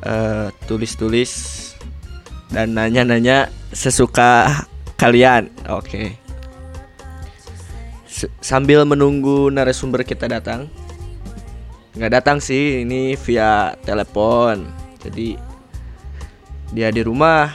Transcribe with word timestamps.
eh, 0.00 0.48
tulis-tulis 0.64 1.32
dan 2.48 2.72
nanya-nanya 2.72 3.52
sesuka 3.76 4.64
kalian. 4.96 5.52
Oke. 5.68 6.16
S- 8.08 8.32
Sambil 8.40 8.88
menunggu 8.88 9.52
narasumber 9.52 10.06
kita 10.06 10.30
datang. 10.30 10.72
Nggak 11.94 12.12
datang 12.22 12.38
sih, 12.42 12.82
ini 12.82 13.14
via 13.14 13.78
telepon. 13.86 14.66
Jadi 15.02 15.38
dia 16.74 16.90
di 16.90 17.02
rumah, 17.06 17.54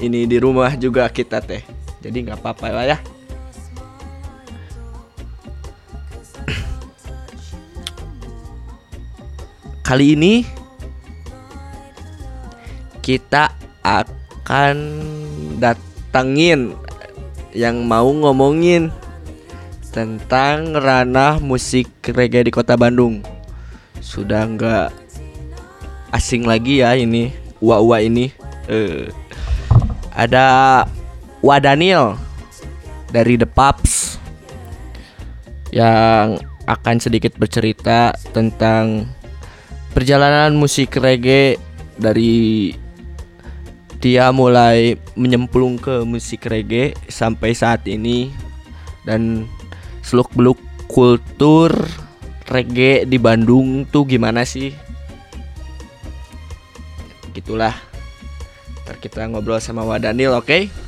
ini 0.00 0.24
di 0.24 0.40
rumah 0.40 0.72
juga 0.76 1.04
kita 1.12 1.40
teh. 1.44 1.73
Jadi 2.04 2.28
nggak 2.28 2.44
apa-apa 2.44 2.68
lah 2.68 2.84
ya. 2.84 2.98
Kali 9.80 10.12
ini 10.12 10.44
kita 13.00 13.52
akan 13.80 14.76
datangin 15.56 16.76
yang 17.56 17.84
mau 17.88 18.08
ngomongin 18.12 18.92
tentang 19.92 20.76
ranah 20.76 21.40
musik 21.40 21.88
reggae 22.04 22.48
di 22.48 22.52
kota 22.52 22.76
Bandung. 22.76 23.24
Sudah 24.04 24.44
nggak 24.44 24.88
asing 26.12 26.44
lagi 26.44 26.84
ya 26.84 26.96
ini 26.96 27.32
uwa-uwa 27.64 28.00
ini. 28.04 28.32
Eh, 28.68 29.12
ada 30.16 30.84
Wadanil 31.44 32.16
dari 33.12 33.36
The 33.36 33.44
Pups 33.44 34.16
yang 35.76 36.40
akan 36.64 36.96
sedikit 36.96 37.36
bercerita 37.36 38.16
tentang 38.32 39.04
perjalanan 39.92 40.56
musik 40.56 40.96
reggae 40.96 41.60
dari 42.00 42.72
dia 44.00 44.32
mulai 44.32 44.96
menyemplung 45.20 45.76
ke 45.76 46.00
musik 46.08 46.48
reggae 46.48 46.96
sampai 47.12 47.52
saat 47.52 47.84
ini 47.92 48.32
dan 49.04 49.44
seluk 50.00 50.32
beluk 50.32 50.56
kultur 50.88 51.76
reggae 52.48 53.04
di 53.04 53.20
Bandung 53.20 53.84
tuh 53.84 54.08
gimana 54.08 54.48
sih? 54.48 54.72
Gitulah. 57.36 57.76
Ntar 58.88 58.96
kita 58.96 59.28
ngobrol 59.28 59.60
sama 59.60 59.84
Wadanil, 59.84 60.32
oke? 60.32 60.83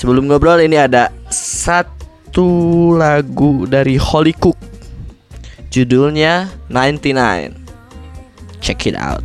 Sebelum 0.00 0.32
ngobrol 0.32 0.64
ini 0.64 0.80
ada 0.80 1.12
satu 1.28 2.48
lagu 2.96 3.68
dari 3.68 4.00
Holy 4.00 4.32
Cook. 4.32 4.56
Judulnya 5.68 6.48
99. 6.72 8.64
Check 8.64 8.88
it 8.88 8.96
out. 8.96 9.20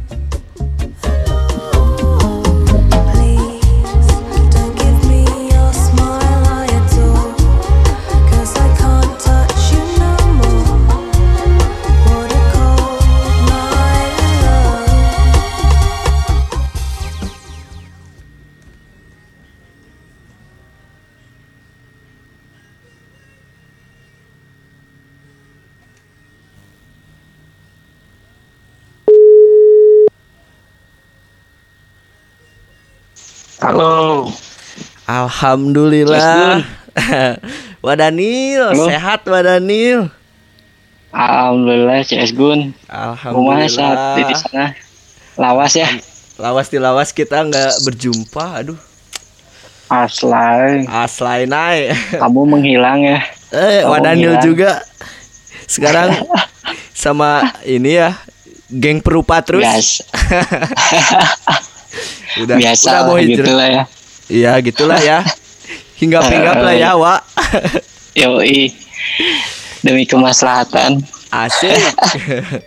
Halo, 33.66 34.30
Alhamdulillah. 35.10 36.62
Wadanil, 37.86 38.62
Halo. 38.70 38.86
sehat 38.86 39.26
Wadanil. 39.26 40.14
alhamdulillah 41.10 42.04
CS 42.04 42.30
Gun. 42.32 42.76
Rumah 43.26 43.66
saat 43.66 44.22
di 44.22 44.22
Alhamdulillah. 44.22 44.38
sana. 44.38 44.66
Lawas 45.36 45.74
ya, 45.74 45.90
Lawas 46.38 46.68
di 46.70 46.78
lawas 46.78 47.10
kita 47.10 47.42
nggak 47.42 47.82
berjumpa. 47.82 48.46
Aduh, 48.62 48.78
aslay. 49.88 50.86
aslay 50.86 51.50
naik. 51.50 51.98
Kamu 52.22 52.46
menghilang 52.46 53.02
ya. 53.02 53.18
eh, 53.50 53.82
Kamu 53.82 53.90
Wadanil 53.90 54.30
ngilang. 54.30 54.46
juga. 54.46 54.72
Sekarang 55.66 56.14
sama 56.94 57.50
ini 57.66 57.98
ya, 57.98 58.14
geng 58.70 59.02
perupa 59.02 59.42
terus. 59.42 59.66
Bias, 59.66 60.06
Udah, 62.42 62.56
biasa 62.60 62.90
udah 62.92 63.02
mau 63.08 63.18
hijrah. 63.18 63.32
gitu 63.32 63.52
lah 63.56 63.68
ya. 63.68 63.84
Iya, 64.26 64.52
gitulah 64.66 65.00
ya. 65.00 65.20
Hinggap-hinggap 66.02 66.58
lah 66.60 66.76
ya, 66.76 66.92
Wak. 66.98 67.22
Yoi. 68.18 68.74
Demi 69.86 70.04
kemaslahatan. 70.04 71.00
Asik. 71.30 71.78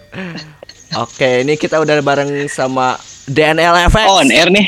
Oke, 1.03 1.45
ini 1.45 1.61
kita 1.61 1.83
udah 1.83 2.01
bareng 2.01 2.49
sama 2.49 2.97
DNL 3.29 3.91
FX. 3.93 4.07
Oh, 4.09 4.23
on 4.25 4.31
air 4.33 4.49
nih. 4.49 4.67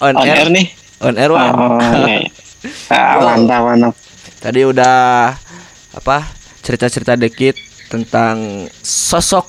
On, 0.00 0.14
On 0.16 0.24
air 0.24 0.48
nih. 0.48 0.66
On 1.04 1.14
air, 1.18 1.30
Wak. 1.30 1.50
Oh, 1.52 1.78
iya. 2.08 2.24
Ah, 2.92 3.16
mantap, 3.24 3.64
mantap. 3.64 3.96
Tadi 4.36 4.68
udah 4.68 5.32
apa? 5.96 6.28
Cerita-cerita 6.60 7.16
dikit 7.16 7.56
tentang 7.88 8.68
sosok 8.84 9.48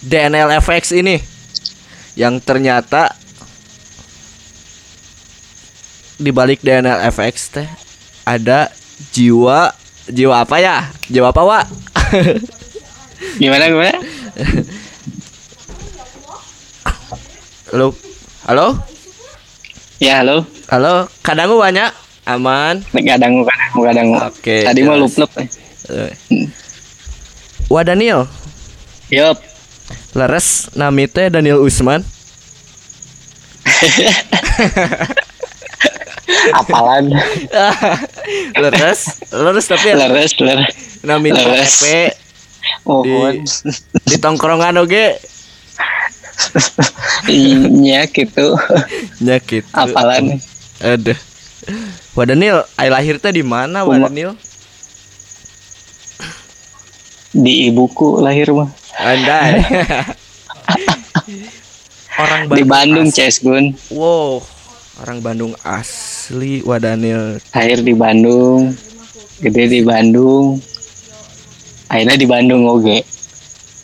DNL 0.00 0.56
FX 0.56 0.96
ini 0.96 1.20
yang 2.16 2.40
ternyata 2.40 3.12
di 6.18 6.34
balik 6.34 6.60
DNL 6.60 7.06
FX 7.08 7.34
teh 7.54 7.68
ada 8.26 8.68
jiwa 9.14 9.70
jiwa 10.10 10.42
apa 10.42 10.56
ya? 10.58 10.90
Jiwa 11.06 11.30
apa, 11.30 11.42
Wak? 11.46 11.64
Gimana, 13.40 13.70
gimana? 13.70 13.94
Halo. 17.70 17.94
Halo? 18.48 18.66
Ya, 19.98 20.22
halo. 20.22 20.46
Halo, 20.68 21.06
kadangu 21.20 21.58
banyak? 21.58 21.90
Aman. 22.24 22.84
Kadang, 22.92 23.44
kadang, 23.44 23.82
kadang. 23.82 24.08
Oke, 24.28 24.62
Tadi 24.64 24.80
jelas. 24.84 24.98
lup-lup. 25.16 25.30
Eh. 25.38 26.12
Wah 27.68 27.84
Daniel, 27.84 28.24
Yup. 29.08 29.36
leres 30.16 30.72
nami 30.72 31.04
teh 31.04 31.28
Daniel 31.28 31.60
Usman. 31.60 32.00
Apalan. 36.52 37.08
leres, 38.60 39.00
leres 39.28 39.66
tapi 39.66 39.86
ya, 39.88 39.96
Leres, 39.98 40.32
leres. 40.36 40.72
nami 41.00 41.32
leres. 41.32 41.80
Epe 41.80 42.12
Mohon. 42.84 43.44
di 44.04 44.16
tongkrongan 44.16 44.76
oge 44.76 45.16
Iya 47.26 48.06
gitu. 48.06 48.54
nyakit. 49.18 49.64
Apalan. 49.72 50.36
Aduh. 50.78 51.16
Wadanil, 52.14 52.62
ai 52.74 52.88
lahir 52.88 53.16
teh 53.16 53.30
di 53.30 53.42
mana 53.42 53.82
Wadanil? 53.82 54.36
Di 57.30 57.68
ibuku 57.68 58.20
lahir 58.20 58.50
mah. 58.50 58.68
Andai. 58.96 59.62
orang 62.18 62.50
Di 62.50 62.62
Bandung, 62.64 63.08
as- 63.08 63.14
Ces 63.14 63.38
Gun. 63.38 63.74
Wow, 63.88 64.42
orang 65.02 65.18
Bandung 65.22 65.54
asli 65.62 66.62
Wadanil. 66.66 67.38
Lahir 67.54 67.80
di 67.82 67.94
Bandung. 67.94 68.74
Gede 69.38 69.70
di 69.70 69.80
Bandung. 69.86 70.58
Akhirnya 71.88 72.16
di 72.18 72.26
Bandung 72.26 72.66
oge. 72.66 73.06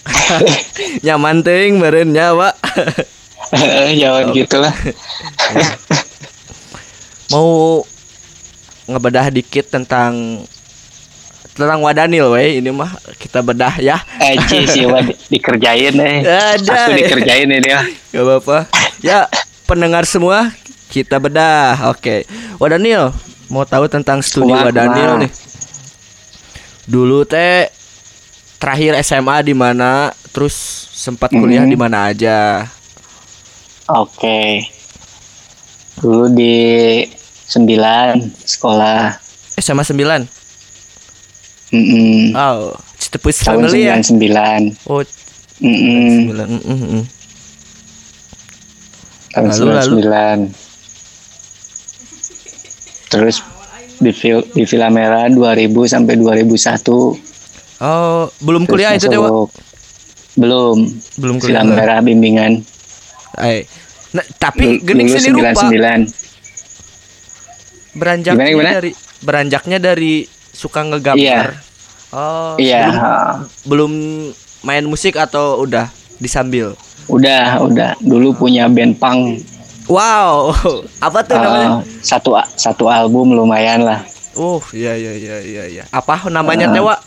Nyaman 1.06 1.40
teuing 1.40 1.80
meureun 1.80 2.10
nya, 2.12 2.34
Pak. 2.34 2.54
Jangan 4.00 4.34
gitulah. 4.34 4.74
Mau 7.32 7.80
ngebedah 8.84 9.32
dikit 9.32 9.72
tentang 9.72 10.44
tentang 11.54 11.80
Wadanil 11.80 12.34
we 12.34 12.58
ini 12.58 12.68
mah 12.74 12.90
kita 13.16 13.40
bedah 13.40 13.78
ya. 13.78 14.02
Aji 14.18 14.66
sih 14.66 14.84
Wah, 14.90 15.00
di- 15.00 15.16
dikerjain 15.38 15.94
eh. 16.02 16.26
Ada. 16.26 16.90
Aku 16.90 16.98
dikerjain 16.98 17.46
ini 17.46 17.62
dia. 17.62 17.80
Gak 18.10 18.22
apa-apa. 18.26 18.58
Ya, 19.00 19.30
pendengar 19.64 20.04
semua, 20.04 20.50
kita 20.88 21.16
bedah. 21.18 21.90
Oke. 21.90 22.24
Wadanil, 22.56 23.10
mau 23.48 23.64
tahu 23.64 23.86
tentang 23.86 24.20
studi 24.20 24.50
Kumaha, 24.50 24.68
Wadanil 24.70 25.26
nih. 25.26 25.30
Dulu 26.84 27.24
teh 27.24 27.68
terakhir 28.58 28.96
SMA 29.00 29.40
di 29.42 29.54
mana, 29.56 30.12
terus 30.30 30.54
sempat 30.92 31.28
kuliah 31.28 31.64
Mhm. 31.64 31.70
di 31.70 31.76
mana 31.76 32.08
aja. 32.08 32.64
Oke. 33.86 34.64
Dulu 36.00 36.32
di 36.32 36.56
9 37.46 38.32
sekolah. 38.42 39.20
SMA 39.54 39.84
9. 39.84 40.24
Mm-mm. 41.74 42.32
Oh, 42.34 42.74
Citepus 42.96 43.42
Tahun 43.42 43.66
family 43.66 43.90
ya. 43.90 43.98
99. 43.98 44.78
Oh, 44.86 45.02
Mm-mm. 45.60 46.30
9. 46.30 46.48
Mm, 46.48 46.60
mm, 46.62 46.78
mm. 46.94 47.02
Tahun 49.34 49.50
Lalu, 49.50 49.66
lalu. 49.74 49.96
99. 53.14 53.16
Terus 53.16 53.36
di 53.94 54.10
Vil 54.12 54.38
di 54.50 54.62
Villa 54.64 54.88
Merah 54.90 55.24
2000 55.26 55.70
sampai 55.86 56.14
2001. 56.14 57.14
Oh, 57.76 58.24
belum 58.40 58.62
Terus 58.64 58.72
kuliah 58.72 58.92
itu 58.92 59.06
masuk- 59.08 59.50
Belum. 60.34 60.78
Belum 61.14 61.36
Villa 61.38 61.62
kuliah. 61.62 61.76
Merah 61.76 61.98
bimbingan. 62.00 62.52
Eh. 63.38 63.62
Nah, 64.10 64.24
tapi 64.36 64.78
gening 64.78 65.06
sini 65.08 65.30
rupa 65.32 65.54
99. 65.56 66.06
beranjaknya 67.94 68.44
Gimana, 68.44 68.50
gimana? 68.52 68.70
dari 68.72 68.90
beranjaknya 69.20 69.78
dari 69.78 70.12
suka 70.50 70.82
ngegambar. 70.82 71.18
Iya. 71.18 71.42
Oh, 72.14 72.54
Iya, 72.56 72.82
belum, 72.86 73.02
belum 73.66 73.92
main 74.62 74.86
musik 74.86 75.14
atau 75.14 75.58
udah 75.60 75.90
disambil? 76.18 76.78
udah, 77.04 77.58
udah. 77.60 77.98
Dulu 77.98 78.32
punya 78.38 78.70
band 78.70 78.96
punk. 78.96 79.42
Wow, 79.84 80.56
apa 80.96 81.20
tuh 81.20 81.36
namanya? 81.36 81.68
Eh, 81.78 82.00
satu 82.00 82.32
satu 82.54 82.88
album 82.88 83.36
lumayan 83.36 83.84
lah. 83.84 84.00
Oh, 84.32 84.58
iya 84.72 84.96
iya 84.96 85.12
iya 85.12 85.36
iya 85.40 85.64
iya. 85.70 85.82
Apa 85.88 86.24
namanya 86.26 86.72
Wak? 86.72 87.04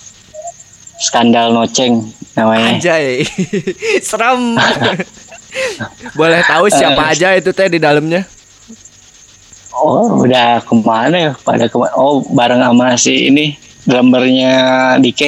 Skandal 0.98 1.52
Noceng 1.52 2.06
namanya. 2.34 2.78
Anjay. 2.78 3.26
Serem. 4.08 4.54
Boleh 6.20 6.42
tahu 6.44 6.70
siapa 6.70 7.02
Eh. 7.04 7.12
aja 7.14 7.28
itu 7.34 7.50
teh 7.50 7.66
di 7.68 7.78
dalamnya? 7.78 8.26
Oh, 9.74 10.22
udah 10.22 10.62
ke 10.62 10.74
mana 10.74 11.18
ya? 11.18 11.32
Pada 11.36 11.66
ke 11.66 11.76
mana? 11.76 11.94
Oh, 11.94 12.22
bareng 12.28 12.62
sama 12.62 12.94
si 12.94 13.30
ini 13.30 13.54
drummernya 13.84 14.54
DK, 14.98 15.22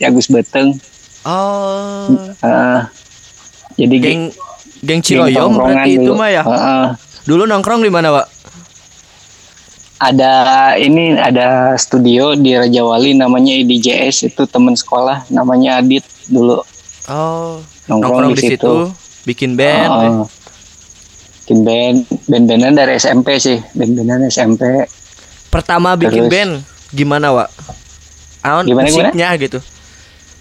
Agus 0.00 0.28
Beteng. 0.28 0.76
Oh, 1.24 2.08
Eh, 2.36 2.80
jadi 3.76 3.96
geng 3.98 4.22
geng 4.84 5.00
Ciroyom 5.00 5.50
tongkrongan 5.50 5.74
berarti 5.74 5.90
itu 5.96 6.10
mah 6.12 6.28
ya. 6.28 6.42
Heeh. 6.42 6.84
Dulu 7.24 7.42
nongkrong 7.44 7.80
di 7.80 7.88
mana, 7.88 8.12
Wak? 8.12 8.26
ada 9.96 10.32
ini 10.76 11.16
ada 11.16 11.72
studio 11.74 12.34
di 12.34 12.52
Raja 12.52 12.84
Wali 12.84 13.14
namanya 13.14 13.54
IDJS 13.54 14.26
itu 14.26 14.44
teman 14.44 14.74
sekolah 14.74 15.24
namanya 15.30 15.80
Adit 15.80 16.04
dulu 16.26 16.60
Oh, 17.06 17.60
nongkrong, 17.86 18.28
nongkrong 18.28 18.32
di 18.32 18.42
situ, 18.42 18.74
bikin 19.24 19.54
band. 19.54 19.88
Heeh. 19.88 20.12
bikin 21.40 21.58
band 21.60 21.96
band-bandan 22.24 22.72
dari 22.74 22.96
SMP 22.96 23.36
sih 23.36 23.60
band-bandan 23.72 24.24
SMP 24.26 24.64
Pertama 25.48 25.94
bikin 25.94 26.26
Terus- 26.26 26.32
band 26.32 26.52
gimana, 26.90 27.30
Wak? 27.30 27.48
Aon 28.42 28.64
Gimana, 28.66 28.84
musiknya 28.84 29.28
gitu. 29.38 29.58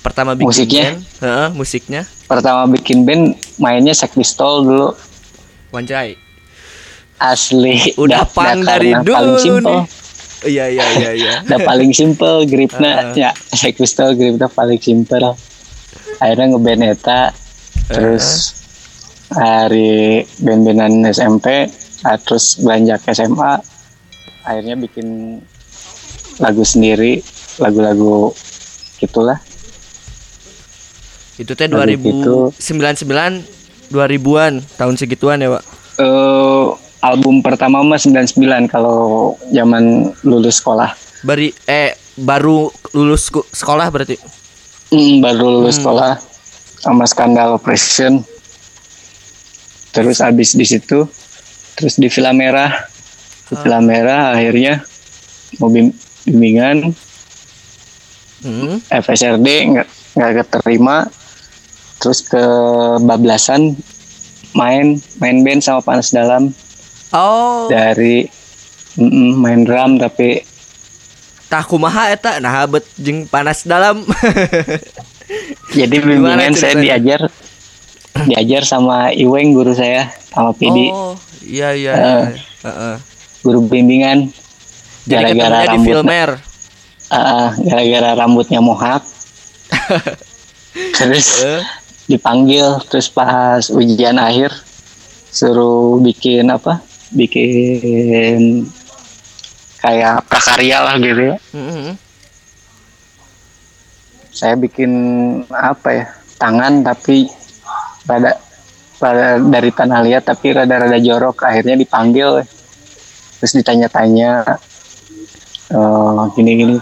Pertama 0.03 0.36
bikin 0.36 0.48
Musiknya? 0.50 0.86
band, 0.86 1.00
heeh, 1.17 1.48
musiknya. 1.53 2.01
pertama 2.24 2.67
bikin 2.67 3.03
band 3.03 3.24
mainnya 3.55 3.93
Sex 3.93 4.12
Pistol 4.12 4.63
dulu 4.63 4.89
Wanjai. 5.69 6.19
asli 7.15 7.95
Udah 7.95 8.27
Da- 8.27 8.57
da 8.57 8.75
dari 8.75 8.91
dulu 8.98 9.13
paling 9.13 9.38
simple 9.39 9.72
nih. 9.72 9.83
Iya 10.43 10.65
iya 10.67 10.86
iya 10.93 11.12
iya. 11.13 11.33
udah 11.45 11.60
paling 11.62 11.91
simple 11.91 12.43
gripnya 12.43 12.93
Heeh. 13.07 13.15
ya 13.17 13.31
Sex 13.50 13.74
Pistol 13.74 14.12
gripnya 14.13 14.50
paling 14.50 14.75
simple 14.77 15.39
akhirnya 16.19 16.45
ngeband 16.51 16.83
eta 16.86 17.22
terus 17.86 18.51
hari 19.29 20.22
band-bandan 20.38 21.07
SMP 21.07 21.72
ah, 22.03 22.17
terus 22.17 22.60
belanjak 22.60 23.00
SMA 23.07 23.53
akhirnya 24.43 24.75
bikin 24.75 25.39
lagu 26.38 26.62
sendiri 26.62 27.24
lagu-lagu 27.55 28.36
gitulah 28.98 29.39
Itu 31.36 31.54
teh 31.54 31.66
Lagu 31.66 31.90
gitu. 31.90 32.54
2099 32.56 33.90
2000-an, 33.90 34.54
tahun 34.74 34.96
segituan 34.98 35.38
ya, 35.38 35.54
Wak. 35.54 35.63
Eh, 35.96 36.66
album 37.00 37.40
pertama 37.40 37.82
mah 37.82 37.98
99 37.98 38.34
kalau 38.66 39.00
zaman 39.50 40.10
lulus 40.24 40.58
sekolah 40.58 40.96
Bari 41.22 41.54
eh 41.63 41.94
baru 42.16 42.68
lulus 42.92 43.28
sekolah 43.30 43.88
berarti. 43.88 44.18
Hmm, 44.90 45.20
baru 45.20 45.62
lulus 45.62 45.78
Hmm. 45.78 45.84
sekolah 45.84 46.12
sama 46.80 47.06
skandal 47.06 47.56
operation 47.56 48.24
terus 49.90 50.20
habis 50.20 50.52
di 50.52 50.66
situ 50.66 51.06
terus 51.74 51.96
di 51.96 52.10
Villa 52.10 52.34
Merah 52.34 52.86
di 53.48 53.56
Villa 53.56 53.80
Merah 53.80 54.34
akhirnya 54.34 54.84
mau 55.58 55.70
bim- 55.70 55.96
bimbingan 56.24 56.92
Hmm. 58.42 58.84
FSRD 58.84 59.48
nggak 59.72 59.88
nggak 60.13 60.32
keterima 60.44 61.08
terus 62.03 62.19
ke 62.19 62.43
bablasan 63.07 63.79
main 64.51 65.00
main 65.24 65.39
band 65.41 65.63
sama 65.63 65.79
panas 65.79 66.12
dalam 66.12 66.51
Oh, 67.13 67.69
dari 67.69 68.25
mm, 68.98 69.38
main 69.38 69.62
drum 69.62 70.01
tapi 70.01 70.41
tah 71.45 71.62
kumaha 71.62 72.10
eta 72.10 72.41
nah 72.41 72.65
bet 72.65 72.81
jeung 72.98 73.29
panas 73.29 73.62
dalam. 73.69 74.01
jadi 75.77 75.93
bimbingan 76.01 76.57
saya 76.57 76.74
diajar 76.81 77.29
diajar 78.25 78.65
sama 78.65 79.13
Iweng 79.13 79.53
guru 79.53 79.77
saya 79.77 80.10
sama 80.33 80.57
Pidi 80.57 80.89
Oh, 80.89 81.13
iya 81.45 81.77
iya. 81.77 81.93
Eh. 81.93 82.01
iya. 82.01 82.22
Heeh. 82.65 82.95
guru 83.45 83.62
bimbingan 83.69 84.33
gara-gara 85.05 85.69
di 85.69 85.77
rambut 85.77 85.86
Filmer. 85.86 86.29
Ah, 87.13 87.53
gara-gara 87.62 88.10
rambutnya 88.17 88.57
mohak 88.57 89.05
terus 90.98 91.45
Eh, 91.45 91.62
dipanggil 92.07 92.83
terus 92.91 93.07
pas 93.07 93.63
ujian 93.72 94.19
akhir 94.19 94.51
suruh 95.33 95.98
bikin 96.03 96.50
apa? 96.51 96.83
Bikin 97.13 98.65
kayak 99.83 100.25
prakarya 100.27 100.77
lah 100.83 100.95
gitu 100.98 101.22
ya. 101.33 101.38
Mm-mm. 101.53 102.00
saya 104.33 104.57
bikin 104.57 104.91
apa 105.53 105.89
ya 105.93 106.05
tangan 106.41 106.81
tapi 106.81 107.29
rada 108.10 108.33
rada 108.98 109.38
dari 109.38 109.69
tanah 109.69 110.00
liat 110.01 110.25
tapi 110.25 110.57
rada-rada 110.57 110.98
jorok 110.98 111.45
akhirnya 111.45 111.77
dipanggil. 111.77 112.41
Terus 113.39 113.53
ditanya-tanya 113.60 114.31
eh 115.74 116.22
gini-gini 116.33 116.79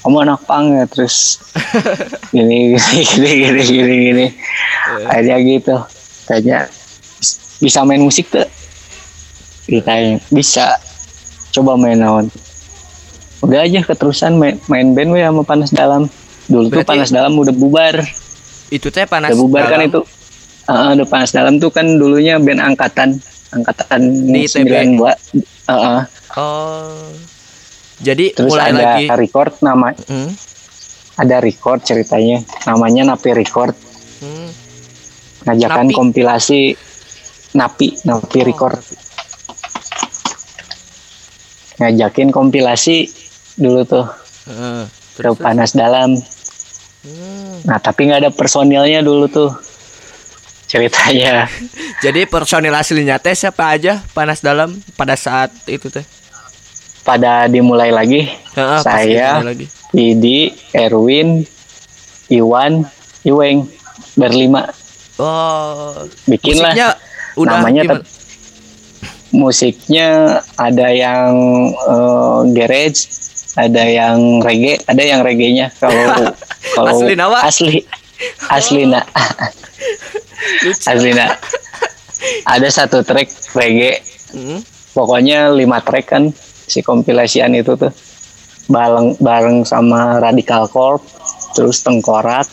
kamu 0.00 0.16
anak 0.24 0.40
pang 0.44 0.72
ya 0.72 0.84
terus 0.84 1.36
gini 2.34 2.72
gini 2.72 3.02
gini 3.04 3.30
gini 3.36 3.62
gini 3.62 3.94
gini. 4.02 4.26
Akhirnya 5.04 5.36
gitu. 5.38 5.76
Tanya 6.24 6.58
bisa 7.58 7.84
main 7.84 8.00
musik 8.00 8.28
tuh? 8.28 8.48
Ditanya 9.66 10.16
bisa. 10.28 10.76
Coba 11.50 11.74
main 11.74 11.98
naon. 11.98 12.30
Udah 13.40 13.64
aja 13.64 13.82
keterusan 13.82 14.36
main, 14.36 14.56
main 14.66 14.92
band 14.92 15.10
we 15.10 15.20
sama 15.20 15.42
panas 15.42 15.68
dalam. 15.68 16.06
Dulu 16.46 16.66
tuh 16.66 16.80
Berarti- 16.80 16.90
panas 16.90 17.10
dalam 17.10 17.32
udah 17.34 17.52
bubar. 17.52 18.00
Itu 18.70 18.88
teh 18.88 19.04
panas 19.04 19.34
udah 19.34 19.38
bubar 19.38 19.64
kan 19.66 19.78
dalam. 19.78 19.88
itu. 19.88 20.00
Heeh, 20.64 20.90
udah 20.94 21.06
panas 21.08 21.30
dalam 21.30 21.58
tuh 21.58 21.68
kan 21.68 21.86
dulunya 21.98 22.38
band 22.38 22.62
angkatan. 22.62 23.18
Angkatan 23.50 24.00
Di 24.30 24.46
ITB. 24.46 24.94
92 24.94 25.42
Heeh. 25.66 26.00
Oh. 26.38 27.10
Jadi 28.00 28.32
terus 28.32 28.50
mulai 28.50 28.72
ada 28.72 28.96
lagi. 28.96 29.04
record 29.12 29.52
nama 29.60 29.92
Hmm, 30.06 30.32
ada 31.14 31.36
record 31.38 31.80
ceritanya 31.80 32.40
namanya 32.64 33.12
Napi 33.12 33.30
Record 33.30 33.76
hmm. 34.18 34.48
ngajakan 35.44 35.84
Napi? 35.84 35.94
kompilasi 35.94 36.60
Napi 37.52 37.86
Napi 38.02 38.38
Oh, 38.38 38.46
Record 38.46 38.80
ngajakin 41.76 42.28
kompilasi 42.28 43.08
dulu 43.54 43.84
tuh 43.84 44.06
Terus, 44.46 44.88
terus. 45.16 45.36
panas 45.36 45.70
dalam 45.72 46.16
Hmm. 47.00 47.64
nah 47.64 47.80
tapi 47.80 48.04
nggak 48.04 48.20
ada 48.20 48.30
personilnya 48.30 49.00
dulu 49.00 49.24
tuh 49.24 49.48
ceritanya 50.66 51.48
Jadi 52.04 52.24
personil 52.24 52.72
aslinya 52.72 53.16
teh 53.16 53.32
siapa 53.32 53.72
aja 53.72 54.04
panas 54.12 54.40
dalam 54.40 54.76
pada 54.94 55.16
saat 55.16 55.48
itu 55.64 55.88
teh? 55.88 56.04
Pada 57.10 57.46
dimulai 57.46 57.90
lagi 57.90 58.30
pas 58.52 58.80
Saya. 58.80 59.36
dimulai 59.36 59.50
lagi. 59.52 59.66
Didi 59.90 60.38
Erwin 60.70 61.42
Iwan 62.28 62.86
Iweng 63.22 63.66
berlima 64.14 64.70
Oh, 65.18 66.06
bikinlah 66.24 66.70
musiknya 66.70 66.88
udah 67.36 67.58
namanya 67.58 67.82
gimana? 67.84 68.02
musiknya 69.30 70.08
ada 70.56 70.88
yang 70.88 71.32
eh, 71.70 72.40
garage 72.52 73.00
ada 73.54 73.82
yang 73.82 74.16
reggae 74.40 74.80
ada 74.82 75.02
yang 75.02 75.20
reggae-nya 75.20 75.68
kalau 75.76 76.32
kalau 76.74 76.90
Asli 76.96 77.14
nawa? 77.14 77.38
asli 77.42 77.78
asli 78.48 78.82
nak 78.86 79.04
Lucu. 80.64 80.82
asli 80.86 81.10
nak 81.12 81.36
ada 82.44 82.68
satu 82.68 83.02
track 83.02 83.28
reggae 83.52 84.00
Hmm. 84.30 84.62
pokoknya 84.92 85.50
lima 85.50 85.82
track 85.82 86.06
kan 86.08 86.30
si 86.70 86.80
kompilasian 86.80 87.52
itu 87.58 87.74
tuh. 87.74 87.90
Bareng 88.70 89.18
bareng 89.18 89.66
sama 89.66 90.22
Radical 90.22 90.70
Corp 90.70 91.02
terus 91.58 91.82
Tengkorak. 91.82 92.46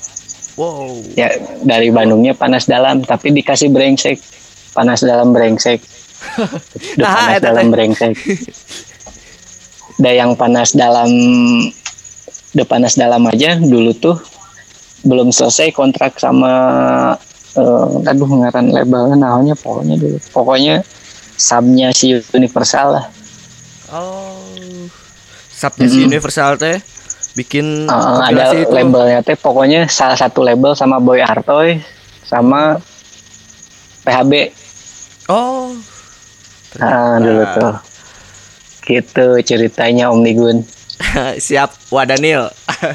Wow. 0.57 0.89
ya 1.13 1.29
dari 1.61 1.93
Bandungnya 1.93 2.33
panas 2.33 2.65
dalam 2.65 3.05
tapi 3.05 3.29
dikasih 3.29 3.69
brengsek. 3.69 4.17
Panas 4.73 5.05
dalam 5.05 5.29
brengsek. 5.29 5.77
Udah 6.97 7.05
Nah, 7.05 7.13
panas 7.13 7.37
eta 7.37 7.47
dalam 7.53 7.65
brengsek. 7.69 8.15
Udah 10.01 10.13
yang 10.17 10.33
panas 10.33 10.73
dalam 10.73 11.09
udah 12.57 12.65
panas 12.65 12.97
dalam 12.97 13.21
aja 13.29 13.61
dulu 13.61 13.93
tuh. 13.93 14.17
Belum 15.05 15.29
selesai 15.29 15.69
kontrak 15.77 16.17
sama 16.17 16.49
eh, 17.53 18.09
aduh 18.09 18.25
ngaran 18.25 18.73
labelnya 18.73 19.13
namanya 19.13 19.53
pokoknya 19.53 19.93
dulu. 20.01 20.17
Pokoknya 20.33 20.81
subnya 21.37 21.93
si 21.93 22.17
Universal 22.33 22.97
lah 22.97 23.05
Oh. 23.89 24.37
Subnya 25.47 25.87
Mm-mm. 25.87 26.07
Universal 26.07 26.55
teh 26.55 26.77
bikin 27.33 27.85
kompilasi 27.85 28.57
ada 28.57 28.63
itu. 28.63 28.73
labelnya 28.73 29.19
teh 29.21 29.33
pokoknya 29.33 29.85
salah 29.87 30.13
satu 30.13 30.41
label 30.41 30.73
sama 30.73 30.97
Boy 30.97 31.19
Artoy 31.19 31.81
sama 32.21 32.81
PHB 34.01 34.53
Oh. 35.27 35.75
Ah, 36.77 37.19
dulu 37.19 37.43
tuh. 37.51 37.73
Gitu 38.81 39.27
ceritanya 39.43 40.07
Om 40.07 40.21
Nigun. 40.21 40.57
Siap 41.41 41.91
Wadanil. 41.91 42.47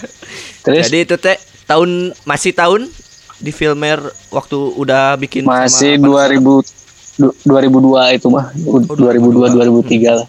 Terus 0.64 0.88
Jadi 0.88 0.98
itu 1.02 1.16
teh 1.18 1.36
tahun 1.66 2.16
masih 2.24 2.52
tahun 2.52 2.88
di 3.36 3.50
filmer 3.50 4.00
waktu 4.28 4.54
udah 4.54 5.18
bikin 5.18 5.44
masih 5.44 5.98
Panas 5.98 6.40
2000 6.40 7.20
du- 7.20 7.36
2002 7.44 8.16
itu 8.16 8.26
mah. 8.26 8.48
Oh, 8.64 8.80
2002 8.80 9.52
2003 9.52 10.08
lah. 10.14 10.26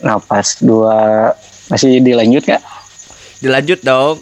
Nah, 0.06 0.20
pas 0.20 0.58
dua 0.64 1.34
masih 1.68 2.00
dilanjut 2.00 2.44
nggak? 2.46 2.62
Dilanjut 3.44 3.80
dong. 3.84 4.20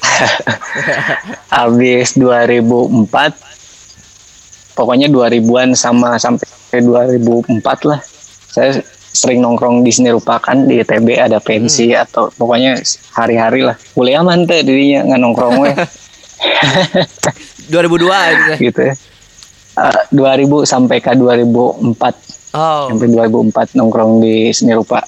Habis 1.54 2.16
2004 2.16 3.36
pokoknya 4.72 5.12
2000-an 5.12 5.76
sama 5.76 6.16
sampai 6.16 6.48
2004 6.72 7.60
lah. 7.84 8.00
Saya 8.48 8.80
sering 9.10 9.42
nongkrong 9.42 9.82
di 9.84 9.92
sini 9.92 10.08
rupakan 10.14 10.54
di 10.64 10.80
ITB 10.80 11.18
ada 11.18 11.42
pensi 11.42 11.92
atau 11.92 12.30
pokoknya 12.32 12.80
hari-hari 13.12 13.60
lah. 13.66 13.76
Kuliah 13.92 14.22
mantep 14.24 14.64
dirinya 14.64 15.04
nggak 15.10 15.20
nongkrong 15.20 15.58
weh 15.60 15.76
2002 17.68 17.76
itu 17.76 18.08
teh. 18.08 18.56
gitu 18.70 18.80
ya. 18.88 18.94
Eh, 19.80 20.00
2000 20.12 20.68
sampai 20.68 21.00
ke 21.00 21.16
2004 21.16 22.14
Oh. 22.50 22.90
sampai 22.90 23.06
2004 23.08 23.78
nongkrong 23.78 24.20
di 24.20 24.50
seni 24.50 24.74
rupa. 24.74 25.00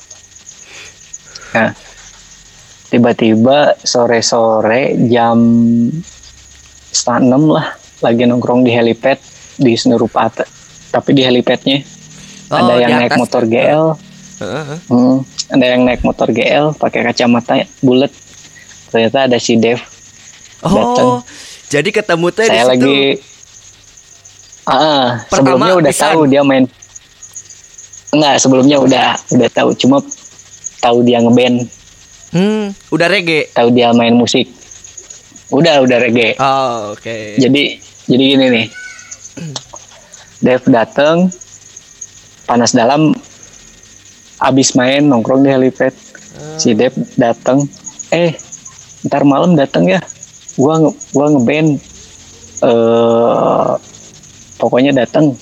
Nah, 1.53 1.75
tiba-tiba 2.87 3.75
sore-sore 3.79 4.95
jam 5.11 5.37
setengah 6.89 7.21
enam 7.21 7.43
lah 7.51 7.67
lagi 7.99 8.25
nongkrong 8.25 8.63
di 8.63 8.71
helipad 8.71 9.19
di 9.57 9.75
seni 9.75 9.97
rupa 9.97 10.29
tapi 10.89 11.11
di 11.13 11.23
helipadnya 11.23 11.83
Oh, 12.47 12.61
ada 12.61 12.77
yang 12.79 13.01
naik 13.01 13.17
motor 13.17 13.49
GL 13.49 13.97
Heeh. 14.39 14.77
hmm, 14.87 15.17
ada 15.51 15.65
yang 15.67 15.83
naik 15.83 16.05
motor 16.05 16.29
GL 16.29 16.77
pakai 16.77 17.01
kacamata 17.03 17.65
bulat 17.81 18.13
ternyata 18.89 19.25
ada 19.25 19.37
si 19.37 19.57
Dev 19.57 19.81
Oh. 20.61 20.71
Dateng. 20.71 21.11
Jadi 21.67 21.91
ketemu 21.91 22.27
teh 22.31 22.47
di 22.47 22.55
situ. 22.55 22.69
lagi 22.69 22.99
ah 24.69 25.23
Pertama 25.27 25.59
sebelumnya 25.59 25.75
udah 25.79 25.93
pisan. 25.93 26.05
tahu 26.13 26.21
dia 26.31 26.43
main. 26.47 26.65
Enggak 28.13 28.35
sebelumnya 28.39 28.77
udah 28.79 29.07
udah 29.33 29.49
tahu. 29.51 29.71
Cuma 29.75 29.99
tahu 30.79 31.03
dia 31.03 31.19
ngeband. 31.23 31.67
Hmm, 32.33 32.73
udah 32.89 33.09
reggae. 33.13 33.49
tahu 33.53 33.69
dia 33.73 33.93
main 33.93 34.15
musik. 34.15 34.49
Udah 35.53 35.85
udah 35.85 35.99
reggae. 36.01 36.37
Oh, 36.41 36.97
oke. 36.97 37.37
jadi 37.37 37.63
jadi 38.09 38.25
gini 38.37 38.47
nih. 38.49 38.67
Dev 40.43 40.63
dateng 40.67 41.31
panas 42.45 42.75
dalam 42.75 43.15
abis 44.43 44.75
main 44.75 45.07
nongkrong 45.07 45.47
di 45.47 45.51
helipad. 45.55 45.95
Si 46.59 46.75
Dev 46.75 46.93
dateng 47.15 47.65
eh 48.11 48.35
ntar 49.07 49.23
malam 49.23 49.55
dateng 49.55 49.87
ya. 49.87 50.01
Gua 50.59 50.83
nge 50.83 50.91
gua 51.15 51.27
ngeband 51.33 51.71
eh 52.63 53.73
pokoknya 54.63 54.95
dateng 54.95 55.35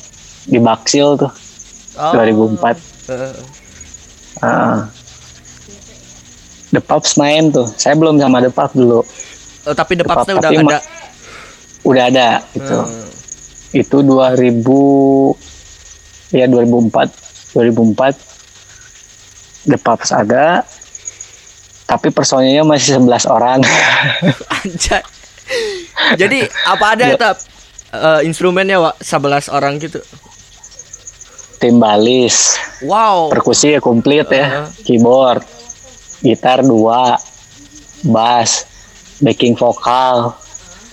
di 0.46 0.56
Baksil 0.56 1.20
tuh 1.20 1.28
Oh. 1.92 2.14
2004 2.14 2.80
Heeh. 3.06 3.35
Ah. 4.40 4.88
The 6.70 6.80
Pups 6.80 7.14
main 7.16 7.50
tuh 7.50 7.66
saya 7.68 7.92
belum 7.92 8.16
sama 8.16 8.38
The 8.38 8.48
Pups 8.48 8.72
dulu 8.72 9.02
Oh, 9.61 9.74
tapi 9.76 9.92
The 9.92 10.00
Depak, 10.00 10.24
Pups-nya 10.24 10.35
udah 10.38 10.48
ada. 10.48 10.78
udah 11.83 12.04
ada 12.06 12.28
gitu 12.50 12.78
Hmm. 12.78 13.04
itu 13.72 13.96
2000 14.00 15.37
ya 16.33 16.46
2004 16.46 17.12
2004 17.52 18.16
The 19.66 19.76
Pups 19.76 20.11
ada 20.11 20.64
tapi 21.85 22.09
personilnya 22.09 22.62
masih 22.62 22.96
11 22.96 23.26
orang 23.26 23.61
Anjay. 24.56 25.02
Jadi 26.16 26.38
apa 26.64 26.87
ada 26.94 27.04
Ya. 27.04 27.18
ya 27.18 27.30
eh, 27.90 28.20
instrumennya 28.22 28.79
Wak? 28.81 28.96
11 28.98 29.48
orang 29.48 29.79
gitu. 29.79 30.00
timbalis 31.57 32.57
Wow. 32.81 33.29
perkusi 33.29 33.74
ya 33.74 33.81
komplit 33.81 34.24
Uh-huh. 34.24 34.35
ya 34.35 34.48
keyboard 34.81 35.44
gitar 36.18 36.61
dua 36.61 37.20
bass 38.03 38.64
backing 39.18 39.53
vokal 39.53 40.37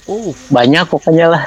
Uh, 0.03 0.31
banyak 0.47 0.87
pokoknya 0.87 1.27
lah 1.27 1.43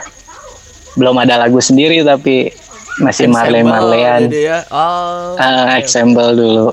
belum 0.92 1.16
ada 1.16 1.36
lagu 1.38 1.56
sendiri 1.58 2.04
tapi 2.04 2.52
masih 2.98 3.24
Marley 3.24 3.64
Marleyan 3.64 4.28
gitu 4.28 4.52
ya. 4.52 4.60
Oh. 4.68 5.32
Ah, 5.34 5.80
ensemble 5.80 6.36
dulu 6.36 6.68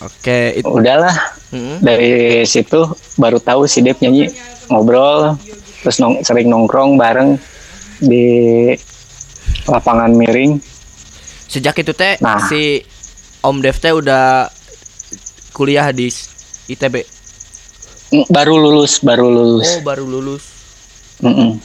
Oke, 0.00 0.56
itu. 0.56 0.68
udahlah 0.68 1.16
Mm. 1.50 1.80
dari 1.80 2.10
situ 2.44 2.84
baru 3.16 3.36
tahu 3.36 3.64
si 3.64 3.80
Dev 3.80 3.96
nyanyi 3.98 4.28
ngobrol 4.68 5.40
terus 5.80 5.96
nong, 5.98 6.20
sering 6.22 6.48
nongkrong 6.48 6.96
bareng 6.96 7.40
di 8.00 8.24
lapangan 9.68 10.12
miring 10.12 10.60
Sejak 11.50 11.82
itu 11.82 11.90
teh 11.90 12.14
Nah. 12.22 12.38
si 12.46 12.78
Om 13.42 13.58
Dev 13.58 13.74
teh 13.76 13.90
udah 13.90 14.46
kuliah 15.50 15.90
di 15.90 16.06
ITB. 16.70 17.02
Mm, 18.14 18.26
baru 18.30 18.54
lulus 18.54 19.02
baru 19.02 19.26
lulus 19.26 19.78
Oh, 19.78 19.82
baru 19.82 20.04
lulus. 20.06 20.44
Mm-mm. 21.20 21.58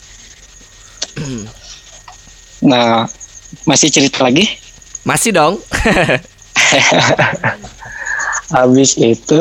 nah 2.69 3.05
masih 3.63 3.87
cerita 3.93 4.25
lagi 4.25 4.49
Masih 5.05 5.31
dong. 5.31 5.61
habis 8.55 8.97
itu 8.97 9.39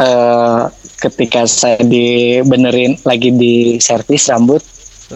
eh 0.00 0.62
ketika 1.02 1.44
saya 1.44 1.82
dibenerin 1.82 2.96
lagi 3.02 3.34
di 3.34 3.76
servis 3.82 4.30
rambut 4.30 4.62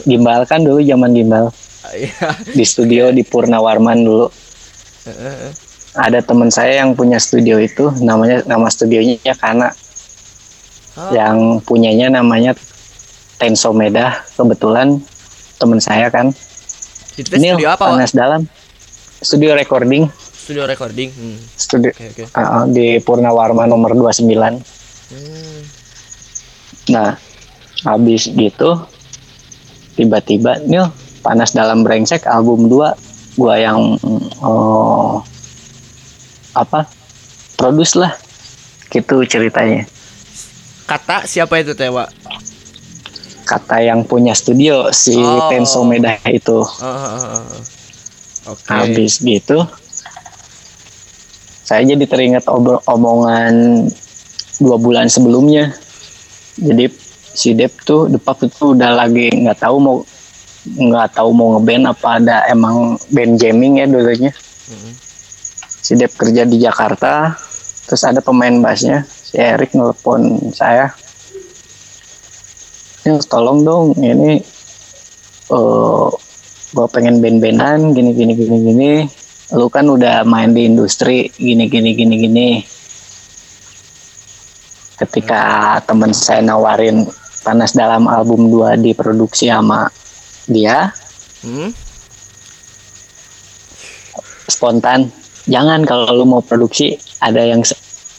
gimbal. 0.04 0.44
Kan 0.44 0.66
dulu 0.66 0.82
zaman 0.82 1.14
gimbal. 1.16 1.54
Iya. 1.94 2.34
di 2.50 2.64
studio 2.66 3.14
di 3.14 3.22
Purnawarman 3.22 4.02
dulu. 4.02 4.26
Ada 5.96 6.20
teman 6.20 6.50
saya 6.50 6.82
yang 6.84 6.98
punya 6.98 7.16
studio 7.22 7.62
itu. 7.62 7.88
Namanya 8.02 8.42
nama 8.44 8.66
studionya 8.68 9.32
karena 9.38 9.70
Oh. 10.96 11.12
yang 11.12 11.60
punyanya 11.60 12.08
namanya 12.08 12.56
Tensomeda 13.36 14.24
kebetulan 14.32 14.96
teman 15.60 15.76
saya 15.76 16.08
kan. 16.08 16.32
Itu 17.20 17.28
teh 17.28 17.36
studio 17.36 17.68
apa, 17.68 17.92
panas 17.92 18.16
dalam. 18.16 18.48
Studio 19.20 19.52
recording 19.52 20.08
Studio 20.46 20.62
recording. 20.64 21.10
Hmm. 21.10 21.38
studio 21.58 21.90
Oke, 21.90 22.22
oke. 22.22 22.30
uh, 22.32 22.62
di 22.70 23.02
Purnawarman 23.02 23.66
nomor 23.66 23.90
29 23.92 24.62
Hmm. 25.06 25.62
nah 26.88 27.14
habis 27.82 28.26
gitu 28.26 28.74
tiba-tiba 29.94 30.58
nih 30.60 30.86
panas 31.20 31.50
dalam 31.50 31.82
brengsek 31.82 32.26
album 32.26 32.66
2 32.66 32.90
gua 33.34 33.54
yang 33.54 33.94
oh, 34.38 35.22
apa 36.52 36.90
produce 37.54 37.94
lah 37.94 38.14
gitu 38.88 39.22
ceritanya 39.24 39.86
Kata 40.86 41.22
siapa 41.22 41.58
itu 41.58 41.74
teh, 41.74 41.86
Wak? 41.86 42.10
kata 43.44 43.78
yang 43.80 44.02
punya 44.02 44.34
studio 44.34 44.90
si 44.90 45.14
Oh. 45.14 45.46
Tenso 45.46 45.82
Medah 45.82 46.18
itu 46.24 46.62
Oh, 46.62 46.82
oh, 46.82 47.14
oh, 47.14 47.42
oh. 47.46 47.62
Oke. 48.54 48.66
habis 48.68 49.18
gitu 49.18 49.62
saya 51.66 51.82
jadi 51.82 52.06
teringat 52.06 52.46
omongan 52.86 53.84
dua 54.62 54.76
bulan 54.78 55.10
sebelumnya. 55.10 55.74
Jadi 56.56 56.86
si 57.36 57.52
Dep 57.52 57.82
tuh 57.82 58.06
Depap 58.06 58.40
itu 58.46 58.72
udah 58.72 58.94
lagi 58.94 59.28
nggak 59.34 59.58
tahu 59.60 59.76
mau 59.82 59.96
nggak 60.66 61.18
tahu 61.18 61.30
mau 61.34 61.58
ngeband 61.58 61.90
apa 61.90 62.08
ada 62.22 62.36
emang 62.46 62.94
band 63.10 63.42
jamming 63.42 63.82
ya 63.82 63.86
dulunya. 63.90 64.30
Mm-mm. 64.66 64.94
si 65.82 65.94
Dep 65.94 66.14
kerja 66.18 66.42
di 66.42 66.58
Jakarta 66.58 67.34
terus 67.86 68.02
ada 68.02 68.18
pemain 68.18 68.54
bassnya 68.62 69.06
si 69.06 69.38
Erik 69.38 69.74
nelpon 69.74 70.50
saya. 70.50 70.90
"Nil, 73.06 73.22
tolong 73.26 73.62
dong 73.62 73.86
ini 73.98 74.38
eh 75.50 76.10
gue 76.74 76.86
pengen 76.90 77.22
band-bandan 77.22 77.94
gini 77.94 78.10
gini 78.14 78.32
gini 78.34 78.56
gini 78.66 78.92
lu 79.48 79.68
kan 79.68 79.86
udah 79.86 80.22
main 80.22 80.50
di 80.50 80.66
industri 80.66 81.30
gini 81.32 81.66
gini 81.66 81.92
gini 81.92 82.14
gini 82.18 82.48
ketika 84.96 85.42
teman 85.82 86.10
saya 86.10 86.42
nawarin 86.42 87.06
panas 87.42 87.70
dalam 87.70 88.06
album 88.06 88.48
2 88.48 88.80
diproduksi 88.80 89.46
sama 89.46 89.86
dia 90.46 90.90
Hmm? 91.38 91.70
spontan 94.46 95.12
jangan 95.46 95.84
kalau 95.84 96.10
lu 96.12 96.24
mau 96.24 96.40
produksi 96.40 96.94
ada 97.20 97.38
yang 97.38 97.62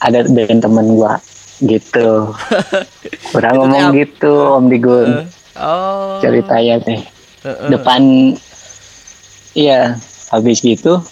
ada 0.00 0.24
band 0.24 0.62
temen 0.62 0.96
gua 0.96 1.20
gitu 1.60 2.32
udah 3.36 3.50
Itu 3.50 3.56
ngomong 3.58 3.84
ap- 3.84 3.96
gitu 3.96 4.32
om 4.48 4.64
Digun 4.66 5.28
Oh. 5.58 6.22
ceritanya 6.22 6.78
teh 6.78 7.02
Heeh. 7.42 7.68
depan 7.68 8.30
iya 9.52 9.98
habis 10.30 10.62
gitu 10.62 11.02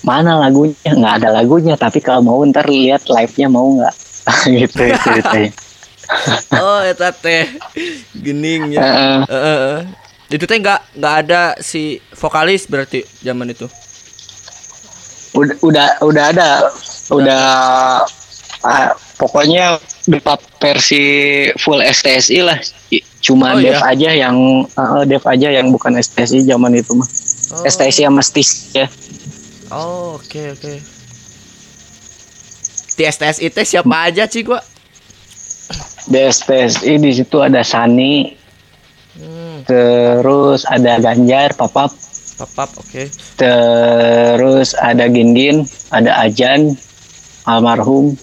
mana 0.00 0.38
lagunya 0.38 0.74
nggak 0.88 1.14
ada 1.20 1.28
lagunya 1.34 1.74
tapi 1.74 1.98
kalau 1.98 2.22
mau 2.22 2.40
ntar 2.46 2.66
lihat 2.66 3.06
live 3.06 3.34
nya 3.36 3.48
mau 3.48 3.66
nggak 3.74 3.94
gitu 4.54 4.82
ceritanya 5.02 5.52
Oh, 6.56 6.80
eta 6.80 7.12
teh 7.12 7.44
geningnya. 8.16 8.80
Heeh, 8.80 9.18
heeh. 9.28 9.76
Itu 10.32 10.48
teh 10.48 10.56
nggak 10.56 10.96
nggak 10.96 11.14
ada 11.20 11.52
si 11.60 12.00
vokalis 12.16 12.64
berarti 12.64 13.04
zaman 13.20 13.52
itu. 13.52 13.68
udah 15.36 15.52
udah 15.60 15.88
udah 16.00 16.24
ada 16.32 16.48
udah 17.12 17.44
ah, 18.64 18.88
pokoknya 19.20 19.76
depa 20.08 20.40
versi 20.56 21.04
full 21.60 21.84
STSI 21.84 22.40
lah 22.40 22.56
cuma 23.20 23.52
Oh, 23.52 23.60
dev 23.60 23.76
iya? 23.76 23.92
aja 23.92 24.10
yang 24.16 24.36
ah, 24.74 25.04
dev 25.04 25.20
aja 25.22 25.52
yang 25.52 25.68
bukan 25.68 25.92
STSI 25.94 26.42
zaman 26.42 26.72
itu 26.72 26.96
mah 26.96 27.04
Oh. 27.48 27.64
STSI 27.64 28.04
sama 28.04 28.20
STIS 28.20 28.50
ya 28.72 28.84
Oh, 29.70 30.16
oke 30.16 30.42
oke. 30.56 30.74
Di 32.98 33.02
STS 33.04 33.38
itu 33.38 33.60
siapa 33.62 34.10
aja 34.10 34.24
sih 34.26 34.42
gua? 34.42 34.58
di 36.08 36.24
STSI 36.24 36.96
di 36.96 37.10
situ 37.12 37.36
ada 37.38 37.60
Sani 37.60 38.32
Hmm, 39.18 39.66
terus 39.66 40.62
ada 40.62 41.02
Ganjar 41.02 41.50
Papap 41.52 41.90
papap 42.38 42.70
oke. 42.78 43.10
terus 43.34 44.70
ada 44.78 45.10
Gindin 45.10 45.66
ada 45.90 46.22
Ajan 46.22 46.78
almarhum 47.42 48.14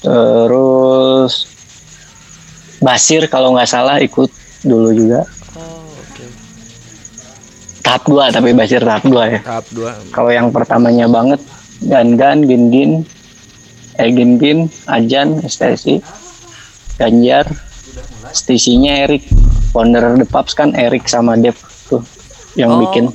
terus 0.00 1.44
Basir 2.80 3.28
kalau 3.28 3.52
nggak 3.52 3.68
salah 3.68 4.00
ikut 4.00 4.32
dulu 4.64 4.96
juga 4.96 5.22
Oh. 5.22 5.33
Tahap 7.84 8.02
dua 8.04 8.24
tapi 8.28 8.50
Basir 8.50 8.80
tahap 8.80 9.04
dua 9.04 9.24
ya 9.28 9.40
Tahap 9.40 9.66
2. 9.68 10.10
kalau 10.10 10.30
yang 10.30 10.48
pertamanya 10.48 11.04
banget 11.06 11.38
Gan 11.82 12.16
Gan 12.16 12.42
Gin 12.42 12.64
Gin 12.68 12.92
eh 13.94 14.08
Gin 14.08 14.32
Gin 14.36 14.58
Ajan 14.86 15.38
STSI 15.40 16.00
Ganjar 16.96 17.44
stisinya 18.30 19.04
Erik 19.04 19.28
founder 19.70 20.16
The 20.16 20.24
Pups 20.24 20.52
kan 20.52 20.72
Erik 20.72 21.04
sama 21.04 21.36
Dev 21.36 21.54
tuh 21.84 22.00
yang 22.54 22.72
Oh. 22.72 22.80
bikin 22.80 23.12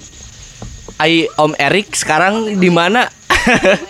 Ai 0.96 1.26
Om 1.32 1.56
Erik 1.58 1.92
sekarang 1.94 2.54
di 2.54 2.68
mana? 2.70 3.08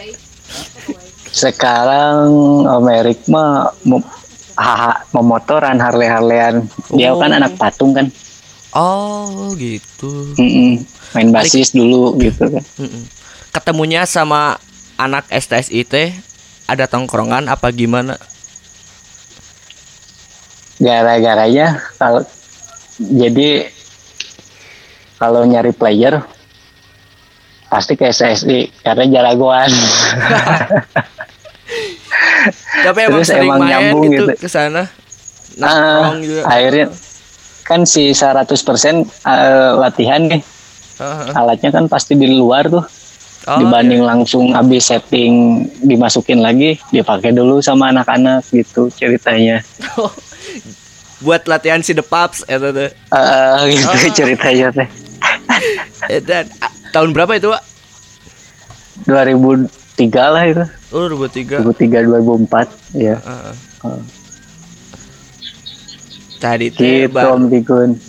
sekarang 1.32 2.30
Om 2.64 2.86
Erik 2.88 3.26
mah 3.26 3.70
mem- 3.82 4.06
haha 4.54 5.06
memotoran 5.12 5.78
Harley 5.78 6.06
Harleyan 6.06 6.66
dia 6.92 7.10
Oh. 7.10 7.18
kan 7.18 7.32
anak 7.32 7.56
patung 7.56 7.92
kan 7.92 8.10
Oh, 8.70 9.50
gitu. 9.58 10.34
Mm-mm. 10.38 10.86
main 11.18 11.30
basis 11.34 11.74
dulu 11.74 12.14
gitu 12.22 12.46
kan 12.50 12.64
Mm-mm. 12.78 13.04
Ketemunya 13.50 14.06
sama 14.06 14.62
anak 14.94 15.26
STSI 15.32 15.82
teh 15.84 16.14
ada 16.70 16.86
tongkrongan 16.86 17.50
apa 17.50 17.74
gimana? 17.74 18.18
gara-garanya 20.80 21.76
kalau 22.00 22.24
jadi 22.96 23.68
kalau 25.20 25.44
nyari 25.44 25.76
player 25.76 26.24
pasti 27.68 28.00
ke 28.00 28.08
SSI 28.08 28.72
karena 28.82 29.04
jagoan 29.12 29.68
Tapi 32.80 33.00
emang 33.06 33.22
Terus 33.22 33.28
sering 33.28 33.52
emang 33.52 33.60
main 33.60 33.72
nyambung 33.76 34.08
gitu, 34.08 34.24
gitu. 34.32 34.34
ke 34.40 34.48
sana. 34.48 34.88
Ah, 35.60 36.16
Nongkrong 36.16 36.20
juga. 36.24 36.42
akhirnya 36.48 36.86
kan 37.70 37.86
si 37.86 38.10
100% 38.10 38.50
eh, 38.50 39.72
latihan 39.78 40.26
nih 40.26 40.42
Heeh. 40.98 41.30
alatnya 41.32 41.70
kan 41.70 41.86
pasti 41.86 42.18
di 42.18 42.26
luar 42.28 42.66
tuh 42.68 42.82
Oh, 43.48 43.56
dibanding 43.56 44.04
iya. 44.04 44.10
langsung 44.14 44.52
habis 44.52 44.92
setting 44.92 45.64
dimasukin 45.80 46.44
lagi 46.44 46.76
dipakai 46.92 47.32
dulu 47.32 47.64
sama 47.64 47.88
anak-anak 47.88 48.44
gitu 48.52 48.92
ceritanya 48.92 49.64
buat 51.20 51.48
latihan 51.48 51.80
si 51.80 51.96
The 51.96 52.04
Pups 52.04 52.44
teh. 52.44 52.60
Eh, 52.60 53.60
gitu 53.72 53.88
Oh. 53.88 54.12
ceritanya 54.12 54.68
teh 54.76 54.88
Eh, 56.12 56.20
Dan 56.20 56.52
ah, 56.60 56.68
tahun 56.92 57.16
berapa 57.16 57.32
itu, 57.36 57.48
Pak? 57.48 57.64
2003 59.08 60.36
lah 60.36 60.44
itu 60.46 60.64
Oh, 60.90 61.08
2003. 61.08 61.64
2003 61.64 62.06
2004 62.06 62.68
ya 62.98 63.16
Heeh. 63.18 63.54
Oh. 63.82 64.00
Tadi 66.40 66.72
teh 66.72 67.04
gitu 67.04 67.12
baru, 67.12 67.52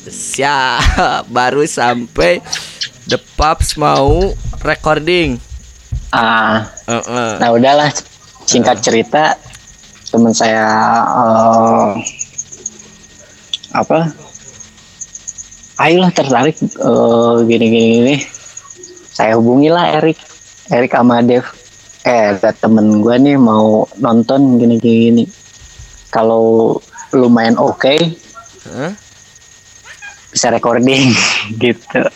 siap. 0.06 1.26
Baru 1.36 1.66
sampai 1.66 2.38
The 3.10 3.18
Pups 3.18 3.74
mau 3.74 4.30
recording. 4.62 5.34
ah. 6.14 6.70
Heeh. 6.86 7.32
nah 7.42 7.50
udahlah. 7.50 7.90
Singkat 8.46 8.78
cerita 8.86 9.34
teman 10.14 10.30
saya 10.30 10.62
eh, 11.02 11.90
apa? 13.74 14.14
Ayolah 15.82 16.14
tertarik 16.14 16.54
eh, 16.62 17.36
gini 17.50 17.66
gini 17.66 17.88
gini 17.98 18.16
saya 19.10 19.34
hubungilah 19.36 20.00
Erik 20.00 20.18
Erik 20.70 20.94
sama 20.94 21.20
Dev. 21.26 21.44
Eh 22.06 22.32
ada 22.32 22.54
temen 22.54 23.02
gue 23.02 23.16
nih 23.20 23.36
mau 23.36 23.84
nonton 24.00 24.56
gini 24.56 24.78
gini, 24.78 24.98
gini. 25.10 25.24
kalau 26.08 26.78
lumayan 27.12 27.56
oke 27.56 27.94
Heeh. 28.62 28.92
bisa 30.30 30.48
recording 30.48 31.10
gitu 31.62 32.02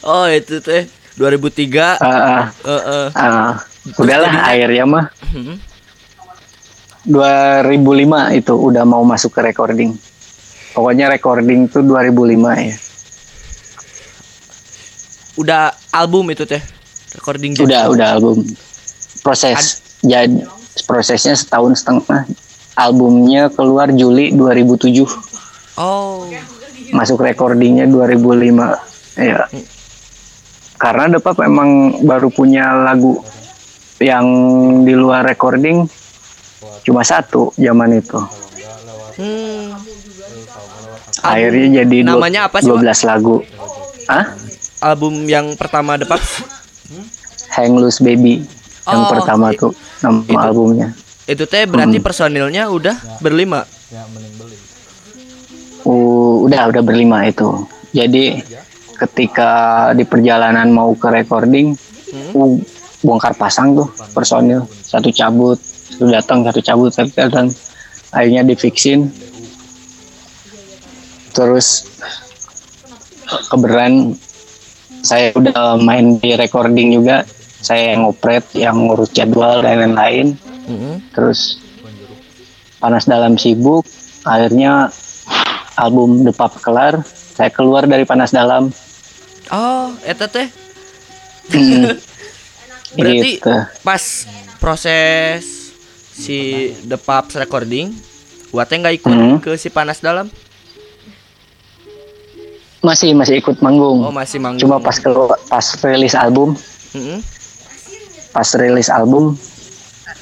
Oh, 0.00 0.22
itu 0.24 0.62
teh 0.62 0.86
2003. 1.18 1.98
Ah, 1.98 1.98
ah, 1.98 2.44
Heeh. 2.62 3.06
ah. 3.10 3.58
udahlah 3.96 4.30
jadinya- 4.30 4.46
akhirnya 4.46 4.84
mah 4.86 5.06
Hmm. 5.26 5.58
2005 7.04 7.74
itu 8.32 8.54
udah 8.54 8.82
mau 8.82 9.02
masuk 9.02 9.30
ke 9.30 9.42
recording 9.44 9.98
pokoknya 10.70 11.06
recording 11.08 11.66
tuh 11.66 11.82
2005 11.82 12.38
ya 12.56 12.76
Udah 15.36 15.62
album 15.90 16.30
itu 16.30 16.42
teh. 16.44 16.62
Recording 17.12 17.58
udah 17.58 17.90
udah 17.90 18.06
album 18.12 18.46
proses 19.20 19.82
jadi 20.00 20.46
prosesnya 20.84 21.34
setahun 21.34 21.82
setengah 21.82 22.22
albumnya 22.76 23.48
keluar 23.48 23.88
Juli 23.90 24.30
2007 24.30 25.08
Oh. 25.76 26.24
masuk 26.88 27.20
recordingnya 27.20 27.84
2005 27.84 28.76
ya 29.14 29.44
karena 30.76 31.08
Depap 31.10 31.36
emang 31.38 31.70
baru 32.00 32.28
punya 32.28 32.72
lagu 32.78 33.20
yang 33.98 34.24
di 34.82 34.92
luar 34.92 35.20
recording 35.22 35.88
cuma 36.82 37.02
satu 37.02 37.52
zaman 37.56 37.96
itu 37.96 38.20
Hmm. 39.16 39.72
akhirnya 41.22 41.80
jadi 41.82 41.96
dua- 42.02 42.10
namanya 42.14 42.40
apa 42.46 42.60
sih, 42.60 42.68
Pak? 42.68 42.76
12 42.76 43.00
lagu 43.02 43.36
ah 44.06 44.36
Album 44.78 45.24
yang 45.24 45.56
pertama 45.56 45.96
The 45.96 46.04
Paps 46.04 46.44
Hang 47.50 47.74
Loose 47.74 47.98
Baby 47.98 48.44
yang 48.84 49.02
Oh, 49.02 49.10
pertama 49.10 49.50
tuh 49.50 49.72
nama 49.98 50.20
itu. 50.22 50.36
albumnya 50.38 50.88
itu 51.26 51.42
teh 51.50 51.66
berarti 51.66 51.98
personilnya 51.98 52.70
udah 52.70 53.18
berlima. 53.18 53.66
Uh, 55.82 56.46
udah 56.46 56.70
udah 56.70 56.82
berlima 56.86 57.26
itu. 57.26 57.66
Jadi 57.90 58.46
ketika 58.94 59.50
di 59.94 60.06
perjalanan 60.06 60.70
mau 60.70 60.94
ke 60.94 61.10
recording, 61.10 61.74
uh, 62.30 62.54
bongkar 63.02 63.34
pasang 63.34 63.74
tuh 63.74 63.90
personil 64.14 64.70
satu 64.86 65.10
cabut, 65.10 65.58
satu 65.58 66.06
datang, 66.14 66.46
satu 66.46 66.60
cabut, 66.62 66.90
satu 66.94 67.10
datang. 67.10 67.50
Akhirnya 68.14 68.46
difixin. 68.46 69.10
Terus 71.34 71.90
keberan 73.50 74.14
saya 75.02 75.34
udah 75.34 75.74
main 75.82 76.22
di 76.22 76.38
recording 76.38 76.94
juga. 76.94 77.26
Saya 77.66 77.98
yang 77.98 78.06
ngopret, 78.06 78.46
yang 78.54 78.78
ngurus 78.78 79.10
jadwal 79.10 79.58
dan 79.58 79.82
lain-lain 79.82 80.38
Mm-mm. 80.66 80.98
terus 81.10 81.62
panas 82.76 83.04
dalam 83.04 83.34
sibuk 83.34 83.86
akhirnya 84.22 84.90
album 85.74 86.22
The 86.22 86.32
Pub 86.32 86.52
kelar 86.56 87.00
saya 87.06 87.48
keluar 87.48 87.84
dari 87.84 88.02
panas 88.02 88.30
dalam 88.30 88.70
Oh, 89.46 89.94
eta 90.02 90.26
teh 90.26 90.50
Hmm, 91.46 91.94
berarti 92.98 93.38
gitu. 93.38 93.54
pas 93.80 94.02
proses 94.58 95.70
si 96.10 96.38
The 96.82 96.96
Paps 96.96 97.36
recording, 97.36 97.94
Wate 98.50 98.74
nggak 98.74 98.96
ikut 98.96 99.06
Hmm. 99.06 99.38
ke 99.38 99.54
si 99.54 99.68
panas 99.68 100.00
dalam? 100.00 100.26
masih 102.80 103.12
masih 103.12 103.38
ikut 103.38 103.58
manggung 103.60 103.98
Oh 104.00 104.10
masih 104.10 104.38
manggung. 104.38 104.62
cuma 104.62 104.78
pas 104.78 104.94
keluar 104.96 105.34
pas 105.44 105.62
rilis 105.80 106.14
album 106.14 106.54
Mm-mm. 106.92 107.18
pas 108.30 108.46
rilis 108.52 108.86
album 108.88 109.34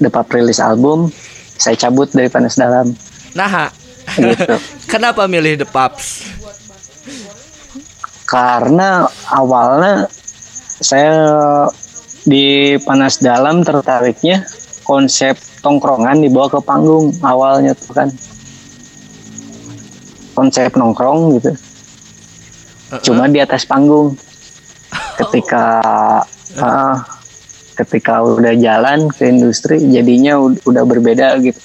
The 0.00 0.11
Pub 0.11 0.26
rilis 0.30 0.59
album 0.62 1.11
saya 1.54 1.78
cabut 1.78 2.11
dari 2.11 2.26
panas 2.26 2.59
dalam. 2.59 2.94
Nah, 3.38 3.70
gitu. 4.18 4.57
Kenapa 4.92 5.30
milih 5.30 5.61
The 5.61 5.68
Paps? 5.68 6.35
karena 8.35 9.07
awalnya 9.30 10.09
saya 10.83 11.14
di 12.24 12.74
panas 12.83 13.20
dalam 13.20 13.62
tertariknya 13.62 14.42
konsep 14.83 15.37
tongkrongan 15.61 16.24
dibawa 16.24 16.48
ke 16.50 16.61
panggung 16.64 17.12
awalnya 17.22 17.76
tuh 17.76 17.94
kan. 17.94 18.09
Konsep 20.35 20.74
nongkrong 20.74 21.38
gitu. 21.38 21.52
Cuma 23.07 23.30
di 23.30 23.38
atas 23.38 23.62
panggung. 23.62 24.18
Ketika 25.20 25.78
ah, 26.59 26.98
ketika 27.74 28.22
udah 28.22 28.54
jalan 28.54 29.10
ke 29.10 29.26
industri 29.26 29.82
jadinya 29.90 30.38
ud- 30.38 30.62
udah 30.62 30.87
berbeda 30.87 31.38
gitu. 31.42 31.58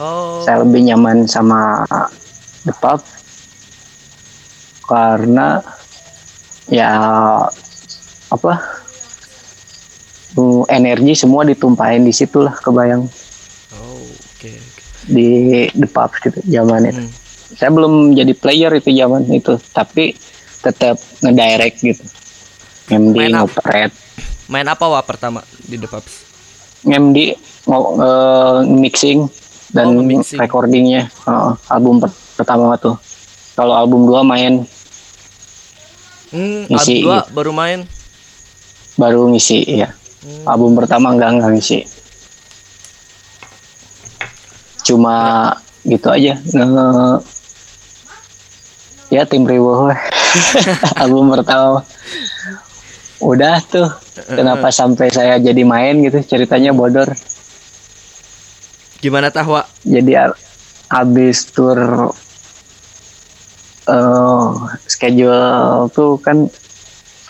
Oh, 0.00 0.42
saya 0.42 0.66
lebih 0.66 0.90
nyaman 0.90 1.30
sama 1.30 1.86
The 2.66 2.74
Pub. 2.74 3.00
Karena 4.90 5.62
ya 6.66 6.90
apa 8.30 8.52
uh, 10.34 10.62
energi 10.70 11.14
semua 11.14 11.46
ditumpahin 11.46 12.02
di 12.02 12.10
situ 12.10 12.42
lah 12.42 12.58
kebayang. 12.58 13.06
Oh, 13.78 14.02
oke. 14.02 14.50
oke. 14.50 14.82
di 15.06 15.28
The 15.70 15.88
Pub 15.88 16.10
gitu 16.18 16.38
zaman 16.44 16.90
itu. 16.90 17.02
Hmm. 17.02 17.12
saya 17.50 17.74
belum 17.74 18.14
jadi 18.14 18.30
player 18.38 18.70
itu 18.78 18.94
zaman 18.94 19.26
itu 19.26 19.58
tapi 19.74 20.14
tetap 20.62 20.98
ngedirect 21.22 21.78
gitu. 21.82 22.04
MD 22.90 23.30
ngoperate 23.30 23.94
Main 24.50 24.66
apa 24.66 24.82
wa 24.84 24.98
pertama 25.00 25.40
di 25.60 25.76
The 25.76 25.86
Paps? 25.86 26.14
MD 26.82 27.18
eh, 27.30 28.58
mixing 28.66 29.28
dan 29.70 29.86
Oh, 29.86 29.94
nge-mixing. 29.96 30.36
recordingnya 30.36 31.06
Heeh, 31.22 31.52
album 31.68 32.00
per- 32.00 32.10
pertama 32.34 32.74
tuh 32.74 32.98
kalau 33.52 33.72
album 33.72 34.04
dua 34.04 34.20
main 34.20 34.64
Hmm, 36.30 36.66
Ngisi, 36.66 36.74
album 36.96 37.04
dua 37.04 37.18
gitu. 37.20 37.30
baru 37.32 37.52
main. 37.52 37.80
baru 38.92 39.28
ngisi 39.28 39.58
ya 39.66 39.88
Hmm. 40.20 40.44
album 40.46 40.74
pertama 40.74 41.08
enggak 41.10 41.30
enggak 41.32 41.50
ngisi 41.54 41.78
cuma 44.82 45.16
gitu 45.82 46.08
aja 46.08 46.34
Nge- 46.36 47.20
ya 49.08 49.22
tim 49.24 49.42
Riwo 49.42 49.88
album 51.00 51.30
pertama 51.30 51.80
udah 53.18 53.56
tuh 53.62 53.88
kenapa 54.14 54.68
sampai 54.70 55.08
saya 55.10 55.38
jadi 55.38 55.62
main 55.62 56.02
gitu? 56.02 56.18
Ceritanya 56.24 56.74
bodor. 56.74 57.08
Gimana 59.00 59.32
tah 59.32 59.46
wa? 59.48 59.62
jadi 59.80 60.28
a- 60.28 60.38
habis 60.92 61.48
tur 61.54 61.78
eh 63.90 64.50
schedule 64.86 65.88
tuh 65.96 66.20
kan 66.20 66.46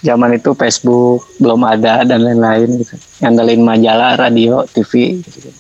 zaman 0.00 0.36
itu 0.36 0.50
Facebook 0.56 1.36
belum 1.38 1.60
ada 1.64 2.02
dan 2.04 2.20
lain-lain 2.24 2.80
gitu. 2.82 2.94
Ngandelin 3.20 3.62
majalah 3.62 4.16
radio 4.16 4.64
TV 4.66 5.20
gitu. 5.20 5.50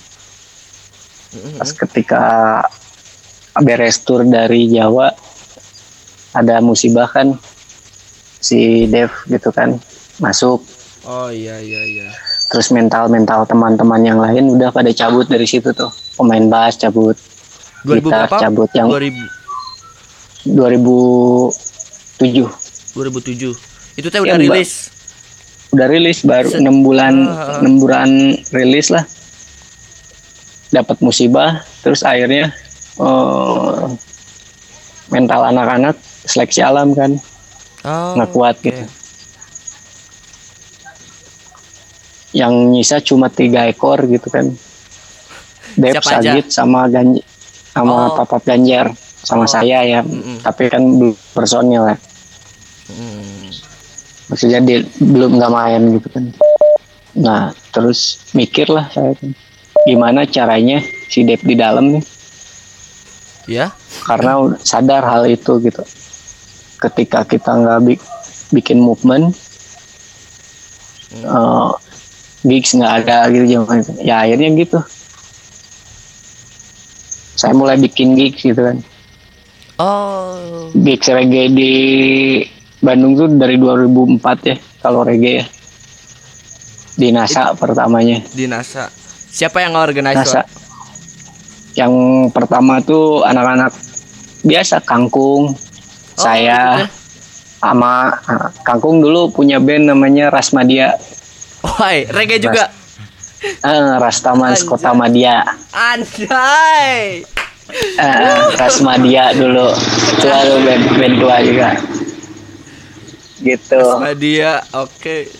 pas 1.30 1.70
ketika 1.70 2.24
beres 3.62 4.02
tur 4.02 4.26
dari 4.26 4.66
Jawa 4.66 5.14
ada 6.34 6.58
musibah 6.58 7.06
kan. 7.06 7.36
Si 8.40 8.88
Dev 8.88 9.12
gitu 9.28 9.52
kan 9.52 9.76
masuk 10.16 10.64
Oh 11.02 11.28
iya 11.28 11.56
iya 11.58 11.82
iya. 11.82 12.08
terus 12.46 12.68
mental 12.68 13.06
mental 13.06 13.44
teman-teman 13.44 14.00
yang 14.00 14.18
lain 14.18 14.50
udah 14.50 14.68
pada 14.68 14.90
cabut 14.90 15.24
dari 15.24 15.44
situ 15.44 15.70
tuh 15.70 15.88
pemain 16.14 16.42
bass 16.44 16.76
cabut 16.76 17.14
2000 17.82 17.96
Gitar 17.96 18.26
berapa? 18.26 18.36
cabut 18.38 18.70
yang 18.72 18.86
2000 18.86 19.16
2007 20.50 22.48
2007. 22.90 23.54
Itu 23.94 24.08
teh 24.08 24.18
udah 24.18 24.34
Mbak- 24.34 24.42
rilis. 24.42 24.72
udah 25.70 25.86
rilis 25.86 26.18
baru 26.20 26.48
Se- 26.48 26.58
enam 26.58 26.82
bulan 26.82 27.14
Ah. 27.22 27.62
enam 27.62 27.78
bulan 27.78 28.10
rilis 28.50 28.90
lah 28.90 29.06
dapat 30.68 30.98
musibah 30.98 31.50
terus 31.80 32.02
akhirnya 32.02 32.50
eh, 32.98 33.82
mental 35.08 35.40
anak-anak 35.44 35.94
seleksi 36.24 36.60
alam 36.60 36.90
kan 36.92 37.14
Oh. 37.80 38.12
nggak 38.12 38.30
kuat 38.30 38.56
oke. 38.56 38.66
gitu 38.66 38.84
yang 42.32 42.70
nyisa 42.70 42.98
cuma 42.98 43.26
tiga 43.26 43.66
ekor 43.66 44.02
gitu 44.04 44.26
kan 44.26 44.50
Dep 45.72 45.98
Siapa 45.98 46.18
aja? 46.18 46.38
Sama 46.46 46.86
Ganj 46.86 47.22
sama 47.70 48.10
Oh. 48.10 48.16
Papap 48.16 48.42
Ganjar 48.44 48.90
sama 49.16 49.44
Oh. 49.44 49.48
saya 49.48 49.82
ya 49.82 50.00
Mm-mm. 50.00 50.40
tapi 50.40 50.66
kan 50.66 50.82
belum 50.82 51.14
personil 51.30 51.86
ya 51.86 51.96
Hmm. 52.86 53.46
maksudnya 54.26 54.58
dia 54.58 54.78
belum 54.96 55.38
nggak 55.38 55.52
main 55.52 55.82
gitu 55.92 56.08
kan 56.08 56.24
nah 57.12 57.42
terus 57.70 57.98
mikir 58.30 58.66
lah 58.66 58.86
saya 58.88 59.14
kan, 59.14 59.30
gimana 59.84 60.22
caranya 60.24 60.78
si 61.06 61.22
Dep 61.22 61.40
di 61.40 61.54
dalam 61.54 61.92
nih 61.92 62.04
Ya. 63.46 63.70
karena 64.04 64.38
udah 64.38 64.58
sadar 64.60 65.02
hal 65.02 65.26
itu 65.26 65.58
gitu 65.60 65.82
ketika 66.80 67.22
kita 67.22 67.50
nggak 67.52 67.78
bi- 67.80 68.04
bikin 68.52 68.78
movement 68.78 69.34
eh, 71.12 71.70
gigs 72.44 72.76
nggak 72.76 72.94
ada 73.04 73.28
gitu 73.32 73.44
zaman 73.60 73.84
itu. 73.84 73.92
Ya 74.04 74.24
akhirnya 74.24 74.48
gitu. 74.56 74.78
Saya 77.36 77.56
mulai 77.56 77.80
bikin 77.80 78.16
gigs 78.16 78.44
gitu 78.44 78.60
kan. 78.60 78.78
Oh. 79.80 80.68
gigs 80.76 81.08
reggae 81.08 81.48
di 81.48 81.72
Bandung 82.84 83.16
tuh 83.16 83.32
dari 83.32 83.56
2004 83.56 84.20
ya 84.44 84.56
kalau 84.84 85.00
reggae 85.04 85.40
ya. 85.40 85.46
Di 87.00 87.08
NASA 87.08 87.56
pertamanya. 87.56 88.20
Di 88.36 88.44
NASA. 88.44 88.92
Siapa 89.30 89.64
yang 89.64 89.76
organize? 89.78 90.20
NASA. 90.20 90.42
yang 91.78 92.26
pertama 92.34 92.82
tuh 92.82 93.22
anak-anak 93.22 93.70
biasa 94.42 94.82
kangkung 94.82 95.54
Oh, 96.20 96.28
saya 96.28 96.84
gitu 96.84 97.00
sama 97.60 98.08
ah, 98.24 98.48
kangkung 98.64 99.04
dulu 99.04 99.28
punya 99.28 99.60
band 99.60 99.92
namanya 99.92 100.32
Rasmadia 100.32 100.96
Woi, 101.60 102.08
reggae 102.08 102.38
juga. 102.38 102.68
eh, 103.40 103.92
Rastaman 103.96 104.52
Anjay. 104.52 104.64
Kota 104.64 104.90
Madia 104.92 105.44
Anjay. 105.72 107.24
eh, 107.96 108.38
Rasmadia 108.54 109.30
dulu 109.32 109.70
itu 110.10 110.26
lalu 110.26 110.54
band 110.60 110.84
band 110.92 111.14
tua 111.16 111.36
juga 111.40 111.68
gitu 113.38 113.80
Media, 113.98 114.60
oke. 114.74 115.30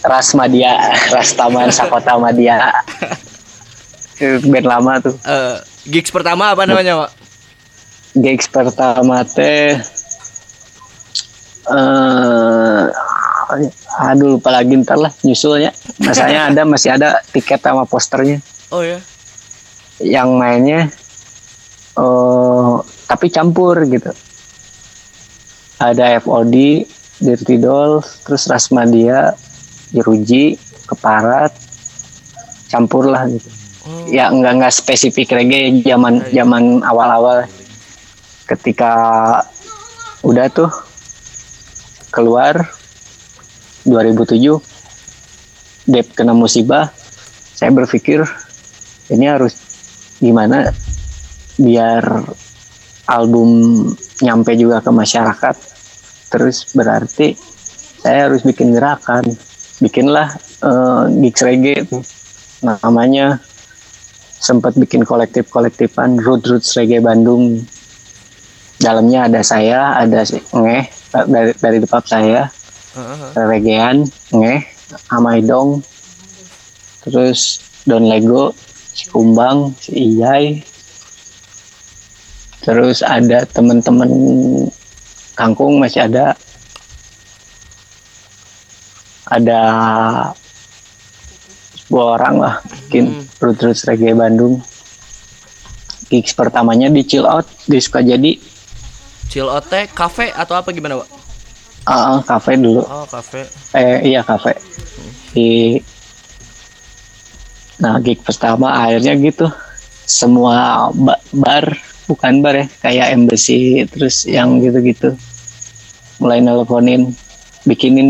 Rasmadia 0.00 0.78
Rastaman 1.08 1.70
Sakota 1.70 2.14
Madia 2.14 2.70
band 4.20 4.62
lama 4.64 4.92
tuh 5.00 5.14
Eh, 5.18 5.56
gigs 5.88 6.10
pertama 6.10 6.52
apa 6.52 6.62
namanya, 6.62 7.02
Pak? 7.02 7.10
gigs 8.14 8.46
pertama 8.46 9.24
teh 9.24 9.78
eh 11.68 12.82
aduh 13.98 14.36
lupa 14.36 14.52
lagi 14.52 14.76
ntar 14.84 15.00
lah 15.00 15.12
nyusulnya. 15.24 15.72
Masanya 15.98 16.52
ada 16.52 16.62
masih 16.68 16.94
ada 16.94 17.24
tiket 17.32 17.64
sama 17.64 17.88
posternya. 17.88 18.44
Oh 18.68 18.84
ya. 18.84 19.00
yang 19.98 20.38
mainnya 20.38 20.94
eh 21.98 22.74
tapi 23.10 23.26
campur 23.34 23.82
gitu. 23.88 24.14
Ada 25.82 26.22
FOD 26.22 26.86
Dirty 27.18 27.56
Dolls 27.58 28.22
terus 28.22 28.46
Rasmadia 28.46 29.34
Jeruji 29.90 30.58
Keparat 30.86 31.50
campur 32.70 33.10
lah 33.10 33.26
gitu. 33.26 33.48
Oh. 33.88 34.04
ya 34.12 34.28
enggak 34.28 34.60
enggak 34.60 34.74
spesifik 34.76 35.32
reggae 35.32 35.80
zaman 35.82 36.20
zaman 36.30 36.84
awal-awal. 36.84 37.48
Ketika 38.46 38.92
udah 40.22 40.46
tuh 40.52 40.70
keluar 42.12 42.77
2007 43.88 45.88
Dep 45.88 46.12
kena 46.12 46.36
musibah 46.36 46.92
saya 47.58 47.74
berpikir 47.74 48.22
ini 49.08 49.26
harus 49.26 49.58
gimana 50.22 50.70
biar 51.58 52.04
album 53.08 53.50
nyampe 54.22 54.54
juga 54.54 54.84
ke 54.84 54.90
masyarakat. 54.94 55.56
Terus 56.28 56.76
berarti 56.76 57.34
saya 57.98 58.30
harus 58.30 58.44
bikin 58.44 58.76
gerakan. 58.76 59.24
Bikinlah 59.82 60.38
eh, 60.62 61.02
gigs 61.24 61.42
reggae. 61.42 61.82
Namanya 62.62 63.42
sempat 64.38 64.78
bikin 64.78 65.02
kolektif-kolektifan 65.02 66.22
Root 66.22 66.46
Roots 66.46 66.78
Reggae 66.78 67.02
Bandung. 67.02 67.58
Dalamnya 68.78 69.26
ada 69.26 69.42
saya 69.42 69.98
ada 69.98 70.22
si 70.22 70.38
ngeh 70.38 70.86
dari 71.26 71.50
dari 71.58 71.78
depan 71.82 72.02
saya 72.06 72.46
Heeh. 72.96 73.30
reggaean 73.36 73.96
ngeh 74.32 74.60
Amaidong 75.12 75.84
terus 77.04 77.60
Don 77.84 78.08
Lego 78.08 78.52
si 78.92 79.04
Kumbang 79.08 79.76
si 79.78 79.92
Iyai 80.16 80.64
terus 82.64 83.00
ada 83.00 83.44
teman-teman 83.48 84.10
kangkung 85.36 85.78
masih 85.80 86.08
ada 86.08 86.34
ada 89.28 89.60
dua 91.88 92.16
orang 92.20 92.34
lah 92.40 92.54
bikin 92.88 93.04
Hmm. 93.08 93.24
Root 93.38 93.60
Roots 93.62 93.84
Reggae 93.86 94.16
Bandung 94.16 94.60
gigs 96.08 96.32
pertamanya 96.32 96.88
di 96.88 97.04
Chill 97.04 97.24
Out 97.24 97.46
di 97.68 97.78
Sukajadi 97.78 98.32
Chill 99.28 99.44
out 99.44 99.68
teh 99.68 99.84
cafe 99.92 100.32
atau 100.32 100.56
apa 100.56 100.72
gimana, 100.72 101.04
Pak? 101.04 101.17
Ah, 101.88 101.96
ah, 102.14 102.20
cafe 102.20 102.60
dulu. 102.60 102.84
Oh, 102.84 103.08
cafe. 103.08 103.48
eh 103.72 104.04
iya 104.04 104.20
kafe. 104.20 104.52
Di 105.32 105.80
nah 107.78 107.96
gig 107.98 108.20
pertama 108.20 108.76
akhirnya 108.76 109.16
gitu. 109.16 109.48
Semua 110.04 110.88
ba- 110.92 111.20
bar 111.32 111.64
bukan 112.04 112.40
bar 112.40 112.54
ya 112.54 112.66
kayak 112.80 113.16
embassy 113.16 113.88
terus 113.88 114.28
yang 114.28 114.60
gitu-gitu. 114.60 115.16
Mulai 116.20 116.44
nelponin 116.44 117.16
bikinin 117.64 118.08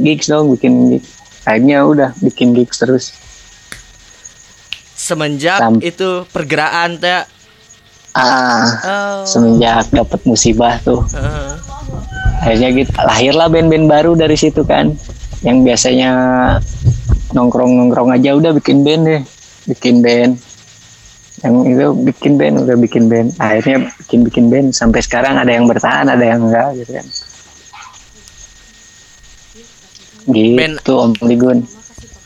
gigs 0.00 0.28
dong 0.28 0.52
bikin 0.52 0.96
gigs 0.96 1.08
akhirnya 1.44 1.84
udah 1.84 2.10
bikin 2.20 2.56
gigs 2.56 2.80
terus. 2.80 3.12
Semenjak 4.94 5.60
Sam- 5.60 5.80
itu 5.80 6.24
pergeraan 6.28 6.96
teh? 6.96 7.24
Ah 8.12 8.64
oh, 8.82 9.24
semenjak 9.24 9.88
dapat 9.90 10.20
musibah 10.24 10.80
tuh. 10.80 11.04
Heeh. 11.12 11.67
Akhirnya 12.38 12.68
gitu 12.72 12.90
lahirlah 12.96 13.46
band-band 13.46 13.86
baru 13.86 14.12
dari 14.14 14.34
situ 14.34 14.62
kan. 14.62 14.94
Yang 15.42 15.58
biasanya 15.70 16.10
nongkrong-nongkrong 17.30 18.10
aja 18.10 18.34
udah 18.34 18.50
bikin 18.54 18.82
band 18.82 19.02
deh. 19.06 19.22
Bikin 19.66 20.00
band. 20.00 20.38
Yang 21.38 21.54
itu 21.70 21.86
bikin 22.02 22.32
band 22.34 22.54
udah 22.62 22.76
bikin 22.76 23.04
band. 23.06 23.28
Akhirnya 23.38 23.78
bikin 23.98 24.20
bikin 24.26 24.44
band. 24.50 24.66
Sampai 24.72 24.98
sekarang 24.98 25.38
ada 25.38 25.50
yang 25.50 25.66
bertahan 25.66 26.10
ada 26.10 26.24
yang 26.24 26.50
enggak 26.50 26.74
gitu 26.78 26.98
kan. 26.98 27.06
Band- 30.28 30.78
gitu 30.78 30.94
Om 30.94 31.12
Ligun. 31.24 31.58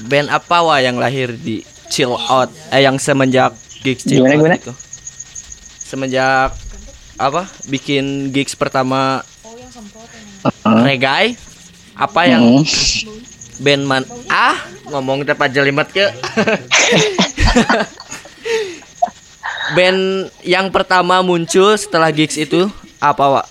band 0.03 0.27
apa 0.29 0.57
wah 0.66 0.83
yang 0.83 0.98
lahir 0.98 1.31
di 1.31 1.62
chill 1.87 2.11
out? 2.18 2.51
Eh 2.75 2.83
yang 2.83 2.98
semenjak 2.98 3.55
gigs 3.87 4.03
chill 4.03 4.27
Gimana, 4.27 4.35
out 4.35 4.38
gimana? 4.42 4.57
itu 4.59 4.72
semenjak 5.87 6.51
apa? 7.14 7.46
Bikin 7.70 8.35
gigs 8.35 8.59
pertama 8.59 9.22
Heeh. 10.42 10.81
reggae 10.85 11.28
apa 11.94 12.20
yang 12.24 12.42
Mm. 12.42 12.64
band 13.59 13.83
man 13.85 14.02
ah 14.26 14.59
ngomong 14.87 15.22
tepat 15.22 15.50
jelimet 15.50 15.87
ke 15.88 16.02
band 19.72 20.00
yang 20.42 20.68
pertama 20.68 21.20
muncul 21.20 21.72
setelah 21.72 22.11
gigs 22.11 22.35
itu 22.37 22.66
apa 22.98 23.24
Wak? 23.33 23.46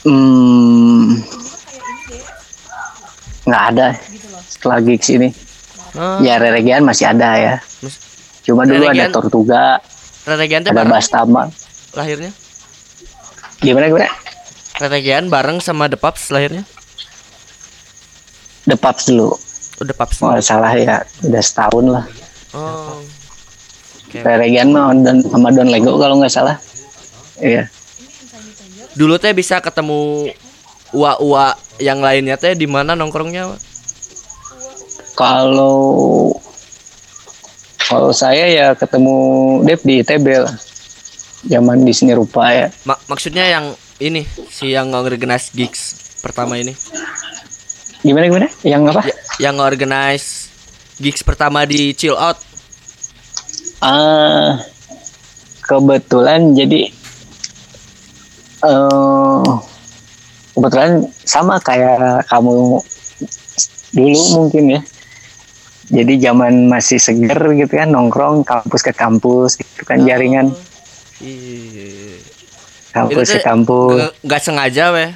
Hmm, 0.00 1.18
nggak 3.44 3.64
ada 3.68 3.88
setelah 4.46 4.78
gigs 4.80 5.10
ini 5.10 5.30
Oh, 5.90 6.20
ya 6.20 6.36
reregian 6.36 6.84
masih 6.84 7.10
ada 7.10 7.30
ya 7.34 7.54
cuma 8.44 8.62
dulu 8.62 8.86
Reregian? 8.86 9.08
ada 9.08 9.10
Tortuga 9.10 9.82
Reregian 10.22 10.62
ada 10.62 10.84
Bastama 10.84 11.48
lahirnya 11.90 12.30
gimana 13.58 13.88
gimana 13.88 14.06
Reregian 14.78 15.26
bareng 15.26 15.58
sama 15.58 15.90
The 15.90 15.98
Pups 15.98 16.30
lahirnya? 16.30 16.62
The 18.70 18.78
Pups 18.78 19.10
dulu. 19.10 19.34
Oh 19.78 19.84
The 19.84 19.94
Pups 19.94 20.22
nggak 20.22 20.42
salah 20.42 20.72
ya 20.78 21.02
udah 21.26 21.42
setahun 21.42 21.84
lah. 21.90 22.04
Oh. 22.54 23.02
Oke. 24.06 24.22
Reregian 24.22 24.70
mah 24.70 24.94
Don, 24.94 25.18
sama 25.26 25.50
Don 25.50 25.66
Lego 25.66 25.98
kalau 25.98 26.22
nggak 26.22 26.30
salah. 26.30 26.56
Iya. 27.42 27.66
Dulu 28.94 29.18
teh 29.18 29.34
bisa 29.34 29.58
ketemu 29.58 30.30
Ua-ua 30.88 31.52
yang 31.76 32.00
lainnya 32.00 32.40
teh 32.40 32.56
di 32.56 32.64
mana 32.64 32.96
nongkrongnya? 32.96 33.60
Kalau 35.12 36.32
kalau 37.76 38.12
saya 38.12 38.48
ya 38.48 38.66
ketemu 38.72 39.16
Dev 39.68 39.80
di 39.84 40.00
ITB 40.00 40.26
lah. 40.48 40.56
Zaman 41.44 41.84
di 41.84 41.92
seni 41.92 42.16
rupa 42.16 42.48
ya. 42.56 42.72
Ma- 42.88 43.00
maksudnya 43.04 43.44
yang 43.44 43.76
ini 43.98 44.22
si 44.48 44.70
yang 44.70 44.94
organize 44.94 45.50
gigs 45.50 45.98
pertama 46.22 46.54
ini. 46.54 46.74
Gimana 48.00 48.24
gimana? 48.30 48.48
Yang 48.62 48.82
apa? 48.94 49.00
Ya- 49.02 49.18
yang 49.50 49.56
organize 49.58 50.50
gigs 50.98 51.22
pertama 51.22 51.66
di 51.66 51.94
chill 51.94 52.14
out. 52.14 52.38
Ah, 53.78 54.58
kebetulan 55.62 56.54
jadi 56.54 56.90
eh 58.58 59.46
kebetulan 60.54 61.06
sama 61.22 61.62
kayak 61.62 62.26
kamu 62.26 62.82
dulu 63.94 64.20
mungkin 64.34 64.78
ya. 64.78 64.80
Jadi 65.88 66.20
zaman 66.20 66.68
masih 66.68 67.00
seger 67.00 67.38
gitu 67.56 67.72
kan 67.72 67.88
nongkrong 67.88 68.44
kampus 68.44 68.82
ke 68.84 68.92
kampus 68.92 69.56
gitu 69.56 69.82
kan 69.82 70.04
jaringan. 70.04 70.52
Iya. 71.18 72.37
Kampus 72.98 73.28
Itu 73.28 73.38
kampus. 73.40 73.98
nggak 74.20 74.42
sengaja 74.42 74.84
weh 74.90 75.10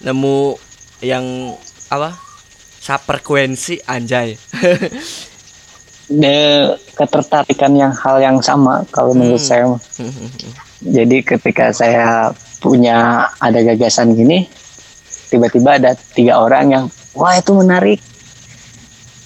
nemu 0.00 0.38
yang 1.00 1.24
apa 1.88 2.16
frekuensi 2.98 3.80
anjay 3.84 4.36
De, 6.04 6.36
ketertarikan 6.92 7.72
yang 7.72 7.88
hal 7.90 8.20
yang 8.20 8.36
sama 8.38 8.84
kalau 8.92 9.16
menurut 9.16 9.40
Hmm. 9.40 9.48
saya. 9.48 9.64
mah. 9.66 9.80
Jadi 10.84 11.24
ketika 11.24 11.72
saya 11.72 12.28
punya 12.60 13.24
ada 13.40 13.56
gagasan 13.64 14.12
gini, 14.12 14.44
tiba-tiba 15.32 15.80
ada 15.80 15.96
tiga 16.12 16.36
orang 16.36 16.64
yang 16.68 16.84
wah 17.16 17.32
itu 17.32 17.56
menarik. 17.56 18.04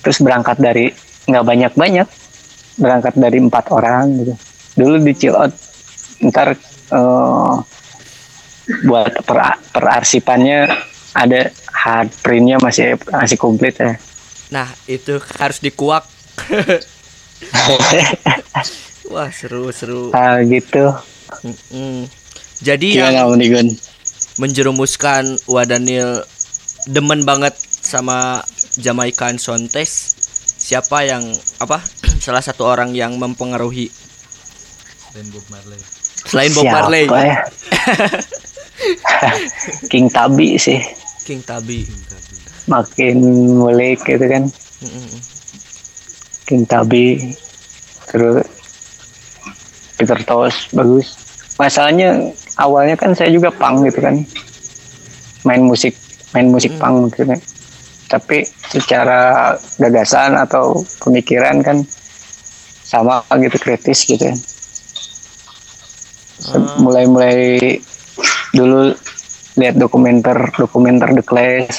Terus 0.01 0.23
berangkat 0.23 0.55
dari 0.57 0.95
nggak 1.27 1.43
banyak-banyak, 1.43 2.07
berangkat 2.79 3.15
dari 3.17 3.39
empat 3.43 3.75
orang 3.75 4.15
gitu. 4.17 4.35
Dulu 4.79 5.03
di 5.03 5.13
chill 5.13 5.35
out, 5.35 5.51
ntar 6.23 6.55
eh, 6.89 7.55
buat 8.85 9.13
per, 9.25 9.39
perarsipannya 9.73 10.69
ada 11.13 11.49
hard 11.73 12.09
printnya 12.21 12.61
masih 12.61 12.97
masih 13.09 13.37
komplit 13.37 13.77
ya 13.77 13.97
Nah, 14.49 14.65
itu 14.89 15.21
harus 15.37 15.61
dikuak. 15.61 16.09
Wah, 19.13 19.29
seru-seru. 19.29 20.09
ah 20.13 20.41
gitu 20.41 20.93
Mm-mm. 21.45 22.09
Jadi 22.61 22.97
yang 22.97 23.13
gimana 23.13 23.29
Om 23.29 23.37
Digun 23.37 23.69
menjerumuskan 24.39 25.37
Wadanil 25.45 26.25
demen 26.89 27.29
banget 27.29 27.55
sama 27.69 28.41
Jamaican 28.81 29.37
Sontes 29.37 30.17
siapa 30.59 31.05
yang 31.05 31.29
apa 31.61 31.85
salah 32.25 32.41
satu 32.41 32.65
orang 32.65 32.97
yang 32.97 33.17
mempengaruhi 33.21 33.93
dan 35.13 35.29
Bob 35.29 35.45
Marley 35.53 35.79
selain 36.27 36.51
Bob 36.55 36.65
siapa 36.67 36.79
Marley. 36.89 37.05
ya? 37.07 37.37
King 39.93 40.07
Tabi 40.11 40.59
sih. 40.59 40.81
King 41.27 41.43
Tabi. 41.45 41.85
Makin 42.69 43.17
mulik 43.59 44.03
gitu 44.07 44.25
kan. 44.27 44.45
King 46.47 46.65
Tabi. 46.67 47.35
Terus 48.09 48.47
Peter 49.99 50.19
Tosh 50.25 50.71
bagus. 50.73 51.07
Masalahnya 51.59 52.31
awalnya 52.55 52.95
kan 52.95 53.13
saya 53.13 53.35
juga 53.35 53.51
punk 53.51 53.91
gitu 53.91 53.99
kan. 53.99 54.23
Main 55.43 55.67
musik 55.67 55.95
main 56.33 56.49
musik 56.49 56.73
punk 56.79 57.13
gitu 57.15 57.27
kan. 57.29 57.41
Tapi 58.09 58.47
secara 58.73 59.53
gagasan 59.77 60.39
atau 60.39 60.81
pemikiran 61.03 61.61
kan 61.61 61.85
sama 62.89 63.21
gitu 63.37 63.61
kritis 63.61 64.09
gitu 64.09 64.33
kan 64.33 64.39
mulai-mulai 66.79 67.79
dulu 68.55 68.95
lihat 69.59 69.75
dokumenter 69.75 70.39
dokumenter 70.55 71.11
The 71.19 71.25
Clash 71.27 71.77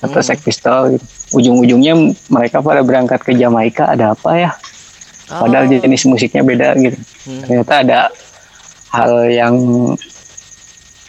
atau 0.00 0.20
Sex 0.20 0.40
Pistol 0.42 0.96
gitu. 0.96 1.04
ujung-ujungnya 1.30 1.94
mereka 2.26 2.58
pada 2.58 2.82
berangkat 2.82 3.22
ke 3.22 3.38
Jamaika 3.38 3.94
ada 3.94 4.18
apa 4.18 4.30
ya? 4.34 4.50
Padahal 5.30 5.70
jenis 5.70 6.10
musiknya 6.10 6.42
beda 6.42 6.74
gitu. 6.74 6.98
Ternyata 7.46 7.86
ada 7.86 8.00
hal 8.90 9.30
yang 9.30 9.54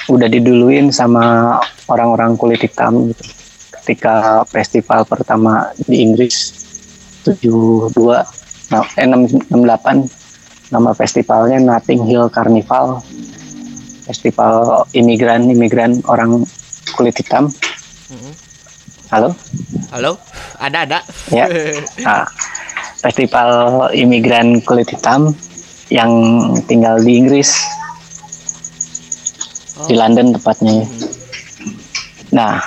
udah 0.06 0.28
diduluin 0.30 0.93
sama 0.93 1.58
orang-orang 1.89 2.38
kulit 2.38 2.62
hitam 2.62 3.10
gitu. 3.10 3.24
Ketika 3.82 4.45
festival 4.45 5.10
pertama 5.10 5.74
di 5.89 6.06
Inggris 6.06 6.54
72 7.26 7.89
nah, 8.70 8.86
eh, 8.93 9.10
68 9.10 10.20
nama 10.72 10.95
festivalnya 10.95 11.59
Notting 11.59 12.07
Hill 12.07 12.32
Carnival. 12.32 13.03
Festival 14.07 14.88
imigran 14.95 15.51
imigran 15.51 15.99
orang 16.07 16.47
kulit 16.95 17.15
hitam. 17.19 17.51
Halo? 19.11 19.36
Halo? 19.91 20.15
Ada 20.57 20.88
ada. 20.88 20.99
Ya. 21.30 21.45
Nah, 22.01 22.24
festival 23.03 23.51
imigran 23.91 24.63
kulit 24.63 24.88
hitam 24.88 25.36
yang 25.91 26.11
tinggal 26.65 26.97
di 27.03 27.19
Inggris. 27.19 27.51
Di 29.91 29.95
London 29.99 30.32
tepatnya. 30.32 30.88
Nah 32.32 32.63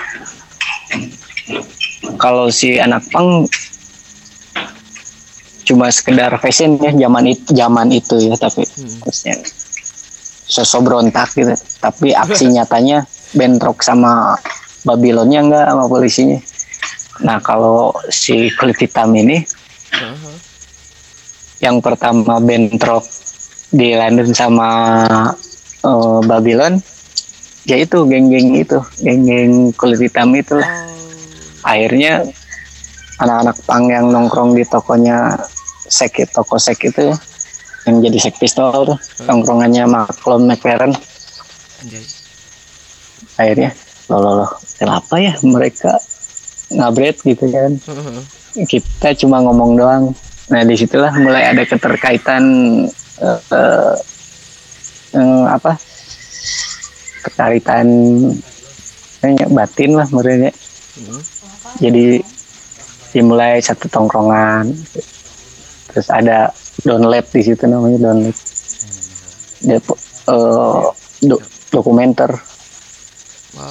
kalau 2.20 2.52
si 2.52 2.76
anak 2.76 3.00
pang 3.09 3.48
cuma 5.65 5.89
sekedar 5.89 6.37
fashion 6.39 6.77
ya 6.77 6.93
zaman 6.93 7.25
itu 7.33 7.49
zaman 7.57 7.89
itu 7.89 8.17
ya 8.21 8.37
tapi 8.37 8.69
maksudnya 9.01 9.41
sosok 10.45 10.81
berontak 10.87 11.33
gitu. 11.35 11.57
Tapi 11.81 12.12
aksi 12.25 12.53
nyatanya 12.53 13.09
bentrok 13.35 13.81
sama 13.81 14.37
Babylonnya 14.85 15.41
enggak 15.41 15.67
sama 15.73 15.85
polisinya. 15.89 16.39
Nah 17.25 17.39
kalau 17.41 17.97
si 18.12 18.53
kulit 18.61 18.77
hitam 18.79 19.17
ini 19.17 19.41
yang 21.62 21.81
pertama 21.81 22.43
bentrok 22.43 23.07
di 23.73 23.97
London 23.97 24.31
sama 24.37 24.69
eh, 25.81 26.21
Babylon 26.29 26.77
ya 27.65 27.81
itu 27.81 28.05
geng-geng 28.05 28.61
itu 28.61 28.77
geng-geng 29.01 29.73
kulit 29.73 30.05
hitam 30.05 30.37
itu 30.37 30.61
akhirnya 31.65 32.29
anak-anak 33.17 33.57
pang 33.65 33.89
yang 33.89 34.12
nongkrong 34.12 34.53
di 34.53 34.69
tokonya 34.69 35.39
sek 35.89 36.24
toko 36.32 36.57
sek 36.57 36.80
itu 36.89 37.12
ya, 37.12 37.16
yang 37.89 38.01
jadi 38.01 38.18
sek 38.18 38.37
pistol 38.41 38.95
tuh 38.95 38.99
nongkrongannya 39.28 39.85
Malcolm 39.89 40.49
McLaren. 40.49 40.93
Anjay. 41.85 42.05
akhirnya 43.35 43.74
loh 44.07 44.20
loh 44.22 44.35
loh 44.41 44.51
kenapa 44.78 45.18
ya 45.18 45.35
mereka 45.43 45.99
ngabret 46.70 47.18
gitu 47.26 47.51
kan? 47.51 47.76
Kita 48.55 49.11
cuma 49.18 49.43
ngomong 49.43 49.74
doang. 49.74 50.05
Nah 50.49 50.62
di 50.62 50.78
situlah 50.78 51.11
mulai 51.18 51.51
ada 51.51 51.66
keterkaitan 51.66 52.45
eh, 53.20 53.41
eh, 53.53 53.95
eh, 55.18 55.45
apa 55.51 55.72
keterkaitan 57.24 57.89
kayaknya 59.24 59.47
batin 59.49 59.91
lah 59.97 60.09
mereka 60.12 60.53
jadi 61.80 62.20
dimulai 63.16 63.62
satu 63.64 63.89
tongkrongan 63.89 64.68
terus 65.95 66.11
ada 66.11 66.51
download 66.82 67.24
di 67.30 67.40
situ 67.40 67.64
namanya 67.64 68.11
download. 68.11 68.36
Dia 69.62 69.78
eh, 69.78 70.84
do- 71.22 71.45
dokumenter. 71.70 72.30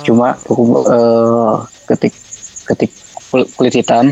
Cuma 0.01 0.39
dokum- 0.41 0.87
eh, 0.87 1.55
ketik 1.85 2.13
ketik 2.63 2.91
kul- 3.27 3.51
kulit 3.53 3.75
hitam 3.75 4.07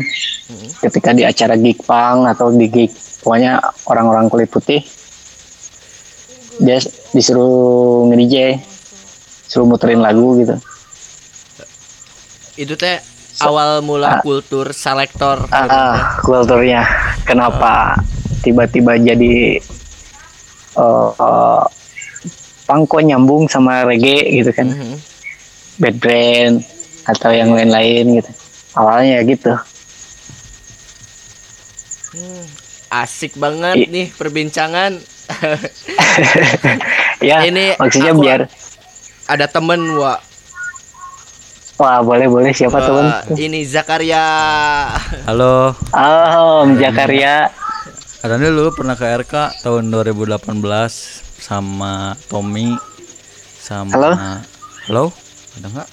ketika 0.78 1.10
di 1.10 1.24
acara 1.24 1.56
gig 1.56 1.80
punk 1.80 2.28
atau 2.28 2.52
di 2.52 2.68
gig 2.68 2.92
pokoknya 3.18 3.56
orang-orang 3.86 4.28
kulit 4.28 4.50
putih 4.50 4.82
dia 6.60 6.76
disuruh 7.10 8.04
nge-DJ 8.06 8.60
suruh 9.46 9.66
muterin 9.66 9.98
lagu 9.98 10.36
gitu. 10.36 10.54
Itu 12.54 12.76
teh 12.76 13.00
awal 13.40 13.80
mula 13.80 14.20
kultur 14.20 14.74
selektor 14.76 15.48
gitu. 15.48 15.72
ah 15.72 16.20
kulturnya. 16.20 16.84
Kenapa 17.24 17.96
tiba-tiba 18.42 18.98
jadi 18.98 19.56
eh 20.72 21.10
eh, 21.16 21.62
punk 22.68 22.82
kok 22.88 23.02
nyambung 23.02 23.48
sama 23.48 23.88
reggae 23.88 24.42
gitu 24.42 24.52
kan? 24.52 24.68
Mhm. 24.68 24.96
bad 25.80 25.96
brand 25.98 26.56
atau 27.08 27.32
yang 27.32 27.56
lain-lain 27.56 28.20
gitu. 28.20 28.30
Awalnya 28.76 29.18
ya 29.18 29.22
gitu 29.24 29.52
asik 32.92 33.40
banget 33.40 33.76
I- 33.78 33.88
nih 33.88 34.06
perbincangan. 34.12 34.92
Ya 37.22 37.46
Ini 37.46 37.78
maksudnya 37.78 38.18
biar 38.18 38.50
ada 39.30 39.46
temen 39.46 39.78
wa 39.94 40.18
wah 41.82 41.98
boleh 41.98 42.30
boleh 42.30 42.54
siapa 42.54 42.78
Wah, 42.78 42.86
teman 42.86 43.06
ini 43.34 43.66
Zakaria. 43.66 44.22
Halo. 45.26 45.74
Oh 45.90 46.62
Om 46.62 46.78
Jakaria 46.78 47.50
ada 48.22 48.38
dulu 48.38 48.70
pernah 48.70 48.94
ke 48.94 49.02
RK 49.02 49.66
tahun 49.66 49.90
2018 49.90 50.38
sama 51.42 52.14
Tommy 52.30 52.78
sama 53.58 53.90
Halo? 53.90 54.10
halo? 54.86 55.04
Ada 55.58 55.66
nggak? 55.74 55.88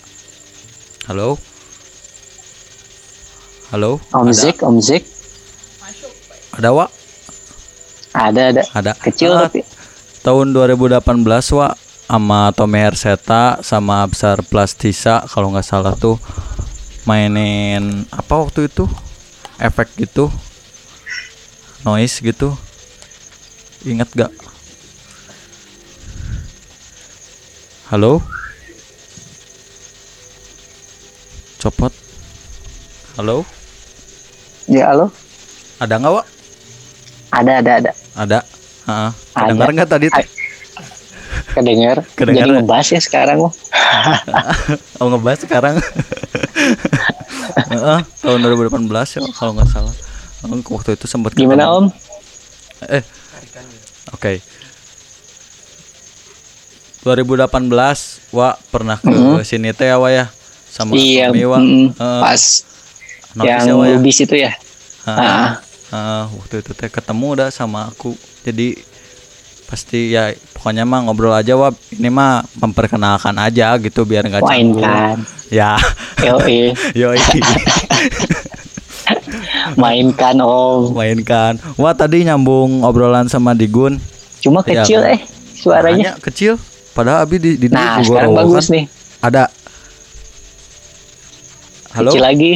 Halo? 1.09 1.27
Halo? 3.73 3.91
Om 4.13 4.29
ada? 4.29 4.37
Zik 4.37 4.61
Om 4.61 4.77
Zik. 4.77 5.09
Ada 6.53 6.69
wa 6.69 6.85
ada 8.13 8.41
ada. 8.53 8.61
Ada. 8.77 8.93
Kecil 9.01 9.33
Ah, 9.33 9.49
tapi 9.49 9.65
tahun 10.21 10.53
2018 10.53 11.01
wa 11.57 11.73
sama 12.09 12.49
Tommy 12.57 12.81
Herseta 12.81 13.61
sama 13.61 14.01
Besar 14.09 14.41
Plastisa 14.41 15.21
kalau 15.29 15.53
nggak 15.53 15.61
salah 15.61 15.93
tuh 15.93 16.17
mainin 17.05 18.09
apa 18.09 18.33
waktu 18.33 18.65
itu? 18.65 18.89
Efek 19.61 19.93
gitu. 19.93 20.33
Noise 21.85 22.17
gitu. 22.25 22.57
Ingat 23.85 24.09
gak 24.17 24.33
halo? 27.93 28.25
Copot. 31.61 31.93
Halo? 33.21 33.45
Ya 34.65 34.89
halo? 34.89 35.13
Ada 35.77 35.93
nggak 36.01 36.13
wa 36.13 36.23
ada 37.29 37.51
ada 37.61 37.71
ada. 37.77 37.91
Ada? 38.17 38.39
Heeh. 38.89 39.11
Ada. 39.37 39.45
kedengar 39.45 39.69
nggak 39.77 39.89
tadi 39.93 40.07
teh? 40.09 40.38
Kedengar 41.49 41.97
Kedengar 42.13 42.43
jadi 42.43 42.51
ya? 42.51 42.55
ngebahas 42.59 42.87
ya 42.89 43.01
sekarang 43.01 43.37
Om. 43.43 43.51
oh 45.01 45.07
ngebahas 45.09 45.39
sekarang 45.41 45.75
Heeh, 47.69 47.99
tahun 48.21 48.39
2018 48.39 49.15
ya 49.15 49.21
kalau 49.33 49.51
nggak 49.55 49.69
salah 49.69 49.93
waktu 50.71 50.95
itu 50.95 51.05
sempat 51.05 51.33
gimana 51.33 51.65
ketemu. 51.65 51.75
Om 51.75 51.85
eh 52.87 53.03
oke 54.11 54.33
2018 56.99 57.49
wa 58.31 58.49
pernah 58.69 58.97
ke 58.99 59.15
sini 59.41 59.71
teh 59.71 59.87
ya 59.87 59.95
wa 59.95 60.11
ya 60.11 60.27
sama 60.67 60.93
iya 60.95 61.31
Tommy, 61.31 61.43
wa. 61.47 61.57
mm, 61.57 61.87
Heeh, 61.95 62.21
pas 62.21 62.41
notice 63.33 63.47
yang 63.65 63.79
ya, 63.79 63.87
ya. 63.87 63.95
lubis 63.95 64.17
itu 64.19 64.35
ya. 64.35 64.51
Ah. 65.07 65.63
Heeh, 65.89 66.23
waktu 66.37 66.55
itu 66.61 66.71
teh 66.75 66.89
ketemu 66.91 67.27
dah 67.35 67.49
sama 67.49 67.89
aku 67.89 68.13
jadi 68.43 68.77
pasti 69.69 70.17
ya 70.17 70.33
pokoknya 70.57 70.81
mah 70.81 71.05
ngobrol 71.05 71.29
aja 71.29 71.53
wa 71.53 71.69
ini 71.93 72.09
mah 72.09 72.41
memperkenalkan 72.57 73.37
aja 73.37 73.77
gitu 73.77 74.01
biar 74.01 74.25
nggak 74.25 74.41
canggung 74.41 74.81
kan? 74.81 75.21
Ya. 75.53 75.77
Yoi. 76.19 76.73
yoi. 77.05 77.21
Main 79.77 80.09
kan 80.11 80.41
om? 80.41 80.89
Mainkan 80.91 81.61
wah 81.77 81.93
tadi 81.93 82.25
nyambung 82.25 82.81
obrolan 82.81 83.29
sama 83.29 83.53
Digun. 83.53 84.01
Cuma 84.41 84.65
Iya, 84.65 84.81
kecil 84.81 84.99
kan? 84.99 85.13
eh 85.13 85.19
suaranya. 85.53 86.09
Makanya 86.17 86.25
kecil 86.25 86.53
padahal 86.91 87.23
abi 87.23 87.37
di, 87.37 87.51
di 87.55 87.67
nah 87.69 88.01
di 88.01 88.09
sekarang 88.09 88.33
bagus 88.33 88.65
kan. 88.65 88.73
nih. 88.73 88.85
Ada. 89.21 89.43
Halo? 91.91 92.09
Kecil 92.09 92.23
lagi. 92.23 92.51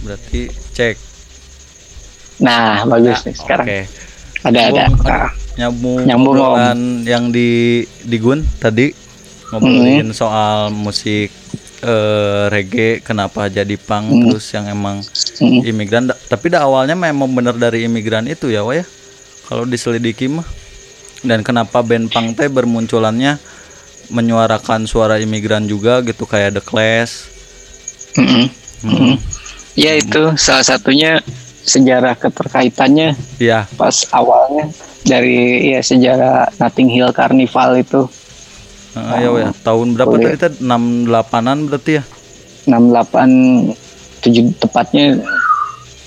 Berarti 0.00 0.40
cek. 0.72 0.94
Nah 2.38 2.86
bagus 2.86 3.26
nih 3.26 3.34
sekarang. 3.34 3.66
oke 3.66 3.80
ada 4.42 4.60
ada. 4.64 4.84
Nyambung, 5.56 5.98
Nah, 5.98 6.06
nyambung 6.06 6.34
obrolan 6.34 6.78
yang 7.02 7.30
di 7.30 7.48
di 7.98 8.16
Gun 8.16 8.46
tadi 8.58 8.94
ngobrolin 9.48 10.12
soal 10.12 10.70
musik 10.70 11.32
eh, 11.78 12.44
reggae 12.46 12.98
kenapa 12.98 13.46
jadi 13.46 13.74
punk 13.74 14.06
terus 14.28 14.46
yang 14.50 14.66
emang 14.66 15.02
Mm. 15.38 15.62
imigran. 15.64 16.04
Da- 16.04 16.18
tapi 16.18 16.50
dah 16.50 16.62
awalnya 16.62 16.92
memang 16.92 17.30
bener 17.30 17.54
dari 17.54 17.86
imigran 17.86 18.26
itu 18.26 18.50
ya 18.50 18.62
Wah 18.62 18.74
ya? 18.74 18.86
Kalau 19.46 19.62
diselidiki 19.62 20.26
mah. 20.26 20.42
Dan 21.18 21.42
kenapa 21.42 21.78
band 21.80 22.10
punk 22.10 22.34
teh 22.34 22.46
bermunculannya 22.46 23.38
menyuarakan 24.08 24.86
suara 24.86 25.18
imigran 25.18 25.64
juga 25.64 26.02
gitu 26.02 26.22
kayak 26.22 26.58
The 26.58 26.62
Clash. 26.62 27.14
Mm-mm. 28.14 28.46
Hmm. 28.78 29.14
ya 29.74 29.94
itu 29.94 30.34
salah 30.34 30.62
satunya 30.64 31.22
sejarah 31.68 32.16
keterkaitannya 32.16 33.12
ya 33.36 33.68
pas 33.76 34.08
awalnya 34.10 34.72
dari 35.04 35.72
ya 35.72 35.80
sejarah 35.80 36.52
Notting 36.60 36.90
Hill 36.90 37.12
Carnival 37.16 37.80
itu. 37.80 38.02
Ya 38.98 39.30
Wah 39.30 39.38
ya 39.38 39.48
tahun 39.62 39.94
berapa 39.94 40.14
tadi 40.18 40.36
teh 40.36 40.52
68-an 40.58 41.58
berarti 41.70 41.92
ya? 42.02 42.04
68 42.66 44.24
tujuh 44.26 44.44
tepatnya 44.58 45.22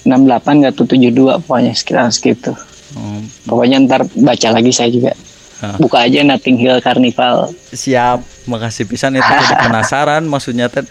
68 0.04 0.60
nggak 0.60 0.74
tuh 0.76 0.86
72 0.86 1.40
pokoknya 1.46 1.74
sekitar 1.74 2.12
segitu. 2.12 2.52
Hmm, 2.92 3.24
pokoknya 3.48 3.88
ntar 3.88 4.04
baca 4.20 4.48
lagi 4.52 4.76
saya 4.76 4.92
juga. 4.92 5.16
Hah. 5.62 5.78
buka 5.78 6.10
aja 6.10 6.26
Notting 6.26 6.58
Hill 6.58 6.82
Carnival. 6.82 7.54
Siap. 7.70 8.50
Makasih 8.50 8.90
pisan 8.90 9.14
itu 9.14 9.22
jadi 9.30 9.56
penasaran 9.70 10.26
maksudnya 10.26 10.74
teh 10.74 10.82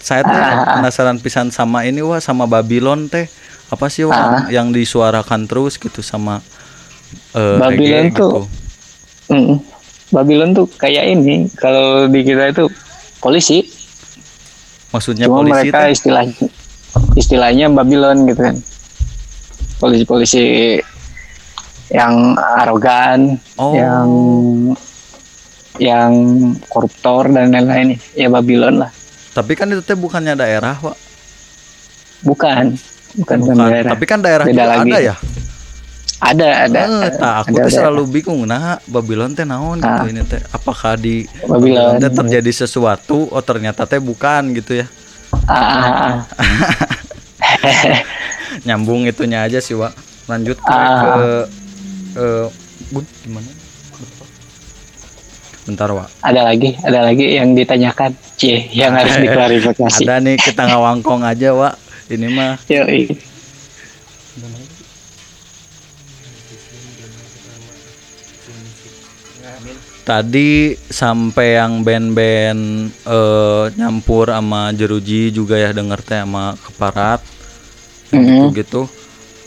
saya 0.00 0.24
teh 0.24 0.32
penasaran 0.80 1.20
pisan 1.20 1.52
sama 1.52 1.84
ini 1.84 2.00
wah 2.00 2.24
sama 2.24 2.48
Babylon 2.48 3.12
teh 3.12 3.28
apa 3.74 3.86
sih 3.90 4.06
wah 4.06 4.46
yang 4.48 4.70
disuarakan 4.70 5.50
terus 5.50 5.76
gitu 5.76 6.00
sama 6.00 6.38
eh, 7.34 7.58
Babylon 7.58 8.14
tuh 8.14 8.14
gitu. 8.14 8.28
Mm. 9.34 9.56
Babylon 10.14 10.50
tuh 10.54 10.66
kayak 10.78 11.04
ini 11.10 11.50
kalau 11.58 12.06
di 12.06 12.22
kita 12.22 12.54
itu 12.54 12.70
polisi. 13.18 13.66
Maksudnya 14.94 15.26
cuma 15.26 15.42
polisi 15.42 15.54
mereka 15.66 15.90
teh? 15.90 15.94
istilahnya 15.96 16.46
istilahnya 17.18 17.66
Babylon 17.72 18.30
gitu 18.30 18.40
kan. 18.46 18.56
Polisi-polisi 19.82 20.78
yang 21.90 22.38
arogan 22.38 23.36
Oh. 23.58 23.74
yang 23.74 24.08
yang 25.82 26.12
koruptor 26.70 27.26
dan 27.34 27.50
lain-lain. 27.50 27.98
Ya 28.14 28.30
Babylon 28.30 28.86
lah. 28.86 28.90
Tapi 29.34 29.58
kan 29.58 29.66
itu 29.74 29.82
teh 29.82 29.98
bukannya 29.98 30.38
daerah 30.38 30.78
wah 30.78 30.94
bukan 32.24 32.80
bukan, 33.16 33.36
bukan 33.40 33.56
daerah 33.60 33.90
tapi 33.90 34.04
kan 34.04 34.18
daerah 34.18 34.44
Beda 34.44 34.54
juga 34.54 34.64
lagi. 34.72 34.82
ada 34.86 34.98
ya 35.00 35.14
ada 36.16 36.48
ada 36.64 36.80
Eh, 37.02 37.12
tah, 37.12 37.34
aku 37.40 37.52
ada, 37.52 37.60
tuh 37.60 37.68
ada. 37.68 37.76
selalu 37.76 38.02
bingung 38.10 38.42
nah 38.42 38.80
Babylon 38.84 39.32
teh 39.32 39.44
naon 39.44 39.76
gitu 39.76 39.86
Ah. 40.00 40.08
ini 40.08 40.22
teh 40.22 40.40
apakah 40.48 40.96
di 40.96 41.26
Babylon. 41.42 41.98
teh 41.98 42.08
terjadi 42.08 42.50
sesuatu 42.58 43.28
oh 43.28 43.42
ternyata 43.42 43.84
teh 43.84 44.00
bukan 44.00 44.52
gitu 44.52 44.80
ya 44.80 44.86
Ah, 45.44 45.52
ah, 45.52 45.84
ah. 45.84 46.16
nyambung 48.64 49.04
itunya 49.04 49.42
aja 49.42 49.58
sih 49.58 49.74
Wak 49.74 49.92
lanjut 50.24 50.56
ke, 50.56 50.64
Ah. 50.66 51.02
ke 51.02 51.24
eh, 52.16 52.46
Gun, 52.86 53.04
gimana 53.20 53.50
bentar 55.64 55.88
Wak 55.90 56.08
ada 56.20 56.40
lagi 56.44 56.76
ada 56.78 57.00
lagi 57.02 57.26
yang 57.32 57.52
ditanyakan 57.52 58.12
cie 58.34 58.68
yang 58.70 58.92
harus 58.92 59.16
diklarifikasi 59.22 60.02
ada 60.02 60.20
nih 60.20 60.36
kita 60.36 60.62
ngawangkong 60.66 61.20
aja 61.22 61.52
Wak 61.52 61.74
ini 62.12 62.28
mah 62.28 62.60
Yoi. 62.68 63.08
tadi 70.04 70.76
sampai 70.76 71.56
yang 71.56 71.80
band-band 71.80 72.92
eh, 73.08 73.64
nyampur 73.80 74.28
sama 74.28 74.68
jeruji 74.76 75.32
juga 75.32 75.56
ya 75.56 75.72
denger 75.72 76.00
teh 76.04 76.20
sama 76.20 76.52
keparat 76.60 77.20
Mm-mm. 78.12 78.52
gitu 78.52 78.84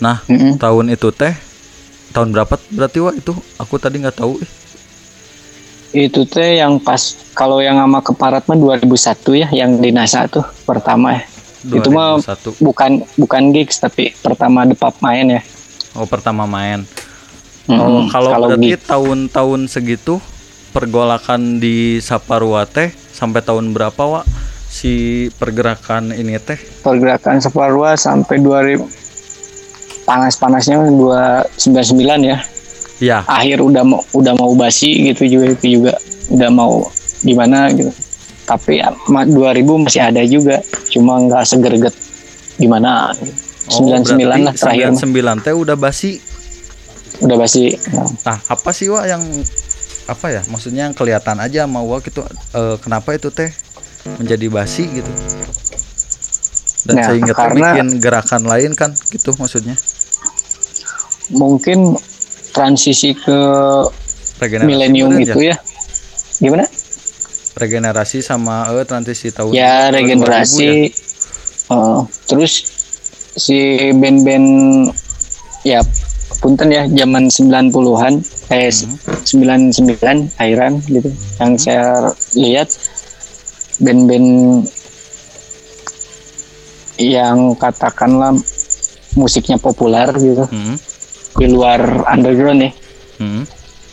nah 0.02 0.26
Mm-mm. 0.26 0.58
tahun 0.58 0.98
itu 0.98 1.14
teh 1.14 1.38
tahun 2.10 2.34
berapa 2.34 2.58
berarti 2.74 2.98
Wak 3.06 3.16
itu 3.22 3.34
aku 3.62 3.78
tadi 3.78 4.02
nggak 4.02 4.18
tahu 4.18 4.42
eh. 4.42 4.52
itu 6.10 6.26
teh 6.26 6.58
yang 6.58 6.82
pas 6.82 7.14
kalau 7.38 7.62
yang 7.62 7.78
sama 7.78 8.02
keparat 8.02 8.42
mah 8.50 8.58
2001 8.58 9.38
ya 9.38 9.48
yang 9.54 9.78
di 9.78 9.94
NASA 9.94 10.26
tuh 10.26 10.44
pertama 10.66 11.22
ya 11.22 11.37
itu 11.72 11.90
mah 11.92 12.20
2001. 12.24 12.64
bukan 12.64 12.92
bukan 13.20 13.44
gigs 13.52 13.78
tapi 13.84 14.16
pertama 14.24 14.64
depap 14.64 14.96
main 15.04 15.40
ya. 15.40 15.42
Oh 15.98 16.08
pertama 16.08 16.48
main. 16.48 16.88
Mm-mm. 17.68 17.80
Oh, 17.80 18.04
kalau 18.08 18.48
berarti 18.48 18.80
tahun-tahun 18.80 19.68
segitu 19.68 20.24
pergolakan 20.72 21.60
di 21.60 22.00
Saparua 22.00 22.64
teh 22.64 22.96
sampai 23.12 23.44
tahun 23.44 23.76
berapa 23.76 23.98
Wak? 23.98 24.26
Si 24.68 25.28
pergerakan 25.36 26.16
ini 26.16 26.40
teh? 26.40 26.56
pergerakan 26.86 27.44
Separua 27.44 28.00
sampai 28.00 28.40
2000 28.40 30.08
panas-panasnya 30.08 30.88
299 30.88 32.24
ya. 32.24 32.40
Ya, 32.98 33.22
akhir 33.30 33.62
udah 33.62 33.86
mau 33.86 34.02
udah 34.10 34.34
mau 34.34 34.58
basi 34.58 35.14
gitu 35.14 35.30
juga 35.30 35.54
itu 35.54 35.78
juga 35.78 35.94
udah 36.34 36.50
mau 36.50 36.90
gimana 37.22 37.70
gitu 37.70 37.94
tapi 38.48 38.80
ya, 38.80 38.90
ma- 39.06 39.28
2000 39.28 39.36
masih 39.78 40.02
ada 40.02 40.24
juga 40.24 40.64
cuma 40.88 41.20
nggak 41.20 41.44
segerget 41.44 41.92
gimana 42.56 43.12
oh, 43.70 43.84
99 43.84 44.16
lah 44.40 44.56
terakhir 44.56 44.88
mah. 44.90 45.04
99 45.36 45.44
teh 45.44 45.54
udah 45.54 45.76
basi. 45.76 46.12
udah 47.20 47.36
basi 47.36 47.76
Nah, 48.24 48.40
apa 48.40 48.70
sih 48.72 48.88
Wak 48.88 49.06
yang 49.06 49.24
apa 50.08 50.26
ya? 50.30 50.42
Maksudnya 50.46 50.86
yang 50.86 50.94
kelihatan 50.94 51.38
aja 51.38 51.66
sama 51.66 51.82
Wak 51.82 52.06
gitu 52.06 52.24
eh, 52.54 52.76
kenapa 52.80 53.12
itu 53.12 53.28
teh 53.30 53.52
menjadi 54.16 54.48
basi 54.48 54.88
gitu. 54.88 55.12
Dan 56.86 56.94
Nah, 56.96 57.04
sehingga 57.06 57.34
teh 57.34 57.42
karena- 57.44 57.74
bikin 57.74 57.88
gerakan 58.00 58.44
lain 58.44 58.72
kan 58.72 58.96
gitu 59.08 59.36
maksudnya. 59.36 59.76
mungkin 61.28 62.00
transisi 62.50 63.12
ke 63.12 63.36
milenium 64.64 65.12
itu 65.14 65.36
ya 65.44 65.60
gimana 66.38 66.64
Regenerasi 67.58 68.22
sama 68.22 68.70
eh, 68.72 68.86
transisi 68.86 69.34
tahun 69.34 69.50
ya 69.52 69.90
2000 69.90 69.98
regenerasi 69.98 70.70
ya. 70.70 70.94
eh, 71.68 72.00
terus 72.26 72.54
si 73.34 73.58
band-band 73.94 74.48
ya 75.62 75.82
punten 76.38 76.70
ya 76.70 76.86
zaman 76.88 77.28
90-an 77.28 78.14
eh 78.48 78.70
Hmm. 78.70 78.96
99 79.26 80.32
akhiran 80.38 80.80
gitu 80.86 81.10
yang 81.36 81.52
saya 81.58 82.14
lihat 82.32 82.70
band-band 83.78 84.64
yang 86.98 87.54
katakanlah 87.56 88.34
musiknya 89.14 89.58
populer 89.58 90.10
gitu 90.16 90.46
Hmm, 90.48 90.78
di 91.36 91.46
luar 91.48 91.80
underground 92.08 92.64
ya 92.64 92.72
hmm. 93.18 93.44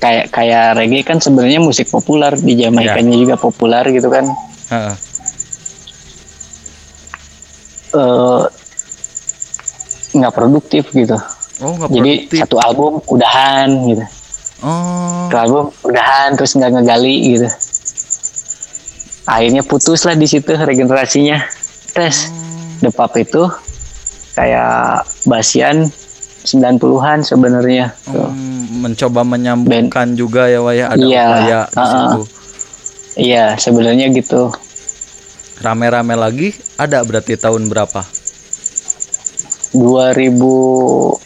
Kayak 0.04 0.28
kayak 0.28 0.76
reggae 0.76 1.00
kan 1.00 1.16
sebenarnya 1.16 1.64
musik 1.64 1.88
populer 1.88 2.36
di 2.36 2.60
Jamaikanya 2.60 3.16
juga 3.16 3.40
populer 3.40 3.88
gitu 3.88 4.12
kan. 4.12 4.28
Heeh. 4.68 4.96
eh 7.94 8.42
nggak 10.14 10.34
produktif 10.34 10.92
gitu. 10.92 11.16
Oh, 11.62 11.72
nggak 11.78 11.88
jadi 11.94 12.12
produktif. 12.20 12.38
satu 12.44 12.56
album 12.60 12.92
udahan 13.08 13.68
gitu. 13.88 14.04
Oh, 14.60 15.30
satu 15.30 15.36
album 15.40 15.64
udahan 15.88 16.28
terus 16.36 16.52
nggak 16.52 16.70
ngegali 16.74 17.16
gitu. 17.32 17.48
Akhirnya 19.24 19.62
putus 19.64 20.04
lah 20.04 20.18
di 20.18 20.28
situ 20.28 20.52
regenerasinya. 20.52 21.40
Tes. 21.96 22.28
The 22.82 22.90
Pub 22.92 23.14
itu 23.16 23.48
kayak 24.36 25.06
Basian 25.24 25.88
90-an 26.44 27.18
sebenarnya 27.20 27.96
tuh. 28.04 28.28
Hmm, 28.28 28.84
mencoba 28.84 29.24
menyambungkan 29.24 30.12
juga 30.12 30.44
ya 30.44 30.60
Wah 30.60 30.70
ya 30.70 30.86
ada 30.88 31.00
Iya, 31.00 31.24
upaya 31.24 31.60
di 31.64 31.74
uh-uh. 31.74 31.88
situ. 31.90 32.22
iya 33.16 33.44
sebenarnya 33.56 34.12
gitu 34.12 34.52
Rame-rame 35.56 36.12
lagi 36.14 36.48
ada 36.76 37.00
berarti 37.00 37.34
tahun 37.34 37.66
berapa? 37.66 38.04
2007 39.74 41.18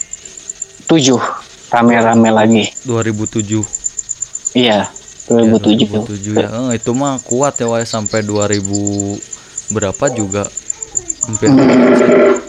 rame-rame 1.69 2.31
lagi 2.31 2.65
2007. 2.85 3.61
iya 4.55 4.89
Ya, 5.29 5.35
2007 5.35 5.85
2007 6.09 6.41
ya. 6.41 6.49
Eh, 6.49 6.81
itu 6.81 6.91
mah 6.93 7.21
kuat 7.21 7.55
ya 7.55 7.67
Wah 7.67 7.83
sampai 7.83 8.23
2000 8.23 8.65
berapa 9.71 10.05
juga 10.11 10.49
hampir 11.23 11.53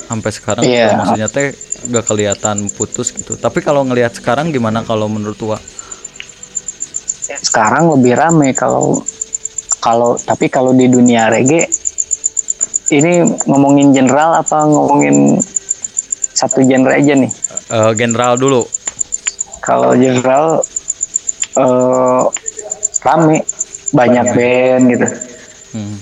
sampai 0.06 0.32
sekarang 0.32 0.64
Iya. 0.64 0.96
maksudnya 0.96 1.28
teh 1.28 1.52
gak 1.86 2.06
kelihatan 2.06 2.68
putus 2.70 3.10
gitu. 3.10 3.36
Tapi 3.36 3.60
kalau 3.60 3.84
ngelihat 3.84 4.12
sekarang 4.12 4.50
gimana 4.50 4.82
kalau 4.82 5.08
menurut 5.08 5.40
Wah? 5.46 5.62
sekarang 7.30 7.94
lebih 7.94 8.14
rame 8.14 8.52
kalau 8.52 9.00
kalau 9.80 10.18
tapi 10.18 10.50
kalau 10.50 10.74
di 10.74 10.86
dunia 10.86 11.30
reggae 11.30 11.64
ini 12.90 13.22
ngomongin 13.46 13.94
general 13.94 14.34
apa 14.36 14.66
ngomongin 14.66 15.38
satu 16.34 16.60
genre 16.62 16.90
aja 16.90 17.14
nih 17.14 17.32
Eh, 17.70 17.92
general 17.94 18.34
dulu. 18.34 18.66
kalau 19.62 19.94
general 19.94 20.66
eh 21.54 22.24
rame 23.00 23.46
banyak 23.92 24.26
band 24.34 24.84
gitu 24.90 25.08
Hmm. 25.70 26.02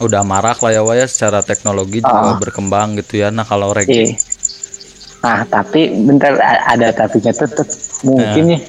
Udah 0.00 0.24
marak 0.24 0.58
lah 0.58 0.72
ya 0.72 0.80
Wah 0.80 0.96
ya 0.96 1.04
secara 1.04 1.40
teknologi 1.40 2.00
juga 2.00 2.32
Ah. 2.32 2.38
berkembang 2.38 2.96
gitu 2.96 3.20
ya. 3.20 3.28
Nah 3.28 3.44
kalau 3.44 3.70
reggae 3.70 4.16
Iya. 4.16 4.18
Nah, 5.20 5.44
tapi 5.44 5.92
bentar 6.00 6.32
ada 6.40 6.88
tapinya 6.90 7.28
tetap 7.28 7.68
mungkin 8.00 8.56
ya 8.56 8.60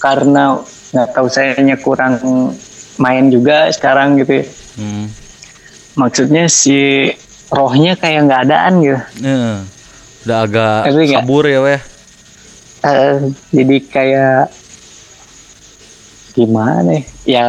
karena 0.00 0.56
nggak 0.90 1.08
tahu 1.12 1.28
sayanya 1.28 1.76
kurang 1.76 2.16
main 2.96 3.28
juga 3.28 3.68
sekarang 3.68 4.16
gitu 4.16 4.40
ya. 4.40 4.44
hmm. 4.80 5.04
Maksudnya 5.92 6.48
si 6.48 7.12
rohnya 7.50 7.92
kayak 7.94 8.24
nggak 8.24 8.42
adaan 8.42 8.72
gitu. 8.80 8.96
Eh, 9.20 9.56
udah 10.24 10.38
agak 10.40 10.80
nggak? 10.88 11.20
kabur 11.20 11.44
ya 11.44 11.60
Wah. 11.60 11.70
ya? 11.70 11.80
Eh, 12.80 13.14
jadi 13.52 13.76
kayak 13.84 14.42
gimana 16.32 16.90
ya? 16.90 17.02
Ya 17.26 17.44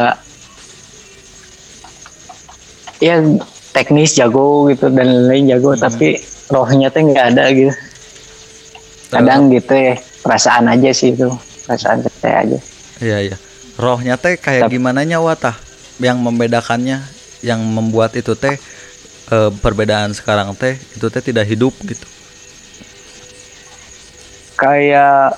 ya 3.02 3.18
teknis 3.72 4.14
jago 4.14 4.70
gitu 4.70 4.86
dan 4.88 5.10
lain-lain 5.26 5.50
jago 5.50 5.74
tapi 5.74 6.22
rohnya 6.46 6.86
tuh 6.88 7.02
nggak 7.02 7.26
ada 7.34 7.50
gitu. 7.50 7.74
Kadang 9.10 9.50
gitu 9.50 9.74
ya 9.74 9.94
perasaan 10.22 10.70
aja 10.70 10.94
sih 10.94 11.12
itu 11.12 11.26
perasaan 11.66 12.06
saya 12.16 12.46
aja. 12.46 12.58
Iya 13.02 13.18
iya. 13.20 13.36
Rohnya 13.74 14.14
teh 14.14 14.38
kayak 14.38 14.70
Tapi- 14.70 14.78
gimana 14.78 15.02
nyawa 15.02 15.34
tah? 15.34 15.56
Yang 15.98 16.18
membedakannya, 16.18 16.98
yang 17.42 17.60
membuat 17.60 18.14
itu 18.14 18.32
teh 18.32 18.56
eh, 19.28 19.50
perbedaan 19.58 20.12
sekarang 20.12 20.54
teh 20.54 20.76
itu 20.92 21.06
teh 21.08 21.20
tidak 21.20 21.44
hidup 21.44 21.74
gitu. 21.82 22.06
kayak 24.52 25.34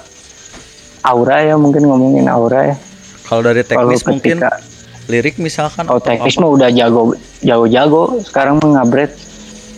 aura 1.01 1.41
ya 1.41 1.57
mungkin 1.57 1.89
ngomongin 1.89 2.29
aura 2.29 2.75
ya 2.75 2.77
Kalau 3.25 3.41
dari 3.41 3.65
teknis 3.65 4.05
mungkin 4.05 4.37
ketika- 4.37 4.61
lirik 5.07 5.37
misalkan 5.37 5.85
atau 5.85 6.01
teknis 6.01 6.41
mah 6.41 6.49
udah 6.49 6.73
jago 6.73 7.13
jago-jago 7.45 8.25
sekarang 8.25 8.57
ngabret 8.61 9.13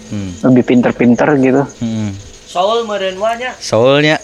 Hmm, 0.07 0.31
lebih 0.39 0.63
pinter-pinter 0.63 1.35
gitu 1.43 1.67
hmm. 1.83 2.15
Soul 2.47 2.87
meureun 2.87 3.19
wanya. 3.19 3.51
Soulnya 3.59 4.23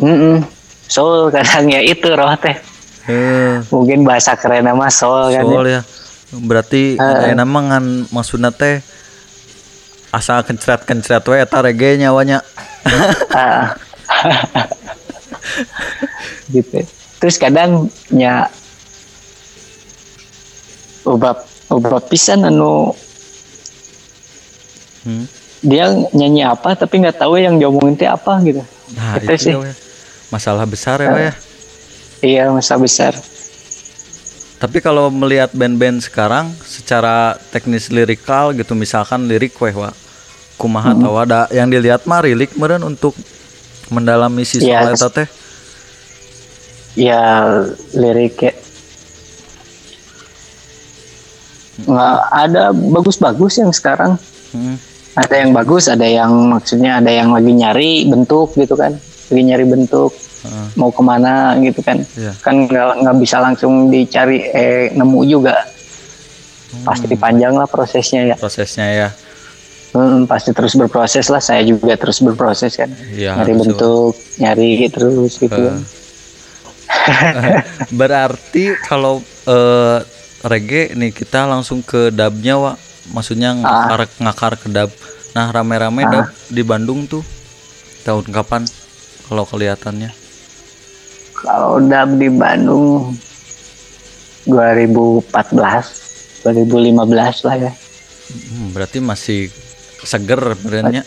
Mm 0.00 0.40
soul 0.88 1.28
kadang 1.28 1.68
ya 1.68 1.84
itu 1.84 2.08
roh 2.08 2.32
teh 2.40 2.56
eh, 3.04 3.60
mungkin 3.68 4.08
bahasa 4.08 4.32
keren 4.32 4.64
nama 4.64 4.88
soul 4.88 5.28
kan 5.28 5.44
soul 5.44 5.68
ya. 5.68 5.72
ya. 5.76 5.80
Berarti 6.40 6.96
Eh. 6.96 7.36
enak 7.36 7.44
mah 7.44 7.62
ngan 7.68 8.08
maksudna 8.08 8.48
teh 8.48 8.80
asal 10.08 10.40
kencret-kencret 10.40 11.20
we 11.28 11.36
eta 11.36 11.60
reggae 11.60 12.00
nyawanya. 12.00 12.40
Ah. 13.36 13.76
gitu 16.52 16.80
terus 17.20 17.36
kadang 17.36 17.92
nya 18.08 18.48
ubah 21.04 21.34
ubah 21.68 22.00
pisan 22.02 22.44
anu 22.44 22.94
Hmm. 25.02 25.26
dia 25.58 25.90
nyanyi 26.12 26.46
apa 26.46 26.78
tapi 26.78 27.02
nggak 27.02 27.18
tahu 27.18 27.34
yang 27.34 27.58
diomongin 27.58 27.98
teh 27.98 28.06
apa 28.06 28.38
gitu 28.40 28.62
Nah, 28.92 29.16
Itu 29.16 29.24
itu 29.26 29.34
sih. 29.40 29.54
ya. 29.56 29.74
Masalah 30.28 30.62
besar 30.62 31.00
ya, 31.00 31.10
we 31.10 31.22
ya. 31.22 31.34
iya 32.22 32.44
masa 32.48 32.76
besar 32.76 33.16
Tapi 34.56 34.78
kalau 34.78 35.10
melihat 35.10 35.50
band-band 35.50 35.98
sekarang 35.98 36.54
secara 36.62 37.34
teknis 37.50 37.90
lirikal 37.90 38.54
gitu 38.54 38.72
misalkan 38.72 39.26
lirik 39.26 39.58
weh 39.58 39.74
wa 39.74 39.90
kumaha 40.54 40.94
Hmm. 40.94 41.02
tahu 41.02 41.16
ada 41.18 41.50
yang 41.50 41.66
dilihat 41.66 42.06
mah 42.06 42.22
lirik 42.22 42.54
meureun 42.54 42.86
untuk 42.86 43.18
mendalami 43.88 44.46
si 44.46 44.62
Iya, 44.62 44.86
soal 44.86 44.94
eta 44.94 45.08
teh. 45.10 45.28
ya 46.94 47.42
liriknya 47.90 48.51
nggak 51.88 52.18
ada 52.30 52.72
bagus-bagus 52.72 53.60
yang 53.60 53.72
sekarang. 53.72 54.18
Hmm. 54.52 54.76
ada 55.12 55.44
yang 55.44 55.52
bagus 55.52 55.92
ada 55.92 56.04
yang 56.04 56.32
maksudnya 56.56 57.00
ada 57.00 57.08
yang 57.08 57.32
lagi 57.32 57.52
nyari 57.52 58.04
bentuk 58.08 58.56
gitu 58.56 58.76
kan. 58.76 58.96
Lagi 59.28 59.42
nyari 59.44 59.64
bentuk. 59.68 60.12
Heeh. 60.42 60.68
mau 60.74 60.90
ke 60.90 61.02
mana 61.06 61.54
gitu 61.62 61.80
kan. 61.86 62.02
Iya. 62.18 62.34
kan 62.42 62.66
nggak 62.66 63.06
nggak 63.06 63.16
bisa 63.22 63.38
langsung 63.38 63.94
dicari 63.94 64.42
eh 64.50 64.90
nemu 64.90 65.20
juga. 65.28 65.54
Pasti 66.82 67.14
panjang 67.14 67.54
lah 67.54 67.68
prosesnya 67.68 68.32
ya. 68.32 68.36
Prosesnya 68.40 68.88
ya. 68.90 69.08
Hmm, 69.92 70.24
pasti 70.24 70.56
terus 70.56 70.72
berproses 70.72 71.28
lah. 71.28 71.38
Saya 71.38 71.60
juga 71.68 71.94
terus 72.00 72.24
berproses 72.24 72.72
kan. 72.80 72.88
Iya, 73.12 73.36
nyari 73.36 73.52
bentuk 73.60 74.16
nyari 74.40 74.88
terus 74.88 75.36
gitu. 75.36 75.52
Kan. 75.52 75.84
Berarti 78.00 78.72
kalau 78.88 79.20
eh, 79.44 79.98
reggae 80.42 80.94
nih 80.94 81.14
kita 81.14 81.46
langsung 81.46 81.82
ke 81.82 82.10
dubnya 82.10 82.58
wa 82.58 82.72
maksudnya 83.14 83.54
ngakar 83.54 84.00
ngakar 84.18 84.52
ke 84.58 84.68
dub. 84.70 84.90
Nah 85.32 85.48
rame-rame 85.50 86.02
dub 86.06 86.26
di 86.50 86.62
Bandung 86.62 87.06
tuh. 87.06 87.24
Tahun 88.02 88.26
kapan? 88.34 88.66
Kalau 89.30 89.46
kelihatannya? 89.46 90.22
kalau 91.42 91.82
dap 91.82 92.06
di 92.16 92.30
Bandung 92.30 93.18
2014 94.46 95.26
2015 96.46 97.46
lah 97.46 97.56
ya. 97.58 97.72
Hmm, 98.32 98.70
berarti 98.70 98.98
masih 99.02 99.50
seger 100.06 100.54
benernya. 100.62 101.02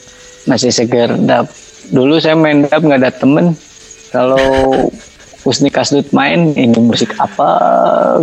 masih 0.45 0.69
seger 0.69 1.09
dap 1.25 1.49
dulu 1.89 2.21
saya 2.21 2.37
main 2.37 2.67
dap 2.67 2.83
nggak 2.83 3.01
ada 3.01 3.11
temen. 3.15 3.55
Kalau 4.11 4.37
Husni 5.45 5.69
Kasdut 5.69 6.09
main 6.09 6.51
ini 6.51 6.73
musik 6.75 7.13
apa 7.15 7.47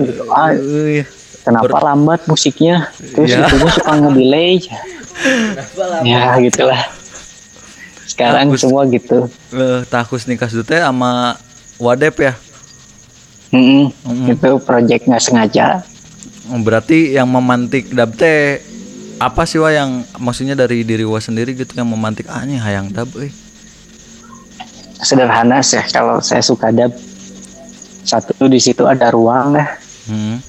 gitu 0.03 0.27
ah, 0.29 0.51
Euy. 0.51 1.07
kenapa 1.41 1.79
lambat 1.81 2.27
musiknya 2.27 2.91
terus 3.15 3.31
Ya. 3.31 3.47
itunya 3.47 3.71
suka 3.71 3.93
ngedelay 3.97 4.59
ya 6.03 6.37
gitulah 6.41 6.83
sekarang 8.05 8.51
Bagus. 8.51 8.61
semua 8.61 8.83
gitu 8.87 9.31
Eh, 9.49 9.81
takus 9.87 10.27
nikah 10.27 10.51
teh 10.51 10.77
sama 10.77 11.39
Wadep 11.79 12.15
ya. 12.21 12.35
Mm-mm. 13.51 13.93
Mm. 14.03 14.33
itu 14.33 14.51
project 14.61 15.03
nggak 15.05 15.23
sengaja 15.23 15.67
Oh, 16.45 16.59
Berarti 16.59 17.15
yang 17.15 17.31
memantik 17.31 17.89
dub 17.89 18.13
teh 18.13 18.59
apa 19.17 19.47
sih 19.47 19.57
wa 19.57 19.71
yang 19.71 20.03
maksudnya 20.17 20.53
dari 20.53 20.83
diri 20.83 21.07
wa 21.07 21.17
sendiri 21.17 21.55
gitu 21.55 21.71
yang 21.73 21.87
memantik 21.87 22.27
ah 22.27 22.43
ini 22.43 22.59
hayang 22.59 22.91
dub 22.91 23.07
euy. 23.15 23.31
sederhana 24.99 25.59
sih 25.61 25.83
kalau 25.89 26.19
saya 26.19 26.39
suka 26.41 26.71
dap 26.71 26.91
satu 28.03 28.45
di 28.45 28.59
situ 28.59 28.85
ada 28.85 29.09
ruang 29.09 29.55
ya 29.55 29.67
Hmm. 30.03 30.43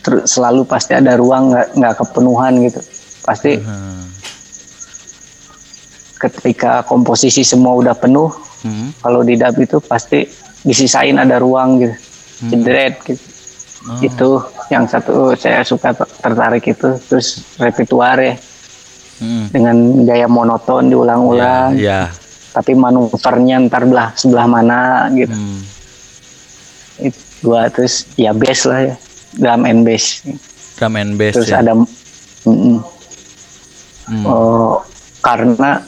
terus 0.00 0.28
selalu 0.30 0.62
pasti 0.64 0.92
ada 0.92 1.16
ruang 1.16 1.50
nggak 1.50 1.68
nggak 1.74 1.94
kepenuhan 1.96 2.52
gitu 2.62 2.80
pasti 3.22 3.56
Hmm. 3.56 4.04
ketika 6.16 6.82
komposisi 6.82 7.42
semua 7.42 7.74
udah 7.74 7.94
penuh 7.94 8.30
Hmm. 8.60 8.96
kalau 8.98 9.20
di 9.20 9.36
dap 9.36 9.56
itu 9.56 9.76
pasti 9.78 10.24
disisain 10.60 11.12
ada 11.14 11.36
ruang 11.36 11.78
gitu 11.78 11.94
jedret 12.46 12.96
gitu 13.02 13.24
Oh. 13.84 14.00
itu 14.00 14.28
yang 14.66 14.84
satu 14.84 15.12
saya 15.34 15.60
suka 15.60 15.92
ter- 15.92 16.08
tertarik 16.18 16.64
itu 16.64 16.96
terus 17.02 17.44
repertoire 17.54 18.20
ya 18.22 18.34
Hmm. 19.14 19.46
dengan 19.48 19.76
gaya 20.02 20.24
monoton 20.24 20.88
diulang-ulang 20.88 21.76
Ya. 21.76 22.08
tapi 22.50 22.72
manuvernya 22.72 23.60
ntar 23.62 23.84
belah 23.84 24.12
sebelah 24.14 24.44
mana 24.44 24.80
gitu 25.10 25.30
Hmm. 25.30 25.60
Dua 27.44 27.68
terus 27.68 28.08
ya 28.16 28.32
bass 28.32 28.64
lah 28.64 28.80
ya 28.88 28.94
drum 29.36 29.62
and 29.62 29.84
bass 29.84 30.24
Drum 30.74 30.96
and 30.96 31.14
bass 31.14 31.36
terus 31.36 31.52
ya. 31.52 31.60
ada 31.60 31.76
mm-mm. 31.76 32.80
Hmm. 34.04 34.24
Oh, 34.28 34.84
karena 35.20 35.80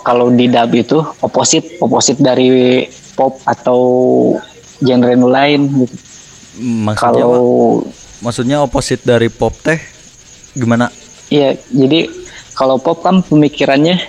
kalau 0.00 0.28
di 0.28 0.44
dub 0.44 0.72
itu 0.72 0.98
oposit 1.20 1.80
oposit 1.80 2.20
dari 2.20 2.84
pop 3.14 3.40
atau 3.44 3.80
genre 4.80 5.12
lain 5.14 5.60
gitu. 5.84 5.96
Maksudnya 6.60 7.24
Kalau 7.24 7.44
maksudnya 8.20 8.56
oposit 8.60 9.00
dari 9.00 9.28
pop 9.28 9.56
teh 9.56 9.80
gimana? 10.52 10.92
iya 11.30 11.54
jadi 11.70 12.10
kalau 12.52 12.76
pop 12.76 13.00
kan 13.00 13.22
pemikirannya 13.22 14.02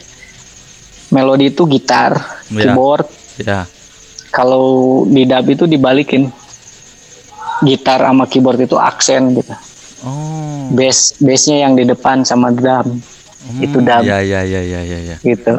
melodi 1.08 1.54
itu 1.54 1.64
gitar, 1.68 2.18
Iya. 2.50 2.72
keyboard. 2.74 3.08
Ya. 3.40 3.64
Kalau 4.32 4.66
di 5.06 5.24
dub 5.24 5.46
itu 5.46 5.64
dibalikin 5.66 6.32
gitar 7.62 8.00
sama 8.02 8.26
keyboard 8.26 8.60
itu 8.60 8.76
aksen 8.76 9.36
gitu. 9.36 9.54
Oh. 10.02 10.72
Bass 10.72 11.14
bassnya 11.20 11.62
yang 11.62 11.76
di 11.76 11.84
depan 11.84 12.24
sama 12.24 12.50
drum 12.50 12.98
itu 13.60 13.76
Hmm, 13.76 13.86
dub 13.86 14.04
Ya 14.04 14.24
ya 14.24 14.42
ya 14.42 14.62
ya 14.62 14.82
ya 14.82 15.00
ya. 15.06 15.18
gitu. 15.20 15.54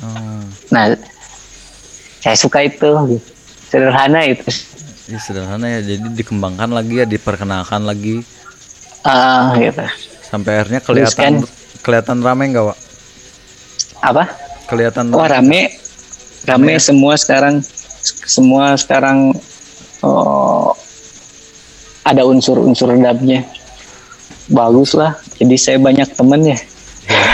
Oh. 0.00 0.42
Nah, 0.70 0.94
saya 2.18 2.36
suka 2.36 2.62
itu. 2.62 2.88
gitu. 3.10 3.26
Sederhana 3.66 4.22
itu. 4.24 4.46
Ya, 5.04 5.18
sederhana 5.18 5.66
ya 5.66 5.80
jadi 5.82 6.06
dikembangkan 6.14 6.70
lagi 6.70 6.94
ya 6.94 7.04
diperkenalkan 7.04 7.82
lagi 7.82 8.22
Ah, 9.02 9.50
gitu. 9.56 9.82
sampai 10.22 10.56
akhirnya 10.56 10.78
kelihatan 10.78 11.42
kan- 11.42 11.48
kelihatan 11.82 12.22
rame 12.22 12.44
nggak 12.48 12.64
Wak? 12.64 12.78
Apa? 14.00 14.24
Kelihatan 14.64 15.10
Oh, 15.10 15.20
rame. 15.20 15.74
Rame 16.42 16.74
semua 16.78 17.14
sekarang 17.14 17.60
semua 18.02 18.74
sekarang 18.74 19.30
oh, 20.02 20.74
ada 22.02 22.26
unsur-unsur 22.26 22.92
dubnya. 22.92 23.46
Bagus 24.50 24.92
lah. 24.92 25.14
Jadi 25.38 25.54
saya 25.54 25.78
banyak 25.78 26.12
temen 26.12 26.42
ya. 26.44 26.58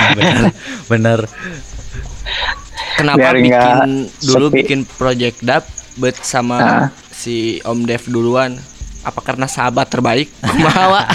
benar 0.09 0.49
benar 0.89 1.21
Kenapa 2.97 3.31
Biar 3.31 3.35
bikin 3.37 3.91
dulu 4.27 4.47
sepi. 4.49 4.57
bikin 4.59 4.81
project 4.89 5.39
dub 5.39 5.63
bet 5.97 6.17
sama 6.19 6.57
Ah. 6.59 6.87
si 7.09 7.63
Om 7.63 7.85
Dev 7.85 8.03
duluan? 8.09 8.59
Apa 9.05 9.23
karena 9.23 9.47
sahabat 9.47 9.87
terbaik? 9.87 10.27
Wak? 10.67 11.07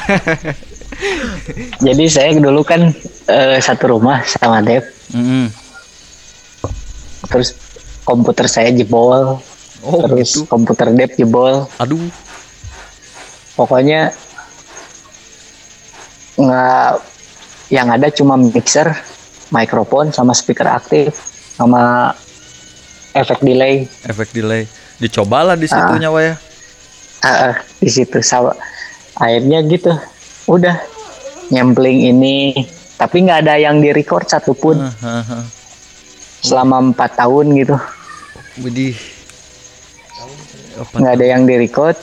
Jadi 1.81 2.05
saya 2.07 2.31
dulu 2.37 2.63
kan 2.63 2.87
eh, 3.27 3.57
satu 3.59 3.99
rumah 3.99 4.23
sama 4.23 4.63
Dev. 4.63 4.87
Mm-mm. 5.11 5.51
Terus 7.27 7.57
komputer 8.03 8.47
saya 8.47 8.69
jebol. 8.71 9.39
oh 9.83 9.99
terus 10.07 10.31
gitu. 10.31 10.47
komputer 10.47 10.91
Dev 10.95 11.11
jebol. 11.15 11.67
aduh. 11.79 12.07
Pokoknya 13.53 14.15
nggak 16.33 16.91
yang 17.69 17.87
ada 17.93 18.09
cuma 18.09 18.37
mixer 18.37 18.89
mikrofon 19.53 20.09
sama 20.09 20.33
speaker 20.33 20.65
aktif 20.65 21.13
sama 21.53 22.13
efek 23.13 23.39
delay. 23.45 23.85
Efek 24.09 24.33
delay. 24.33 24.65
Dicobalah 24.97 25.53
di 25.53 25.69
situnya 25.69 26.09
Wak 26.09 26.21
ya. 26.23 26.35
Ah, 27.23 27.55
di 27.79 27.89
situ. 27.89 28.19
Sama 28.25 28.57
akhirnya 29.17 29.61
gitu. 29.69 29.93
Udah. 30.49 30.81
Nyempling 31.53 32.09
ini. 32.09 32.55
Tapi 32.97 33.27
nggak 33.27 33.45
ada 33.45 33.55
yang 33.61 33.83
di 33.83 33.93
record 33.93 34.25
satupun 34.25 34.79
Hahaha. 34.79 35.62
Selama 36.43 36.91
empat 36.91 37.15
tahun 37.15 37.55
gitu. 37.55 37.75
Apa 40.77 40.93
nggak 40.99 41.13
ada 41.15 41.25
yang 41.25 41.47
di 41.47 41.55
record 41.55 41.95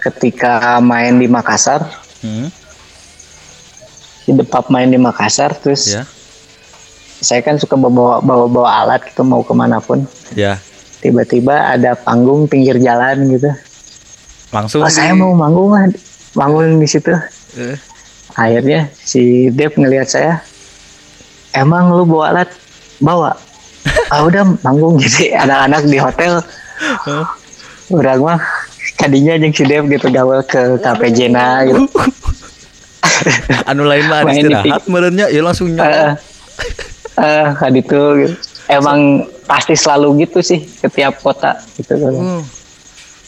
ketika 0.00 0.80
main 0.80 1.20
di 1.20 1.28
Makassar. 1.28 1.84
Hmm, 2.24 2.48
si 4.24 4.32
Depap 4.32 4.72
main 4.72 4.88
di 4.88 4.98
Makassar 4.98 5.54
terus 5.54 5.92
ya. 5.92 6.02
saya 7.20 7.44
kan 7.44 7.60
suka 7.60 7.76
bawa 7.76 8.18
bawa 8.24 8.46
bawa 8.48 8.70
alat 8.82 9.06
gitu 9.12 9.22
mau 9.22 9.44
ke 9.44 9.52
mana 9.52 9.78
pun 9.78 10.08
ya. 10.32 10.56
Tiba-tiba 11.04 11.76
ada 11.76 11.94
panggung 11.94 12.48
pinggir 12.50 12.80
jalan 12.80 13.28
gitu. 13.30 13.52
Langsung 14.50 14.82
oh 14.82 14.90
saya 14.90 15.12
mau 15.12 15.36
manggung 15.36 15.76
manggung 16.34 16.80
di 16.80 16.88
situ. 16.88 17.12
Eh, 17.60 17.76
akhirnya 18.34 18.88
si 18.96 19.52
Dev 19.52 19.76
ngelihat 19.76 20.08
saya 20.08 20.40
emang 21.54 21.92
lu 21.94 22.08
bawa 22.08 22.32
alat 22.32 22.50
bawa 22.98 23.32
ah 24.10 24.20
udah 24.24 24.42
manggung 24.60 24.96
jadi 24.98 25.42
anak-anak 25.42 25.82
di 25.86 25.98
hotel 25.98 26.32
orang 27.90 28.20
mah 28.20 28.40
tadinya 28.96 29.36
jeung 29.36 29.52
si 29.52 29.64
Dev 29.64 29.84
gitu 29.86 30.08
gawe 30.08 30.42
ke 30.42 30.80
kafe 30.80 31.12
Jena 31.12 31.62
gitu 31.64 31.86
anu 33.70 33.86
lain 33.86 34.04
mah 34.06 34.26
istirahat 34.28 34.82
merenya 34.88 35.26
ya 35.30 35.40
langsung 35.40 35.72
eh 35.72 35.78
nyoba 35.78 36.18
eh 37.16 37.48
kan 37.56 37.72
itu 37.72 38.00
gitu. 38.20 38.34
emang 38.68 39.24
pasti 39.46 39.78
selalu 39.78 40.26
gitu 40.26 40.42
sih 40.42 40.66
ke 40.66 40.88
tiap 40.90 41.20
kota 41.22 41.56
gitu 41.78 41.94
Hmm. 41.96 42.42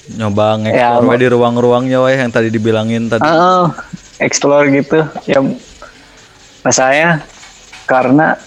nyoba 0.08 0.56
Ya, 0.66 0.96
ngeksplor 0.96 1.04
we 1.04 1.16
di 1.20 1.28
ruang-ruangnya 1.28 1.98
wae 2.00 2.16
yang 2.16 2.32
tadi 2.32 2.48
dibilangin 2.48 3.12
tadi 3.12 3.28
Oh, 3.28 3.68
explore 4.18 4.72
gitu. 4.72 5.04
Ya 5.28 5.44
masalahnya 6.64 7.20
karena 7.84 8.40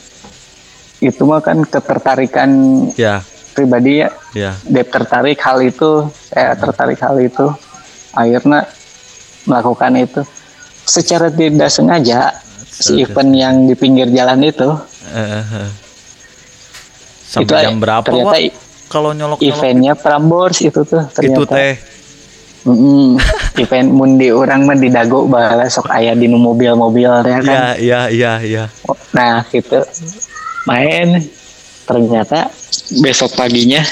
itu 1.02 1.22
mah 1.26 1.42
kan 1.42 1.66
ketertarikan 1.66 2.50
ya 2.94 3.26
pribadi 3.52 4.06
ya. 4.06 4.10
ya 4.32 4.52
Dia 4.64 4.86
tertarik 4.86 5.42
hal 5.42 5.60
itu, 5.60 6.08
saya 6.30 6.56
tertarik 6.56 7.02
hal 7.02 7.20
itu. 7.20 7.52
Akhirnya 8.14 8.70
melakukan 9.44 9.98
itu. 9.98 10.22
Secara 10.82 11.28
tidak 11.28 11.68
sengaja 11.68 12.32
si 12.62 13.02
event 13.02 13.32
yang 13.32 13.56
di 13.66 13.76
pinggir 13.76 14.08
jalan 14.10 14.42
itu 14.42 14.70
Eh, 15.12 15.44
eh. 15.44 15.70
sampai 17.28 17.44
itu 17.44 17.54
jam 17.54 17.78
berapa 17.78 18.06
ternyata 18.06 18.32
Wak? 18.32 18.54
kalau 18.88 19.12
nyolok-nyolok 19.12 19.40
eventnya 19.44 19.94
Prambors 19.94 20.58
itu 20.60 20.82
tuh 20.84 21.04
ternyata. 21.12 21.36
itu 21.36 21.44
teh 21.48 21.74
Mm-mm. 22.62 23.18
event 23.58 23.90
mundi 23.90 24.30
orang 24.30 24.64
mah 24.64 24.78
di 24.78 24.88
dago 24.88 25.26
bala 25.26 25.66
sok 25.66 25.90
aya 25.90 26.14
di 26.14 26.30
mobil-mobil 26.30 27.10
ya 27.26 27.40
kan. 27.42 27.44
ya 27.44 27.66
ya 27.76 28.02
ya 28.08 28.32
ya 28.40 28.64
Nah 29.12 29.44
gitu 29.50 29.82
main. 30.66 31.22
Ternyata 31.86 32.48
besok 33.02 33.36
paginya 33.36 33.84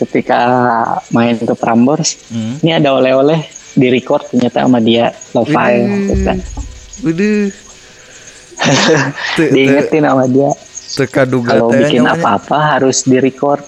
ketika 0.00 0.40
main 1.12 1.36
ke 1.36 1.52
Prambors 1.52 2.16
Hmm. 2.32 2.56
ini 2.64 2.72
ada 2.72 2.96
oleh-oleh 2.96 3.44
di 3.76 3.86
record 3.92 4.24
ternyata 4.32 4.64
sama 4.64 4.80
dia 4.80 5.12
lo 5.36 5.44
file 5.44 5.84
gitu 6.08 6.14
diingetin 9.54 10.04
sama 10.04 10.24
dia. 10.28 10.50
kalau 11.46 11.70
bikin 11.70 12.02
nyawanya. 12.02 12.18
apa-apa 12.18 12.58
harus 12.76 13.06
di 13.06 13.16
record. 13.22 13.62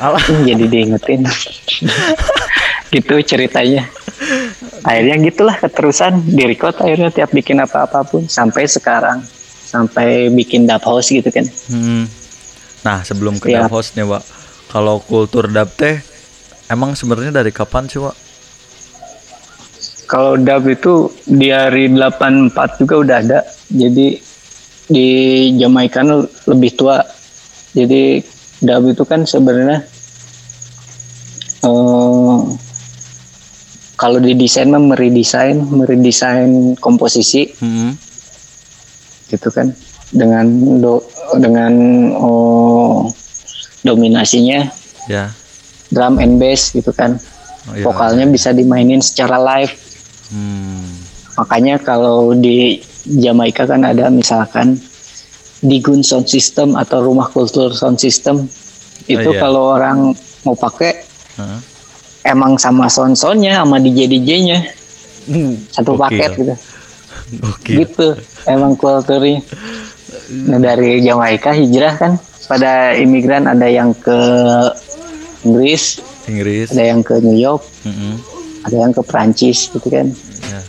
Alah. 0.00 0.22
Jadi 0.24 0.64
diingetin. 0.66 1.26
Gitu 2.90 3.22
ceritanya. 3.22 3.86
Akhirnya 4.82 5.14
gitulah 5.22 5.54
keterusan 5.54 6.26
di 6.26 6.42
record 6.42 6.74
akhirnya 6.82 7.14
tiap 7.14 7.30
bikin 7.30 7.62
apa-apa 7.62 8.02
pun 8.02 8.26
sampai 8.26 8.66
sekarang 8.66 9.22
sampai 9.70 10.26
bikin 10.34 10.66
dub 10.66 10.82
house 10.82 11.14
gitu 11.14 11.30
kan 11.30 11.46
Hmm. 11.70 12.10
Nah, 12.80 13.04
sebelum 13.04 13.36
ke 13.36 13.52
dub 13.52 13.70
house 13.70 13.92
nih, 13.92 14.08
Wak. 14.08 14.24
Kalau 14.72 15.04
kultur 15.04 15.46
dub 15.46 15.68
teh 15.76 16.00
emang 16.66 16.96
sebenarnya 16.96 17.44
dari 17.44 17.52
kapan 17.52 17.86
sih, 17.86 18.00
Wak? 18.00 18.16
Kalau 20.08 20.34
dub 20.40 20.64
itu 20.66 21.12
di 21.28 21.54
hari 21.54 21.86
84 21.92 22.80
juga 22.82 22.94
udah 22.98 23.16
ada. 23.20 23.40
Jadi 23.70 24.18
di 24.90 25.06
Jamaika 25.54 26.02
lebih 26.50 26.70
tua. 26.74 26.98
Jadi 27.76 28.24
dub 28.64 28.82
itu 28.90 29.04
kan 29.06 29.28
sebenarnya 29.28 29.84
eh, 31.62 32.38
kalau 34.00 34.18
di 34.18 34.32
desain 34.32 34.72
mah 34.72 34.80
meredesain, 34.80 35.60
meredesain 35.68 36.74
komposisi 36.80 37.52
Hmm. 37.60 37.92
Gitu 39.30 39.48
kan 39.54 39.70
dengan 40.10 40.46
do, 40.82 40.98
dengan 41.38 41.72
oh, 42.18 43.06
dominasinya 43.86 44.66
Ya. 45.08 45.32
drum 45.90 46.22
and 46.22 46.38
bass 46.38 46.70
gitu 46.70 46.94
kan. 46.94 47.18
Oh, 47.66 47.74
iya. 47.74 47.82
Vokalnya 47.82 48.26
bisa 48.30 48.54
dimainin 48.54 49.02
secara 49.02 49.38
live. 49.38 49.74
Hmm. 50.30 50.86
Makanya 51.34 51.82
kalau 51.82 52.36
di 52.36 52.78
Jamaika 53.06 53.66
kan 53.66 53.82
ada 53.82 54.06
misalkan 54.12 54.78
Digun 55.64 56.04
Sound 56.06 56.30
System 56.30 56.78
atau 56.78 57.02
Rumah 57.02 57.32
Kultur 57.32 57.74
Sound 57.74 57.98
System. 57.98 58.46
Itu 59.08 59.34
iya. 59.34 59.40
kalau 59.40 59.74
orang 59.74 60.14
mau 60.44 60.54
pakai 60.54 61.02
Hah? 61.40 61.58
emang 62.24 62.60
sama 62.60 62.86
sound-soundnya 62.86 63.64
sama 63.64 63.80
DJ-DJ-nya 63.80 64.58
satu 65.72 65.96
Gokil. 65.96 66.02
paket 66.04 66.30
gitu. 66.36 66.54
Oke. 67.38 67.86
Gitu 67.86 68.18
emang 68.50 68.74
kulturnya. 68.74 69.44
Nah, 70.30 70.58
dari 70.58 71.02
Jamaika 71.02 71.54
hijrah 71.54 71.94
kan 71.98 72.12
pada 72.50 72.94
imigran 72.98 73.46
ada 73.46 73.66
yang 73.70 73.94
ke 73.94 74.18
Inggris, 75.46 76.02
Inggris. 76.26 76.74
ada 76.74 76.84
yang 76.84 77.00
ke 77.00 77.18
New 77.22 77.38
York, 77.38 77.62
Mm-mm. 77.86 78.18
ada 78.66 78.76
yang 78.76 78.92
ke 78.92 79.02
Prancis 79.06 79.70
gitu 79.70 79.86
kan. 79.86 80.10
Ya. 80.50 80.60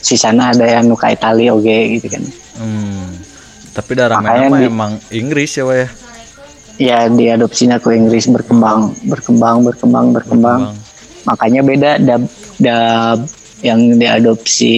Sisana 0.00 0.54
ada 0.54 0.64
yang 0.64 0.90
ka 0.94 1.10
Italia 1.10 1.52
oge 1.52 1.98
gitu 1.98 2.06
kan. 2.08 2.22
Hmm. 2.58 3.18
Tapi 3.74 3.90
darah 3.98 4.22
merah 4.22 4.62
emang 4.62 5.02
Inggris 5.10 5.58
ya 5.58 5.66
ya. 5.66 5.88
ya 6.78 6.98
diadopsinya 7.10 7.82
ke 7.82 7.94
Inggris 7.94 8.30
berkembang 8.30 8.94
berkembang 9.06 9.62
berkembang 9.66 10.10
berkembang 10.14 10.60
Bang. 10.70 10.78
makanya 11.26 11.60
beda 11.62 11.90
dab 12.02 12.22
dab 12.58 13.18
yang 13.62 13.98
diadopsi 13.98 14.74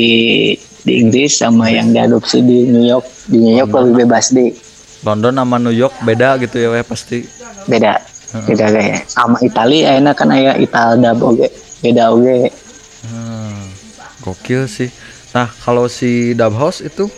di 0.86 1.02
Inggris 1.02 1.34
sama 1.42 1.66
yang 1.66 1.90
diadopsi 1.90 2.38
di 2.46 2.70
New 2.70 2.86
York. 2.86 3.06
Di 3.26 3.42
New 3.42 3.58
York 3.58 3.74
lebih 3.74 4.06
bebas 4.06 4.30
di 4.30 4.54
London 5.02 5.34
sama 5.34 5.58
New 5.58 5.74
York 5.74 5.98
beda 6.06 6.38
gitu 6.38 6.62
ya 6.62 6.70
pasti. 6.86 7.26
beda. 7.66 7.98
Beda 8.46 8.66
kayak 8.70 9.10
sama 9.10 9.42
Italia 9.42 9.98
enak 9.98 10.14
kan 10.14 10.30
aya 10.30 10.54
Ital 10.54 11.02
dab 11.02 11.18
oge. 11.18 11.50
Beda 11.82 12.14
oge. 12.14 12.54
Hmm, 13.02 13.74
gokil 14.22 14.70
sih. 14.70 14.90
Nah, 15.34 15.50
kalau 15.66 15.90
si 15.90 16.32
Dub 16.38 16.54
House 16.54 16.80
itu 16.80 17.10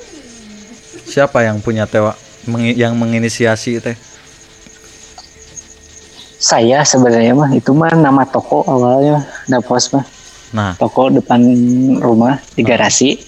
siapa 1.04 1.44
yang 1.44 1.60
punya 1.60 1.84
tewa 1.84 2.16
mengi- 2.48 2.76
yang 2.76 2.96
menginisiasi 2.96 3.78
teh? 3.84 3.96
saya 6.38 6.86
sebenarnya 6.86 7.34
mah 7.34 7.50
itu 7.50 7.74
mah 7.74 7.90
nama 7.98 8.22
toko 8.22 8.62
awalnya 8.62 9.26
dab 9.50 9.66
house 9.66 9.90
mah. 9.90 10.06
Nah, 10.54 10.72
toko 10.78 11.10
depan 11.12 11.42
rumah 12.00 12.40
di 12.54 12.62
garasi 12.64 13.18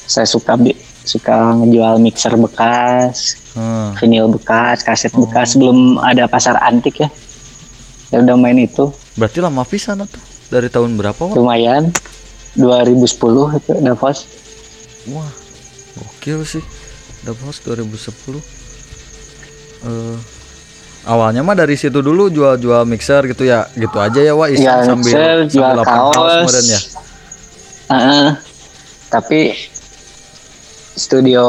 saya 0.00 0.24
suka 0.24 0.56
suka 1.02 1.36
ngejual 1.54 1.96
mixer 1.98 2.34
bekas 2.34 3.36
Hmm. 3.48 3.90
vinyl 3.98 4.30
bekas, 4.30 4.86
kaset 4.86 5.10
bekas, 5.10 5.58
belum 5.58 5.98
ada 5.98 6.30
pasar 6.30 6.54
antik 6.62 7.02
ya. 7.02 7.10
Ya 8.08 8.22
udah 8.22 8.38
main 8.38 8.54
itu, 8.54 8.94
Berarti 9.18 9.42
lama 9.42 9.66
pisan 9.66 9.98
tuh. 10.00 10.22
Dari 10.46 10.70
tahun 10.70 10.94
berapa, 10.94 11.18
Wak? 11.18 11.34
lumayan. 11.34 11.90
2010 12.54 13.02
itu 13.52 13.74
Davos. 13.76 14.30
Wah, 15.10 15.26
gokil 15.92 16.46
sih. 16.46 16.62
House 17.26 17.58
2010. 17.60 18.38
Eh 19.82 20.16
awalnya 21.04 21.42
mah 21.42 21.52
dari 21.52 21.74
situ 21.74 21.98
dulu 21.98 22.30
jual-jual 22.30 22.86
mixer 22.86 23.26
gitu 23.26 23.42
ya. 23.42 23.66
Gitu 23.74 23.98
aja 23.98 24.22
ya, 24.22 24.32
Wak, 24.32 24.54
iseng 24.54 24.64
Ya, 24.64 24.86
sambil 24.86 25.02
mixer, 25.02 25.36
jual 25.50 25.66
sambil 25.66 25.82
house 25.82 26.14
kaos. 26.14 26.32
kemarin 26.46 26.64
ya. 26.64 26.80
Heeh. 27.88 28.36
tapi 29.08 29.56
studio 30.92 31.44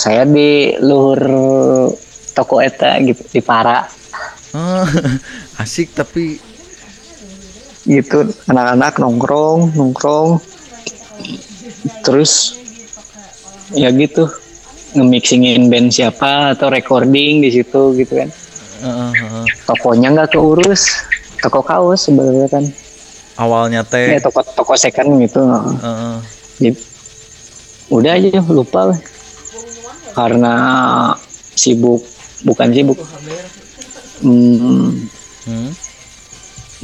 saya 0.00 0.24
di 0.24 0.72
luhur 0.80 1.20
toko 2.32 2.64
eta 2.64 2.96
gitu 3.04 3.20
di 3.28 3.44
Para. 3.44 3.84
Ah, 4.56 4.88
asik 5.62 5.92
tapi 5.92 6.40
gitu 7.84 8.24
anak-anak 8.48 8.96
nongkrong 8.96 9.76
nongkrong. 9.76 10.40
Terus 12.00 12.56
ya 13.76 13.92
gitu 13.92 14.32
nge-mixingin 14.96 15.68
band 15.68 15.92
siapa 15.92 16.56
atau 16.56 16.72
recording 16.72 17.44
di 17.44 17.52
situ 17.52 17.92
gitu 18.00 18.16
kan. 18.16 18.32
Eh, 18.82 18.88
eh, 18.88 19.44
tokonya 19.68 20.08
nggak 20.16 20.32
keurus 20.32 21.04
toko 21.42 21.60
kaos 21.60 22.06
sebenarnya 22.06 22.48
kan 22.48 22.64
awalnya 23.36 23.84
teh. 23.86 24.16
Ya 24.16 24.20
toko 24.20 24.44
toko 24.44 24.74
second 24.76 25.20
gitu. 25.22 25.40
Jadi, 26.60 26.78
udah 27.92 28.12
aja 28.16 28.40
lupa 28.48 28.92
lah. 28.92 29.00
karena 30.12 30.54
sibuk 31.56 32.04
bukan 32.44 32.68
sibuk. 32.68 33.00
Hmm, 34.22 35.08
hmm, 35.48 35.70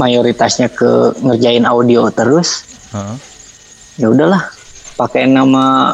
mayoritasnya 0.01 0.73
ke 0.73 1.13
ngerjain 1.21 1.69
audio 1.69 2.09
terus. 2.09 2.65
Heeh. 2.89 3.17
ya 3.99 4.07
udahlah 4.09 4.49
pakai 4.97 5.29
nama 5.29 5.93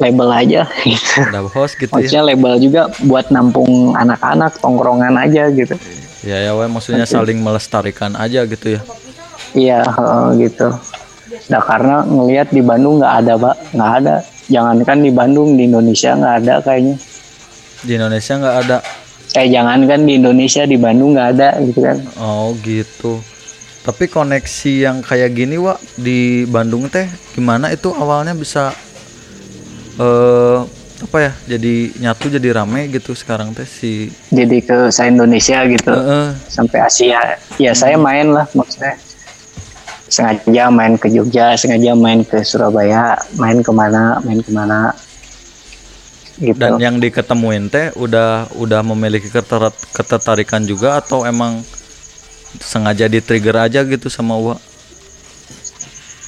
label 0.00 0.28
aja. 0.32 0.62
Gitu 0.88 1.20
House 1.52 1.76
gitu 1.76 1.90
ya. 1.90 1.94
maksudnya 1.94 2.22
label 2.24 2.54
juga 2.58 2.82
buat 3.04 3.28
nampung 3.28 3.92
anak-anak 3.94 4.58
tongkrongan 4.58 5.14
aja 5.20 5.52
gitu. 5.52 5.76
Ya 6.24 6.40
ya, 6.40 6.56
Wak, 6.56 6.72
maksudnya 6.72 7.04
saling 7.04 7.44
melestarikan 7.44 8.16
aja 8.16 8.48
gitu 8.48 8.80
ya. 8.80 8.82
Iya 9.54 9.80
gitu. 10.36 10.70
Nah 11.50 11.62
karena 11.64 12.02
ngelihat 12.06 12.52
di 12.52 12.62
Bandung 12.62 13.00
nggak 13.00 13.14
ada 13.24 13.32
pak. 13.38 13.54
Nggak 13.74 13.92
ada. 14.02 14.16
Jangankan 14.50 14.98
di 15.00 15.10
Bandung 15.10 15.56
di 15.56 15.64
Indonesia 15.64 16.12
nggak 16.12 16.34
ada 16.44 16.54
kayaknya. 16.60 16.96
Di 17.80 17.92
Indonesia 17.96 18.34
nggak 18.36 18.56
ada. 18.68 18.78
kayak 19.34 19.50
jangankan 19.50 20.00
di 20.06 20.12
Indonesia 20.22 20.62
di 20.62 20.78
Bandung 20.78 21.18
nggak 21.18 21.28
ada 21.34 21.48
gitu 21.66 21.80
kan. 21.82 21.98
Oh 22.22 22.54
gitu. 22.62 23.18
Tapi 23.84 24.08
koneksi 24.08 24.72
yang 24.80 24.96
kayak 25.04 25.36
gini, 25.36 25.60
Wak, 25.60 25.76
di 25.98 26.48
Bandung 26.48 26.88
teh 26.88 27.04
gimana? 27.36 27.68
Itu 27.74 27.92
awalnya 27.92 28.32
bisa 28.32 28.72
eh 29.98 30.58
apa 31.04 31.16
ya? 31.20 31.32
Jadi 31.58 31.98
nyatu 32.00 32.30
jadi 32.32 32.62
rame 32.62 32.88
gitu 32.88 33.12
sekarang 33.12 33.52
teh 33.52 33.66
si 33.66 34.08
jadi 34.30 34.62
ke 34.62 34.88
se 34.88 35.04
Indonesia 35.10 35.66
gitu. 35.66 35.92
Heeh. 35.92 36.26
sampai 36.48 36.78
Asia. 36.86 37.36
Ya 37.58 37.74
saya 37.74 37.98
main 37.98 38.30
lah 38.30 38.46
maksudnya 38.54 38.96
sengaja 40.14 40.70
main 40.70 40.94
ke 40.94 41.10
Jogja 41.10 41.54
sengaja 41.54 41.90
main 41.94 42.22
ke 42.22 42.38
Surabaya 42.40 43.18
main 43.34 43.58
ke 43.58 43.70
mana 43.70 44.22
main 44.22 44.38
ke 44.38 44.50
mana 44.50 44.94
gitu 46.36 46.54
dan 46.54 46.78
yang 46.78 46.96
diketemuin 46.98 47.66
teh 47.66 47.90
udah 47.94 48.46
udah 48.54 48.80
memiliki 48.84 49.26
keter- 49.26 49.74
ketertarikan 49.90 50.62
juga 50.62 50.98
atau 50.98 51.22
emang 51.24 51.62
sengaja 52.56 53.06
di 53.06 53.18
trigger 53.18 53.58
aja 53.60 53.82
gitu 53.82 54.06
sama 54.06 54.34
Wak? 54.36 54.58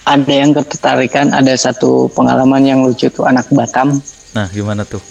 ada 0.05 0.31
yang 0.33 0.51
ketertarikan 0.51 1.31
ada 1.31 1.55
satu 1.55 2.07
pengalaman 2.11 2.63
yang 2.63 2.83
lucu 2.83 3.07
tuh 3.09 3.23
anak 3.23 3.47
Batam 3.51 3.99
Nah, 4.31 4.47
gimana 4.49 4.83
tuh? 4.83 5.03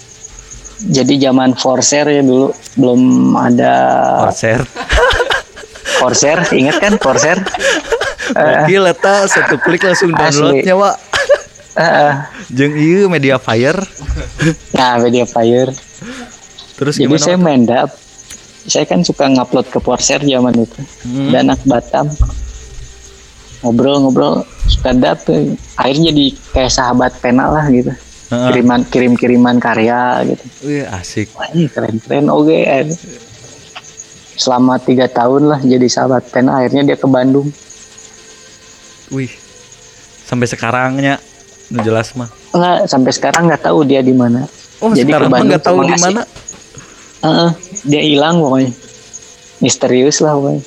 jadi 0.78 1.32
zaman 1.32 1.56
Forser 1.56 2.04
ya 2.06 2.20
dulu 2.20 2.52
belum 2.76 3.02
ada 3.34 3.74
Konser. 4.28 4.60
Forser 5.96 6.38
ingat 6.52 6.78
kan 6.78 6.94
Forser 6.96 7.40
Gokil 8.28 8.84
eta 8.88 9.16
satu 9.26 9.56
klik 9.58 9.82
langsung 9.82 10.10
Eh. 10.10 10.18
Downloadnya, 10.18 10.74
Wak. 10.74 10.98
Eh, 11.76 12.14
Jeung 12.50 12.74
ieu 12.74 13.06
media 13.06 13.36
fire. 13.36 13.84
nah 14.72 14.96
media 14.96 15.28
fire 15.28 15.76
Terus 16.76 16.96
Jadi 16.96 17.04
gimana? 17.06 17.20
saya 17.20 17.36
Wak? 17.36 17.44
main 17.44 17.62
dap. 17.64 17.90
Saya 18.66 18.84
kan 18.84 19.00
suka 19.02 19.28
ngupload 19.28 19.68
ke 19.68 19.78
Porser 19.78 20.20
zaman 20.20 20.56
itu. 20.56 20.80
Hmm. 21.04 21.30
Dan 21.30 21.50
anak 21.50 21.62
Batam. 21.64 22.08
Ngobrol-ngobrol 23.62 24.42
suka 24.66 24.92
dap. 24.94 25.24
Akhirnya 25.76 26.12
jadi 26.12 26.26
kayak 26.52 26.72
sahabat 26.72 27.12
pena 27.20 27.48
lah 27.48 27.66
gitu. 27.68 27.92
Heeh. 28.26 28.46
Kiriman 28.50 28.82
kirim-kiriman 28.86 29.58
karya 29.58 30.24
gitu. 30.26 30.46
Wih, 30.64 30.84
asik. 30.90 31.30
Wah 31.34 31.46
ini 31.50 31.68
keren-keren 31.68 32.26
oke. 32.28 32.58
Selama 34.36 34.76
tiga 34.78 35.08
tahun 35.08 35.48
lah 35.48 35.60
jadi 35.60 35.86
sahabat 35.86 36.28
pena. 36.30 36.60
Akhirnya 36.60 36.84
dia 36.86 36.98
ke 36.98 37.06
Bandung. 37.06 37.52
Wih. 39.14 39.30
Sampai 40.26 40.50
sekarangnya 40.50 41.22
nu 41.70 41.82
jelas 41.82 42.14
mah. 42.18 42.30
Enggak, 42.54 42.90
sampai 42.90 43.12
sekarang 43.14 43.50
nggak 43.50 43.64
tahu 43.66 43.86
dia 43.86 44.02
di 44.02 44.14
mana. 44.14 44.46
Oh, 44.82 44.94
Jadi 44.94 45.10
sekarang 45.10 45.30
nggak 45.30 45.66
tahu 45.66 45.80
di 45.86 45.98
mana. 46.02 46.22
Heeh, 47.26 47.50
dia 47.86 48.02
hilang 48.06 48.42
pokoknya. 48.42 48.72
Misterius 49.62 50.22
lah 50.22 50.38
pokoknya. 50.38 50.62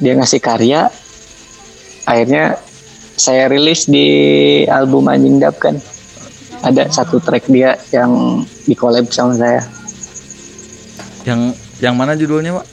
Dia 0.00 0.12
ngasih 0.16 0.40
karya. 0.40 0.80
Akhirnya 2.08 2.58
saya 3.16 3.46
rilis 3.46 3.86
di 3.86 4.06
album 4.66 5.08
Anjing 5.08 5.38
Dap 5.40 5.56
kan. 5.60 5.76
Ada 6.62 6.94
satu 6.94 7.18
track 7.18 7.50
dia 7.50 7.74
yang 7.90 8.42
di 8.66 8.74
collab 8.78 9.10
sama 9.10 9.34
saya. 9.34 9.66
Yang 11.26 11.58
yang 11.82 11.94
mana 11.98 12.14
judulnya, 12.14 12.62
Pak? 12.62 12.66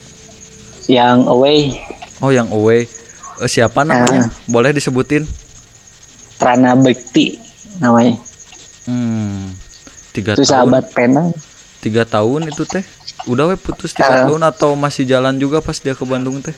Yang 0.86 1.18
Away, 1.26 1.58
Oh, 2.20 2.30
yang 2.30 2.46
Away. 2.52 2.84
Siapa 3.42 3.82
namanya? 3.82 4.28
Boleh 4.44 4.70
disebutin? 4.70 5.24
Trana 6.36 6.72
Bekti 6.74 7.36
namanya. 7.76 8.16
Hmm. 8.84 9.52
Tiga 10.10 10.32
Itu 10.32 10.42
tahun. 10.42 10.50
sahabat 10.66 10.84
pena. 10.90 11.22
Tiga 11.78 12.02
tahun 12.02 12.48
itu 12.48 12.64
teh. 12.64 12.84
Udah 13.24 13.46
we 13.46 13.56
putus 13.56 13.92
tiga 13.92 14.08
Eh. 14.10 14.24
tahun 14.26 14.42
atau 14.42 14.72
masih 14.74 15.04
jalan 15.04 15.36
juga 15.36 15.60
pas 15.60 15.76
dia 15.76 15.92
ke 15.92 16.02
Bandung 16.02 16.40
teh? 16.40 16.52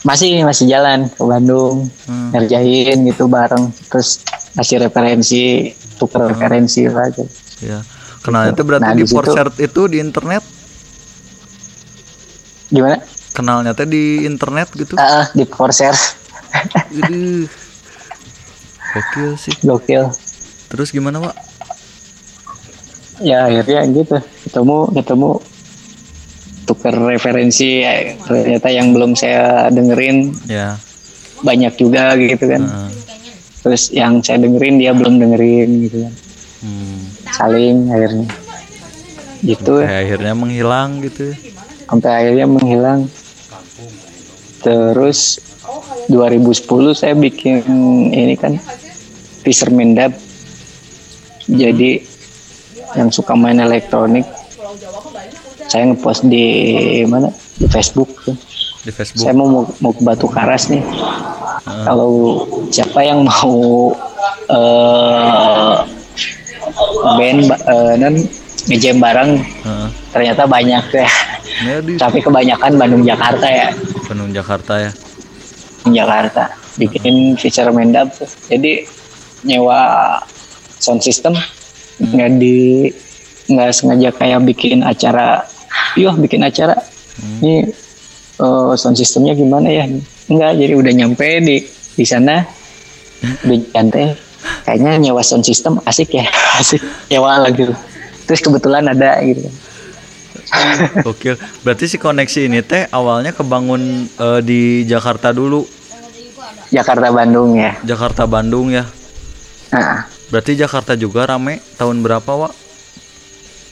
Masih 0.00 0.40
masih 0.40 0.64
jalan 0.66 1.04
ke 1.06 1.20
Bandung. 1.20 1.88
Hmm. 2.04 2.32
Ngerjain 2.32 2.96
gitu 3.02 3.24
bareng. 3.26 3.68
Terus 3.86 4.24
ngasih 4.54 4.80
referensi, 4.80 5.44
tuker 5.96 6.24
referensi 6.26 6.84
lah 6.84 7.08
gitu. 7.08 7.28
Ya. 7.60 7.84
Kenalnya 8.20 8.52
teh 8.52 8.62
berarti 8.62 8.84
Nah, 8.84 8.94
di 8.94 9.02
di 9.02 9.08
situ- 9.08 9.36
itu 9.58 9.80
di 9.86 9.98
internet. 9.98 10.44
Gimana? 12.68 12.96
Kenalnya 13.30 13.72
teh 13.72 13.84
di 13.84 14.22
internet 14.22 14.68
gitu. 14.72 14.94
Ah, 14.94 15.30
di 15.30 15.44
Corsair. 15.44 15.94
Aduh. 16.98 17.46
Gokil 18.90 19.30
sih. 19.36 19.54
Gokil. 19.60 20.10
Terus 20.66 20.90
gimana, 20.90 21.18
Pak? 21.20 21.36
ya 23.20 23.44
akhirnya 23.44 23.84
gitu 23.92 24.16
ketemu 24.40 24.96
ketemu 24.96 25.30
tuker 26.64 26.94
referensi 27.04 27.84
eh, 27.84 28.16
ternyata 28.18 28.72
yang 28.72 28.96
belum 28.96 29.12
saya 29.12 29.68
dengerin 29.68 30.32
Ya. 30.48 30.80
banyak 31.38 31.76
juga 31.76 32.16
gitu 32.16 32.40
kan 32.40 32.64
heeh. 32.64 32.88
terus 33.60 33.92
yang 33.92 34.24
saya 34.24 34.40
dengerin 34.40 34.80
dia 34.80 34.96
belum 34.96 35.20
dengerin 35.20 35.70
gitu 35.84 35.96
kan 36.00 36.14
Hmm. 36.60 37.12
saling 37.30 37.88
akhirnya 37.88 38.24
gitu 39.42 39.74
Kayak 39.80 40.00
akhirnya 40.02 40.32
menghilang 40.34 40.90
gitu. 41.00 41.26
sampai 41.84 42.10
akhirnya 42.14 42.46
menghilang 42.46 43.00
terus 44.60 45.40
2010 46.08 46.64
saya 46.92 47.14
bikin 47.14 47.64
ini 48.10 48.34
kan 48.34 48.56
Fisherman 49.40 49.94
Dub 49.94 50.12
jadi 51.46 52.04
yang 52.92 53.08
suka 53.08 53.34
main 53.34 53.58
elektronik 53.58 54.26
saya 55.64 55.86
ngepost 55.86 56.26
di 56.26 56.44
mana 57.06 57.30
di 57.54 57.66
Facebook. 57.70 58.10
Di 58.80 58.90
Facebook. 58.90 59.22
saya 59.22 59.32
mau 59.32 59.46
mau 59.78 59.92
ke 59.92 60.02
Batu 60.02 60.26
Karas 60.26 60.66
nih 60.66 60.82
kalau 61.84 62.42
siapa 62.68 63.00
yang 63.00 63.22
mau 63.22 63.92
eh 64.48 65.74
band 67.12 67.40
ba- 67.46 67.62
eh, 67.62 67.94
dan 67.96 68.14
ngejam 68.66 68.96
bareng 68.98 69.30
Heeh. 69.38 69.88
ternyata 70.10 70.42
banyak 70.44 70.84
ya 70.90 71.08
Ya 71.60 71.76
di 71.78 71.92
tapi 71.94 72.18
kebanyakan 72.18 72.72
Bandung 72.74 73.04
Jakarta 73.04 73.44
ya 73.44 73.68
Bandung 74.10 74.34
Jakarta 74.34 74.90
ya. 74.90 74.90
di 75.86 75.94
Jakarta. 75.94 76.50
Bikin 76.74 77.38
Dub 77.94 78.10
tuh. 78.10 78.26
jadi 78.50 78.82
nyewa 79.46 80.18
sound 80.82 80.98
system. 81.06 81.38
Nggak 82.02 82.42
di 82.42 82.90
nggak 83.46 83.70
sengaja 83.70 84.10
kayak 84.10 84.42
bikin 84.50 84.82
acara. 84.82 85.46
Yuk 85.94 86.18
bikin 86.26 86.42
acara. 86.42 86.74
Ini 87.38 87.70
eh, 88.42 88.72
sound 88.74 88.98
systemnya 88.98 89.38
gimana 89.38 89.70
ya? 89.70 89.86
Enggak 90.26 90.58
jadi 90.58 90.74
udah 90.74 90.90
nyampe 90.90 91.28
di 91.46 91.62
di 91.94 92.02
sana. 92.02 92.42
Udah 93.46 93.58
nyantai 93.78 94.18
kayaknya 94.66 94.98
nyewa 94.98 95.22
sound 95.22 95.46
system 95.46 95.78
asik 95.86 96.18
ya. 96.18 96.26
Asik. 96.58 96.82
Nyewa 97.14 97.46
lagi 97.46 97.70
terus 98.26 98.42
kebetulan 98.42 98.90
ada 98.90 99.22
gitu 99.22 99.69
Gokil. 101.04 101.34
Berarti 101.62 101.84
si 101.86 101.96
koneksi 101.96 102.40
ini 102.44 102.60
teh 102.60 102.86
awalnya 102.88 103.30
kebangun 103.30 103.82
eh, 104.08 104.40
di 104.40 104.60
Jakarta 104.84 105.30
dulu. 105.30 105.62
Jakarta 106.70 107.10
Bandung 107.10 107.58
ya 107.58 107.74
Jakarta 107.82 108.22
Bandung 108.24 108.70
ya. 108.70 108.86
nah, 109.70 110.06
Berarti 110.30 110.54
Jakarta 110.54 110.94
juga 110.94 111.26
rame 111.26 111.58
tahun 111.74 111.98
berapa, 111.98 112.30
Wak? 112.30 112.52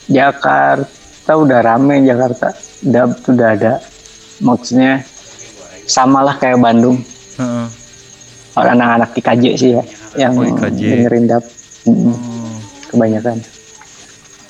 Jakarta 0.08 1.32
udah 1.32 1.60
rame 1.62 2.02
Jakarta 2.02 2.50
tuh 2.82 3.30
udah 3.30 3.48
ada 3.52 3.72
maksudnya 4.38 5.04
samalah 5.84 6.34
kayak 6.34 6.58
Bandung 6.58 6.98
Heeh. 7.36 7.66
orang 8.54 8.74
anak-anak 8.74 9.10
di 9.12 9.20
KJ 9.20 9.44
sih 9.54 9.70
ya 9.74 9.82
yang 10.18 10.32
Oh, 10.34 10.42
IKJ. 10.42 10.80
dengerin 10.82 11.24
Mm-mm, 11.86 12.10
Oh, 12.10 12.56
kebanyakan 12.88 13.38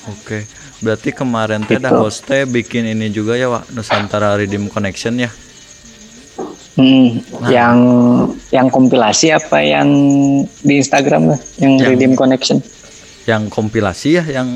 Oke. 0.09 0.49
Berarti 0.79 1.11
kemarin 1.11 1.63
teh 1.63 1.77
dah 1.77 1.91
Gitu. 1.91 1.99
host 1.99 2.23
teh 2.25 2.45
bikin 2.45 2.87
ini 2.87 3.09
juga 3.09 3.35
ya, 3.35 3.49
Wak, 3.49 3.71
Nusantara 3.71 4.35
Redeem 4.35 4.67
Connection 4.67 5.19
ya. 5.19 5.31
Hmm, 6.75 7.19
Nah. 7.37 7.51
yang 7.51 7.79
yang 8.49 8.71
kompilasi 8.71 9.35
apa 9.35 9.59
yang 9.59 9.91
di 10.57 10.79
Instagram 10.79 11.35
lah 11.35 11.41
yang 11.59 11.75
Yang- 11.75 11.89
Redeem 11.91 12.13
Connection 12.15 12.63
Yang 13.27 13.43
kompilasi 13.51 14.09
ya, 14.15 14.25
yang 14.25 14.47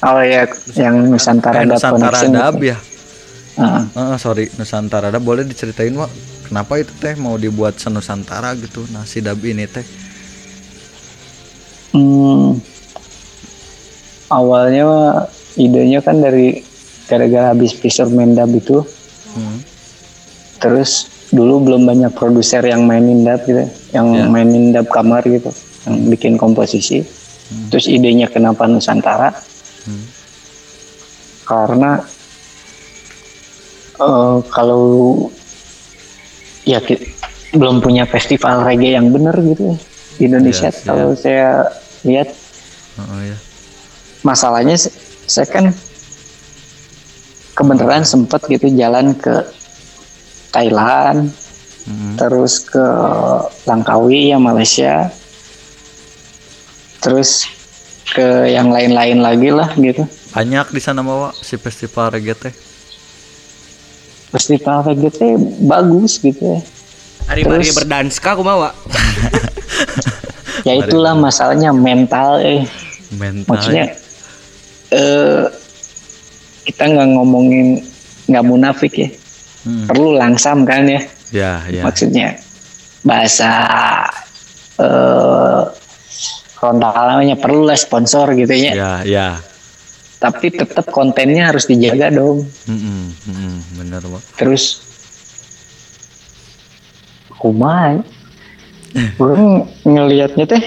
oh 0.00 0.18
ya 0.18 0.42
yang 0.74 1.06
Nusantara 1.06 1.62
eh, 1.62 1.64
Dub 1.64 1.78
Nusantara 1.78 2.18
Connection 2.18 2.30
Dab 2.34 2.56
ya. 2.60 2.76
Ah, 3.56 3.86
Eh, 3.86 4.18
sorry, 4.18 4.50
Nusantara 4.52 5.08
Dab 5.08 5.22
boleh 5.22 5.44
diceritain, 5.44 5.94
Wak? 5.94 6.10
Kenapa 6.44 6.76
itu 6.76 6.90
teh 6.94 7.14
mau 7.14 7.36
dibuat 7.36 7.78
senusantara 7.78 8.50
gitu? 8.56 8.82
Nah, 8.90 9.06
si 9.06 9.20
dab 9.20 9.38
ini 9.40 9.64
teh. 9.64 9.86
hmm, 11.90 12.58
awalnya 14.30 14.86
idenya 15.54 15.98
kan 15.98 16.18
dari 16.18 16.62
gara-gara 17.04 17.50
habis 17.50 17.70
Fisherman 17.72 18.32
Dub 18.32 18.50
itu 18.52 18.78
Hmm. 19.30 19.62
terus 20.58 21.06
dulu 21.30 21.62
belum 21.62 21.82
banyak 21.84 22.10
produser 22.10 22.62
yang 22.62 22.82
mainin 22.82 23.22
dub 23.22 23.38
gitu 23.40 23.62
yang 23.90 24.06
Ya. 24.12 24.26
mainin 24.26 24.70
dub 24.70 24.86
kamar 24.86 25.22
gitu 25.22 25.54
yang 25.84 25.96
bikin 26.08 26.34
komposisi 26.34 27.06
terus 27.66 27.86
idenya 27.86 28.26
kenapa 28.26 28.66
Nusantara 28.66 29.30
Hmm. 29.80 30.02
karena 31.44 32.02
eh, 33.96 34.36
kalau 34.48 34.82
ya 36.64 36.78
ki- 36.80 37.06
belum 37.52 37.78
punya 37.78 38.02
festival 38.04 38.62
reggae 38.62 38.92
yang 38.92 39.10
benar 39.10 39.34
gitu 39.36 39.74
di 40.16 40.26
Indonesia 40.26 40.66
Iya, 40.66 40.74
iya. 40.74 40.84
kalau 40.84 41.08
saya 41.14 41.48
lihat 42.02 42.28
Oh, 42.98 43.16
ya. 43.16 43.36
Masalahnya 44.20 44.76
saya 45.24 45.46
kan 45.46 45.72
kebenaran 47.52 48.02
sempet 48.02 48.40
gitu 48.46 48.68
jalan 48.72 49.12
ke 49.14 49.44
Thailand 50.50 51.30
Hmm. 51.80 52.12
terus 52.14 52.60
ke 52.60 52.84
Langkawi 53.64 54.28
ya 54.28 54.38
Malaysia 54.38 55.08
terus 57.00 57.48
ke 58.06 58.22
yang 58.46 58.68
lain-lain 58.68 59.16
lagi 59.18 59.48
lah 59.48 59.72
gitu 59.72 60.04
Banyak 60.30 60.70
di 60.70 60.78
sana 60.78 61.00
bawa 61.00 61.32
si 61.34 61.56
festival 61.56 62.12
reggae 62.12 62.36
teh. 62.36 62.54
festival 64.30 64.84
reggae 64.84 65.08
teh 65.08 65.32
bagus 65.64 66.20
gitu 66.20 66.38
ya 66.38 66.60
Hari 67.26 67.42
mari 67.42 67.64
Terus- 67.64 67.74
berdanska 67.74 68.36
kumaha 68.36 68.76
ya 70.68 70.76
itulah 70.76 71.16
masalahnya 71.16 71.72
mental 71.72 72.38
eh 72.38 72.68
Mental. 73.10 73.48
maksudnya 73.48 73.84
eh 74.90 75.44
kita 76.64 76.84
nggak 76.86 77.08
ngomongin 77.14 77.82
nggak 78.26 78.46
munafik 78.46 78.94
ya 78.96 79.10
Hmm. 79.60 79.84
perlu 79.84 80.16
langsam 80.16 80.64
kan 80.64 80.88
ya 80.88 81.04
Ya, 81.28 81.60
ya. 81.68 81.84
maksudnya 81.84 82.32
bahasa 83.04 83.52
eh 84.80 85.60
namanya 86.80 87.36
perlu 87.36 87.68
lah 87.68 87.76
sponsor 87.76 88.32
gitu 88.36 88.56
ya 88.56 88.72
Ya, 88.72 88.92
ya. 89.04 89.28
tapi 90.16 90.48
tetap 90.48 90.88
kontennya 90.88 91.52
harus 91.52 91.68
dijaga 91.68 92.08
dong 92.08 92.48
mm-mm, 92.64 93.12
bener, 93.76 94.00
Wak. 94.00 94.24
terus 94.40 94.80
kumaha 97.36 98.00
orang 99.16 99.68
ngelihatnya 99.84 100.44
teh 100.48 100.64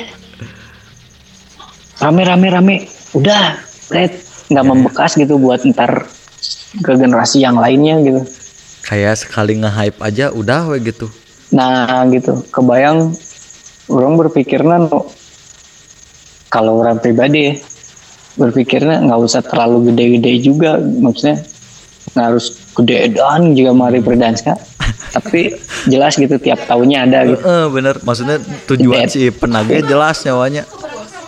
rame 1.98 2.22
rame 2.26 2.48
rame 2.50 2.76
udah 3.18 3.58
red 3.94 4.14
nggak 4.50 4.66
membekas 4.66 5.14
gitu 5.16 5.38
buat 5.38 5.62
ntar 5.70 6.10
ke 6.82 6.92
generasi 6.98 7.46
yang 7.46 7.56
lainnya 7.56 8.02
gitu 8.02 8.22
Kayak 8.84 9.16
sekali 9.24 9.56
nge-hype 9.64 9.96
aja 10.04 10.34
udah 10.36 10.68
we 10.74 10.84
gitu. 10.84 11.08
nah 11.54 12.04
gitu 12.10 12.42
kebayang 12.50 13.14
orang 13.88 14.14
berpikirnya 14.18 14.90
no, 14.90 15.08
kalau 16.50 16.82
orang 16.82 16.98
pribadi 16.98 17.54
ya, 17.54 17.54
berpikirnya 18.36 19.06
nggak 19.06 19.20
usah 19.22 19.46
terlalu 19.46 19.94
gede-gede 19.94 20.42
juga 20.42 20.82
maksudnya 20.82 21.46
nggak 22.14 22.26
harus 22.26 22.46
gede 22.74 23.14
dan 23.14 23.54
juga 23.54 23.72
mari 23.72 24.02
berdansa 24.02 24.58
tapi 25.16 25.54
jelas 25.86 26.18
gitu 26.18 26.36
tiap 26.42 26.58
tahunnya 26.66 26.98
ada 27.06 27.20
gitu 27.30 27.42
Eh, 27.46 27.68
bener. 27.70 27.96
Maksudnya 28.02 28.38
tujuan 28.66 29.06
si 29.06 29.30
penagih 29.30 29.86
jelas 29.86 30.26
nyawanya. 30.26 30.64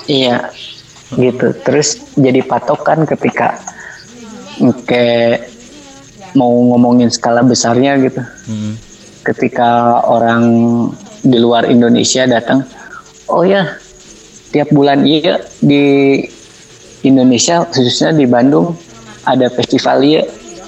Iya, 0.06 0.50
gitu. 1.14 1.54
Terus 1.62 2.02
jadi 2.18 2.42
patokan 2.42 3.06
ketika 3.06 3.62
kayak 4.90 5.54
mau 6.36 6.52
ngomongin 6.52 7.14
skala 7.14 7.46
besarnya 7.46 8.02
gitu. 8.02 8.22
Mm. 8.50 8.74
Ketika 9.26 10.02
orang 10.06 10.44
di 11.26 11.38
luar 11.42 11.66
Indonesia 11.66 12.30
datang, 12.30 12.62
oh 13.32 13.42
ya, 13.42 13.78
tiap 14.54 14.70
bulan 14.70 15.06
iya 15.08 15.42
di 15.62 16.22
Indonesia 17.02 17.66
khususnya 17.66 18.14
di 18.14 18.26
Bandung 18.30 18.78
ada 19.26 19.50
festival 19.50 20.06
iya. 20.06 20.24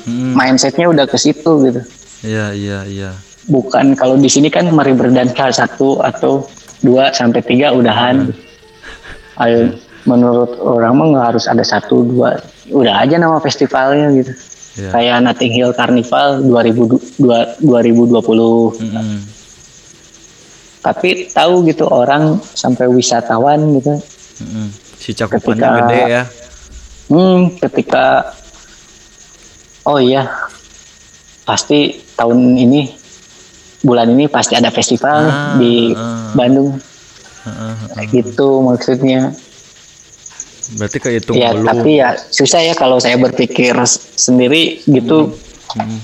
Mm. 0.08 0.34
Mindsetnya 0.34 0.88
udah 0.90 1.06
ke 1.06 1.18
situ 1.20 1.52
gitu. 1.68 1.82
Iya, 2.26 2.56
iya, 2.56 2.80
iya. 2.88 3.12
Bukan 3.48 3.94
kalau 3.96 4.18
di 4.18 4.28
sini 4.28 4.50
kan 4.52 4.68
mari 4.74 4.92
berdansa 4.92 5.54
satu 5.54 6.02
atau 6.02 6.50
dua 6.82 7.14
sampai 7.14 7.44
tiga 7.46 7.76
udahan. 7.76 8.34
Ayo, 9.38 9.78
menurut 10.08 10.56
orang 10.58 10.96
mah 10.96 11.06
nggak 11.12 11.26
harus 11.30 11.46
ada 11.46 11.62
satu 11.62 12.02
dua, 12.02 12.40
udah 12.72 13.04
aja 13.04 13.20
nama 13.20 13.38
festivalnya 13.38 14.08
gitu. 14.16 14.32
Iya. 14.78 14.90
Kayak 14.94 15.18
Notting 15.22 15.52
Hill 15.52 15.74
Carnival 15.74 16.28
2000 16.40 16.86
dua- 17.18 17.54
2020. 17.60 18.78
Mm-mm. 18.80 19.20
Tapi 20.80 21.28
tahu 21.28 21.68
gitu 21.68 21.84
orang 21.86 22.40
sampai 22.54 22.88
wisatawan 22.88 23.60
gitu. 23.76 24.00
Mm-mm. 24.40 24.68
Si 24.96 25.12
cakupannya 25.12 25.60
Ketika- 25.60 25.78
gede 25.84 26.02
ya. 26.08 26.24
Hmm, 27.08 27.56
ketika 27.58 28.36
oh 29.84 29.96
iya 29.96 30.28
pasti 31.42 32.04
tahun 32.14 32.36
ini 32.54 32.92
bulan 33.80 34.12
ini 34.12 34.28
pasti 34.28 34.54
ada 34.54 34.68
festival 34.68 35.20
Ah, 35.24 35.56
di 35.56 35.92
ah. 35.92 36.36
Bandung. 36.36 36.76
Heeh, 36.76 37.56
heeh. 37.74 37.90
Kayak 37.96 38.08
gitu 38.14 38.60
maksudnya 38.60 39.32
Berarti 40.70 40.98
kehitung 40.98 41.34
ya 41.34 41.52
belum. 41.52 41.64
tapi 41.66 41.92
ya 41.96 42.12
susah 42.28 42.60
ya 42.62 42.74
kalau 42.74 42.98
saya 42.98 43.16
berpikir 43.16 43.72
sendiri 44.14 44.84
gitu 44.84 45.32
Hmm. 45.70 46.00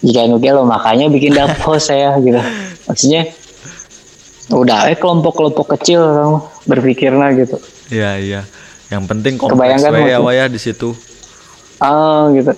jika 0.00 0.24
nuke 0.24 0.48
lo 0.48 0.64
makanya 0.64 1.06
bikin 1.06 1.32
dapur 1.38 1.76
saya 1.76 2.16
gitu 2.18 2.40
maksudnya 2.84 3.28
udah 4.48 4.86
eh 4.86 4.94
kelompok-kelompok 4.94 5.74
kecil 5.74 6.00
orang 6.02 6.32
berpikirnya 6.64 7.28
gitu 7.36 7.56
Iya 7.86 8.10
iya. 8.16 8.40
Yang 8.88 9.02
penting 9.06 9.32
kompleks 9.36 9.52
Kebayangkan 9.78 9.92
ya 9.94 10.00
maksud- 10.12 10.24
Wak, 10.24 10.34
ya 10.34 10.44
di 10.46 10.58
situ. 10.58 10.88
ah 11.78 12.28
gitu 12.30 12.52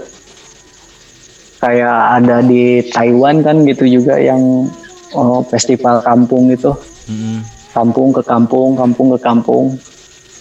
kayak 1.58 1.96
ada 2.16 2.36
di 2.40 2.64
Taiwan 2.86 3.42
kan 3.42 3.62
gitu 3.62 3.84
juga 3.84 4.14
yang 4.16 4.70
oh, 5.10 5.42
festival 5.44 5.98
kampung 6.00 6.48
gitu 6.48 6.70
Mm-mm. 7.04 7.42
kampung 7.72 8.08
ke 8.10 8.22
kampung 8.22 8.72
kampung 8.72 9.08
ke 9.10 9.18
kampung 9.18 9.64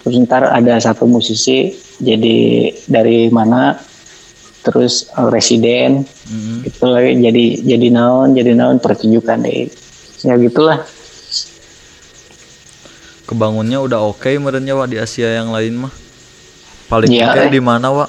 terus 0.08 0.24
ntar 0.24 0.48
ada 0.48 0.80
satu 0.80 1.04
musisi 1.04 1.76
jadi 2.00 2.72
dari 2.88 3.28
mana 3.28 3.76
terus 4.64 5.12
eh, 5.12 5.28
residen 5.28 6.08
Mm-mm. 6.08 6.64
itu 6.64 6.84
lagi 6.88 7.12
jadi 7.20 7.46
jadi 7.76 7.88
naon 7.92 8.32
jadi 8.32 8.56
naon 8.56 8.80
pertunjukan 8.80 9.44
deh 9.44 9.68
ya 10.24 10.40
gitulah 10.40 10.80
Kebangunnya 13.28 13.84
udah 13.84 14.08
oke 14.08 14.32
merenya 14.40 14.72
Wak 14.72 14.88
di 14.88 15.04
Asia 15.04 15.28
yang 15.36 15.52
lain 15.52 15.84
mah. 15.84 15.92
Paling 16.88 17.12
Iya, 17.12 17.28
oke 17.28 17.42
eh. 17.44 17.52
di 17.52 17.60
mana 17.60 17.92
Wak? 17.92 18.08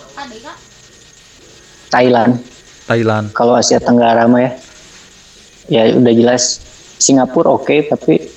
Thailand 1.90 2.38
Thailand. 2.86 3.34
kalau 3.34 3.58
Asia 3.58 3.82
Tenggara 3.82 4.30
mah 4.30 4.46
ya 4.46 4.52
ya 5.68 5.98
udah 5.98 6.12
jelas 6.14 6.62
Singapura 7.02 7.56
oke 7.58 7.90
tapi 7.90 8.30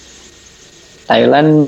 Thailand 1.06 1.68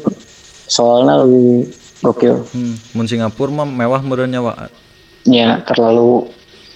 soalnya 0.66 1.22
lebih 1.28 1.70
gokil 2.04 2.44
Hmm. 2.50 2.76
Mun 2.92 3.08
Singapura 3.08 3.50
mah 3.54 3.66
mewah 3.66 4.02
merenya 4.02 4.40
Wak. 4.40 4.68
ya 5.24 5.64
terlalu 5.64 6.28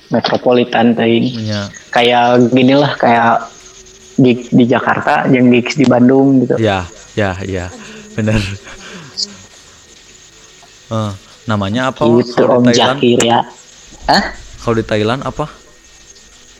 metropolitan 0.07 0.95
tadi 0.95 1.35
Nya. 1.37 1.67
kayak 1.89 2.47
gini 2.49 2.73
lah 2.73 2.95
kayak 2.95 3.43
gig 4.17 4.47
di 4.49 4.63
Jakarta 4.65 5.27
yang 5.27 5.51
gigs 5.51 5.75
di 5.75 5.83
Bandung 5.83 6.41
gitu 6.41 6.55
Ya, 6.57 6.87
ya, 7.13 7.35
ya. 7.43 7.67
Bener. 8.13 8.39
Eh, 10.87 11.11
namanya 11.45 11.91
apa 11.91 12.01
gitu 12.01 12.31
kalau 12.39 12.57
Om 12.57 12.63
di 12.63 12.71
Thailand? 12.71 12.97
Jakir 12.97 13.19
ya 13.21 13.39
Hah? 14.07 14.23
Kalau 14.57 14.75
di 14.75 14.85
Thailand 14.85 15.21
apa? 15.21 15.45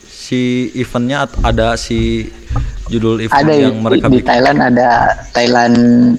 Si 0.06 0.40
eventnya 0.74 1.24
ada 1.40 1.72
si 1.74 2.28
judul 2.86 3.20
event 3.22 3.36
ada 3.38 3.54
yang 3.54 3.74
di, 3.74 3.80
mereka 3.80 4.06
di 4.06 4.12
bikin. 4.14 4.28
Thailand 4.28 4.58
ada 4.62 4.88
Thailand 5.32 5.76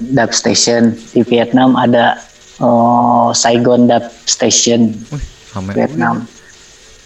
Dub 0.08 0.30
Station 0.32 0.82
di 1.08 1.22
Vietnam 1.22 1.74
ada 1.74 2.18
oh, 2.60 3.32
Saigon 3.32 3.84
Dub 3.84 4.04
Station 4.24 4.92
Wih, 5.10 5.24
rame. 5.50 5.72
Vietnam 5.72 6.16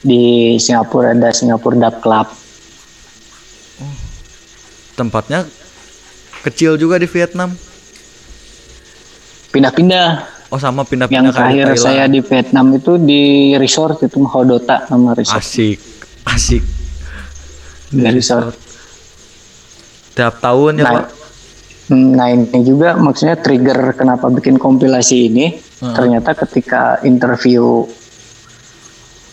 di 0.00 0.22
Singapura 0.58 1.10
ada 1.10 1.30
Singapura 1.30 1.78
Dub 1.80 1.96
Club 1.98 2.26
Tempatnya 4.94 5.42
kecil 6.40 6.76
juga 6.76 6.94
di 6.96 7.08
Vietnam. 7.08 7.50
pindah-pindah 9.50 10.08
Oh 10.46 10.58
sama 10.60 10.82
yang 10.82 10.90
pindah-pindah 10.90 11.30
di 11.30 11.34
terakhir 11.34 11.66
Thailand. 11.66 11.82
saya 11.82 12.04
di 12.06 12.20
Vietnam 12.20 12.66
itu 12.70 12.92
di 12.94 13.22
resort 13.54 13.98
itu 14.02 14.22
Hodota 14.22 14.86
nama 14.86 15.14
resort 15.14 15.42
Asik, 15.42 15.78
asik. 16.24 16.62
di 17.90 18.06
resort 18.06 18.54
Tiap 20.14 20.38
tahun 20.38 20.78
ya 20.78 20.84
Nah, 20.84 20.92
Pak. 20.94 21.04
Hmm, 21.84 22.16
Nah 22.16 22.32
ini 22.32 22.64
juga 22.64 22.96
maksudnya 22.96 23.36
trigger 23.36 23.92
kenapa 23.92 24.32
bikin 24.32 24.56
kompilasi 24.56 25.28
ini. 25.28 25.46
Heeh. 25.84 25.92
ternyata 25.92 26.32
ketika 26.32 27.04
interview 27.04 27.84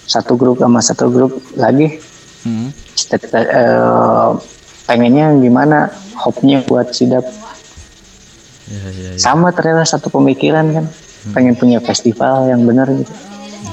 satu 0.04 0.36
grup 0.36 0.60
sama 0.60 0.84
satu 0.84 1.08
grup 1.08 1.40
lagi 1.56 1.96
Hmm. 2.44 2.74
eh, 3.14 4.30
pengennya 4.84 5.38
gimana 5.40 5.94
hopnya 6.20 6.60
buat 6.68 6.92
sidap 6.92 7.24
Ya, 8.72 8.88
ya, 8.88 9.10
ya, 9.14 9.20
sama 9.20 9.52
ternyata 9.52 9.84
satu 9.84 10.08
pemikiran 10.12 10.64
kan 10.72 10.86
pengen 11.36 11.60
punya 11.60 11.80
festival 11.84 12.48
yang 12.48 12.64
benar 12.64 12.88
gitu. 12.88 13.14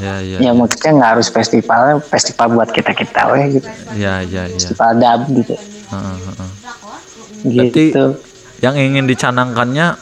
Ya, 0.03 0.19
ya, 0.21 0.39
ya 0.43 0.51
maksudnya 0.53 0.91
nggak 1.01 1.11
harus 1.17 1.29
festival 1.31 2.03
festival 2.13 2.47
buat 2.59 2.71
kita 2.71 2.93
kita 2.99 3.23
weh 3.31 3.59
gitu. 3.59 3.69
Ya, 3.95 4.21
ya, 4.27 4.47
ya. 4.47 4.55
festival 4.59 4.91
dub 4.99 5.21
gitu. 5.39 5.55
Heeh, 5.57 6.17
heeh. 6.29 6.51
Berarti 7.47 7.83
gitu 7.89 8.05
yang 8.59 8.75
ingin 8.75 9.07
dicanangkannya 9.07 9.95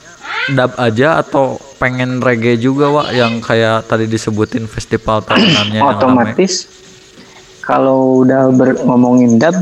dub 0.57 0.73
aja 0.81 1.21
atau 1.21 1.61
pengen 1.77 2.25
reggae 2.25 2.57
juga 2.57 2.89
Wak? 2.89 3.09
Yang 3.13 3.33
kayak 3.45 3.85
tadi 3.85 4.09
disebutin 4.09 4.65
festival 4.65 5.21
tahunannya 5.25 5.81
otomatis 5.85 6.67
kalau 7.67 8.23
udah 8.23 8.49
ber- 8.55 8.81
ngomongin 8.87 9.37
dub 9.37 9.57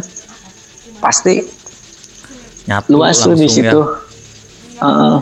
pasti 1.01 1.43
nyatu 2.65 2.89
luas 2.97 3.17
tuh 3.21 3.37
di 3.37 3.49
situ. 3.49 3.81
Heeh. 4.81 5.17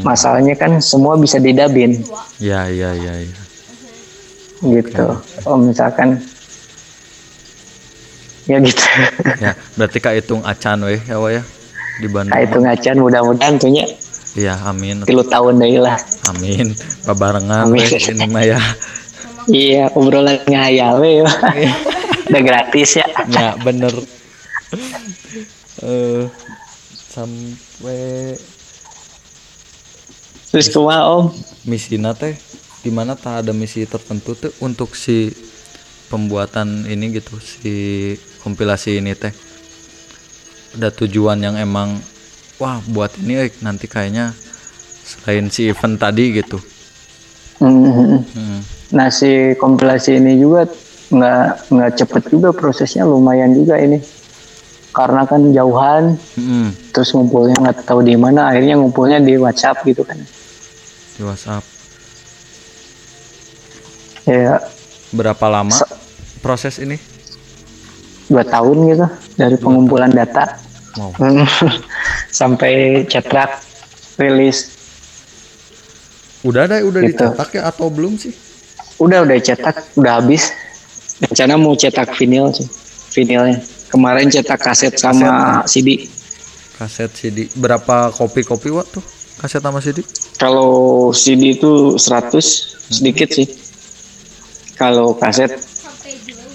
masalahnya 0.00 0.56
kan 0.56 0.80
semua 0.80 1.12
bisa 1.20 1.36
didabin 1.36 2.00
ya 2.40 2.64
ya 2.72 2.96
ya 2.96 3.12
ya, 3.20 3.28
ya. 3.28 3.42
gitu 4.64 5.12
oh 5.44 5.60
misalkan 5.60 6.16
ya 8.48 8.60
gitu. 8.64 8.80
Ya 9.40 9.52
berarti 9.76 9.98
kak 10.00 10.16
hitung 10.20 10.40
acan 10.40 10.88
weh 10.88 11.00
ya 11.04 11.16
Wak 11.20 11.30
ya 11.36 11.42
di 12.00 12.08
Bandung. 12.10 12.34
Nah 12.34 12.40
itu 12.42 12.56
ngacan 12.58 12.96
mudah-mudahan 12.98 13.54
punya 13.60 13.84
Iya 14.34 14.58
amin. 14.66 15.06
tilu 15.06 15.22
tahun 15.22 15.62
deh 15.62 15.78
lah. 15.78 15.94
Amin. 16.34 16.74
Babarengan 17.06 17.70
Amin. 17.70 17.86
weh 17.86 18.02
ini 18.10 18.26
mah 18.26 18.42
ya. 18.42 18.58
Iya 19.46 19.94
obrolan 19.94 20.42
ngayal 20.42 20.98
we 20.98 21.22
udah 22.30 22.42
gratis 22.42 22.98
ya. 22.98 23.06
Ya 23.30 23.54
bener. 23.62 23.94
Eh 25.86 26.26
sampai 27.14 28.34
terus 30.50 30.66
kumaha 30.74 31.06
om? 31.14 31.30
Misi 31.62 31.94
teh 31.94 32.34
gimana 32.82 33.14
tak 33.14 33.46
ada 33.46 33.52
misi 33.54 33.86
tertentu 33.86 34.34
tuh 34.34 34.50
untuk 34.58 34.98
si 34.98 35.30
pembuatan 36.10 36.90
ini 36.90 37.16
gitu 37.16 37.38
si 37.38 38.12
kompilasi 38.42 38.98
ini 38.98 39.14
teh 39.14 39.30
ada 40.74 40.90
tujuan 40.90 41.38
yang 41.38 41.54
emang 41.54 41.98
wah 42.56 42.78
buat 42.86 43.14
ini 43.16 43.34
eh, 43.40 43.50
nanti 43.60 43.86
kayaknya 43.86 44.34
selain 45.04 45.48
si 45.48 45.68
event 45.68 45.96
tadi 45.96 46.34
gitu 46.34 46.58
Mhm. 47.54 48.18
Hmm. 48.34 48.60
nah 48.90 49.08
si 49.08 49.54
kompilasi 49.54 50.18
ini 50.18 50.36
juga 50.36 50.66
nggak 51.08 51.46
nggak 51.70 51.90
cepet 51.94 52.22
juga 52.28 52.50
prosesnya 52.50 53.06
lumayan 53.06 53.54
juga 53.54 53.78
ini 53.78 54.02
karena 54.90 55.22
kan 55.22 55.50
jauhan 55.50 56.18
Hmm. 56.34 56.74
terus 56.90 57.14
ngumpulnya 57.14 57.54
nggak 57.54 57.86
tahu 57.86 58.02
di 58.02 58.14
mana 58.14 58.50
akhirnya 58.50 58.74
ngumpulnya 58.74 59.18
di 59.18 59.38
WhatsApp 59.38 59.82
gitu 59.82 60.02
kan 60.02 60.18
di 61.14 61.22
WhatsApp 61.22 61.62
ya 64.24 64.58
berapa 65.10 65.46
lama 65.46 65.78
proses 66.40 66.80
ini 66.80 66.98
dua 68.26 68.42
tahun 68.42 68.76
gitu 68.88 69.06
dari 69.36 69.56
pengumpulan 69.60 70.10
data 70.10 70.58
wow. 70.96 71.10
Sampai 72.40 73.04
cetak 73.06 73.62
rilis. 74.18 74.70
Udah 76.44 76.68
ada 76.68 76.84
udah 76.84 77.00
Gitu. 77.02 77.16
dicetak 77.16 77.48
ya 77.56 77.62
atau 77.68 77.88
belum 77.88 78.20
sih? 78.20 78.32
Udah 79.00 79.24
udah 79.24 79.38
cetak 79.40 79.96
udah 79.96 80.20
habis. 80.20 80.52
Rencana 81.22 81.54
mau 81.56 81.72
cetak 81.74 82.12
vinil 82.18 82.50
sih 82.52 82.68
vinilnya. 83.14 83.62
Kemarin 83.88 84.26
cetak 84.26 84.58
kaset 84.58 84.98
sama 84.98 85.62
CD 85.64 86.10
kaset 86.74 87.06
CD 87.14 87.46
berapa 87.54 88.10
kopi 88.10 88.42
kopi 88.42 88.66
waktu 88.74 88.98
kaset 89.38 89.62
sama 89.62 89.78
CD 89.78 90.02
kalau 90.34 91.14
CD 91.14 91.54
itu 91.54 91.94
100 91.94 92.34
sedikit 92.90 93.30
sih. 93.30 93.46
Kalau 94.74 95.14
kaset 95.14 95.54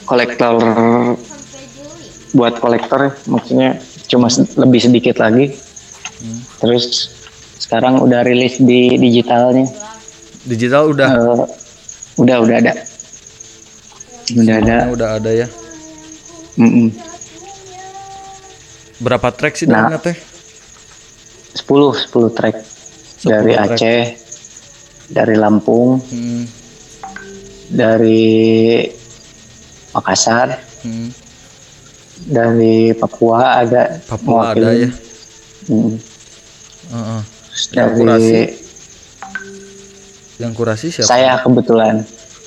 kolektor. 0.03 0.59
Buat 2.29 2.61
kolektor 2.61 3.17
maksudnya 3.25 3.81
cuma 4.09 4.27
lebih 4.57 4.81
sedikit 4.81 5.21
lagi 5.21 5.53
terus 6.59 7.13
sekarang 7.61 8.01
udah 8.01 8.25
rilis 8.25 8.57
di 8.57 8.97
digitalnya 8.97 9.69
digital 10.43 10.89
udah 10.89 11.09
Eh, 11.09 11.45
udah 12.19 12.37
udah 12.43 12.55
ada 12.59 12.73
udah 14.35 14.55
ada 14.59 14.77
udah 14.91 15.09
ada 15.21 15.31
ya 15.31 15.47
Mm-mm. 16.59 16.91
berapa 18.99 19.31
track 19.31 19.55
sih 19.55 19.67
Nah. 19.69 19.87
dalamnya 19.87 20.11
teh 20.11 20.17
10 21.55 21.63
10 21.63 22.35
track 22.35 22.55
10 23.23 23.31
dari 23.31 23.51
track. 23.55 23.69
Aceh 23.77 24.01
dari 25.09 25.35
Lampung 25.39 26.03
hmm. 26.03 26.43
dari 27.71 28.83
Makassar 29.95 30.59
hmm. 30.85 31.28
Dari 32.21 32.91
Papua 32.91 33.37
ada 33.59 34.01
Papua 34.01 34.51
ada 34.51 34.59
mewakili. 34.59 34.81
ya 34.81 34.89
Mm. 35.61 35.93
Heeh. 36.89 37.21
Yang 37.69 37.85
dari 37.85 37.93
kurasi? 37.95 38.39
Yang 40.37 40.51
kurasi 40.55 40.87
siapa? 40.89 41.09
saya 41.09 41.31
kebetulan 41.39 42.01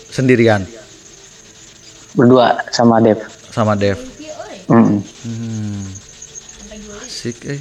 Sendirian 0.09 0.67
berdua 2.13 2.61
sama 2.69 2.99
Dev. 2.99 3.21
sama 3.49 3.73
Dev. 3.73 3.97
Mm. 4.67 5.01
Hmm. 5.23 5.85
Asik 7.01 7.39
eh. 7.47 7.61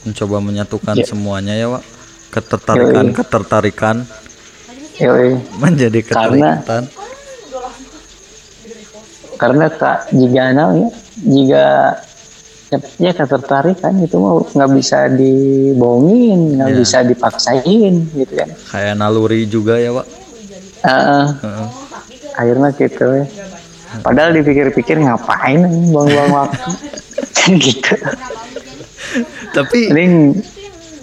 Mencoba 0.00 0.38
menyatukan 0.38 0.94
Ya. 0.94 1.04
semuanya 1.04 1.52
ya, 1.52 1.68
Wak. 1.68 1.84
Ketertarikan, 2.30 3.04
Yoi. 3.06 3.16
ketertarikan 3.16 3.96
Yoi. 4.96 5.34
menjadi 5.56 6.00
Karena- 6.02 6.60
keterikatan. 6.62 6.82
Karena 9.40 9.66
tak 9.66 10.12
jika 10.12 10.52
ya, 10.52 10.88
jika 11.16 11.66
ya 13.00 13.10
ketertarikan 13.10 13.98
itu 13.98 14.14
mah 14.14 14.44
nggak 14.46 14.70
bisa 14.70 15.08
dibohongin, 15.10 16.54
nggak 16.54 16.70
Ya. 16.70 16.76
bisa 16.76 16.98
dipaksain 17.02 17.94
gitu 18.12 18.32
kan. 18.36 18.48
Kayak 18.68 18.94
naluri 18.94 19.48
juga 19.48 19.74
ya, 19.74 19.90
Wak. 19.90 20.06
Heeh. 20.80 21.26
Heeh. 21.40 21.68
akhirnya 22.30 22.68
gitu 22.72 23.04
ya. 23.10 23.26
Padahal 24.00 24.30
dipikir-pikir 24.32 24.96
ngapain 24.96 25.60
buang-buang 25.90 26.30
waktu 26.30 26.70
gitu. 27.66 27.94
Tapi 29.50 29.90
Mending 29.90 30.14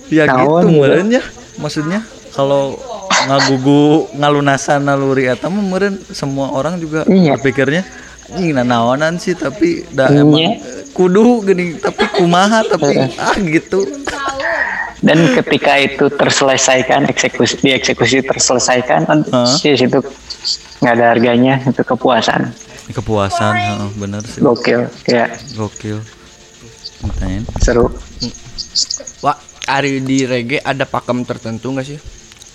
ya 0.07 0.23
gitu 0.25 0.39
gitu. 0.55 0.67
meureun 0.71 1.09
ya. 1.11 1.23
Maksudnya 1.57 1.99
kalau 2.31 2.79
ngagugu 3.27 4.13
ngalunasan 4.15 4.81
naluri 4.81 5.27
eta 5.27 5.45
mah 5.45 5.59
meureun 5.59 5.99
semua 6.09 6.53
orang 6.53 6.79
juga 6.79 7.03
Iya. 7.05 7.35
berpikirnya 7.35 7.83
ini 8.29 8.51
naonan 8.53 9.15
sih 9.15 9.31
tapi 9.31 9.87
da 9.87 10.07
Iya. 10.07 10.21
emang 10.21 10.39
eh, 10.39 10.57
kudu 10.91 11.43
gini 11.43 11.77
tapi 11.77 12.03
kumaha 12.13 12.59
tapi 12.61 12.99
ah 13.15 13.37
gitu. 13.37 13.87
dan 14.99 15.15
ketika 15.31 15.77
itu 15.77 16.09
terselesaikan 16.09 17.05
eksekusi 17.05 17.61
dieksekusi 17.61 18.19
terselesaikan 18.21 19.05
kan 19.05 19.19
Hah? 19.29 19.47
di 19.47 19.77
situ 19.77 20.01
nggak 20.79 20.93
ada 20.93 21.05
harganya 21.09 21.61
itu 21.63 21.81
kepuasan 21.81 22.51
Kepuasan, 22.87 23.51
heeh, 23.51 23.89
bener 23.95 24.23
sih. 24.23 24.39
gokil 24.39 24.87
ya 25.05 25.27
Gokil. 25.53 25.99
Ngapain? 26.99 27.43
seru 27.59 27.91
Wah, 29.19 29.35
Ari 29.67 29.99
di 29.99 30.23
reggae 30.23 30.57
ada 30.57 30.83
pakem 30.83 31.21
tertentu 31.21 31.69
nggak 31.69 31.83
sih? 31.85 31.99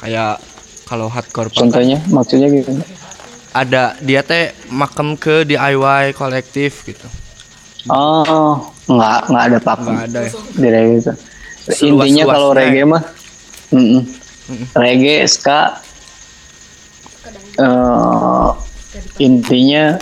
Kayak 0.00 0.40
kalau 0.82 1.06
hardcore 1.06 1.46
pakem, 1.46 1.68
contohnya 1.68 1.98
maksudnya 2.08 2.48
gitu 2.48 2.72
ada 3.52 3.96
dia 4.00 4.24
teh 4.24 4.56
makem 4.72 5.14
ke 5.16 5.44
DIY 5.44 6.16
kolektif 6.16 6.88
gitu. 6.88 7.04
oh 7.92 8.72
nggak 8.88 9.20
nggak 9.28 9.44
ada 9.52 9.58
pakem 9.60 9.94
Nggak 9.94 10.08
ada 10.08 10.20
ya. 10.24 10.30
di 10.56 10.68
reggae 10.68 10.96
itu 10.98 11.12
intinya 11.86 12.24
kalau 12.26 12.50
ya. 12.52 12.58
reggae 12.58 12.84
mah 12.88 13.02
mm-mm. 13.70 14.02
reggae 14.74 15.28
ska 15.28 15.78
eh, 17.60 18.48
intinya 19.20 20.00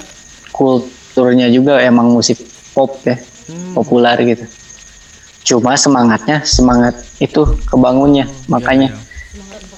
kulturnya 0.54 1.50
juga 1.50 1.82
emang 1.82 2.14
musik 2.14 2.38
pop 2.72 3.02
ya 3.02 3.18
populer 3.74 4.16
gitu 4.30 4.46
cuma 5.40 5.74
semangatnya 5.74 6.46
semangat 6.46 6.94
itu 7.18 7.58
kebangunnya 7.66 8.30
makanya 8.46 8.94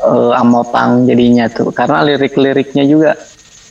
eh, 0.05 0.32
sama 0.36 0.62
pang 0.69 1.09
jadinya 1.09 1.49
tuh 1.49 1.73
karena 1.73 2.05
lirik-liriknya 2.05 2.85
juga 2.85 3.16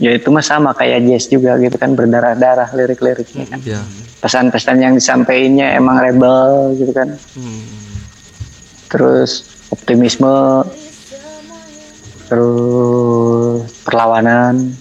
ya 0.01 0.17
itu 0.17 0.33
mah 0.33 0.41
sama 0.41 0.73
kayak 0.73 1.05
jazz 1.05 1.29
juga 1.29 1.61
gitu 1.61 1.77
kan 1.77 1.93
berdarah-darah 1.93 2.73
lirik-liriknya 2.73 3.45
kan. 3.45 3.59
Ya. 3.61 3.81
pesan-pesan 4.21 4.77
yang 4.81 4.93
disampaikannya 4.97 5.77
emang 5.77 6.01
rebel 6.01 6.73
gitu 6.77 6.91
kan. 6.91 7.13
Hmm. 7.37 7.63
terus 8.91 9.47
optimisme 9.71 10.67
terus 12.27 13.63
perlawanan 13.87 14.75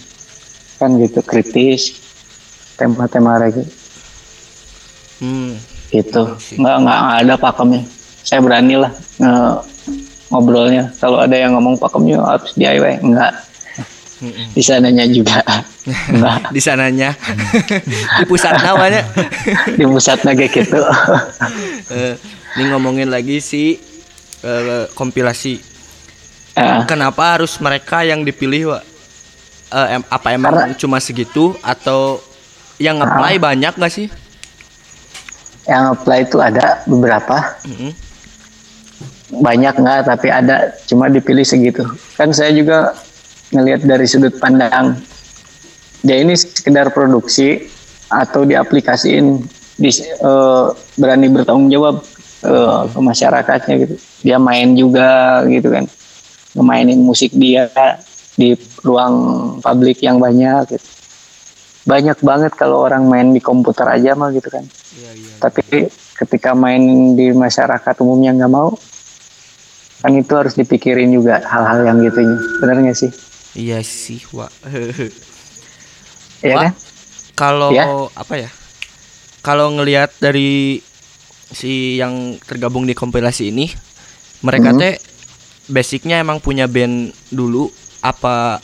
kan 0.81 0.89
gitu 0.97 1.21
kritis 1.21 2.01
tema-tema 2.75 3.37
reggae. 3.37 3.63
Hmm. 5.21 5.53
gitu. 5.93 6.33
Nggak 6.57 6.75
nggak 6.81 6.97
nggak 6.97 7.17
ada 7.23 7.33
pakemnya. 7.37 7.83
Saya 8.25 8.41
berani 8.41 8.75
lah 8.81 8.91
ngobrolnya 10.31 10.89
kalau 10.97 11.19
ada 11.19 11.35
yang 11.35 11.53
ngomong 11.59 11.75
pakemnya 11.75 12.23
harus 12.23 12.55
DIY 12.55 13.03
enggak 13.03 13.50
di 14.53 14.61
sananya 14.61 15.05
juga. 15.09 15.41
Di 16.55 16.61
sananya. 16.61 17.17
Di 18.21 18.23
pusat 18.29 18.61
namanya. 18.61 19.01
di 19.73 19.81
pusatnya 19.81 20.37
kayak 20.37 20.51
gitu. 20.53 20.77
Eh, 21.91 22.15
ini 22.55 22.71
ngomongin 22.71 23.11
lagi 23.11 23.41
si 23.43 23.75
eh, 24.45 24.85
kompilasi. 24.93 25.59
Ya, 26.55 26.85
Kenapa 26.87 27.35
harus 27.35 27.59
mereka 27.59 28.05
yang 28.05 28.21
dipilih, 28.23 28.71
Wak? 28.71 28.83
Eh, 29.71 29.87
em- 29.97 30.07
apa 30.07 30.27
emang 30.31 30.71
cuma 30.77 31.01
segitu 31.01 31.51
atau 31.59 32.21
yang 32.77 33.01
nge-play 33.01 33.35
banyak 33.41 33.73
gak 33.75 33.91
sih? 33.91 34.07
yang 35.69 35.93
apply 35.93 36.25
itu 36.25 36.41
ada 36.41 36.81
beberapa. 36.89 37.37
Banyak 39.31 39.73
nggak 39.79 39.99
tapi 40.09 40.27
ada. 40.27 40.73
Cuma 40.89 41.07
dipilih 41.07 41.45
segitu. 41.45 41.85
Kan 42.17 42.33
saya 42.35 42.51
juga 42.51 42.91
ngelihat 43.51 43.83
dari 43.83 44.07
sudut 44.07 44.35
pandang 44.39 44.99
dia 46.01 46.17
ini 46.17 46.33
sekedar 46.33 46.89
produksi 46.89 47.69
atau 48.09 48.43
diaplikasiin 48.43 49.37
di, 49.77 49.89
eh, 50.01 50.65
berani 50.97 51.27
bertanggung 51.29 51.69
jawab 51.69 52.01
eh, 52.41 52.81
ke 52.89 52.99
masyarakatnya 52.99 53.73
gitu. 53.85 53.95
Dia 54.25 54.41
main 54.41 54.73
juga 54.73 55.41
gitu 55.45 55.69
kan. 55.69 55.85
Ngemainin 56.57 56.99
musik 56.99 57.31
dia 57.37 57.69
di 58.33 58.57
ruang 58.81 59.15
publik 59.61 60.01
yang 60.01 60.17
banyak 60.17 60.73
gitu. 60.73 60.87
banyak 61.81 62.13
banget 62.21 62.53
kalau 62.53 62.85
orang 62.85 63.09
main 63.09 63.33
di 63.33 63.41
komputer 63.41 63.89
aja 63.89 64.13
mah 64.13 64.29
gitu 64.33 64.53
kan. 64.53 64.65
Tapi 65.41 65.89
ketika 66.21 66.53
main 66.53 67.13
di 67.17 67.33
masyarakat 67.33 67.95
umumnya 68.05 68.37
nggak 68.37 68.53
mau 68.53 68.77
kan 70.01 70.13
itu 70.17 70.33
harus 70.33 70.53
dipikirin 70.57 71.13
juga 71.13 71.41
hal-hal 71.45 71.85
yang 71.85 71.97
gitu 72.05 72.21
bener 72.61 72.77
nggak 72.85 72.97
sih 72.97 73.09
Iya 73.51 73.83
sih, 73.83 74.23
Wak. 74.31 74.51
ya 76.41 76.55
Wak, 76.55 76.63
kan 76.63 76.73
Kalau 77.33 77.71
Ya. 77.71 77.85
apa 78.13 78.33
ya? 78.37 78.49
Kalau 79.41 79.73
ngelihat 79.73 80.13
dari 80.17 80.77
si 81.47 81.97
yang 81.97 82.37
tergabung 82.39 82.85
di 82.85 82.93
kompilasi 82.93 83.49
ini, 83.49 83.67
mereka 84.39 84.71
Mhm. 84.71 84.79
teh 84.79 84.93
basicnya 85.67 86.19
emang 86.19 86.37
punya 86.37 86.65
band 86.65 87.11
dulu 87.27 87.67
apa 87.99 88.61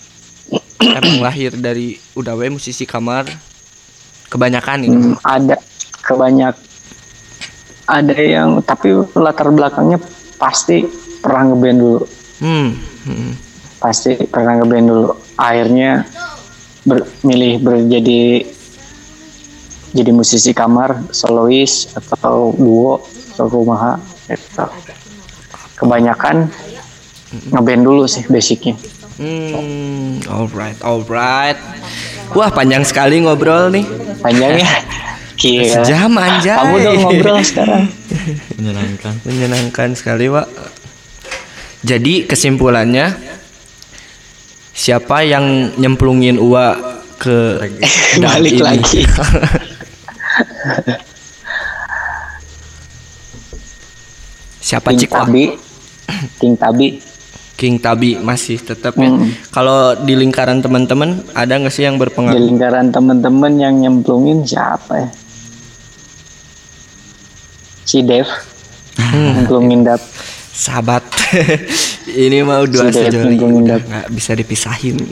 emang 0.80 1.20
lahir 1.22 1.54
dari 1.54 1.98
udah 2.14 2.34
we 2.34 2.48
musisi 2.48 2.86
kamar 2.86 3.26
kebanyakan 4.28 4.80
ini. 4.84 4.96
Hmm, 4.96 5.16
ada 5.24 5.56
kebanyak 6.04 6.54
ada 7.88 8.16
yang 8.16 8.60
tapi 8.62 8.92
latar 9.16 9.48
belakangnya 9.50 9.98
pasti 10.36 10.84
pernah 11.18 11.50
ngeband 11.50 11.80
dulu 11.80 12.02
Hmm. 12.38 12.76
hmm. 13.08 13.32
Pasti 13.78 14.18
pernah 14.24 14.58
ngeband 14.58 14.86
dulu 14.86 15.08
akhirnya 15.36 16.04
ber- 16.82 17.08
milih 17.22 17.58
berjadi 17.58 18.46
jadi 19.92 20.12
musisi 20.12 20.52
kamar 20.52 21.10
solois 21.10 21.90
atau 21.94 22.54
duo 22.54 23.02
atau 23.34 23.46
kumaha 23.48 23.96
gitu. 24.26 24.66
kebanyakan 25.76 26.50
ngeband 27.50 27.84
dulu 27.84 28.04
sih 28.06 28.26
basicnya 28.26 28.74
Hmm, 29.18 30.22
alright, 30.30 30.78
alright. 30.78 31.58
Wah, 32.38 32.54
panjang 32.54 32.86
sekali 32.86 33.18
ngobrol 33.18 33.74
nih. 33.74 33.82
panjang 34.22 34.62
ya 34.62 34.70
Gila. 35.42 35.82
Sejam 35.82 36.14
anjay. 36.14 36.54
kamu 36.54 36.76
dong 36.78 36.98
ngobrol 37.02 37.42
sekarang 37.42 37.90
Menyenangkan. 38.62 39.18
Menyenangkan 39.26 39.98
sekali, 39.98 40.30
Pak. 40.30 40.46
Jadi 41.82 42.30
kesimpulannya 42.30 43.18
siapa 44.78 45.26
yang 45.26 45.74
nyemplungin 45.76 46.38
Uwa 46.38 46.78
ke 47.18 47.58
Balik 48.22 48.54
ini? 48.54 48.62
lagi. 48.62 49.02
siapa 54.62 54.92
King 54.92 55.00
Cik 55.00 55.10
Wak? 55.10 55.20
Tabi 55.26 55.44
King 56.38 56.56
Tabi 56.56 56.88
King 57.58 57.82
Tabi 57.82 58.22
masih 58.22 58.62
tetap 58.62 58.94
ya. 59.02 59.10
Hmm. 59.10 59.34
Kalau 59.50 59.98
di 59.98 60.14
lingkaran 60.14 60.62
teman-teman 60.62 61.26
ada 61.34 61.58
nggak 61.58 61.74
sih 61.74 61.90
yang 61.90 61.98
di 61.98 62.06
berpengaruh? 62.06 62.38
lingkaran 62.38 62.94
temen-temen 62.94 63.54
yang 63.58 63.74
nyemplungin 63.74 64.46
siapa 64.46 64.94
ya 65.02 65.10
si 67.82 68.04
Dev 68.04 68.28
nyemplungin 69.00 69.82
Dap 69.82 70.02
Sahabat. 70.58 71.06
Ini 72.18 72.42
mau 72.42 72.66
dua 72.66 72.90
Sudah 72.90 73.14
sejoli 73.14 73.38
udah 73.38 73.78
nggak 73.78 74.08
bisa 74.10 74.34
dipisahin. 74.34 74.98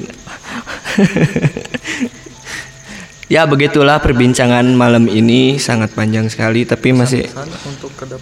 ya 3.34 3.45
begitulah 3.45 4.02
perbincangan 4.02 4.65
malam 4.73 5.06
ini 5.06 5.61
sangat 5.61 5.94
panjang 5.94 6.30
sekali 6.30 6.65
tapi 6.65 6.94
masih 6.94 7.30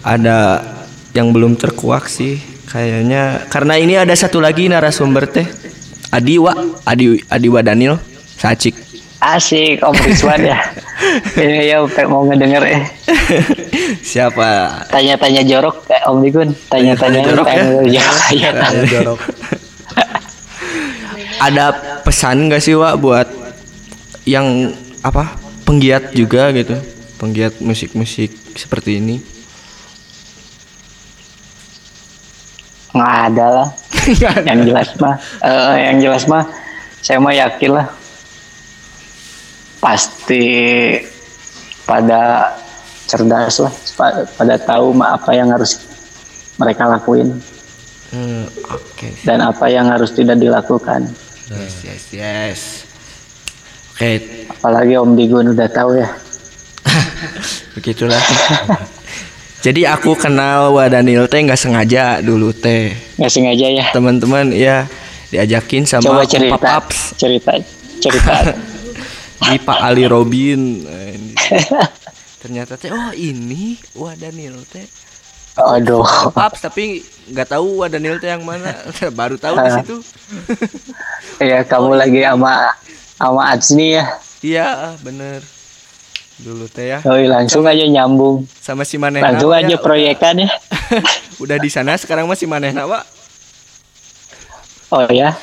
ada 0.04 0.60
yang 1.16 1.32
belum 1.32 1.56
terkuak 1.56 2.08
sih 2.08 2.54
Kayaknya 2.74 3.46
karena 3.54 3.74
ini 3.78 3.94
ada 3.94 4.10
satu 4.18 4.42
lagi 4.42 4.66
narasumber 4.66 5.30
teh. 5.30 5.46
Adi 6.10 6.42
Wa, 6.42 6.58
Adi 6.82 7.22
Adi 7.30 7.46
Wa 7.46 7.62
Daniel 7.62 8.02
Sacik. 8.34 8.74
Asik 9.24 9.80
Om 9.80 9.96
Rizwan 10.04 10.44
ya. 10.44 10.60
Iya 11.40 11.60
ya 11.64 11.76
Pe, 11.88 12.04
mau 12.04 12.24
ngedenger 12.28 12.64
eh. 12.68 12.82
Siapa? 14.04 14.84
Tanya-tanya 14.92 15.42
jorok 15.48 15.88
eh, 15.88 16.04
Om 16.04 16.20
Digun. 16.20 16.52
Tanya-tanya 16.68 17.20
jorok 17.24 17.48
ya? 17.48 17.56
jorok 17.64 17.88
ya. 17.88 18.04
Iya. 18.36 18.50
jorok 18.88 19.20
Ada 21.40 21.72
pesan 22.04 22.52
gak 22.52 22.62
sih 22.62 22.76
Wa 22.76 22.96
buat 23.00 23.26
yang 24.28 24.72
apa 25.04 25.36
penggiat 25.68 26.16
juga 26.16 26.48
gitu, 26.56 26.76
penggiat 27.20 27.60
musik-musik 27.60 28.32
seperti 28.56 29.00
ini? 29.00 29.20
Nggak 32.94 33.14
ada 33.28 33.46
lah. 33.50 33.68
yang 34.48 34.60
jelas 34.68 34.88
mah 35.00 35.16
eh, 35.40 35.74
yang 35.90 35.96
jelas 36.00 36.24
mah 36.28 36.44
saya 37.00 37.20
mah 37.20 37.32
yakin 37.32 37.72
lah 37.72 37.86
pasti 39.84 40.44
pada 41.84 42.56
cerdas 43.04 43.60
lah 43.60 43.68
pa- 43.92 44.24
pada 44.32 44.56
tahu 44.56 44.96
apa 44.96 45.30
yang 45.30 45.52
harus 45.52 45.76
mereka 46.56 46.88
lakuin 46.88 47.36
Hmm, 48.08 48.46
Oke. 48.70 49.10
dan 49.20 49.42
apa 49.42 49.66
yang 49.66 49.84
harus 49.86 50.08
tidak 50.10 50.38
dilakukan 50.38 51.10
Yes, 51.44 51.74
yes, 51.82 52.02
yes. 52.08 52.60
Oke, 53.90 54.16
apalagi 54.48 54.94
Om 54.94 55.12
Digun 55.12 55.50
udah 55.50 55.68
tahu 55.68 55.98
ya 55.98 56.08
begitulah. 57.74 58.16
Jadi 59.60 59.82
aku 59.82 60.14
kenal 60.14 60.72
Wa 60.72 60.86
Daniel 60.86 61.26
teh 61.26 61.40
nggak 61.40 61.58
sengaja 61.58 62.20
dulu 62.20 62.48
teh. 62.50 62.94
nggak 63.16 63.28
sengaja 63.28 63.66
ya 63.66 63.86
Teman-teman 63.90 64.52
ya 64.52 64.86
diajakin 65.28 65.82
sama 65.82 66.04
coba 66.06 66.22
cerita 66.24 66.54
Papaps 66.54 67.16
cerita 67.16 67.50
cerita 67.98 68.34
di 69.44 69.56
Pak 69.58 69.78
Ali 69.80 70.04
Robin. 70.04 70.84
Ternyata 72.42 72.76
teh 72.76 72.88
oh 72.88 73.10
ini 73.10 73.76
Wa 73.94 74.12
Daniel 74.14 74.60
teh. 74.64 74.84
aduh 75.54 76.02
Papaps 76.34 76.60
tapi 76.60 76.98
nggak 77.30 77.46
tahu 77.48 77.80
Wa 77.80 77.88
Daniel 77.88 78.18
teh 78.18 78.28
yang 78.28 78.42
mana. 78.42 78.74
Baru 79.18 79.36
tahu 79.36 79.54
di 79.56 79.70
situ. 79.74 79.96
ya 81.50 81.62
kamu 81.62 81.94
lagi 81.94 82.20
sama 82.20 82.72
sama 83.14 83.42
Atsni 83.50 83.94
ya 83.94 84.04
Iya, 84.40 84.68
bener. 85.00 85.40
Dulu 86.36 86.66
teh 86.66 86.90
ya. 86.90 86.98
oh, 87.00 87.14
langsung 87.14 87.62
aja 87.62 87.86
nyambung 87.86 88.42
Sama 88.50 88.82
si 88.82 88.98
Maneh. 88.98 89.22
langsung 89.22 89.54
aja 89.54 89.78
proyekan 89.78 90.42
ya 90.42 90.50
Udah 91.38 91.56
di 91.56 91.70
sana 91.70 91.94
sekarang 91.94 92.26
masih 92.26 92.44
Manehna, 92.44 92.84
Pak. 92.84 93.04
oh 94.90 95.06
ya 95.08 95.38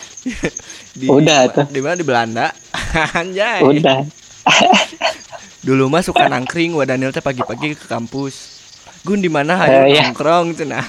Di, 0.91 1.07
Udah 1.07 1.47
tuh. 1.47 1.65
Di 1.67 1.79
mana 1.79 1.95
di 1.95 2.03
Belanda? 2.03 2.51
Anjay. 3.19 3.63
udah 3.63 4.03
Dulu 5.65 5.87
mah 5.87 6.01
suka 6.01 6.25
nangkring 6.25 6.73
Wa 6.73 6.83
Daniel 6.83 7.09
teh 7.09 7.19
pagi-pagi 7.19 7.73
ke 7.73 7.85
kampus. 7.85 8.59
Gun 9.01 9.17
di 9.17 9.29
mana 9.29 9.55
hayu 9.55 9.77
Eh, 9.83 9.95
iya. 9.95 10.05
nongkrong 10.05 10.53
cenah. 10.53 10.85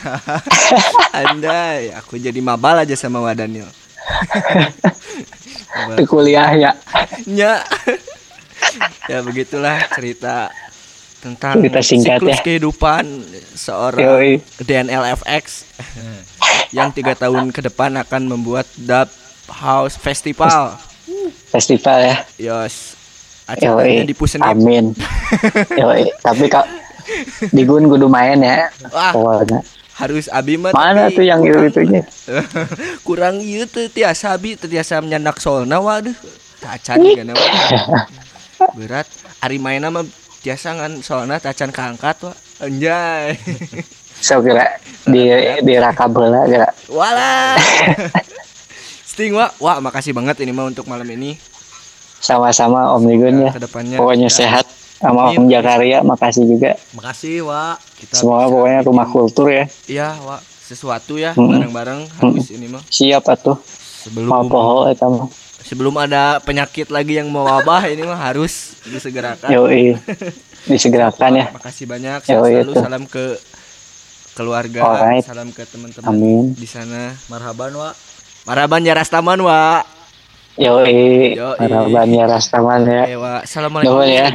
Andai, 1.15 1.93
aku 1.93 2.17
jadi 2.17 2.37
mabal 2.39 2.81
aja 2.81 2.93
sama 2.93 3.21
Wa 3.21 3.33
Daniel. 3.33 3.69
Ke 5.93 6.05
kuliah 6.05 6.51
ya 6.53 6.73
Nya. 7.25 7.63
ya 9.07 9.19
begitulah 9.21 9.79
cerita 9.89 10.51
tentang 11.19 11.61
Cerita 11.61 11.81
singkat 11.81 12.19
siklus 12.19 12.35
ya. 12.35 12.43
kehidupan 12.43 13.05
seorang 13.55 14.03
Yoi. 14.03 14.33
DNLFX 14.59 15.45
yang 16.71 16.91
tiga 16.91 17.15
tahun 17.15 17.49
ke 17.51 17.63
depan 17.63 17.95
akan 17.97 18.23
membuat 18.29 18.67
Dub 18.77 19.07
House 19.51 19.99
Festival. 19.99 20.79
festival 21.51 21.99
ya 22.01 22.17
Yos. 22.39 22.97
Acaranya 23.47 24.07
di 24.07 24.15
Pusenip. 24.15 24.47
Amin. 24.47 24.95
Yoi. 25.81 26.09
Tapi 26.23 26.47
kak 26.47 26.67
di 27.51 27.63
Gun 27.67 27.91
kudu 27.91 28.07
main 28.07 28.39
ya. 28.41 28.71
Wah. 28.89 29.13
Pokoknya. 29.13 29.61
Harus 29.93 30.27
abi 30.33 30.57
mah 30.57 30.73
Mana 30.73 31.13
tuh 31.13 31.21
yang 31.21 31.45
itu 31.45 31.59
itunya? 31.69 32.01
kurang 33.07 33.45
ieu 33.45 33.69
teu 33.69 33.93
tiasa 33.93 34.33
abi 34.33 34.57
teu 34.57 34.71
tiasa 34.71 35.05
nyandak 35.05 35.37
solna 35.43 35.83
waduh. 35.83 36.17
Tacan 36.63 37.03
gana. 37.13 37.37
Berat. 38.79 39.07
Ari 39.43 39.59
mainna 39.61 39.93
mah 39.93 40.07
tiasa 40.41 40.79
ngan 40.79 41.03
solna 41.05 41.37
tacan 41.43 41.75
kaangkat 41.75 42.17
wa. 42.25 42.33
Anjay. 42.63 43.37
So 44.23 44.39
kira 44.41 44.79
di 45.05 45.29
di 45.67 45.75
raka 45.77 46.07
bola 46.09 46.47
kira. 46.47 46.71
Walah. 46.89 47.59
Sting 49.13 49.37
wa, 49.37 49.53
wah 49.59 49.77
makasih 49.79 50.17
banget 50.17 50.41
ini 50.41 50.51
mah 50.51 50.65
untuk 50.65 50.89
malam 50.89 51.05
ini. 51.07 51.37
Sama-sama 52.17 52.97
Om 52.97 53.03
Nigun 53.05 53.45
ya. 53.45 53.51
Ke 53.53 53.61
depannya 53.61 53.99
Pokoknya 53.99 54.31
sehat 54.31 54.65
sama 54.97 55.29
Om 55.29 55.45
Jakaria. 55.47 56.01
Makasih 56.01 56.45
juga. 56.47 56.79
makasih 56.93 57.45
wa 57.45 57.77
kita 57.99 58.15
Semoga 58.17 58.47
pokoknya 58.49 58.81
rumah 58.83 59.07
kultur 59.07 59.47
ya. 59.47 59.65
Iya, 59.85 60.09
wa 60.19 60.39
sesuatu 60.41 61.21
ya 61.21 61.35
bareng-bareng 61.35 62.09
harus 62.17 62.49
ini 62.49 62.65
mah 62.67 62.81
Siapa 62.89 63.37
tuh? 63.37 63.61
sebelum 64.01 64.25
Mau 64.25 64.43
poho 64.47 64.89
eta 64.89 65.05
mah. 65.05 65.29
sebelum 65.61 65.95
ada 65.95 66.41
penyakit 66.41 66.89
lagi 66.89 67.15
yang 67.15 67.29
mewabah 67.29 67.85
ini 67.87 68.03
mah 68.03 68.17
harus 68.17 68.81
disegerakan. 68.83 69.53
Yoi. 69.53 69.93
Disegerakan 70.71 71.31
ya. 71.35 71.47
Makasih 71.53 71.85
banyak. 71.85 72.19
Yo, 72.23 72.39
Sehat 72.39 72.47
iya 72.47 72.63
selalu 72.63 72.73
tuh. 72.73 72.81
salam 72.81 73.05
ke 73.05 73.25
keluarga, 74.33 74.81
Alright. 74.81 75.23
salam 75.23 75.51
ke 75.51 75.63
teman-teman 75.63 76.09
Amin. 76.09 76.45
di 76.55 76.65
sana. 76.65 77.13
marhaban 77.27 77.75
wa 77.75 77.91
Maraban 78.43 78.83
ya 78.83 78.99
Rastaman, 78.99 79.39
wa. 79.39 79.87
Yoi. 80.59 81.39
Yoi. 81.39 81.59
Harapan 81.63 82.09
ya 82.11 82.25
Rastaman 82.27 82.83
ya. 82.91 83.03
Eh, 83.07 83.15
wa. 83.15 83.39
Assalamualaikum. 83.47 84.03
Nuhun 84.03 84.11
ya. 84.11 84.29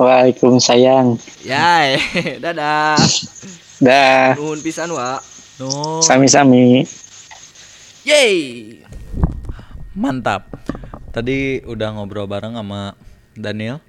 Waalaikumsalam. 0.00 1.20
Ya, 1.44 2.00
dadah. 2.44 2.96
Dah. 3.84 4.32
Nuhun 4.40 4.64
pisan, 4.64 4.88
wa. 4.88 5.20
no 5.60 6.00
Sami-sami. 6.00 6.88
Yeay. 8.06 8.80
mantap 9.96 10.44
tadi 11.08 11.64
udah 11.64 11.96
ngobrol 11.96 12.28
bareng 12.28 12.52
sama 12.52 12.92
Daniel 13.32 13.80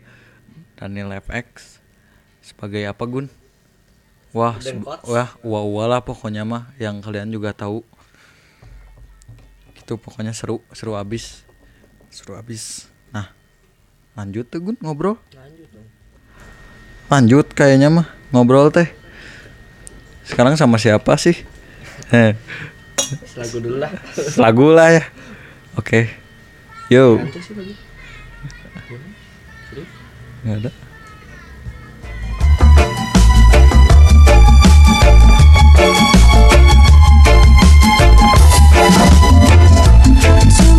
Daniel 0.79 1.11
FX 1.19 1.77
sebagai 2.39 2.87
apa 2.87 3.03
Gun 3.03 3.27
wah 4.31 4.55
wah 5.03 5.35
wah 5.43 5.63
wah 5.67 5.85
lah 5.91 5.99
pokoknya 5.99 6.47
mah 6.47 6.71
yang 6.79 7.03
kalian 7.03 7.27
juga 7.27 7.51
tahu 7.51 7.83
itu 9.87 9.95
pokoknya 9.95 10.35
seru 10.35 10.59
seru 10.75 10.99
abis. 10.99 11.47
Seru 12.11 12.35
abis. 12.35 12.91
Nah 13.15 13.31
lanjut 14.19 14.43
tuh 14.51 14.59
Gun 14.59 14.75
ngobrol. 14.83 15.15
Lanjut 17.07 17.47
kayaknya 17.55 17.87
mah 17.87 18.11
ngobrol 18.35 18.67
teh. 18.67 18.91
Sekarang 20.27 20.59
sama 20.59 20.75
siapa 20.75 21.15
sih? 21.15 21.39
Eh, 22.11 22.35
Lagu 23.39 23.63
dulu 23.63 23.79
lah. 23.79 23.91
lagu 24.35 24.67
lah 24.75 24.91
ya. 24.91 25.03
Oke. 25.79 26.11
Yo. 26.91 27.23
Nggak 30.43 30.67
ada 30.67 30.86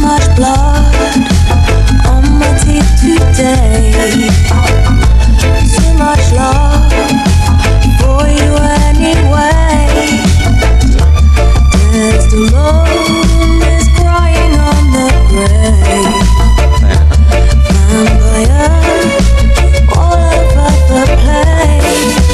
much 0.08 0.24
blood 0.36 1.16
on 2.08 2.22
my 2.40 2.50
teeth 2.64 2.92
today. 2.96 3.92
Too 5.74 5.90
much 5.98 6.24
love 6.32 6.90
for 8.00 8.24
you 8.26 8.52
anyway. 8.88 9.84
The 12.30 12.40
moon 12.54 13.60
is 13.76 13.86
crying 13.98 14.54
on 14.70 14.82
the 14.96 15.08
grave. 15.28 16.28
Vampires 17.90 19.26
all 19.94 20.20
over 20.40 20.70
the 20.88 21.04
place. 21.20 22.27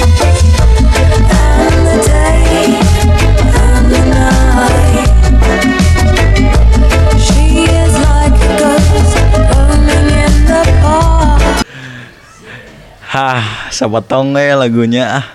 Hah, 13.15 13.71
sabotong 13.71 14.35
we 14.35 14.43
lagunya 14.59 15.23
ah. 15.23 15.27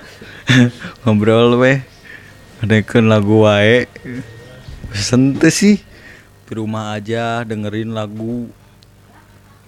Ngobrol 1.08 1.56
we. 1.56 1.80
Adekeun 2.60 3.08
lagu 3.08 3.48
wae. 3.48 3.88
Sente 4.92 5.48
sih. 5.48 5.80
Di 6.44 6.60
rumah 6.60 7.00
aja 7.00 7.40
dengerin 7.48 7.96
lagu 7.96 8.52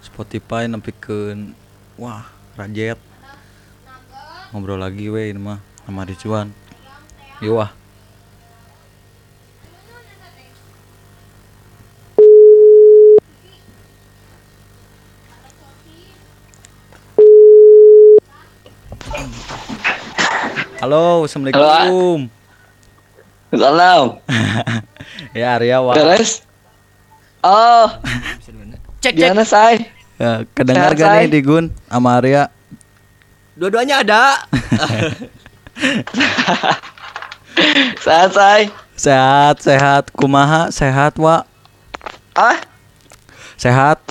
Spotify 0.04 0.68
nampikeun 0.68 1.56
wah, 1.96 2.28
rajet. 2.52 3.00
Ngobrol 4.52 4.84
lagi 4.84 5.08
we 5.08 5.32
ini 5.32 5.40
mah 5.40 5.64
sama 5.88 6.04
Rizwan. 6.04 6.52
Yo 7.40 7.64
ah. 7.64 7.72
Halo, 20.82 21.22
assalamualaikum. 21.22 22.26
Salam. 23.54 24.18
ya 25.38 25.54
Arya 25.54 25.78
Wak. 25.78 25.94
Terus? 25.94 26.42
Oh, 27.38 27.86
Cek 28.98 29.14
cek. 29.14 29.30
gimana 29.30 29.46
say? 29.46 29.86
Ya, 30.18 30.42
kedengar 30.50 30.90
Sehat, 30.90 30.98
gak 30.98 31.22
nih? 31.22 31.38
Digun 31.38 31.70
sama 31.86 32.18
Arya? 32.18 32.50
Dua-duanya 33.54 34.02
ada. 34.02 34.42
Sehat 38.02 38.34
say? 38.34 38.66
Sehat, 38.98 39.62
sehat. 39.62 40.10
Kumaha? 40.10 40.66
Sehat, 40.74 41.14
Wak. 41.14 41.46
Ah, 42.34 42.58
Sehat. 43.54 44.02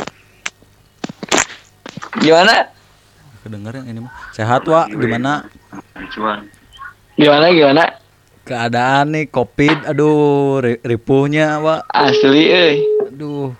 gimana? 2.23 2.71
Kedengar 3.43 3.75
yang 3.75 3.91
ini 3.91 3.99
mah. 4.07 4.15
Sehat, 4.31 4.63
Wak. 4.63 4.87
Gimana? 4.87 5.51
Gimana 7.21 7.53
gimana? 7.53 7.85
Keadaan 8.41 9.13
nih 9.13 9.29
Covid. 9.29 9.85
Aduh, 9.85 10.57
ri- 10.57 10.81
ripuhnya, 10.81 11.61
Wak. 11.61 11.85
Asli 11.85 12.49
euy. 12.49 12.75
Aduh. 13.05 13.53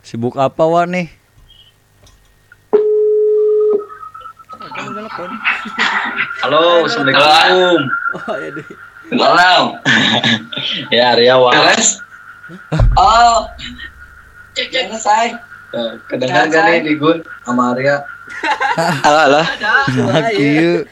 Sibuk 0.00 0.40
apa, 0.40 0.64
Wak 0.64 0.88
nih? 0.88 1.06
Halo, 6.40 6.88
Assalamualaikum. 6.88 7.80
Salam. 9.12 9.64
Ya, 10.96 11.12
Arya, 11.12 11.36
Wak. 11.36 11.52
Terus? 11.52 12.00
Oh, 12.96 13.44
gimana 14.56 14.96
say? 14.96 15.36
Kedengar 16.08 16.48
gak 16.48 16.64
nih 16.72 16.80
Digun 16.80 17.20
sama 17.44 17.76
Arya? 17.76 18.15
Halo, 18.76 19.18
halo. 19.22 19.40
Nah, 20.10 20.30
kieu. 20.34 20.82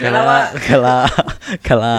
Kala, 0.00 0.56
kala, 0.56 0.96
kala. 1.60 1.96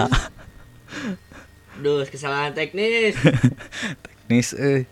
Duh, 1.78 2.02
kesalahan 2.06 2.50
teknis. 2.50 3.14
Teknis, 4.04 4.54
euy. 4.58 4.82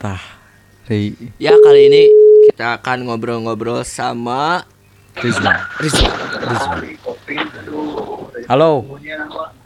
Tah, 0.00 0.20
Ri, 0.90 1.14
Ya 1.38 1.54
kali 1.54 1.88
ini 1.88 2.02
kita 2.50 2.80
akan 2.80 3.06
ngobrol-ngobrol 3.06 3.80
sama 3.86 4.66
Rizwan. 5.20 5.56
Rizwan. 5.78 6.12
Halo. 8.48 8.98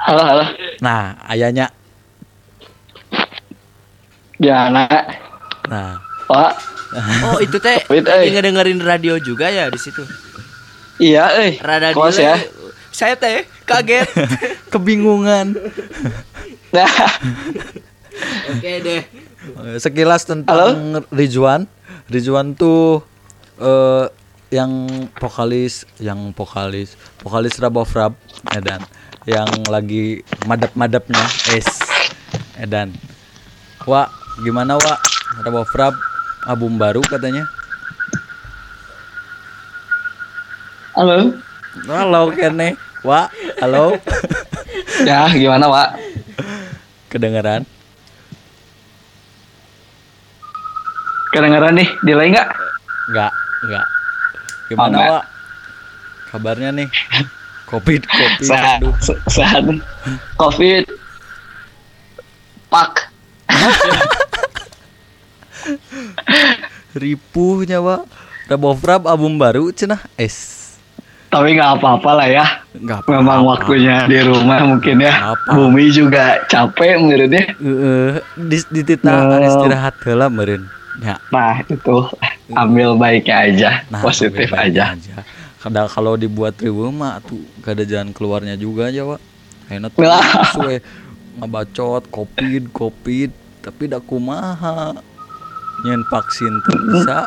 Halo, 0.02 0.22
halo. 0.22 0.44
Nah, 0.82 1.18
ayahnya. 1.30 1.70
Gimana? 4.36 4.84
Nah, 5.66 6.05
Pak, 6.27 6.53
Oh 7.27 7.39
itu 7.43 7.59
teh 7.59 7.82
Wait, 7.90 8.07
lagi 8.07 8.31
eh. 8.31 8.32
ngedengerin 8.35 8.81
radio 8.82 9.19
juga 9.19 9.51
ya 9.51 9.66
di 9.70 9.78
situ. 9.78 10.03
iya 10.97 11.35
euy. 11.39 11.59
Radio 11.61 11.93
Kos 11.93 12.16
ya. 12.16 12.39
Saya 12.94 13.19
teh 13.19 13.44
kaget. 13.69 14.09
kebingungan. 14.73 15.55
Nah, 16.73 16.93
Oke 18.51 18.73
deh. 18.81 19.03
Eh, 19.47 19.78
Sekilas 19.78 20.24
tentang 20.24 21.05
Rizwan. 21.12 21.69
Rizwan 22.09 22.57
tuh 22.57 23.03
eh 23.61 24.07
yang 24.55 24.86
vokalis, 25.19 25.82
yang 25.98 26.31
vokalis, 26.31 26.94
vokalis 27.19 27.59
Rab 27.59 27.77
of 27.82 27.90
Rab, 27.93 28.15
Edan. 28.55 28.81
Yang 29.27 29.51
lagi 29.66 30.05
madep-madepnya, 30.47 31.24
es, 31.51 31.66
Edan. 32.55 32.94
Wak, 33.85 34.07
gimana 34.47 34.78
Wak? 34.78 34.98
Rab 35.43 35.66
of 35.66 35.70
Rab, 35.74 35.94
album 36.47 36.78
baru 36.78 37.02
katanya. 37.02 37.44
halo. 40.97 41.35
Halo 41.85 42.32
Kene, 42.32 42.78
Wak, 43.05 43.28
halo. 43.60 43.93
Ya, 45.05 45.28
gimana, 45.28 45.68
Pak? 45.68 45.89
Kedengeran? 47.12 47.68
Kedengeran 51.36 51.77
nih, 51.77 51.89
delay 52.01 52.32
nggak? 52.32 52.48
Enggak, 53.12 53.32
enggak. 53.60 53.86
Gimana, 54.73 54.97
enggak. 54.97 55.10
Wak? 55.12 55.24
Kabarnya 56.32 56.70
nih? 56.73 56.89
Covid, 57.68 58.09
covid. 58.09 58.40
Sehat, 58.40 58.81
sehat. 59.28 59.68
Covid. 60.40 60.85
Pak. 62.73 63.12
ripuhnya 66.94 67.78
Wak 67.78 68.06
Rab 68.47 68.62
of 68.64 68.80
Rab 68.80 69.02
album 69.05 69.36
baru 69.36 69.70
cenah 69.70 70.01
es 70.16 70.56
Tapi 71.26 71.52
nggak 71.52 71.82
apa-apa 71.82 72.10
lah 72.14 72.28
ya. 72.30 72.47
nggak 72.72 73.10
Memang 73.10 73.43
apa-apa. 73.43 73.66
waktunya 73.66 74.06
di 74.06 74.22
rumah 74.22 74.62
mungkin 74.64 75.02
ya. 75.02 75.34
Apa? 75.34 75.59
Bumi 75.59 75.90
juga 75.90 76.38
capek 76.47 76.97
menurutnya. 76.97 77.51
Heeh, 77.52 78.10
di 78.38 78.56
di 78.70 78.82
tita 78.86 79.10
No. 79.10 79.36
istirahat 79.36 79.98
heula 80.01 80.30
meureun 80.30 80.70
ya 80.97 81.18
Nah, 81.28 81.60
itu 81.60 81.97
ambil 82.48 82.94
baiknya 82.94 83.36
aja, 83.43 83.70
nah 83.86 84.01
positif 84.01 84.48
aja. 84.48 84.97
kadang 85.59 85.90
kalau 85.90 86.14
dibuat 86.14 86.55
riweuh 86.56 86.88
mah 86.88 87.18
tuh 87.20 87.36
gak 87.59 87.74
ada 87.74 87.84
jalan 87.84 88.14
keluarnya 88.14 88.55
juga 88.55 88.86
ya 88.88 89.02
Wak 89.05 89.20
enak 89.68 89.90
tuh 89.93 90.06
Lah. 90.06 90.22
suwe 90.55 90.78
ngabacot 91.36 92.06
covid 92.06 92.70
covid 92.70 93.34
tapi 93.60 93.90
dak 93.90 94.06
kumaha 94.06 94.94
nyen 95.78 96.01
vaksin 96.05 96.53
bisa 96.65 97.27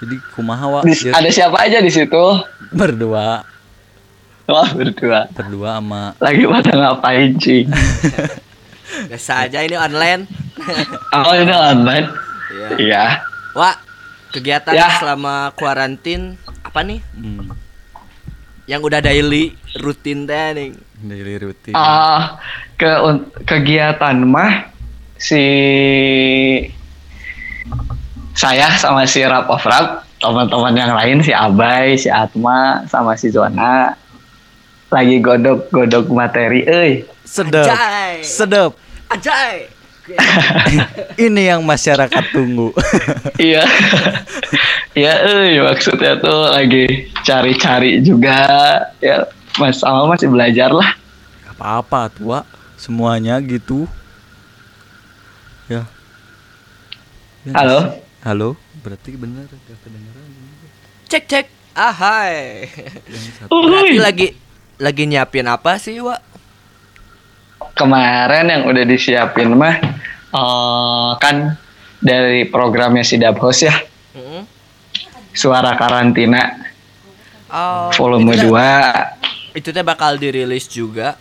jadi 0.00 0.16
kumaha 0.32 0.64
Wak 0.70 0.82
Di- 0.84 0.96
Ieu 1.02 1.12
ada 1.12 1.28
siapa 1.28 1.60
aja 1.60 1.78
di 1.78 1.88
situ? 1.88 2.24
berdua 2.70 3.44
Wah, 4.44 4.66
berdua. 4.68 5.30
berdua 5.30 5.78
sama 5.78 6.10
Lagi 6.18 6.42
pada 6.42 6.72
ngapain, 6.74 7.38
Cing? 7.38 7.70
Biasa 9.06 9.46
aja 9.46 9.62
ini 9.62 9.78
online. 9.78 10.26
Oh, 11.14 11.30
ini 11.32 11.54
online? 11.54 12.10
Iya. 12.50 12.68
Iya. 12.76 13.04
Wak, 13.54 13.78
kegiatan 14.30 14.74
Ya. 14.74 14.90
selama 14.98 15.54
kuarantin 15.54 16.34
apa 16.66 16.82
nih? 16.82 16.98
hmm, 17.14 17.46
Yang 18.66 18.80
udah 18.82 19.00
daily 19.00 19.54
rutin 19.78 20.26
teh 20.26 20.50
nih. 20.50 20.70
Daily 21.02 21.36
routine 21.38 21.74
Ah, 21.74 22.36
ke 22.76 22.88
kegiatan 23.44 24.16
mah 24.24 24.68
si 25.16 25.44
saya 28.32 28.72
sama 28.76 29.04
si 29.04 29.20
Rap 29.20 29.50
of 29.50 29.60
Rap, 29.62 30.06
teman-teman 30.16 30.72
yang 30.72 30.92
lain 30.96 31.18
si 31.20 31.32
Abai, 31.34 31.98
si 31.98 32.08
Atma, 32.08 32.84
sama 32.88 33.16
si 33.16 33.28
Zona 33.28 33.92
lagi 34.90 35.22
godok-godok 35.22 36.10
materi, 36.10 36.66
euy. 36.66 37.06
sedap 37.22 37.62
Anjay. 37.62 38.14
sedap 38.26 38.72
Ajay. 39.06 39.70
ini 41.30 41.46
yang 41.46 41.62
masyarakat 41.62 42.34
tunggu 42.34 42.74
Iya. 43.38 43.62
Iya, 44.90 45.12
euy, 45.22 45.62
maksudnya 45.62 46.18
tuh 46.18 46.50
lagi 46.50 47.06
cari-cari 47.22 48.02
juga 48.02 48.42
ya. 48.98 49.22
Mas 49.60 49.76
sama 49.76 50.08
masih 50.08 50.26
belajar 50.26 50.70
lah. 50.70 50.96
Gak 51.42 51.54
apa-apa 51.54 52.08
tua 52.08 52.38
semuanya 52.74 53.36
gitu 53.38 53.84
ya 55.66 55.84
Ya, 57.40 57.52
Halo? 57.54 57.78
halo 58.20 58.48
berarti 58.78 59.12
bener 59.14 59.44
gak 59.46 59.76
kedengeran 59.78 60.28
Cek 61.06 61.24
cek. 61.26 61.46
Ahai. 61.72 62.66
yang 63.06 63.24
satu 63.38 63.48
Berarti 63.62 63.96
lagi 63.96 64.28
lagi 64.76 65.02
nyiapin 65.06 65.46
apa 65.46 65.76
sih, 65.76 66.00
Wak? 66.00 66.20
kemarin 67.72 68.44
yang 68.46 68.62
udah 68.66 68.84
disiapin 68.84 69.52
mah 69.52 69.76
eh, 70.30 71.10
kan 71.16 71.56
dari 71.98 72.44
programnya 72.44 73.00
si 73.00 73.16
Dabhos 73.16 73.60
ya 73.60 73.72
Mm-mm. 74.12 74.42
suara 75.30 75.72
karantina 75.74 76.56
Oh, 77.48 77.90
volume 77.92 78.30
itu 78.30 78.46
teh- 78.46 78.52
2 78.52 79.39
Itu 79.52 79.68
teh 79.68 79.82
bakal 79.82 80.16
dirilis 80.16 80.66
juga. 80.66 81.14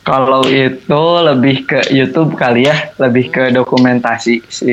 kalau 0.00 0.42
itu 0.42 1.02
lebih 1.20 1.64
ke 1.64 1.78
YouTube 1.90 2.32
kali 2.32 2.64
ya 2.64 2.88
lebih 2.96 3.28
ke 3.28 3.50
dokumentasi 3.50 4.40
si 4.48 4.72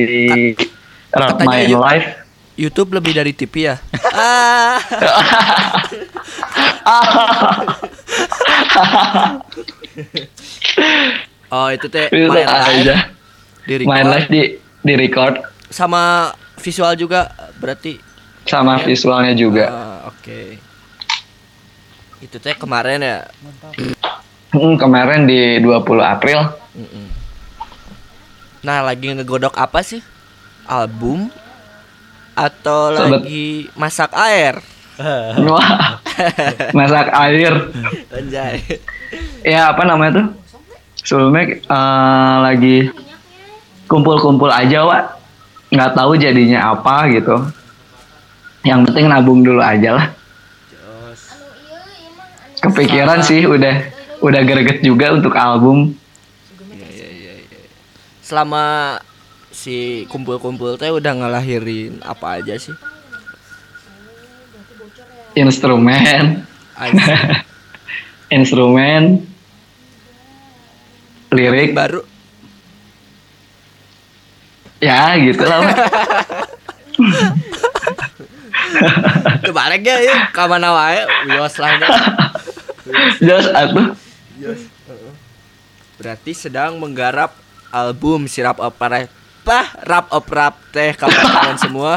Rap 1.11 1.35
katanya 1.35 1.43
Main 1.43 1.67
Yu- 1.67 1.77
Live 1.77 2.07
YouTube 2.55 2.93
lebih 2.93 3.11
dari 3.11 3.31
TV 3.31 3.67
ya. 3.67 3.75
ah. 4.15 4.79
oh, 11.51 11.67
itu 11.67 11.87
teh 11.87 12.07
live 12.11 12.47
aja 12.47 12.95
di 13.65 13.73
record 13.77 14.07
live 14.07 14.27
di 14.29 14.41
di 14.79 14.93
record 14.95 15.33
sama 15.67 16.31
visual 16.55 16.95
juga 16.95 17.27
berarti. 17.57 17.99
sama 18.45 18.77
visualnya 18.79 19.33
juga 19.33 19.65
Ah, 19.67 19.97
Oke. 20.07 20.61
Itu 22.25 22.41
teh 22.41 22.57
kemarin 22.57 23.05
ya. 23.05 23.29
Hmm, 24.49 24.73
kemarin 24.81 25.29
di 25.29 25.61
20 25.61 26.01
April 26.01 26.39
Mm-mm. 26.73 27.07
Nah, 28.65 28.81
lagi 28.81 29.13
ngegodok 29.13 29.53
apa 29.53 29.85
sih? 29.85 30.01
Album 30.65 31.29
atau 32.33 32.89
Sobat. 32.89 33.21
lagi 33.21 33.69
masak 33.77 34.09
air? 34.17 34.57
Wah, 35.45 36.01
masak 36.77 37.13
air. 37.13 37.53
Anjay. 38.09 38.57
Ya 39.45 39.69
apa 39.69 39.85
namanya 39.85 40.17
tuh? 40.17 40.27
Sebelumnya 41.05 41.61
eh, 41.61 42.35
lagi 42.41 42.89
kumpul-kumpul 43.85 44.49
aja, 44.49 44.81
Wak. 44.81 45.03
Nggak 45.69 45.93
tahu 45.93 46.17
jadinya 46.17 46.73
apa 46.73 47.05
gitu. 47.13 47.37
Yang 48.65 48.89
penting 48.89 49.05
nabung 49.13 49.45
dulu 49.45 49.61
aja 49.61 49.93
lah. 49.93 50.07
Kepikiran 52.65 53.21
sih 53.21 53.45
udah 53.45 53.75
udah 54.25 54.41
greget 54.41 54.81
juga 54.81 55.13
untuk 55.13 55.37
album. 55.37 55.93
Selama 58.25 58.97
si 59.53 60.09
kumpul-kumpul 60.09 60.81
teh 60.81 60.89
udah 60.89 61.13
ngelahirin 61.13 62.01
apa 62.01 62.41
aja 62.41 62.57
sih? 62.57 62.73
Instrumen, 65.37 66.47
instrumen, 68.35 69.21
lirik, 71.29 71.75
baru 71.75 72.01
ya 74.81 75.17
gitu 75.21 75.43
lah. 75.43 75.59
Wak. 75.65 75.77
kebalik 79.45 79.83
ya 79.85 79.97
yuk 80.03 80.19
ka 80.33 80.49
mana 80.49 80.73
wae 80.73 81.01
wios 81.29 81.55
lah 81.59 81.71
Jos 83.19 83.47
atuh. 83.49 83.97
Berarti 85.95 86.31
sedang 86.35 86.77
menggarap 86.77 87.33
album 87.71 88.27
si 88.27 88.43
Rap 88.43 88.59
Up 88.59 88.75
Rap 88.77 89.07
Pah, 89.41 89.67
Rap 89.81 90.07
Up 90.11 90.27
Rap 90.27 90.55
teh 90.69 90.91
kawan-kawan 90.93 91.57
semua 91.57 91.93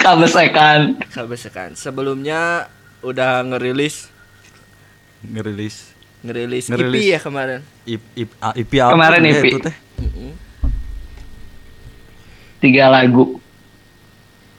Kabesekan. 0.00 0.96
Kebesekan 1.12 1.74
Sebelumnya 1.74 2.70
udah 3.04 3.44
ngerilis 3.44 4.08
ngerilis 5.22 5.92
ngerilis, 6.18 6.64
Ngerilis. 6.66 6.98
EP 6.98 7.12
ya 7.14 7.18
kemarin 7.22 7.60
IP, 7.86 8.02
IP, 8.14 8.30
ah, 8.38 8.54
IP 8.54 8.72
apa 8.78 8.90
Kemarin 8.94 9.18
tuh 9.18 9.28
ya 9.28 9.38
IP. 9.38 9.46
itu 9.46 9.58
teh. 9.62 9.76
Tiga 12.58 12.90
lagu. 12.90 13.38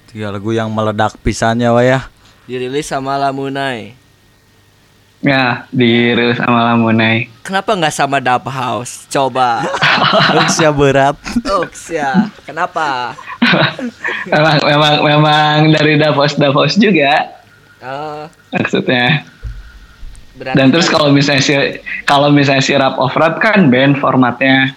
tiga 0.07 0.31
lagu 0.31 0.49
yang 0.56 0.72
meledak 0.72 1.19
pisannya 1.19 1.68
wa 1.69 1.84
ya 1.84 2.07
Dirilis 2.48 2.88
sama 2.88 3.19
Lamunai 3.19 3.98
Ya, 5.19 5.67
dirilis 5.69 6.39
sama 6.39 6.63
Lamunai. 6.65 7.27
Kenapa 7.43 7.75
nggak 7.75 7.91
sama 7.91 8.23
Dub 8.23 8.47
House? 8.47 9.03
Coba 9.07 9.67
usia 10.47 10.71
berat 10.71 11.19
Oks 11.59 11.91
ya 11.91 12.31
Kenapa? 12.45 13.11
memang 14.31 14.57
memang 14.63 14.93
memang 15.03 15.53
dari 15.73 15.99
Davos 15.99 16.35
Davos 16.35 16.79
juga 16.79 17.35
Oh, 17.79 18.27
maksudnya. 18.51 19.23
berarti 20.35 20.55
Dan 20.55 20.67
terus 20.69 20.87
kan- 20.87 20.95
kalau 20.95 21.09
misalnya 21.11 21.39
si 21.41 21.53
kalau 22.03 22.27
misalnya 22.29 22.59
si 22.59 22.71
rap 22.73 22.95
of 22.95 23.11
rap 23.13 23.39
kan 23.39 23.67
band 23.67 23.95
formatnya. 23.95 24.75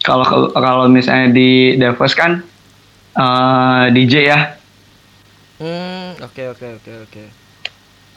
Kalau 0.00 0.22
kalau 0.50 0.86
misalnya 0.86 1.30
di 1.30 1.50
Davos 1.74 2.14
kan 2.14 2.42
eh, 3.14 3.84
DJ 3.90 4.14
ya. 4.24 4.38
Hmm, 5.58 6.14
oke 6.20 6.42
oke 6.48 6.66
oke 6.78 6.92
oke. 7.04 7.24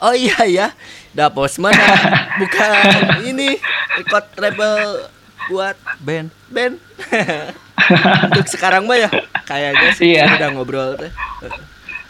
Oh 0.02 0.10
iya 0.10 0.34
ya, 0.44 0.66
Dapos 1.12 1.56
mana? 1.56 1.78
Bukan 2.42 2.74
ini 3.22 3.54
record 3.94 4.26
label 4.34 5.06
buat 5.46 5.78
band 5.98 6.34
band. 6.48 6.82
Untuk 8.26 8.46
sekarang 8.48 8.84
mah 8.84 8.98
ya 8.98 9.10
kayaknya 9.44 9.90
sih 9.92 10.14
Iya. 10.14 10.26
udah 10.36 10.48
ngobrol 10.50 10.94
teh. 10.96 11.10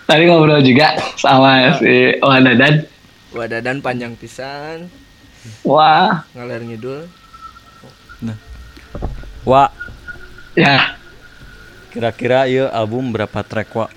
Tadi 0.04 0.24
ngobrol 0.24 0.60
juga 0.60 0.96
sama 1.14 1.76
si 1.76 2.16
Wadadan. 2.18 2.88
Wadah 3.32 3.60
dan 3.60 3.80
panjang 3.80 4.12
pisan, 4.12 4.92
Wah, 5.64 6.28
ngalir 6.32 6.60
ngidul. 6.62 7.08
wa 9.42 9.66
ya 10.54 10.94
kira-kira 11.90 12.46
ya 12.46 12.70
album 12.70 13.10
berapa 13.10 13.42
track 13.42 13.74
wa 13.74 13.90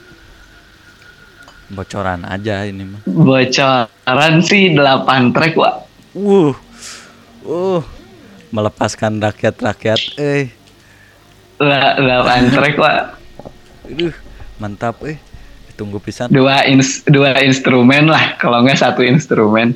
bocoran 1.68 2.22
aja 2.24 2.62
ini 2.64 2.84
mah. 2.86 3.02
Bocoran 3.06 4.34
sih 4.40 4.74
8 4.74 5.34
track, 5.34 5.54
Wak. 5.56 5.74
uh 6.16 6.54
uh 7.44 7.82
melepaskan 8.50 9.20
rakyat-rakyat 9.20 10.02
eh. 10.16 10.48
La- 11.58 11.98
8 11.98 12.50
track, 12.56 12.76
Wak. 12.76 12.98
aduh 13.86 14.16
mantap 14.58 15.02
eh. 15.04 15.18
Ditunggu 15.70 16.00
pisan. 16.00 16.32
Dua 16.32 16.64
ins 16.64 17.04
dua 17.04 17.36
instrumen 17.42 18.08
lah, 18.08 18.38
kalau 18.38 18.64
nggak 18.64 18.80
satu 18.80 19.04
instrumen. 19.04 19.74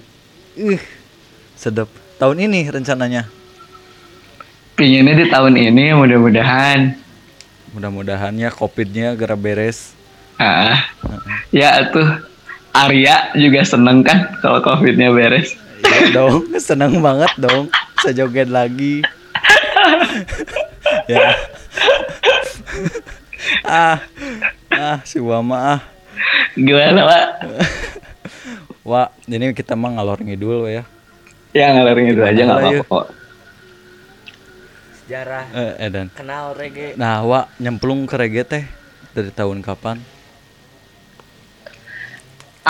uh 0.56 0.82
sedap. 1.54 1.90
Tahun 2.16 2.36
ini 2.36 2.68
rencananya? 2.68 3.28
Pinginnya 4.76 5.12
di 5.12 5.28
tahun 5.28 5.56
ini 5.56 5.92
mudah-mudahan. 5.92 6.96
mudah-mudahan 7.70 8.34
ya 8.34 8.50
covidnya 8.50 9.14
gara 9.14 9.38
beres 9.38 9.94
Ah, 10.40 10.88
ya 11.52 11.92
tuh 11.92 12.08
Arya 12.72 13.36
juga 13.36 13.60
seneng 13.62 14.02
kan 14.02 14.32
kalau 14.40 14.64
covidnya 14.64 15.12
beres. 15.12 15.52
Iya 15.82 16.16
dong, 16.16 16.48
seneng 16.64 17.04
banget 17.04 17.32
dong. 17.36 17.68
Bisa 17.98 18.16
joget 18.16 18.48
lagi. 18.48 19.04
ya. 21.12 21.36
ah, 23.64 23.98
ah, 24.70 24.98
si 25.04 25.20
Wama 25.20 25.58
ah. 25.76 25.80
Gimana 26.56 27.04
pak? 27.04 27.26
Wah, 28.84 29.08
ini 29.26 29.52
kita 29.52 29.76
mah 29.76 29.92
ngalor 29.94 30.20
ngidul 30.20 30.68
ya. 30.68 30.84
Ya 31.52 31.74
ngalarin 31.74 32.14
itu 32.14 32.22
aja 32.22 32.42
nggak 32.42 32.60
apa-apa. 32.60 32.84
kok. 32.86 33.06
Sejarah 35.00 35.46
Eh, 35.52 35.74
Edan. 35.82 36.08
kenal 36.14 36.54
reggae. 36.54 36.94
Nah, 36.96 37.26
Wak 37.26 37.50
nyemplung 37.58 38.06
ke 38.06 38.16
reggae 38.16 38.46
teh 38.46 38.64
dari 39.12 39.34
tahun 39.34 39.60
kapan? 39.60 39.98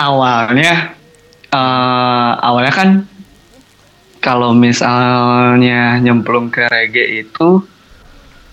Awalnya, 0.00 0.96
eh 1.52 2.32
awalnya 2.40 2.72
kan 2.72 2.90
kalau 4.24 4.56
misalnya 4.56 6.00
nyemplung 6.00 6.48
ke 6.48 6.64
reggae 6.72 7.24
itu 7.28 7.60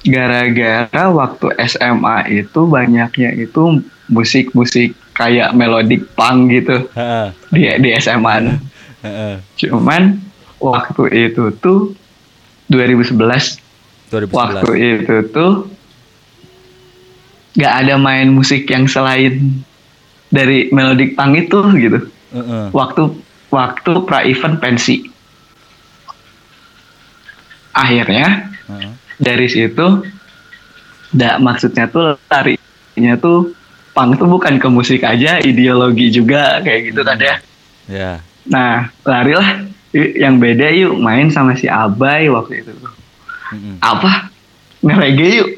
gara-gara 0.08 1.04
waktu 1.12 1.48
SMA 1.68 2.18
itu 2.44 2.60
banyaknya 2.68 3.32
itu 3.36 3.80
musik-musik 4.08 4.96
kayak 5.16 5.52
melodic 5.56 6.08
punk 6.16 6.52
gitu 6.52 6.88
Heeh. 6.96 7.28
di 7.52 7.62
di 7.80 7.90
SMA. 8.00 8.56
Heeh. 9.04 9.36
Cuman 9.60 10.20
waktu 10.60 11.32
itu 11.32 11.52
tuh 11.60 11.96
2011 12.72 13.60
2011. 14.12 14.32
waktu 14.36 14.72
itu 14.76 15.16
tuh 15.32 15.68
nggak 17.58 17.74
ada 17.84 17.96
main 17.98 18.30
musik 18.32 18.70
yang 18.70 18.86
selain 18.86 19.64
dari 20.28 20.68
melodic 20.72 21.16
punk 21.16 21.48
itu 21.48 21.60
gitu. 21.80 22.00
Heeh. 22.36 22.66
Waktu 22.76 23.04
waktu 23.52 23.92
pra 24.04 24.28
event 24.28 24.60
pensi. 24.60 25.08
Akhirnya 27.72 28.52
Heeh. 28.68 28.92
dari 29.22 29.48
situ 29.48 30.04
nggak 31.16 31.36
maksudnya 31.40 31.88
tuh 31.88 32.20
larinya 32.28 33.16
tuh 33.16 33.56
punk 33.96 34.20
tuh 34.22 34.28
bukan 34.30 34.62
ke 34.62 34.68
musik 34.70 35.02
aja, 35.02 35.42
ideologi 35.42 36.14
juga 36.14 36.62
kayak 36.62 36.94
gitu 36.94 37.02
kan 37.02 37.18
ya. 37.18 37.36
Ya. 37.88 38.12
Nah, 38.46 38.92
larilah 39.02 39.66
yang 39.96 40.38
beda 40.38 40.70
yuk 40.76 41.00
main 41.00 41.32
sama 41.34 41.56
si 41.58 41.66
Abai 41.66 42.30
waktu 42.30 42.62
itu. 42.62 42.72
Mm-mm. 43.56 43.80
Apa? 43.80 44.30
Ngerege 44.88 45.28
yuk. 45.36 45.50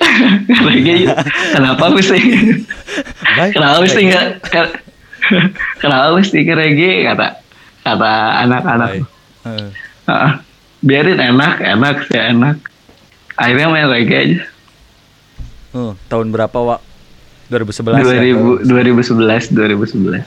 Ngerege 0.50 0.94
yuk. 1.06 1.16
Kenapa 1.54 1.86
mesti? 1.90 2.20
Kenapa 3.52 3.78
mesti 3.80 4.02
nggak? 4.04 4.26
ke- 4.44 4.74
Kenapa 5.78 6.08
mesti 6.12 6.38
ngerege 6.40 6.92
kata 7.06 7.28
kata 7.82 8.12
anak-anak. 8.44 8.90
Heeh. 9.46 10.32
Biarin 10.80 11.20
enak, 11.20 11.60
enak 11.60 11.96
sih 12.06 12.18
enak. 12.18 12.56
Akhirnya 13.36 13.68
main 13.68 13.88
reggae 13.88 14.18
aja. 14.18 14.42
Oh, 15.70 15.94
tahun 16.08 16.34
berapa, 16.34 16.56
Wak? 16.56 16.82
2011 17.48 18.02
ya? 18.02 18.22
2000, 18.34 18.66
2011, 18.66 19.54
2011. 19.54 20.26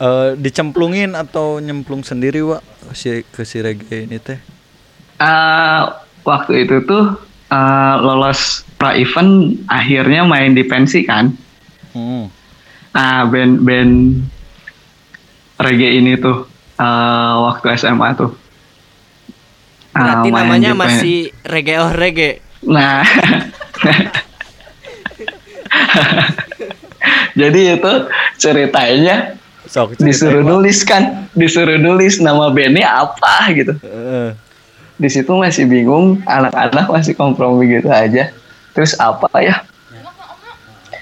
Eh, 0.00 0.30
dicemplungin 0.36 1.12
atau 1.12 1.58
nyemplung 1.58 2.00
sendiri, 2.00 2.40
Wak? 2.40 2.62
Si 2.92 3.24
ke 3.24 3.42
si 3.42 3.60
reggae 3.60 4.04
ini 4.04 4.16
teh. 4.16 4.38
Ah, 5.16 6.00
waktu 6.22 6.64
itu 6.64 6.80
tuh 6.82 7.18
ah, 7.50 7.98
lolos 8.00 8.64
pra 8.78 8.96
event 8.96 9.58
akhirnya 9.66 10.24
main 10.24 10.54
di 10.56 10.64
pensi 10.64 11.04
kan. 11.04 11.34
Hmm. 11.92 12.30
Nah, 12.90 13.26
band-band 13.30 14.24
reggae 15.60 16.00
ini 16.00 16.16
tuh 16.16 16.46
eh, 16.78 17.34
waktu 17.44 17.76
SMA 17.76 18.08
tuh. 18.16 18.32
Ah, 19.90 20.22
Berarti 20.22 20.28
main 20.30 20.46
namanya 20.46 20.72
masih 20.78 21.34
reggae 21.44 21.78
oh 21.82 21.90
reggae. 21.90 22.40
Nah, 22.64 23.02
Jadi 27.40 27.60
itu 27.78 27.92
ceritanya 28.36 29.38
Sok 29.70 30.02
disuruh 30.02 30.42
nulis 30.42 30.82
kan, 30.82 31.30
disuruh 31.30 31.78
nulis 31.78 32.18
nama 32.18 32.50
bandnya 32.50 33.06
apa 33.06 33.54
gitu. 33.54 33.78
Heeh. 33.78 34.34
Di 35.00 35.08
situ 35.08 35.32
masih 35.32 35.64
bingung, 35.64 36.20
anak-anak 36.28 36.92
masih 36.92 37.16
kompromi 37.16 37.72
gitu 37.72 37.88
aja. 37.88 38.28
Terus 38.76 38.92
apa 39.00 39.32
ya? 39.40 39.64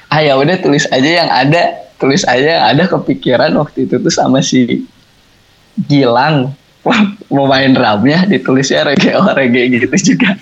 Ah 0.07 0.23
ya 0.23 0.39
udah 0.39 0.57
tulis 0.63 0.87
aja 0.89 1.27
yang 1.27 1.29
ada, 1.29 1.83
tulis 1.99 2.23
aja 2.23 2.63
yang 2.63 2.65
ada 2.65 2.87
kepikiran 2.87 3.51
waktu 3.59 3.91
itu 3.91 3.99
tuh 3.99 4.15
sama 4.15 4.39
si 4.39 4.87
Gilang 5.79 6.55
mau 7.29 7.45
main 7.45 7.77
drumnya 7.77 8.25
ditulisnya 8.25 8.89
reggae 8.89 9.13
oh 9.19 9.29
reggae 9.37 9.69
gitu 9.69 10.15
juga. 10.15 10.39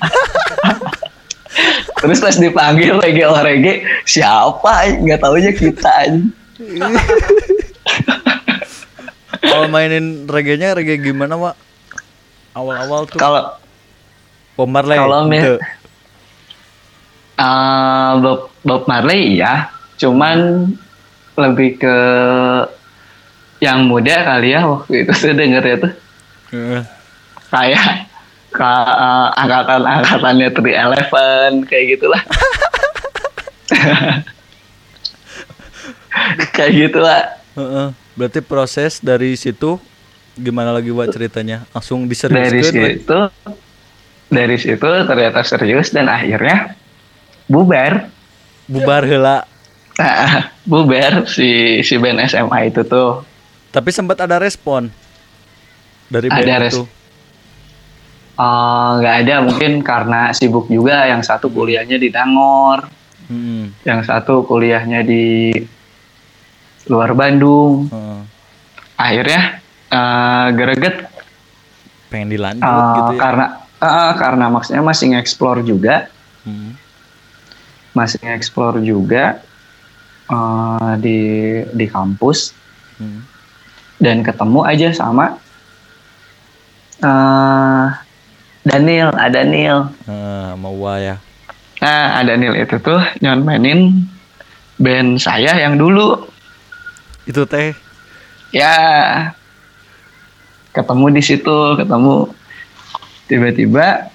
Terus 2.00 2.20
pas 2.20 2.36
dipanggil 2.36 2.94
reggae 3.00 3.26
oh 3.26 3.40
reggae 3.40 3.82
siapa? 4.06 5.00
Nggak 5.02 5.18
taunya 5.18 5.52
kita 5.56 5.90
aja. 5.90 6.20
Kalau 9.46 9.66
mainin 9.70 10.26
reggae-nya 10.26 10.76
reggae 10.76 11.00
gimana, 11.00 11.38
Wak? 11.38 11.56
Awal-awal 12.56 13.04
tuh 13.04 13.20
Kalau 13.20 13.52
Bob 14.56 14.72
Marley. 14.72 14.96
kalau 14.96 15.28
Tuh. 15.28 15.60
Uh, 17.36 18.16
Bob, 18.24 18.40
Bob 18.64 18.82
Marley 18.88 19.36
iya, 19.36 19.68
cuman 20.00 20.72
lebih 21.36 21.76
ke 21.76 21.96
yang 23.60 23.84
muda 23.84 24.24
kali 24.24 24.56
ya 24.56 24.64
waktu 24.64 25.04
itu 25.04 25.12
saya 25.12 25.36
denger 25.36 25.60
ya 25.60 25.76
tuh 25.76 25.92
Heeh. 26.56 26.80
kayak 27.52 28.08
ke 28.56 28.64
uh, 28.64 29.28
angkatan-angkatannya 29.36 30.48
311 30.48 31.68
kayak 31.68 31.84
gitulah. 31.92 32.22
kayak 36.56 36.72
gitulah. 36.72 37.36
Heeh. 37.52 37.92
Berarti 38.16 38.40
proses 38.40 39.04
dari 39.04 39.36
situ 39.36 39.76
gimana 40.36 40.70
lagi 40.70 40.88
buat 40.88 41.08
ceritanya? 41.08 41.64
Langsung 41.70 42.04
Dari 42.04 42.12
diseriuskan. 42.12 42.76
we? 42.76 42.90
situ 42.94 43.20
dari 44.26 44.56
situ 44.56 44.84
ternyata 45.02 45.40
serius 45.40 45.88
dan 45.88 46.06
akhirnya 46.06 46.74
bubar. 47.46 48.10
Bubar 48.66 49.02
heula. 49.02 49.46
Nah, 49.96 50.50
bubar 50.62 51.24
si 51.24 51.80
si 51.80 51.94
band 51.96 52.20
SMA 52.26 52.68
itu 52.68 52.82
tuh. 52.82 53.22
Tapi 53.70 53.88
sempat 53.88 54.18
ada 54.18 54.36
respon 54.36 54.90
dari 56.06 56.26
Ada 56.26 56.36
band 56.36 56.60
res- 56.60 56.74
itu. 56.74 56.84
Eh, 58.36 58.90
nggak 58.94 59.16
ada 59.22 59.34
mungkin 59.40 59.80
karena 59.80 60.28
sibuk 60.30 60.66
juga 60.66 61.06
yang 61.06 61.20
satu 61.20 61.48
kuliahnya 61.48 61.96
di 61.96 62.08
Nangor 62.08 62.92
Hmm. 63.26 63.74
yang 63.82 64.02
satu 64.02 64.42
kuliahnya 64.42 65.02
di 65.02 65.50
luar 66.86 67.10
Bandung 67.10 67.88
Heeh. 67.88 68.20
akhirnya 68.94 69.58
eh, 69.88 70.46
greget 70.52 70.96
Pengen 72.06 72.30
dilanjut 72.30 72.62
eh, 72.62 72.94
gitu 72.96 73.12
ya. 73.14 73.20
karena 73.20 73.46
eh, 73.76 74.12
karena 74.14 74.46
maksudnya 74.48 74.82
masih 74.82 75.06
nge-explore 75.12 75.60
juga 75.62 76.08
Hmm. 76.46 76.78
masih 77.90 78.22
nge-explore 78.22 78.78
juga 78.80 79.42
eh, 80.26 80.92
di 80.98 81.18
di 81.68 81.86
kampus 81.86 82.54
Hmm. 82.96 83.26
dan 83.98 84.22
ketemu 84.22 84.60
aja 84.62 84.88
sama 84.90 85.36
eh 86.96 87.86
Daniel 88.62 89.10
ada 89.12 89.42
Daniel 89.42 89.92
Nah, 90.06 90.56
mau 90.56 90.72
ya. 90.96 91.16
Nah, 91.76 92.18
ada 92.18 92.34
Neil 92.34 92.56
itu 92.56 92.80
tuh 92.80 92.98
nyon 93.20 93.44
mainin 93.44 94.08
band 94.74 95.20
saya 95.20 95.54
yang 95.54 95.76
dulu. 95.76 96.24
Itu 97.22 97.44
teh 97.44 97.76
Ya, 98.48 98.72
ketemu 100.76 101.04
di 101.10 101.22
situ, 101.24 101.56
ketemu 101.74 102.30
tiba-tiba 103.26 104.06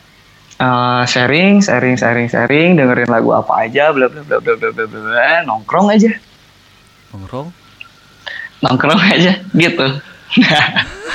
eh, 0.55 1.03
sharing, 1.03 1.59
sharing, 1.59 1.97
sharing, 1.97 2.29
sharing, 2.29 2.77
dengerin 2.77 3.09
lagu 3.09 3.33
apa 3.33 3.65
aja, 3.65 3.89
bla 3.89 4.05
bla 4.05 4.21
bla 4.21 4.37
bla 4.37 4.53
bla 4.55 4.69
bla 4.69 4.85
bla, 4.85 4.99
bla, 5.01 5.41
nongkrong 5.43 5.89
aja, 5.89 6.13
nongkrong. 7.09 7.49
nongkrong 8.61 9.01
aja, 9.01 9.41
gitu. 9.51 9.87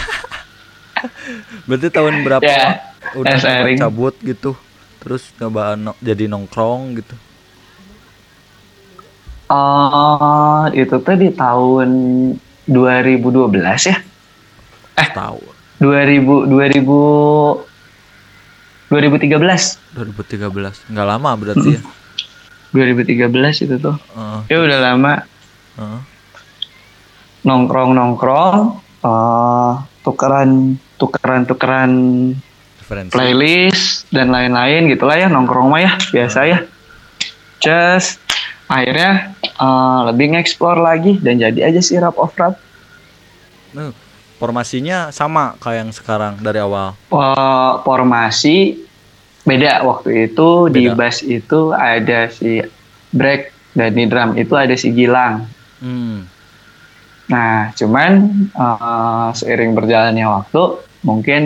Berarti 1.67 1.89
tahun 1.89 2.21
berapa 2.23 2.43
Ya, 2.43 2.83
udah 3.15 3.33
eh, 3.33 3.39
sharing. 3.39 3.79
cabut 3.79 4.15
gitu. 4.21 4.59
Terus 4.99 5.31
coba 5.35 5.79
no- 5.79 5.99
jadi 6.03 6.27
nongkrong 6.27 6.99
gitu. 6.99 7.15
Oh, 9.47 10.67
itu 10.75 10.99
tuh 10.99 11.15
di 11.15 11.31
tahun 11.31 11.89
2012 12.67 13.63
ya? 13.87 14.03
Eh, 14.97 15.09
tahu. 15.13 15.41
2000 15.79 16.49
2000 16.49 17.65
2013. 18.89 19.79
2013. 19.93 20.89
Nggak 20.89 21.07
lama 21.07 21.31
berarti 21.35 21.69
ya. 21.75 21.81
2013 22.71 23.29
itu 23.63 23.77
tuh. 23.77 23.97
Heeh. 24.15 24.41
Ya 24.49 24.57
udah 24.59 24.79
lama 24.83 25.13
heeh. 25.77 26.01
nongkrong 27.43 27.95
nongkrong 27.95 28.59
eh 29.01 29.73
tukeran 30.03 30.51
tukeran 30.97 31.47
tukeran 31.47 31.93
Referensi. 32.81 33.13
playlist 33.15 33.85
dan 34.11 34.31
lain-lain 34.31 34.91
gitulah 34.91 35.15
ya 35.15 35.27
nongkrong 35.27 35.71
mah 35.71 35.79
ya 35.79 35.93
biasa 36.11 36.39
ya 36.43 36.59
just 37.59 38.19
akhirnya 38.67 39.31
eh, 39.43 40.01
lebih 40.11 40.35
nge-explore 40.35 40.79
lagi 40.79 41.19
dan 41.19 41.39
jadi 41.39 41.71
aja 41.71 41.79
sih 41.79 41.99
rap 41.99 42.19
of 42.19 42.35
rap 42.35 42.59
Nah, 43.73 43.93
formasinya 44.37 45.11
sama 45.11 45.57
kayak 45.59 45.79
yang 45.81 45.91
sekarang 45.91 46.35
dari 46.39 46.59
awal. 46.59 46.93
Eh, 47.09 47.73
formasi 47.83 48.85
beda 49.43 49.81
waktu 49.83 50.27
itu 50.27 50.67
di 50.69 50.91
Beda. 50.91 50.99
bass 50.99 51.23
itu 51.23 51.71
ada 51.71 52.27
si 52.29 52.59
break 53.11 53.55
dan 53.73 53.95
di 53.95 54.05
drum 54.05 54.35
itu 54.35 54.53
ada 54.53 54.75
si 54.75 54.91
Gilang 54.91 55.47
Hmm. 55.77 56.25
Nah, 57.27 57.69
cuman 57.73 58.13
eh, 58.49 59.29
seiring 59.33 59.73
berjalannya 59.73 60.25
waktu, 60.25 60.63
mungkin 61.03 61.43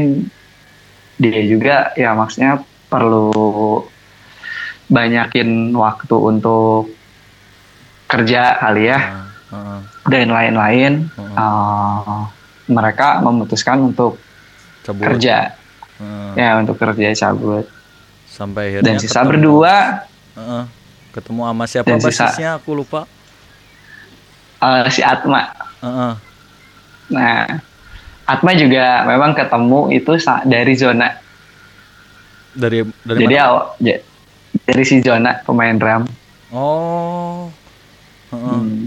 dia 1.16 1.40
juga 1.42 1.90
ya 1.94 2.14
maksudnya 2.14 2.62
perlu 2.86 3.82
banyakin 4.86 5.70
waktu 5.72 6.14
untuk 6.14 6.90
kerja 8.06 8.58
kali 8.58 8.86
ya 8.86 8.98
Nah, 8.98 9.26
heeh. 9.50 9.80
dan 10.06 10.26
lain-lain. 10.28 10.92
Heeh. 11.10 11.36
Eh, 11.36 12.22
mereka 12.70 13.18
memutuskan 13.18 13.82
untuk 13.82 14.16
Cabut. 14.80 15.04
kerja, 15.04 15.58
Heeh. 15.98 16.30
ya 16.38 16.50
untuk 16.56 16.74
kerja 16.74 17.10
cabut. 17.18 17.66
Sampai 18.24 18.72
akhirnya 18.72 18.86
Dan 18.86 18.96
sisa 18.96 19.20
ketemu. 19.20 19.28
berdua, 19.28 19.74
Heeh. 20.32 20.64
Ketemu 21.10 21.40
sama 21.42 21.64
siapa 21.66 21.86
Dan 21.86 21.98
sisa- 21.98 22.30
basisnya 22.30 22.50
aku 22.54 22.70
lupa. 22.72 23.02
eh, 24.58 24.86
si 24.88 25.02
Atma. 25.02 25.50
Heeh. 25.80 26.12
Nah, 27.10 27.58
Atma 28.22 28.54
juga 28.54 29.02
memang 29.04 29.34
ketemu 29.34 29.90
itu 29.90 30.12
dari 30.44 30.74
zona 30.74 31.18
Dari 32.50 32.82
dari 33.00 33.18
Jadi 33.20 33.34
mana? 33.36 33.46
aw- 33.48 33.68
ja- 33.78 34.02
dari 34.60 34.82
si 34.82 34.98
Jona 34.98 35.38
pemain 35.40 35.70
drum. 35.72 36.02
Oh. 36.50 37.46
Heeh. 38.28 38.42
Hmm. 38.52 38.86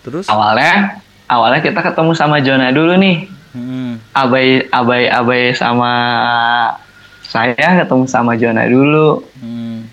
Terus? 0.00 0.24
Awalnya 0.26 1.03
awalnya 1.28 1.60
kita 1.64 1.80
ketemu 1.80 2.12
sama 2.16 2.40
Jona 2.40 2.70
dulu 2.74 2.94
nih. 2.98 3.16
Hmm. 3.54 4.02
Abai 4.10 4.66
abai 4.68 5.06
abai 5.06 5.54
sama 5.54 5.92
saya 7.22 7.84
ketemu 7.84 8.04
sama 8.10 8.34
Jona 8.34 8.66
dulu. 8.66 9.22
Hmm. 9.38 9.86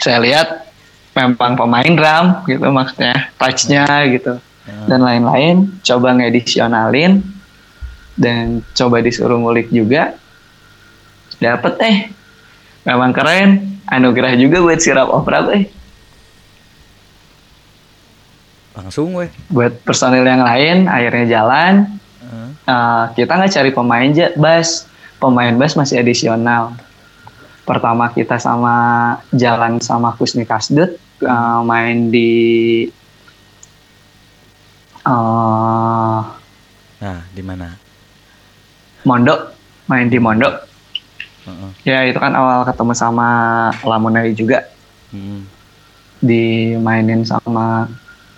Saya 0.00 0.20
lihat 0.20 0.48
memang 1.14 1.54
pemain 1.54 1.92
drum 1.94 2.26
gitu 2.50 2.66
maksudnya, 2.68 3.30
touch-nya 3.38 3.86
gitu 4.10 4.40
Ya. 4.64 4.96
dan 4.96 5.00
lain-lain. 5.04 5.76
Coba 5.84 6.16
ngedisionalin 6.16 7.20
dan 8.16 8.64
coba 8.72 9.04
disuruh 9.04 9.36
ngulik 9.36 9.68
juga. 9.68 10.16
Dapet 11.36 11.74
eh. 11.84 11.98
Memang 12.88 13.12
keren. 13.12 13.76
Anugerah 13.84 14.32
juga 14.40 14.64
buat 14.64 14.80
si 14.80 14.88
Rap 14.88 15.12
of 15.12 15.28
Rap 15.28 15.52
eh. 15.52 15.68
Langsung 18.74 19.14
weh. 19.14 19.30
buat 19.48 19.70
personil 19.80 20.22
yang 20.22 20.42
lain 20.42 20.86
akhirnya 20.86 21.26
jalan 21.32 21.74
Heeh. 22.20 22.48
Eh, 22.64 23.04
kita 23.14 23.32
nggak 23.32 23.52
cari 23.52 23.70
pemain 23.70 24.10
ja- 24.10 24.34
bass 24.34 24.90
pemain 25.16 25.54
bass 25.54 25.72
masih 25.72 25.98
adisional 25.98 26.74
pertama 27.62 28.08
kita 28.08 28.36
sama 28.36 28.74
jalan 29.30 29.78
sama 29.78 30.12
Kusni 30.12 30.42
Kasdut 30.42 30.90
eh, 31.20 31.60
main 31.62 32.08
di 32.08 32.32
eh 35.00 36.20
Nah, 36.96 37.20
di 37.30 37.42
mana? 37.42 37.68
Mondok 39.04 39.52
main 39.84 40.08
di 40.08 40.16
Mondok 40.16 40.54
Heeh. 41.44 41.70
ya 41.84 41.98
itu 42.02 42.16
kan 42.16 42.32
awal 42.32 42.64
ketemu 42.64 42.92
sama 42.92 43.28
Lamunai 43.80 44.32
juga 44.32 44.66
Hmm. 45.08 45.46
dimainin 46.18 47.22
sama 47.22 47.86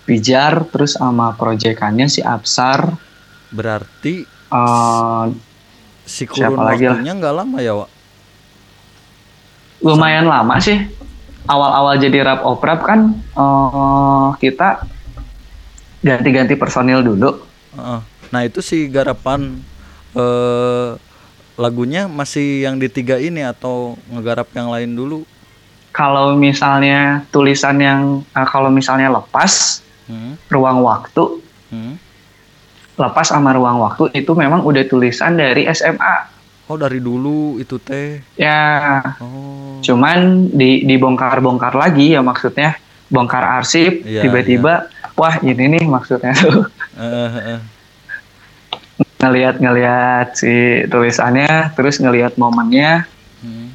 Pijar 0.06 0.62
terus 0.70 0.94
sama 0.94 1.34
proyekannya 1.34 2.06
si 2.06 2.22
Absar 2.22 2.94
Berarti 3.50 4.22
eh, 4.26 5.24
si 6.06 6.22
kurun 6.30 6.54
waktunya 6.54 7.12
nggak 7.12 7.34
lama 7.34 7.58
ya, 7.58 7.74
Wak? 7.74 7.90
lumayan 9.76 10.24
lama 10.24 10.56
sih 10.56 10.88
awal-awal 11.44 12.00
jadi 12.00 12.24
rap 12.24 12.40
oprap 12.48 12.80
kan 12.86 13.12
eh, 13.18 14.28
kita 14.40 14.86
ganti-ganti 16.00 16.54
personil 16.54 17.02
dulu. 17.02 17.42
Nah 18.30 18.40
itu 18.46 18.62
si 18.62 18.86
garapan 18.86 19.58
eh 20.16 20.90
lagunya 21.56 22.04
masih 22.04 22.68
yang 22.68 22.76
di 22.76 22.88
tiga 22.88 23.16
ini 23.16 23.40
atau 23.40 23.96
ngegarap 24.12 24.48
yang 24.52 24.68
lain 24.68 24.92
dulu? 24.92 25.24
kalau 25.96 26.36
misalnya 26.36 27.24
tulisan 27.32 27.80
yang 27.80 28.20
eh, 28.36 28.44
kalau 28.44 28.68
misalnya 28.68 29.08
lepas 29.08 29.80
Hmm. 30.06 30.38
ruang 30.46 30.80
waktu 30.80 31.42
Hmm. 31.66 31.98
lepas 32.96 33.26
sama 33.26 33.50
ruang 33.52 33.78
waktu 33.78 34.14
itu 34.14 34.32
memang 34.32 34.62
udah 34.62 34.82
tulisan 34.84 35.34
dari 35.34 35.66
SMA 35.66 36.32
Oh 36.66 36.74
dari 36.74 36.98
dulu 36.98 37.58
itu 37.58 37.78
teh. 37.78 38.18
ya 38.34 38.98
Oh. 39.18 39.78
cuman 39.80 40.48
di 40.48 40.82
dibongkar-bongkar 40.82 41.74
lagi 41.74 42.10
ya 42.10 42.20
maksudnya 42.20 42.74
bongkar 43.06 43.42
arsip 43.56 44.02
Iya, 44.02 44.22
tiba-tiba 44.22 44.86
wah 45.12 45.38
ini 45.40 45.54
nih 45.70 45.84
maksudnya 45.84 46.34
tuh 46.34 46.66
Eh, 46.96 47.04
eh, 47.04 47.34
eh. 47.52 47.60
ngelihat 49.18 49.58
ngelihat 49.58 50.26
si 50.34 50.54
tulisannya 50.86 51.46
terus 51.72 51.98
ngelihat 51.98 52.34
momennya 52.36 53.04
Hmm. 53.36 53.68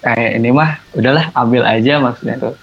kayak 0.00 0.30
ini 0.34 0.50
mah 0.50 0.80
udahlah 0.92 1.30
ambil 1.32 1.62
aja 1.62 1.98
maksudnya 1.98 2.40
tuh 2.40 2.54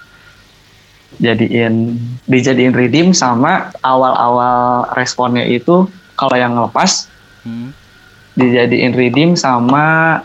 jadiin 1.16 1.98
dijadiin 2.24 2.70
redeem 2.70 3.10
sama 3.10 3.74
awal-awal 3.80 4.86
responnya 4.94 5.42
itu 5.42 5.90
kalau 6.14 6.36
yang 6.36 6.54
lepas 6.54 7.10
Hmm. 7.40 7.72
dijadiin 8.32 8.92
redeem 8.92 9.30
sama 9.32 10.20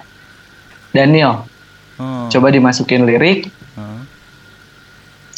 Daniel 0.91 1.47
Oh. 1.95 2.27
coba 2.27 2.51
dimasukin 2.51 3.03
lirik 3.03 3.47
Heeh. 3.73 3.99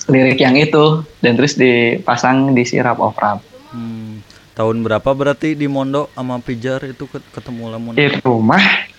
lirik 0.07 0.37
yang 0.37 0.57
itu 0.57 1.05
dan 1.19 1.33
terus 1.33 1.53
dipasang 1.53 2.51
di 2.51 2.63
si 2.63 2.75
rap 2.77 2.97
of 2.97 3.15
rap 3.15 3.39
Hmm. 3.67 4.25
Tahun 4.53 4.73
berapa 4.81 5.05
berarti 5.11 5.53
di 5.53 5.69
Mondo 5.69 6.09
sama 6.11 6.39
Pijar 6.39 6.81
itu 6.81 7.05
ket- 7.05 7.29
ketemu 7.29 7.69
lamun 7.69 7.93
itu 7.93 8.25
mah 8.41 8.89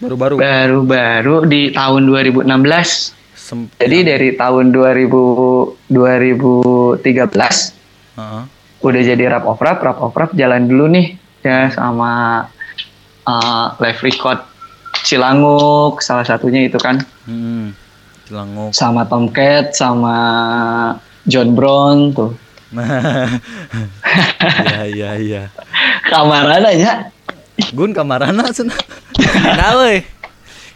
baru-baru? 0.00 0.34
baru-baru 0.36 1.36
di 1.46 1.70
tahun 1.70 2.02
2016 2.02 3.14
Sem- 3.44 3.68
jadi 3.76 3.96
yang- 3.98 4.08
dari 4.08 4.28
tahun 4.32 4.72
2000 4.72 5.76
2013 5.86 7.76
Heeh. 8.16 8.42
udah 8.80 9.02
jadi 9.02 9.24
rap 9.28 9.44
of 9.44 9.58
rap, 9.58 9.78
rap 9.78 9.98
of 9.98 10.12
rap 10.12 10.32
jalan 10.32 10.64
dulu 10.64 10.88
nih 10.88 11.12
ya 11.40 11.68
sama 11.68 12.44
uh, 13.22 13.66
live 13.78 14.00
record 14.02 14.40
Cilanguk 15.02 16.00
salah 16.00 16.24
satunya 16.24 16.64
itu 16.64 16.78
kan 16.78 17.04
Hmm. 17.24 17.76
Cilanguk. 18.24 18.72
sama 18.72 19.04
Tomcat 19.04 19.72
sama 19.72 20.16
John 21.24 21.52
Brown 21.52 22.10
tuh 22.10 22.32
Iya 24.64 24.82
iya 24.86 25.10
iya. 25.16 25.42
kamaran 26.04 26.64
aja 26.64 27.12
Gun 27.70 27.92
kamarana 27.92 28.50
cenah. 28.50 28.74
Nah, 29.54 29.78
weh. 29.78 30.02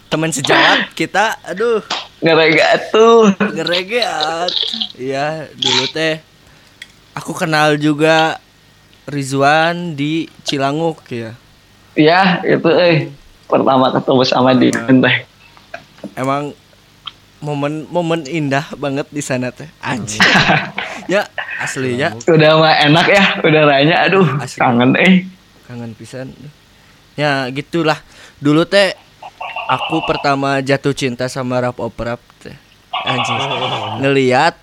Teman 0.06 0.30
sejawat 0.30 0.94
kita, 0.94 1.34
aduh, 1.42 1.82
ngerega 2.18 2.90
tuh 2.90 3.30
ngeregeat. 3.38 4.50
Iya, 4.98 5.46
dulu 5.54 5.84
teh 5.94 6.18
aku 7.14 7.34
kenal 7.34 7.78
juga 7.78 8.38
Rizwan 9.08 9.96
di 9.96 10.28
Cilanguk 10.44 11.00
ya. 11.08 11.32
ya 11.98 12.38
itu 12.46 12.70
eh 12.78 13.10
pertama 13.50 13.90
ketemu 13.90 14.22
sama 14.22 14.54
dia 14.54 14.78
teh 14.86 15.16
Emang 16.14 16.54
momen-momen 17.38 18.26
indah 18.26 18.66
banget 18.74 19.06
di 19.10 19.22
sana 19.22 19.54
teh. 19.54 19.70
Anjir. 19.82 20.18
ya, 21.12 21.26
aslinya 21.62 22.14
udah 22.26 22.52
mah 22.58 22.74
enak 22.86 23.06
ya 23.06 23.24
udaranya 23.42 23.96
aduh 24.06 24.26
Asli. 24.42 24.58
kangen 24.58 24.92
eh 24.98 25.14
kangen 25.70 25.94
pisan. 25.94 26.34
Ya, 27.18 27.50
gitulah. 27.50 27.98
Dulu 28.38 28.62
teh 28.62 28.94
aku 29.66 30.00
pertama 30.02 30.58
jatuh 30.58 30.92
cinta 30.92 31.26
sama 31.26 31.60
rap 31.60 31.76
teh. 32.38 32.54
Anjir. 33.00 33.36
Ngeliat 33.98 34.54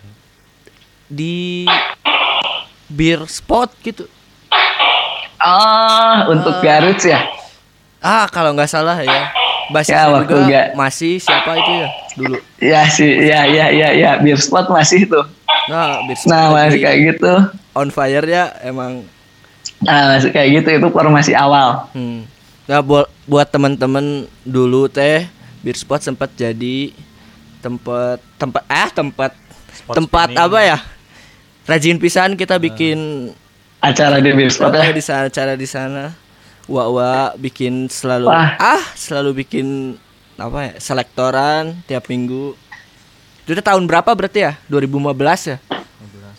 di 1.05 1.65
beer 2.87 3.23
spot 3.25 3.69
gitu. 3.79 4.05
ah 5.37 6.25
untuk 6.25 6.57
Garut 6.59 6.97
ya 6.99 7.21
Ah, 7.99 8.25
kalau 8.27 8.49
nggak 8.51 8.65
salah 8.67 8.97
ya. 8.97 9.29
Basisnya 9.67 9.97
Ya, 9.99 10.09
waktu 10.11 10.29
juga 10.29 10.45
nggak- 10.45 10.69
masih 10.75 11.13
siapa 11.17 11.51
itu 11.55 11.71
ya 11.75 11.87
dulu. 12.15 12.37
ya 12.59 12.81
sih 12.87 13.11
ya 13.19 13.41
ya 13.43 13.65
ya 13.67 13.89
ya 13.91 14.11
beer 14.15 14.37
spot 14.37 14.69
masih 14.69 15.05
tuh 15.05 15.25
Nah, 15.65 16.05
beer 16.05 16.13
spot 16.15 16.29
nah 16.29 16.43
masih 16.51 16.79
kayak 16.79 16.97
gitu 17.11 17.33
on 17.73 17.89
fire 17.89 18.21
ya 18.23 18.53
emang. 18.61 19.09
nah 19.79 20.13
masih 20.13 20.29
kayak 20.29 20.49
gitu 20.55 20.69
itu 20.71 20.87
formasi 20.87 21.33
awal 21.33 21.89
Hmm. 21.91 22.29
Nah, 22.65 22.81
buat 22.81 23.05
buat 23.29 23.45
teman-teman 23.45 24.25
dulu 24.41 24.89
teh 24.89 25.29
beer 25.61 25.77
spot 25.77 26.01
sempat 26.01 26.33
jadi 26.33 26.93
tempat 27.61 28.17
tempat 28.37 28.63
ah 28.65 28.89
tempat 28.89 29.31
tempat 29.85 30.29
apa 30.33 30.59
ya? 30.61 30.77
Rajin 31.65 31.97
pisan 32.01 32.33
kita 32.37 32.57
bikin 32.57 33.29
acara 33.81 34.17
di 34.17 34.33
beer 34.33 34.49
spot 34.49 34.73
ya 34.73 34.89
di 34.89 35.01
sana 35.01 35.29
acara 35.29 35.53
di 35.53 35.67
sana. 35.69 36.13
Wah, 36.65 36.89
wah 36.89 37.29
bikin 37.37 37.85
selalu 37.85 38.33
Wah. 38.33 38.57
ah 38.57 38.81
selalu 38.97 39.45
bikin 39.45 39.97
apa 40.41 40.73
ya? 40.73 40.73
Selektoran 40.81 41.77
tiap 41.85 42.09
minggu. 42.09 42.57
Itu 43.45 43.61
tahun 43.61 43.85
berapa 43.85 44.09
berarti 44.17 44.41
ya? 44.41 44.57
2015 44.73 45.53
ya? 45.53 45.57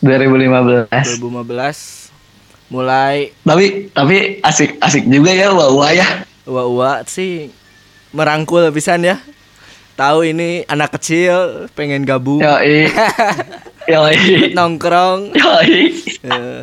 2015 0.02 0.90
2015 0.90 2.05
mulai 2.66 3.30
tapi 3.47 3.90
tapi 3.94 4.43
asik 4.43 4.82
asik 4.82 5.06
juga 5.06 5.30
ya 5.30 5.55
wah 5.55 5.70
wah 5.70 5.93
ya 5.94 6.26
Wah, 6.47 7.02
sih 7.10 7.51
merangkul 8.14 8.70
pisan 8.70 9.02
ya. 9.02 9.18
Tahu 9.98 10.30
ini 10.30 10.62
anak 10.70 10.94
kecil 10.94 11.66
pengen 11.74 12.06
gabung 12.06 12.38
yoi 12.38 12.86
yoi 13.90 14.55
nongkrong. 14.55 15.34
yoi 15.34 15.90
Eh, 16.22 16.62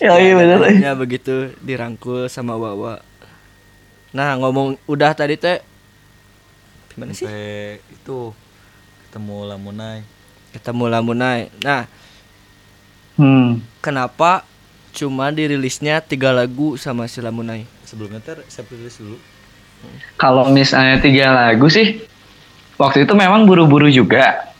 yoi 0.06 0.28
bener 0.38 0.60
eh. 0.70 0.76
ya 0.86 0.94
begitu 0.94 1.50
dirangkul 1.58 2.30
sama 2.30 2.54
Wawa. 2.54 3.02
Nah, 4.14 4.38
ngomong 4.38 4.78
udah 4.86 5.10
tadi 5.10 5.34
teh 5.34 5.58
gimana 6.94 7.10
sih? 7.10 7.26
Sampai 7.26 7.82
itu 7.90 8.30
ketemu 9.10 9.50
Lamunai. 9.50 10.06
Ketemu 10.54 10.84
Lamunai. 10.86 11.50
Nah, 11.66 11.90
hmm 13.20 13.60
kenapa 13.84 14.48
cuma 14.90 15.28
dirilisnya 15.30 16.00
tiga 16.00 16.32
lagu 16.32 16.74
sama 16.74 17.04
si 17.04 17.20
Lamunai? 17.20 17.68
Sebelumnya 17.84 18.18
teh 18.18 18.40
saya 18.48 18.64
rilis 18.66 18.96
dulu. 18.96 19.20
kalau 20.16 20.48
misalnya 20.48 20.96
tiga 20.98 21.30
lagu 21.30 21.68
sih 21.68 22.00
waktu 22.76 23.04
itu 23.04 23.12
memang 23.12 23.44
buru-buru 23.44 23.88
juga 23.88 24.50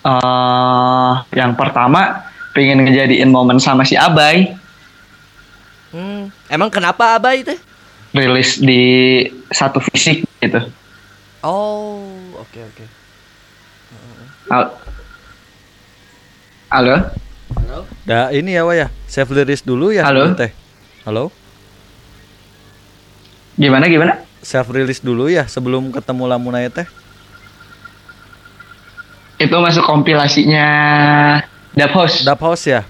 eh 0.00 1.12
yang 1.36 1.52
pertama 1.54 2.24
pengen 2.52 2.84
ngejadiin 2.84 3.28
momen 3.28 3.60
sama 3.60 3.84
si 3.84 3.96
Abai 3.96 4.56
Hmm, 5.90 6.30
emang 6.46 6.70
kenapa 6.70 7.18
Abah 7.18 7.34
itu? 7.34 7.50
rilis 8.14 8.62
di 8.62 8.82
satu 9.50 9.82
fisik 9.82 10.22
gitu 10.38 10.62
Oh, 11.42 12.04
oke 12.36 12.60
oke. 12.60 12.84
Al- 14.48 14.70
Halo? 16.70 17.02
Halo? 17.50 17.82
Dah 18.06 18.30
ini 18.30 18.54
ya 18.54 18.62
Wak 18.62 18.76
ya. 18.78 18.86
Saya 19.10 19.26
rilis 19.26 19.66
dulu 19.66 19.90
ya 19.90 20.06
Halo? 20.06 20.38
teh. 20.38 20.54
Halo? 21.02 21.34
Gimana 23.58 23.90
gimana? 23.90 24.22
Self 24.38 24.70
release 24.70 25.02
dulu 25.02 25.26
ya 25.26 25.50
sebelum 25.50 25.90
ketemu 25.90 26.30
Lamunai 26.30 26.70
teh. 26.70 26.86
Itu 29.42 29.58
masuk 29.58 29.82
kompilasinya 29.82 30.66
Dap 31.74 31.90
House. 31.90 32.22
Dap 32.22 32.38
House 32.38 32.70
ya? 32.70 32.86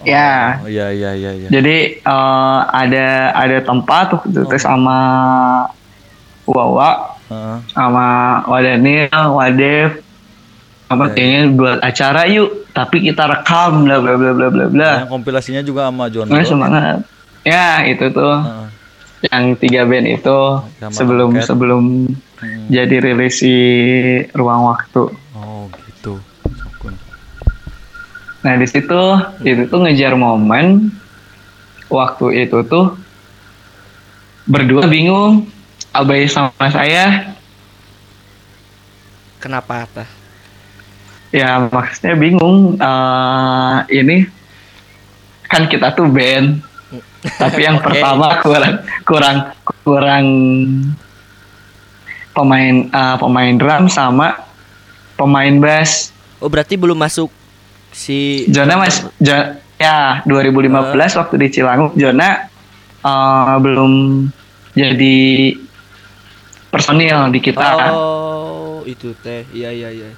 Ya. 0.00 0.64
Oh 0.64 0.68
iya 0.72 0.88
iya 0.88 1.12
iya 1.12 1.32
iya. 1.44 1.48
Jadi 1.52 2.00
eh, 2.00 2.58
ada 2.72 3.36
ada 3.36 3.58
tempat 3.60 4.16
tuh 4.16 4.48
terus 4.48 4.64
sama 4.64 4.96
Wawa 6.48 7.20
Heeh. 7.28 7.58
sama 7.76 8.06
Wadanil, 8.48 9.12
Wadev 9.12 10.03
apa 10.84 11.04
kayaknya 11.16 11.42
buat 11.56 11.78
acara 11.80 12.28
yuk 12.28 12.68
tapi 12.76 13.00
kita 13.04 13.24
rekam 13.24 13.88
bla 13.88 13.98
bla 13.98 14.14
bla 14.20 14.32
bla 14.36 14.48
bla 14.52 14.66
bla. 14.68 14.90
Yang 15.04 15.10
kompilasinya 15.10 15.62
juga 15.64 15.88
sama 15.88 16.10
John 16.12 16.28
Nah, 16.28 16.44
semangat. 16.44 16.98
Ya, 17.44 17.84
itu 17.84 18.08
tuh. 18.12 18.36
Heeh. 18.40 18.68
Yang 19.32 19.44
tiga 19.64 19.88
band 19.88 20.06
itu 20.20 20.38
Sama 20.80 20.92
sebelum 20.92 21.30
sebelum 21.40 21.84
Hmm. 22.44 22.68
jadi 22.68 23.00
rilis 23.00 23.40
si 23.40 23.56
Ruang 24.36 24.68
Waktu. 24.68 25.02
Oh 25.32 25.64
Nah 28.44 28.60
di 28.60 28.68
situ 28.68 29.02
itu 29.40 29.62
tuh 29.72 29.78
ngejar 29.80 30.12
momen 30.20 30.92
waktu 31.88 32.44
itu 32.44 32.60
tuh 32.68 32.92
berdua 34.44 34.84
bingung 34.84 35.48
Abai 35.96 36.28
sama 36.28 36.52
saya 36.68 37.32
Kenapa 39.40 39.88
tah? 39.88 40.08
Ya 41.34 41.66
maksudnya 41.66 42.14
bingung 42.14 42.78
eh, 42.78 43.76
ini 43.90 44.22
kan 45.50 45.66
kita 45.66 45.90
tuh 45.90 46.06
band. 46.06 46.62
Tapi 47.24 47.60
yang 47.66 47.78
Oke. 47.82 47.90
pertama 47.90 48.38
kurang 48.38 48.74
kurang 49.02 49.36
kurang 49.82 50.26
pemain 52.30 52.74
eh, 52.86 53.16
pemain 53.18 53.54
drum 53.54 53.90
sama 53.90 54.46
pemain 55.18 55.54
bass. 55.58 56.14
Oh 56.38 56.46
berarti 56.46 56.78
belum 56.78 56.98
masuk 56.98 57.30
si 57.94 58.46
Jona 58.50 58.74
mas 58.74 59.06
Jo- 59.18 59.54
ya 59.78 60.22
2015 60.26 60.70
waktu 61.18 61.34
di 61.38 61.48
Cilangu 61.50 61.90
Jona 61.94 62.46
eh, 63.02 63.54
belum 63.58 63.92
jadi 64.74 65.18
personil 66.70 67.30
di 67.30 67.38
kita. 67.38 67.94
Oh 67.94 68.82
itu 68.84 69.14
teh. 69.18 69.46
Iya 69.50 69.70
iya 69.70 69.90
iya. 69.90 70.10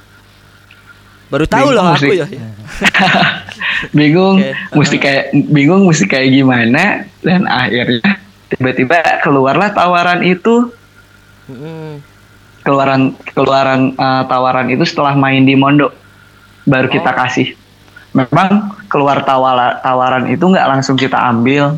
Baru 1.26 1.44
tahu 1.44 1.74
Bingung 1.74 1.74
loh 1.74 1.86
aku 1.90 2.12
ya. 2.14 2.26
bingung 3.98 4.36
Oke, 4.40 4.54
mesti 4.78 4.96
kayak 4.96 5.24
bingung 5.50 5.82
mesti 5.84 6.06
kayak 6.06 6.28
gimana 6.30 7.02
dan 7.20 7.44
akhirnya 7.44 8.22
tiba-tiba 8.48 9.20
keluarlah 9.20 9.74
tawaran 9.74 10.22
itu 10.22 10.70
Mm-mm. 11.46 11.98
keluaran 12.62 13.14
keluaran 13.32 13.92
eh, 13.92 14.22
tawaran 14.26 14.66
itu 14.70 14.86
setelah 14.86 15.14
main 15.14 15.42
di 15.42 15.54
Mondo 15.54 15.90
baru 16.62 16.86
kita 16.86 17.10
Oh. 17.10 17.16
kasih 17.16 17.54
memang 18.10 18.72
keluar 18.88 19.20
tawala, 19.22 19.76
tawaran 19.78 20.26
itu 20.26 20.40
nggak 20.40 20.66
langsung 20.66 20.96
kita 20.96 21.20
ambil 21.26 21.76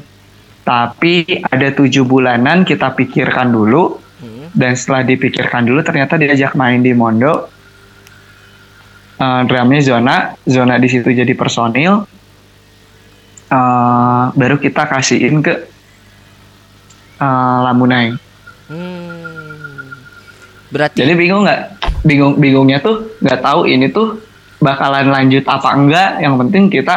tapi 0.63 1.25
ada 1.43 1.73
tujuh 1.73 2.05
bulanan 2.05 2.63
kita 2.63 2.93
pikirkan 2.93 3.49
dulu 3.49 3.97
Mm. 4.19 4.51
dan 4.51 4.75
setelah 4.75 5.07
dipikirkan 5.07 5.63
dulu 5.63 5.79
ternyata 5.79 6.19
diajak 6.19 6.59
main 6.59 6.83
di 6.83 6.91
Mondo 6.91 7.47
Eh, 9.19 9.41
drumnya 9.51 9.83
zona. 9.83 10.17
Zona 10.47 10.79
di 10.79 10.87
situ 10.87 11.11
jadi 11.11 11.35
personil. 11.35 12.07
Eh, 13.51 14.25
baru 14.31 14.57
kita 14.63 14.87
kasihin 14.87 15.43
ke 15.43 15.67
eh, 17.19 17.59
Lamunai. 17.67 18.15
Hmm. 18.71 19.91
Berarti 20.71 21.03
jadi 21.03 21.19
bingung 21.19 21.43
nggak? 21.43 21.63
Bingung 22.07 22.39
bingungnya 22.39 22.79
tuh 22.79 23.19
nggak 23.19 23.43
tahu 23.43 23.67
ini 23.67 23.91
tuh 23.91 24.23
bakalan 24.63 25.11
lanjut 25.11 25.43
apa 25.51 25.69
enggak. 25.75 26.11
Yang 26.23 26.35
penting 26.47 26.65
kita 26.71 26.97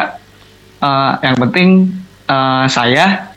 eh, 0.78 1.12
yang 1.26 1.36
penting 1.42 1.68
eh, 2.30 2.64
saya 2.70 3.34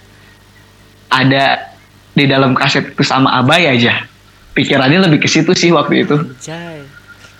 ada 1.09 1.73
di 2.13 2.29
dalam 2.29 2.53
kaset 2.53 2.93
itu 2.93 3.01
sama 3.01 3.33
Abai 3.41 3.65
aja. 3.65 4.05
Pikirannya 4.53 5.09
lebih 5.09 5.25
ke 5.25 5.27
situ 5.27 5.57
sih 5.57 5.73
waktu 5.73 6.05
itu. 6.05 6.15
Anjay. 6.21 6.85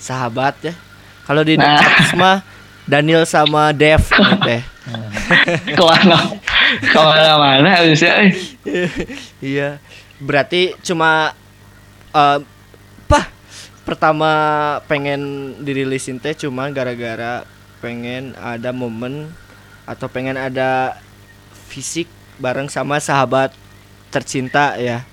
Sahabat 0.02 0.58
ya. 0.66 0.74
Kalau 1.26 1.42
di 1.42 1.58
Nah. 1.58 1.76
Netflix 1.78 2.14
mah 2.14 2.38
Daniel 2.86 3.26
sama 3.26 3.74
Dev 3.74 4.02
teh. 4.46 4.62
ke 5.78 5.82
mana 5.82 6.18
ke 6.86 7.00
mana-mana 7.02 7.70
harusnya. 7.82 8.30
Iya. 9.42 9.82
Berarti 10.22 10.78
cuma 10.86 11.34
eh 12.14 12.40
apa? 13.06 13.22
Pertama 13.86 14.32
pengen 14.90 15.54
dirilisin 15.62 16.22
teh 16.22 16.38
cuma 16.38 16.70
gara-gara 16.70 17.46
pengen 17.82 18.34
ada 18.38 18.74
momen 18.74 19.30
atau 19.86 20.10
pengen 20.10 20.38
ada 20.38 20.98
fisik 21.70 22.10
bareng 22.42 22.70
sama 22.70 23.02
sahabat 23.02 23.54
tercinta 24.14 24.78
ya. 24.78 25.06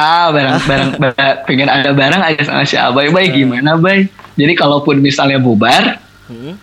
Ah 0.00 0.32
barang 0.32 0.56
barang 0.64 0.90
barang- 0.96 1.38
pengen 1.44 1.68
ada 1.68 1.92
barang 1.92 2.22
aja 2.24 2.40
sama 2.42 2.64
si 2.64 2.80
Abai 2.80 3.12
Bay 3.12 3.28
gimana 3.28 3.76
Bay? 3.76 4.08
Jadi 4.32 4.56
kalaupun 4.56 4.96
misalnya 4.98 5.36
bubar 5.36 6.00
Hmm. 6.24 6.54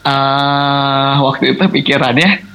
ah 0.00 1.18
waktu 1.20 1.52
itu 1.52 1.64
pikirannya 1.66 2.46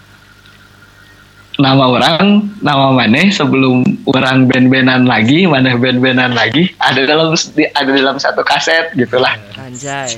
nama 1.60 1.84
orang 1.84 2.48
nama 2.64 2.96
mana 2.96 3.28
sebelum 3.28 3.84
orang 4.08 4.48
band-bandan 4.48 5.04
lagi 5.04 5.44
mana 5.44 5.76
band-bandan 5.76 6.32
lagi 6.32 6.72
ada 6.80 7.04
dalam 7.04 7.36
ada 7.36 7.92
dalam 7.92 8.16
satu 8.16 8.42
kaset 8.42 8.96
gitulah. 8.96 9.36
Anjay. 9.60 10.16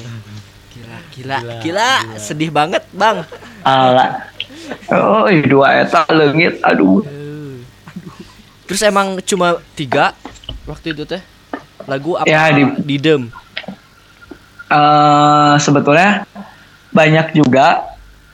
Gila, 0.71 0.97
gila, 1.11 1.39
gila, 1.59 1.91
sedih 2.15 2.53
banget, 2.53 2.85
Bang. 2.93 3.25
ala. 3.65 4.29
Oh 4.93 5.25
ih, 5.25 5.41
dua 5.41 5.81
eta 5.81 6.05
leungit. 6.07 6.61
Aduh 6.61 7.01
Terus 8.71 8.87
emang 8.87 9.19
cuma 9.27 9.59
tiga 9.75 10.15
waktu 10.63 10.95
itu 10.95 11.03
teh 11.03 11.19
lagu 11.83 12.15
apa? 12.15 12.23
Ya, 12.23 12.55
di- 12.55 12.79
Didem. 12.87 13.27
eh 14.71 15.53
sebetulnya 15.59 16.23
banyak 16.95 17.35
juga 17.35 17.83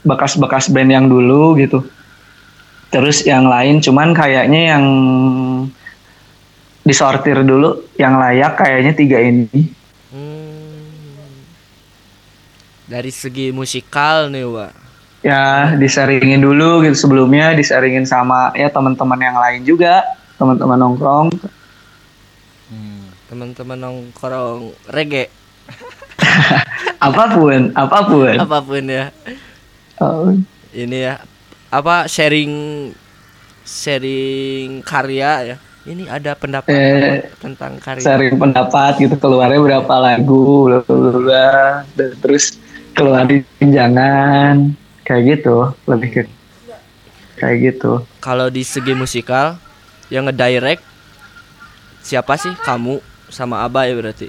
bekas-bekas 0.05 0.69
band 0.69 0.93
yang 0.93 1.09
dulu 1.09 1.57
gitu. 1.57 1.81
Terus 2.93 3.25
yang 3.25 3.49
lain 3.49 3.81
cuman 3.81 4.13
kayaknya 4.13 4.77
yang 4.77 4.85
disortir 6.85 7.41
dulu 7.41 7.89
yang 7.97 8.21
layak 8.21 8.61
kayaknya 8.61 8.93
tiga 8.93 9.17
ini. 9.17 9.73
Hmm. 10.13 11.33
Dari 12.85 13.09
segi 13.09 13.49
musikal 13.49 14.29
nih, 14.29 14.45
Wak. 14.45 14.73
Ya 15.25 15.73
diseringin 15.73 16.45
dulu 16.45 16.85
gitu 16.85 16.93
sebelumnya 16.93 17.57
diseringin 17.57 18.05
sama 18.05 18.53
ya 18.53 18.69
teman-teman 18.69 19.17
yang 19.17 19.41
lain 19.41 19.65
juga 19.65 20.05
teman-teman 20.37 20.77
nongkrong. 20.77 21.27
Teman-teman 23.27 23.75
nongkrong 23.77 24.71
reggae 24.87 25.27
apa 27.03 27.23
pun 27.29 27.75
apa 27.75 27.99
pun. 28.07 28.33
apa 28.33 28.57
pun 28.61 28.83
ya. 28.87 29.11
Oh, 29.99 30.31
Ini 30.71 30.97
ya 31.01 31.15
apa 31.67 32.07
sharing 32.07 32.51
sharing 33.61 34.79
karya 34.81 35.31
ya. 35.45 35.57
Ini 35.83 36.03
ada 36.05 36.35
pendapat 36.35 36.67
Eh, 36.69 37.31
tentang 37.37 37.79
karya. 37.79 38.03
sharing 38.03 38.35
pendapat 38.35 38.95
gitu 38.97 39.15
keluarnya 39.15 39.59
berapa 39.59 39.93
lagu 39.97 40.67
bla 40.67 41.83
dan 41.91 42.11
terus 42.17 42.59
keluarin 42.91 43.43
jangan 43.61 44.71
kayak 45.03 45.39
gitu 45.39 45.71
lebih 45.83 46.09
ke 46.11 46.21
kayak 47.37 47.55
gitu 47.65 48.03
Kalau 48.19 48.47
di 48.47 48.63
segi 48.63 48.91
musikal 48.91 49.55
yang 50.13 50.27
ngedirect 50.27 50.83
siapa 52.03 52.39
sih? 52.39 52.53
Kamu 52.55 52.99
sama 53.27 53.63
Abah 53.67 53.87
ya 53.87 53.93
berarti. 53.95 54.27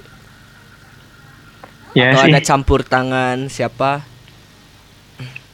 ya 1.95 2.11
Atau 2.13 2.27
sih 2.27 2.31
ada 2.31 2.39
campur 2.43 2.83
tangan 2.83 3.47
siapa? 3.47 4.03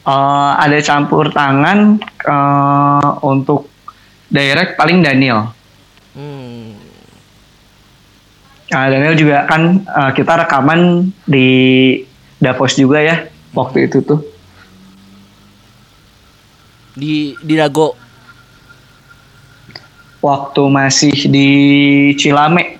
Eh, 0.06 0.52
ada 0.54 0.78
campur 0.86 1.34
tangan 1.34 1.98
eh, 2.06 3.10
untuk 3.26 3.70
direct 4.30 4.78
paling 4.78 5.02
Daniel 5.02 5.54
Hmm. 6.16 6.72
Nah, 8.72 8.88
Daniel 8.88 9.20
juga 9.20 9.44
kan 9.44 9.84
eh, 9.84 10.10
kita 10.16 10.32
rekaman 10.48 11.12
di 11.28 11.48
Davos 12.40 12.72
juga 12.72 13.04
ya 13.04 13.28
waktu 13.52 13.84
itu 13.84 14.00
tuh 14.00 14.24
Di 16.96 17.36
di 17.44 17.54
Dago. 17.60 18.05
Waktu 20.20 20.62
masih 20.68 21.14
di 21.28 21.50
Cilame. 22.16 22.78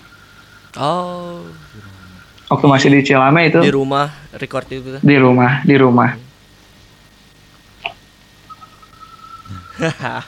Oh, 0.76 1.40
waktu 2.52 2.66
masih 2.68 2.88
di 2.92 3.00
Cilame 3.04 3.48
itu. 3.48 3.60
Di 3.62 3.72
rumah 3.72 4.12
record 4.36 4.68
itu 4.68 5.00
di 5.00 5.16
rumah 5.16 5.64
di 5.64 5.76
rumah. 5.76 6.10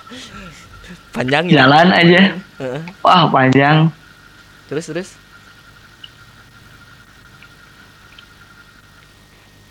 Panjang 1.16 1.48
ya. 1.48 1.64
jalan 1.64 1.88
aja. 1.92 2.36
Wah 3.00 3.32
panjang. 3.32 3.88
Terus 4.68 4.86
terus. 4.92 5.10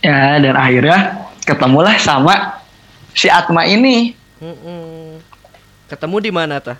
ya 0.07 0.39
dan 0.39 0.55
akhirnya 0.55 1.27
ketemulah 1.43 1.95
sama 1.99 2.63
si 3.11 3.27
Atma 3.27 3.67
ini. 3.67 4.15
Ketemu 5.91 6.17
di 6.19 6.31
mana 6.31 6.61
tah? 6.63 6.77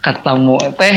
Ketemu 0.00 0.56
teh 0.78 0.96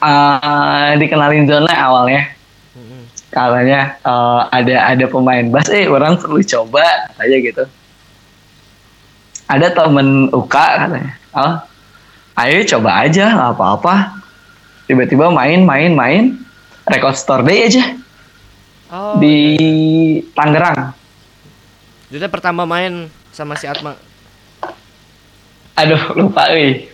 eh, 0.00 0.88
dikenalin 1.00 1.46
zona 1.48 1.72
awalnya 1.72 2.32
Mm-mm. 2.76 3.08
katanya 3.30 3.96
eh, 4.00 4.40
ada 4.50 4.76
ada 4.94 5.04
pemain 5.08 5.46
bass 5.48 5.68
eh 5.70 5.88
orang 5.88 6.16
perlu 6.16 6.40
coba 6.42 6.84
aja 7.20 7.36
gitu 7.36 7.64
ada 9.44 9.66
temen 9.70 10.32
UK 10.32 10.56
katanya 10.56 11.12
oh 11.36 11.54
ayo 12.40 12.58
coba 12.76 12.90
aja 13.04 13.24
nggak 13.32 13.52
apa-apa 13.56 13.94
tiba-tiba 14.88 15.28
main 15.32 15.62
main 15.64 15.92
main 15.92 16.24
record 16.88 17.16
store 17.16 17.44
day 17.44 17.68
aja 17.68 18.04
Oh, 18.94 19.18
di 19.18 19.36
Tangerang. 20.38 20.94
Itu 22.06 22.22
teh 22.22 22.30
pertama 22.30 22.62
main 22.62 23.10
sama 23.34 23.58
si 23.58 23.66
Atma. 23.66 23.98
Aduh, 25.74 26.14
lupa 26.14 26.46
euy. 26.54 26.93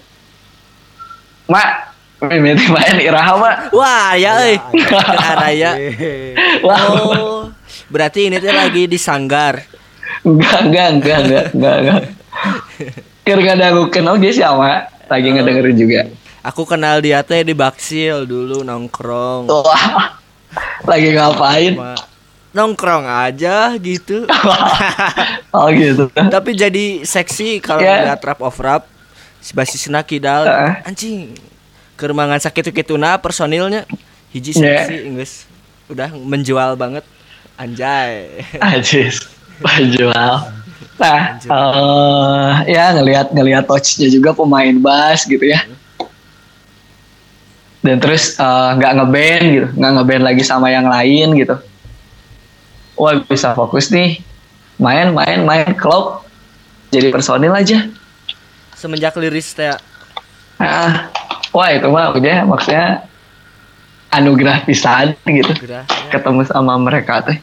Mak, 1.51 1.71
mimiti 2.23 2.71
main 2.71 2.97
iraha, 2.97 3.35
Mak. 3.35 3.57
Wah, 3.73 4.15
ya 4.15 4.39
euy. 4.41 4.55
Araya. 5.19 5.71
Wah, 6.67 6.79
Oh, 6.87 7.43
berarti 7.89 8.31
ini 8.31 8.39
tuh 8.39 8.55
lagi 8.55 8.87
di 8.87 8.95
sanggar. 8.97 9.67
enggak, 10.23 10.59
enggak, 10.63 10.89
enggak, 10.93 11.19
enggak, 11.21 11.45
enggak, 11.51 11.77
enggak. 11.77 12.01
Keur 13.23 13.41
ngadangukeun 13.41 14.07
oge 14.09 14.31
sih, 14.31 14.45
Mak. 14.45 15.11
Lagi 15.11 15.29
ngedengerin 15.29 15.77
juga. 15.77 16.01
Aku 16.41 16.63
kenal 16.63 17.03
dia 17.03 17.21
teh 17.21 17.43
di 17.43 17.53
Baksil 17.53 18.25
dulu 18.25 18.63
nongkrong. 18.63 19.51
Wah. 19.51 20.17
Lagi 20.87 21.13
ngapain? 21.13 21.75
Ma- 21.75 21.99
Nongkrong 22.51 23.07
aja 23.07 23.75
gitu. 23.77 24.27
Oh 25.51 25.67
gitu. 25.69 26.07
Tapi 26.35 26.55
jadi 26.55 27.03
seksi 27.03 27.59
kalau 27.59 27.79
Ya. 27.79 28.07
lihat 28.07 28.23
rap 28.23 28.39
of 28.39 28.55
rap. 28.57 28.87
Si 29.41 29.57
basisna 29.57 30.05
kidal. 30.05 30.45
Heeh. 30.45 30.73
Anjing. 30.85 31.35
Kermangan 31.97 32.41
sakit 32.41 32.73
kituna 32.73 33.21
personilnya 33.21 33.85
hiji 34.33 34.57
Ya. 34.57 34.85
seksi 34.85 34.97
Inggris. 35.05 35.33
Udah 35.89 36.13
menjual 36.13 36.77
banget. 36.77 37.05
Anjay. 37.57 38.41
Ajis. 38.73 39.21
Penjual. 39.61 40.49
Nah, 41.01 41.41
eh, 41.41 42.53
ya 42.77 42.93
ngelihat 42.93 43.33
ngelihat 43.33 43.65
touchnya 43.65 44.13
juga 44.13 44.37
pemain 44.37 44.77
bass 44.81 45.25
gitu 45.25 45.41
ya. 45.49 45.65
Dan 47.81 47.97
terus 47.97 48.37
eh, 48.37 48.71
nggak 48.77 48.93
ngeband 49.01 49.45
gitu, 49.49 49.69
nggak 49.81 49.93
ngeband 49.97 50.23
lagi 50.25 50.43
sama 50.45 50.69
yang 50.69 50.85
lain 50.89 51.33
gitu. 51.41 51.57
Wah 53.01 53.17
bisa 53.25 53.57
fokus 53.57 53.89
nih, 53.89 54.21
main 54.77 55.09
main 55.17 55.41
main 55.41 55.73
klub, 55.73 56.21
jadi 56.93 57.09
personil 57.09 57.57
aja. 57.57 57.89
Semenjak 58.81 59.13
liris 59.21 59.53
teh 59.53 59.69
Ah, 60.57 61.09
wah 61.53 61.69
itu 61.69 61.89
mah 61.89 62.13
udah 62.13 62.45
maksudnya 62.45 63.05
anugerah 64.09 64.65
pisan 64.65 65.17
gitu, 65.25 65.53
gerah. 65.57 65.85
ketemu 66.09 66.45
sama 66.45 66.77
mereka 66.77 67.21
teh. 67.21 67.37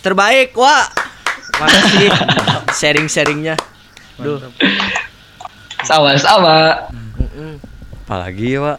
Terbaik, 0.00 0.52
Wak. 0.54 0.86
Makasih 1.60 2.08
sharing-sharingnya. 2.72 3.56
Duh. 4.16 4.40
Sama-sama. 5.84 6.88
Mm-mm. 7.18 7.60
Apalagi 8.06 8.56
ya, 8.56 8.60
Pak? 8.62 8.78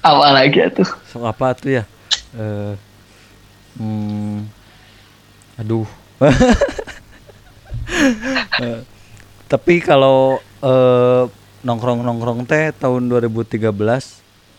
Apa 0.00 0.26
lagi 0.32 0.60
tuh? 0.72 0.88
Sok 1.10 1.24
apa 1.26 1.52
tuh 1.52 1.82
ya? 1.82 1.84
Eh 2.32 2.72
hmm, 3.76 4.48
aduh. 5.58 5.84
Eh, 8.58 8.82
tapi 9.46 9.78
kalau 9.78 10.42
eh, 10.58 11.24
nongkrong-nongkrong 11.62 12.42
teh 12.42 12.74
tahun 12.74 13.06
2013 13.06 13.70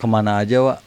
ke 0.00 0.06
mana 0.08 0.40
aja, 0.40 0.64
Wak? 0.64 0.80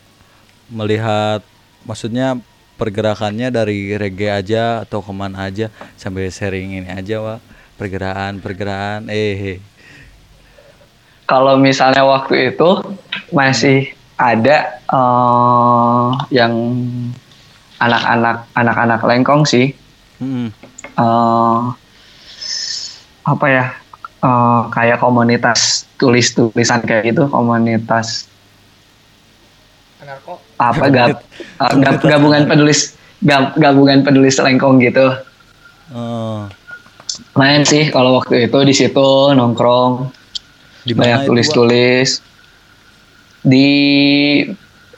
Melihat 0.74 1.46
maksudnya 1.86 2.42
pergerakannya 2.82 3.54
dari 3.54 3.94
reggae 3.94 4.34
aja 4.34 4.82
atau 4.82 5.06
ke 5.06 5.14
mana 5.14 5.46
aja 5.46 5.70
sambil 5.94 6.26
sharing 6.34 6.82
ini 6.82 6.90
aja, 6.90 7.22
Wak. 7.22 7.40
Pergerakan-pergerakan 7.78 9.14
eh 9.14 9.62
kalau 11.24 11.56
misalnya 11.56 12.04
waktu 12.04 12.54
itu 12.54 12.84
masih 13.32 13.90
ada 14.20 14.78
eh, 14.86 16.08
yang 16.30 16.54
anak-anak 17.82 18.48
anak-anak 18.56 19.02
lengkong 19.04 19.44
sih 19.44 19.74
hmm, 20.22 20.48
eh, 20.96 21.60
apa 23.24 23.46
ya 23.48 23.66
eh, 24.20 24.62
kayak 24.70 25.00
komunitas 25.00 25.88
tulis-tulisan 25.96 26.84
kayak 26.84 27.14
gitu 27.14 27.28
komunitas 27.28 28.28
apa 30.60 30.86
gab, 30.92 31.24
eh, 31.60 31.74
gab- 31.80 32.04
gabungan 32.04 32.44
penulis 32.46 32.94
gab- 33.20 33.56
gabungan 33.56 34.04
penulis 34.04 34.36
lengkong 34.36 34.84
gitu. 34.84 35.16
Eh, 35.90 36.42
main 37.34 37.64
sih 37.64 37.88
kalau 37.88 38.20
waktu 38.20 38.52
itu 38.52 38.60
di 38.64 38.74
situ 38.74 39.10
nongkrong 39.32 40.12
di 40.84 40.92
banyak 40.92 41.24
tulis-tulis. 41.24 42.20
Di 43.44 43.70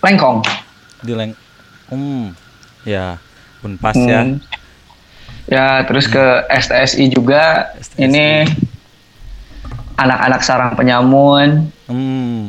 Lengkong. 0.02 0.46
di 1.02 1.14
leng 1.14 1.34
hmm 1.90 2.34
ya 2.82 3.18
unpas 3.62 3.94
ya. 3.94 4.22
Hmm. 4.22 4.38
Ya, 4.42 4.55
terus 5.86 6.10
ke 6.10 6.26
STSI 6.50 7.14
juga. 7.14 7.74
STSI. 7.78 8.06
Ini 8.10 8.26
anak-anak 10.00 10.42
sarang 10.42 10.74
penyamun. 10.74 11.70
hmm 11.88 12.44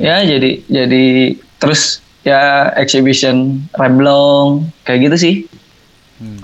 Ya, 0.00 0.24
jadi 0.24 0.64
jadi 0.68 1.36
terus 1.60 2.00
ya 2.24 2.72
exhibition 2.76 3.64
Reblong 3.76 4.68
kayak 4.84 5.08
gitu 5.08 5.16
sih. 5.16 5.34
Hmm. 6.20 6.40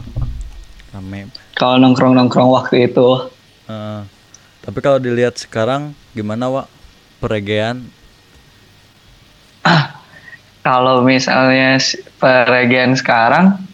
rame 0.93 1.29
Kalau 1.57 1.81
nongkrong-nongkrong 1.81 2.53
waktu 2.53 2.89
itu. 2.89 3.33
Eh, 3.69 4.01
tapi 4.65 4.79
kalau 4.85 5.01
dilihat 5.01 5.37
sekarang 5.41 5.97
gimana 6.13 6.49
Wak 6.49 6.69
peregean 7.21 7.89
Kalau 10.67 11.07
misalnya 11.07 11.79
peregian 12.19 12.99
sekarang 12.99 13.66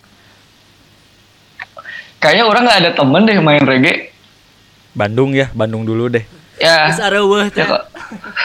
kayaknya 2.22 2.44
orang 2.46 2.62
nggak 2.64 2.80
ada 2.80 2.92
temen 2.94 3.22
deh 3.26 3.38
main 3.38 3.60
reggae. 3.60 4.14
Bandung 4.92 5.32
ya 5.32 5.50
Bandung 5.50 5.82
dulu 5.82 6.06
deh 6.08 6.22
Ya. 6.62 6.86
Ya 6.94 7.64
kok. 7.66 7.82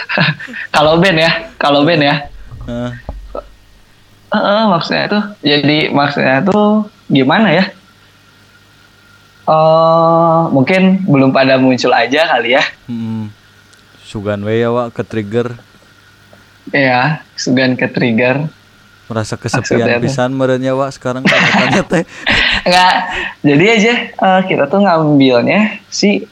kalau 0.75 0.97
band 0.97 1.21
ya, 1.21 1.31
kalau 1.61 1.85
band 1.85 2.01
ya. 2.01 2.15
Eh, 2.65 2.91
Heeh, 4.27 4.61
maksudnya 4.67 5.05
tuh 5.07 5.23
jadi 5.39 5.93
maksudnya 5.93 6.41
tuh 6.41 6.89
gimana 7.07 7.53
ya? 7.53 7.65
Oh, 9.47 10.51
mungkin 10.51 11.07
belum 11.07 11.31
pada 11.31 11.55
muncul 11.55 11.93
aja 11.95 12.27
kali 12.27 12.57
ya. 12.57 12.63
hmm. 12.89 13.31
Sugan 14.03 14.43
we 14.43 14.59
ya 14.59 14.71
Wak 14.71 14.95
ke 14.95 15.03
trigger 15.03 15.55
Ya, 16.71 17.23
sugan 17.35 17.75
ke 17.79 17.87
trigger. 17.87 18.47
merasa 19.07 19.39
kesepian 19.39 20.03
pisan 20.03 20.35
merenya 20.35 20.75
Wak 20.75 20.91
sekarang 20.91 21.23
kelihatannya 21.23 21.83
teh 21.85 22.03
Enggak. 22.67 22.95
Jadi 23.47 23.65
aja 23.71 23.93
eh, 24.11 24.41
kita 24.43 24.67
tuh 24.67 24.83
ngambilnya 24.83 25.79
si 25.87 26.27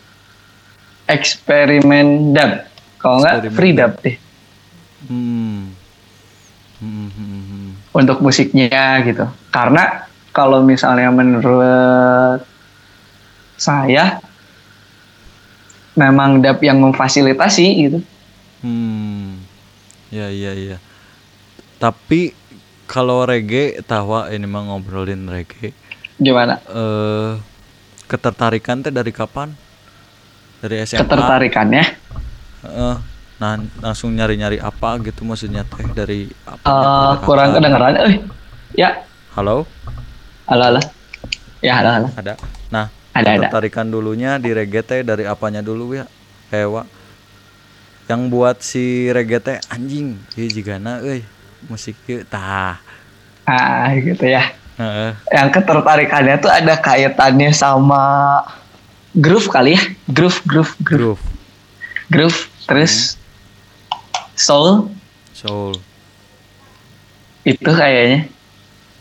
eksperimen 1.08 2.36
dub. 2.36 2.52
Kalau 3.00 3.24
enggak 3.24 3.48
Eksperimen 3.48 3.56
free 3.56 3.74
dub 3.78 3.94
deh 4.04 4.18
hmm. 5.10 5.62
Hmm, 6.82 7.10
hmm, 7.10 7.44
hmm. 7.48 7.70
untuk 7.96 8.18
musiknya 8.20 9.00
gitu. 9.06 9.26
Karena 9.54 10.10
kalau 10.36 10.60
misalnya 10.66 11.08
menurut 11.14 12.44
saya 13.56 14.20
memang 15.96 16.44
dub 16.44 16.60
yang 16.60 16.84
memfasilitasi 16.84 17.68
gitu. 17.88 18.00
Hmm. 18.60 19.40
Ya 20.12 20.28
iya 20.28 20.52
iya. 20.52 20.78
Tapi 21.80 22.36
kalau 22.86 23.24
reggae 23.26 23.80
tawa 23.86 24.30
ini 24.30 24.46
mah 24.46 24.68
ngobrolin 24.70 25.32
reggae. 25.32 25.72
Gimana? 26.16 26.60
Eh 26.72 27.34
ketertarikan 28.06 28.86
teh 28.86 28.94
dari 28.94 29.12
kapan? 29.12 29.52
Dari 30.62 30.82
SMA. 30.86 31.04
Ketertarikannya? 31.04 31.86
Heeh. 32.66 32.96
nah 33.36 33.60
langsung 33.84 34.16
nyari-nyari 34.16 34.64
apa 34.64 34.96
gitu 35.04 35.28
maksudnya 35.28 35.68
teh 35.68 35.84
dari 35.92 36.32
apa? 36.48 36.64
Eh, 36.64 37.12
dari 37.12 37.26
kurang 37.28 37.50
kedengeran. 37.52 37.94
Eh, 38.00 38.24
ya, 38.80 39.04
Halo? 39.36 39.68
halo, 40.48 40.64
halo. 40.72 40.82
Ya, 41.60 41.84
halo, 41.84 41.90
halo. 41.92 42.08
Ada. 42.16 42.34
Nah, 42.72 42.88
Ada, 43.12 43.36
ada. 43.36 43.52
ketertarikan 43.52 43.92
dulunya 43.92 44.40
di 44.40 44.56
reggae 44.56 44.86
teh 44.88 45.04
dari 45.04 45.28
apanya 45.28 45.60
dulu 45.60 46.00
ya? 46.00 46.08
Hewa. 46.48 46.88
Yang 48.08 48.22
buat 48.32 48.58
si 48.64 49.12
reggae 49.12 49.44
teh 49.44 49.58
anjing, 49.68 50.16
ieu 50.40 50.48
jigana 50.48 51.04
euy. 51.04 51.28
Musik 51.68 52.00
tah. 52.32 52.80
Ah, 53.44 53.92
gitu 54.00 54.32
ya. 54.32 54.48
Heeh. 54.76 55.12
Yang 55.32 55.50
ketertarikannya 55.56 56.36
tuh 56.38 56.52
ada 56.52 56.76
kaitannya 56.76 57.52
sama 57.56 58.44
groove 59.16 59.48
kali 59.48 59.80
ya. 59.80 59.82
Groove, 60.12 60.40
groove, 60.44 60.74
groove. 60.84 61.22
Groove, 62.06 62.38
Groove, 62.38 62.40
terus 62.70 63.18
soul 64.38 64.94
soul. 65.34 65.74
itu 67.42 67.66
kayaknya 67.66 68.30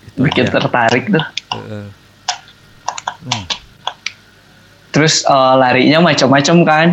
Itu 0.09 0.18
bikin 0.24 0.48
aja. 0.48 0.52
tertarik 0.56 1.05
tuh. 1.12 1.24
Heeh. 1.52 1.86
Hmm. 3.24 3.44
Terus 4.88 5.24
eh, 5.24 5.55
larinya 5.59 6.01
macam-macam 6.01 6.56
kan. 6.64 6.88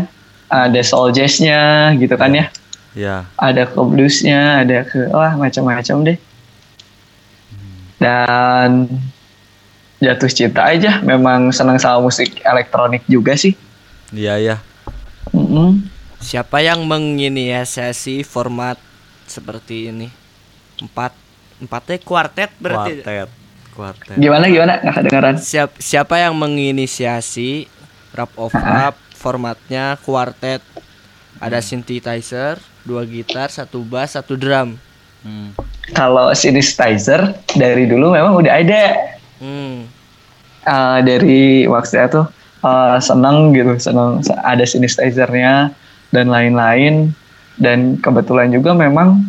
Ada 0.51 0.83
soul 0.83 1.15
jazznya 1.15 1.95
gitu 1.95 2.11
kan 2.19 2.35
ya. 2.35 2.51
Ya, 2.91 3.23
Ada 3.39 3.71
ke 3.71 3.79
bluesnya, 3.87 4.67
ada 4.67 4.83
ke 4.83 5.07
wah 5.15 5.31
macam-macam 5.39 6.11
deh. 6.11 6.17
Dan 8.02 8.90
jatuh 10.02 10.32
cinta 10.34 10.65
aja 10.65 10.98
memang 11.06 11.53
senang 11.53 11.78
sama 11.78 12.02
musik 12.02 12.41
elektronik 12.41 13.06
juga 13.06 13.38
sih 13.38 13.53
Iya 14.11 14.36
ya. 14.38 14.56
Mm-mm. 15.32 15.88
Siapa 16.19 16.60
yang 16.60 16.84
menginisiasi 16.84 18.28
format 18.28 18.76
seperti 19.26 19.90
ini? 19.90 20.11
Empat 20.84 21.15
empatnya 21.64 21.98
kuartet 22.03 22.52
berarti. 22.60 23.02
Kuartet. 23.02 23.30
Kuartet. 23.72 24.19
gimana 24.19 24.52
gimana 24.52 24.84
nggak 24.84 24.95
kedengeran 24.99 25.36
Siap, 25.40 25.80
siapa 25.80 26.19
yang 26.19 26.36
menginisiasi 26.36 27.72
rap 28.11 28.36
of 28.36 28.52
rap 28.52 28.99
formatnya 29.15 29.95
kuartet? 30.03 30.60
Ada 31.40 31.64
synthesizer, 31.64 32.60
dua 32.84 33.07
gitar, 33.07 33.49
satu 33.49 33.82
bass, 33.82 34.14
satu 34.19 34.36
drum. 34.38 34.78
Hmm. 35.26 35.56
Kalau 35.91 36.31
synthesizer 36.31 37.35
dari 37.53 37.88
dulu 37.88 38.13
memang 38.15 38.38
udah 38.38 38.53
ada 38.53 38.84
Hmm. 39.41 39.89
uh, 40.69 41.01
dari 41.01 41.65
maksudnya 41.65 42.05
tuh 42.05 42.26
uh, 42.61 43.01
seneng 43.01 43.57
gitu 43.57 43.73
seneng 43.81 44.22
ada 44.45 44.61
synthesizernya 44.61 45.73
dan 46.13 46.30
lain-lain 46.30 47.09
dan 47.57 47.97
kebetulan 47.97 48.53
juga 48.53 48.77
memang 48.77 49.26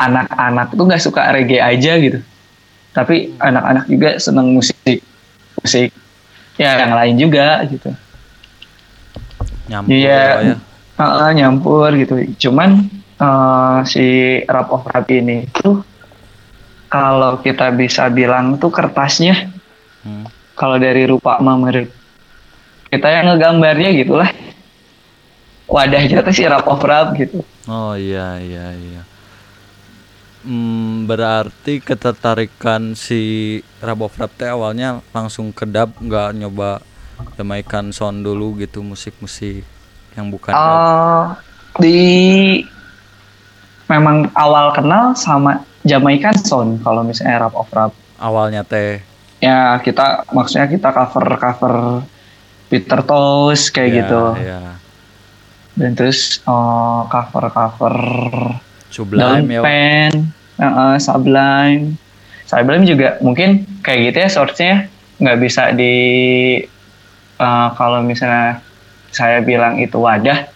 anak-anak 0.00 0.72
tuh 0.72 0.88
nggak 0.88 1.04
suka 1.04 1.28
reggae 1.36 1.60
aja 1.60 2.00
gitu 2.00 2.24
tapi 2.96 3.36
anak-anak 3.44 3.84
juga 3.92 4.16
seneng 4.16 4.56
musik 4.56 5.04
musik 5.60 5.92
ya 6.56 6.80
yang 6.80 6.96
lain 6.96 7.20
juga 7.20 7.60
gitu 7.68 7.92
Nyampur 9.70 9.94
Iya, 9.94 10.22
ya. 10.42 10.56
uh, 10.98 11.30
nyampur 11.30 11.94
gitu. 11.94 12.14
Cuman 12.42 12.90
uh, 13.20 13.84
si 13.84 14.40
rap 14.48 14.72
of 14.72 14.82
rap 14.88 15.06
ini 15.12 15.46
tuh 15.52 15.84
kalau 16.90 17.38
kita 17.38 17.70
bisa 17.70 18.10
bilang 18.10 18.58
tuh 18.58 18.72
kertasnya 18.72 19.52
Hmm. 20.00 20.24
kalau 20.56 20.80
dari 20.80 21.04
rupa 21.04 21.36
mah 21.44 21.60
mirip 21.60 21.92
kita 22.88 23.04
yang 23.04 23.36
ngegambarnya 23.36 23.92
gitulah 23.92 24.32
wadahnya 25.68 26.24
tuh 26.24 26.32
si 26.32 26.42
rap 26.48 26.64
of 26.66 26.80
rap 26.82 27.12
gitu. 27.14 27.44
Oh 27.68 27.94
iya 27.94 28.40
iya 28.42 28.74
iya. 28.74 29.02
Hmm, 30.40 31.04
berarti 31.04 31.84
ketertarikan 31.84 32.96
si 32.96 33.60
Rap 33.84 34.00
of 34.00 34.16
Rap 34.16 34.32
teh 34.40 34.48
awalnya 34.48 35.04
langsung 35.12 35.52
ke 35.52 35.68
dub 35.68 35.92
nggak 36.00 36.32
nyoba 36.32 36.80
Jamaican 37.36 37.92
sound 37.92 38.24
dulu 38.24 38.56
gitu 38.56 38.80
musik-musik 38.80 39.68
yang 40.16 40.32
bukan. 40.32 40.56
Uh, 40.56 41.36
di 41.76 42.64
memang 43.90 44.30
awal 44.38 44.70
kenal 44.70 45.12
sama 45.12 45.66
Jamaican 45.82 46.38
Sound 46.38 46.80
kalau 46.80 47.02
misalnya 47.02 47.42
rap 47.42 47.54
of 47.58 47.66
rap. 47.74 47.90
awalnya 48.16 48.62
teh 48.62 49.02
Ya 49.40 49.80
kita 49.80 50.28
maksudnya 50.36 50.68
kita 50.68 50.92
cover 50.92 51.26
cover 51.40 51.74
Peter 52.68 53.00
Tosh 53.00 53.72
kayak 53.72 53.88
Ya, 53.88 53.96
gitu. 54.04 54.22
ya. 54.36 54.60
Dan 55.72 55.96
terus 55.96 56.44
uh, 56.44 57.08
cover 57.08 57.48
cover 57.48 57.96
Sublime 58.92 59.48
ya 59.48 59.60
Pen, 59.64 60.28
uh, 60.60 61.00
Sublime. 61.00 61.96
Sublime 62.44 62.84
juga 62.84 63.16
mungkin 63.24 63.64
kayak 63.80 64.12
gitu 64.12 64.16
ya 64.20 64.28
source-nya 64.28 64.74
nggak 65.16 65.38
bisa 65.40 65.72
di 65.72 65.94
uh, 67.40 67.68
kalau 67.72 68.04
misalnya 68.04 68.60
saya 69.08 69.40
bilang 69.40 69.80
itu 69.80 69.96
wadah, 69.96 70.52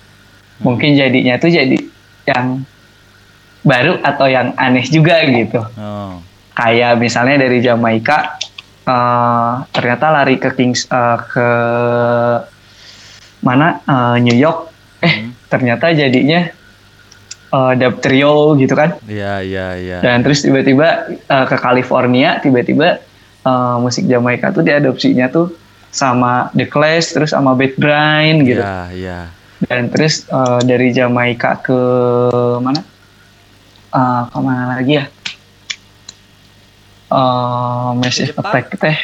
mungkin 0.61 0.93
jadinya 0.93 1.40
tuh 1.40 1.48
jadi 1.48 1.81
yang 2.28 2.69
baru 3.65 3.97
atau 3.99 4.28
yang 4.28 4.53
aneh 4.55 4.85
juga 4.86 5.24
gitu. 5.24 5.59
oh. 5.74 6.20
Kayak 6.55 7.01
misalnya 7.01 7.43
dari 7.43 7.59
Jamaika 7.59 8.39
eh, 8.85 9.53
ternyata 9.69 10.07
lari 10.12 10.36
ke 10.36 10.53
Kings 10.53 10.86
eh, 10.86 11.19
ke 11.24 11.49
mana 13.41 13.81
Eh, 13.85 14.16
New 14.23 14.32
York, 14.35 14.73
eh 15.01 15.28
ternyata 15.49 15.93
jadinya 15.93 16.49
eh, 17.51 17.73
dub 17.77 17.95
trio 18.01 18.55
gitu 18.55 18.73
kan. 18.73 18.97
iya 19.05 19.41
iya 19.41 19.66
iya 19.77 19.99
Dan 20.01 20.23
terus 20.23 20.41
tiba-tiba 20.41 21.11
eh, 21.11 21.47
ke 21.47 21.57
California, 21.59 22.39
tiba-tiba 22.39 23.01
eh, 23.43 23.77
musik 23.81 24.05
Jamaika 24.05 24.51
tuh 24.51 24.62
diadopsinya 24.62 25.28
tuh 25.28 25.53
sama 25.91 26.51
The 26.53 26.66
Clash, 26.66 27.15
terus 27.15 27.31
sama 27.31 27.55
Bad 27.55 27.77
Brain 27.77 28.43
gitu. 28.43 28.62
iya 28.62 28.81
iya 28.91 29.19
Dan 29.65 29.91
terus 29.91 30.24
eh, 30.27 30.61
dari 30.65 30.91
Jamaika 30.91 31.61
ke 31.61 31.78
mana? 32.61 32.81
Eh, 33.95 34.23
ke 34.27 34.39
mana 34.39 34.75
lagi 34.75 34.99
ya? 34.99 35.05
Eh, 37.09 37.89
Massive 37.95 38.35
Jepang? 38.35 38.51
Attack 38.51 38.66
teh. 38.75 38.97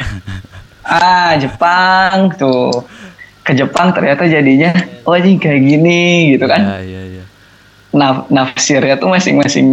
ah, 0.82 1.32
Jepang 1.36 2.34
tuh. 2.34 2.82
Ke 3.40 3.54
Jepang 3.54 3.94
ternyata 3.94 4.26
jadinya 4.26 4.74
oh 5.06 5.14
ini 5.14 5.38
kayak 5.38 5.60
gini 5.60 6.00
gitu 6.34 6.44
kan. 6.44 6.60
iya 6.60 6.78
iya 6.82 7.02
iya 7.08 7.24
Naf 7.90 8.30
nafsirnya 8.30 8.94
tuh 8.94 9.10
masing-masing 9.10 9.66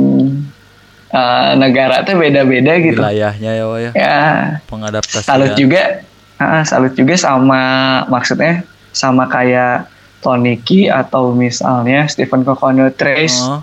eh, 1.10 1.52
negara 1.54 2.02
tuh 2.02 2.16
beda-beda 2.16 2.74
gitu. 2.80 2.98
wilayahnya 2.98 3.52
ya 3.54 3.66
Wak, 3.68 3.80
ya 3.80 3.92
Ya, 3.94 4.22
pengadaptasian 4.66 5.28
salut 5.28 5.54
juga 5.54 6.02
ah, 6.38 6.64
salut 6.64 6.94
juga 6.94 7.14
sama 7.14 7.62
maksudnya 8.08 8.66
sama 8.90 9.28
kayak 9.28 9.86
Toniki 10.18 10.90
atau 10.90 11.30
misalnya 11.30 12.10
Stephen 12.10 12.42
Coconut 12.42 12.98
Trace 12.98 13.38
Oh, 13.38 13.62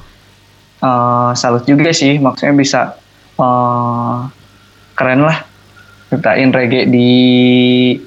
Eh, 0.85 1.31
salut 1.33 1.65
juga 1.65 1.89
sih 1.97 2.21
maksudnya 2.21 2.53
bisa 2.53 2.81
eh, 3.41 4.17
keren 4.93 5.25
lah 5.25 5.41
ciptain 6.13 6.53
reggae 6.53 6.85
di 6.87 7.11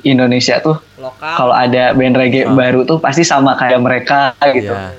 Indonesia 0.06 0.62
tuh 0.62 0.78
Lokal. 1.02 1.34
kalau 1.36 1.56
ada 1.58 1.91
band 1.98 2.16
reggae 2.16 2.45
Ah. 2.45 2.54
baru 2.54 2.86
tuh 2.86 3.02
pasti 3.02 3.26
sama 3.26 3.58
kayak 3.58 3.82
mereka 3.82 4.32
gitu 4.54 4.72
iya 4.72 4.94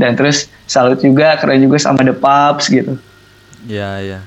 dan 0.00 0.16
terus 0.16 0.48
salut 0.64 0.96
juga 1.04 1.36
keren 1.36 1.60
juga 1.60 1.76
sama 1.76 2.00
The 2.00 2.16
Pups 2.16 2.72
gitu 2.72 2.96
iya 3.68 4.00
iya 4.00 4.20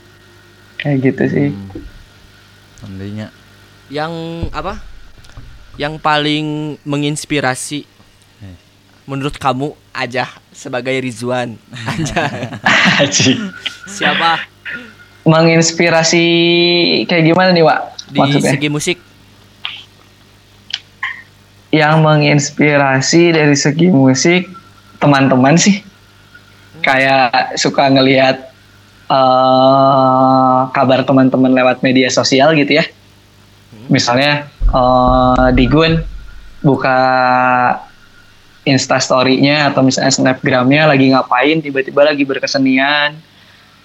kayak 0.77 0.97
gitu 1.01 1.23
sih 1.25 1.47
hmm. 1.49 1.71
Yang 3.87 4.13
apa? 4.51 4.83
Yang 5.79 5.93
paling 6.03 6.75
menginspirasi. 6.83 7.87
Menurut 9.03 9.35
kamu 9.35 9.75
aja 9.91 10.27
sebagai 10.55 10.95
Rizwan? 11.03 11.59
Aja 13.03 13.33
siapa? 13.89 14.39
Menginspirasi 15.23 16.25
kayak 17.07 17.23
gimana 17.31 17.49
nih 17.51 17.63
Wak? 17.63 17.79
Di 18.11 18.19
maksudnya? 18.19 18.51
segi 18.55 18.69
musik? 18.69 18.97
Yang 21.73 21.95
menginspirasi 22.05 23.21
dari 23.33 23.55
segi 23.57 23.87
musik 23.89 24.47
teman-teman 24.99 25.57
sih. 25.57 25.81
Kayak 26.83 27.55
suka 27.55 27.87
ngelihat 27.87 28.51
eh, 29.07 30.59
kabar 30.75 31.07
teman-teman 31.07 31.55
lewat 31.55 31.81
media 31.81 32.11
sosial 32.11 32.55
gitu 32.55 32.79
ya. 32.79 32.85
Misalnya 33.87 34.47
eh, 34.69 35.47
di 35.55 35.65
Gun 35.67 35.97
buka 36.63 36.99
instastory-nya 38.63 39.71
atau 39.71 39.83
misalnya 39.83 40.11
snapgramnya 40.11 40.87
lagi 40.87 41.11
ngapain 41.11 41.59
tiba-tiba 41.59 42.07
lagi 42.07 42.23
berkesenian 42.23 43.19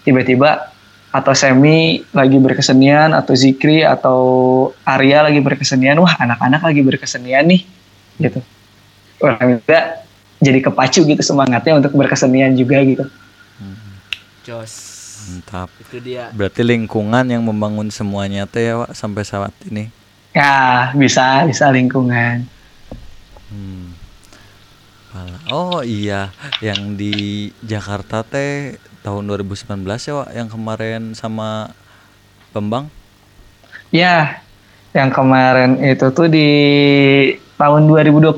tiba-tiba 0.06 0.70
atau 1.08 1.32
Semi 1.32 2.04
lagi 2.12 2.36
berkesenian 2.36 3.16
atau 3.16 3.32
Zikri 3.32 3.80
atau 3.82 4.20
Arya 4.84 5.24
lagi 5.24 5.40
berkesenian 5.40 5.98
wah 5.98 6.14
anak-anak 6.20 6.62
lagi 6.62 6.80
berkesenian 6.84 7.48
nih 7.48 7.62
gitu. 8.20 8.40
Orang 9.18 9.58
juga 9.58 10.04
jadi 10.38 10.62
kepacu 10.62 11.02
gitu 11.02 11.22
semangatnya 11.24 11.80
untuk 11.82 11.96
berkesenian 11.96 12.54
juga 12.54 12.78
gitu. 12.84 13.04
Jos. 14.48 14.72
Mantap. 15.28 15.68
Itu 15.76 16.00
dia. 16.00 16.32
Berarti 16.32 16.64
lingkungan 16.64 17.28
yang 17.28 17.44
membangun 17.44 17.92
semuanya 17.92 18.48
teh 18.48 18.64
ya 18.64 18.80
Wak, 18.80 18.96
sampai 18.96 19.20
saat 19.28 19.52
ini? 19.68 19.92
Ya 20.32 20.88
bisa 20.96 21.44
bisa 21.44 21.68
lingkungan. 21.68 22.48
Hmm. 23.52 23.97
Pala- 25.08 25.40
Oh 25.48 25.80
iya, 25.80 26.28
yang 26.60 26.94
di 26.94 27.12
Jakarta 27.62 28.20
teh 28.20 28.76
tahun 29.00 29.24
2019 29.24 29.64
ya, 29.98 30.14
Wak, 30.14 30.28
yang 30.30 30.48
kemarin 30.48 31.02
sama 31.12 31.72
Bambang. 32.50 32.88
ya 33.88 34.44
yang 34.92 35.08
kemarin 35.08 35.80
itu 35.80 36.06
tuh 36.10 36.28
di 36.28 36.48
tahun 37.54 37.88
2020 37.88 38.36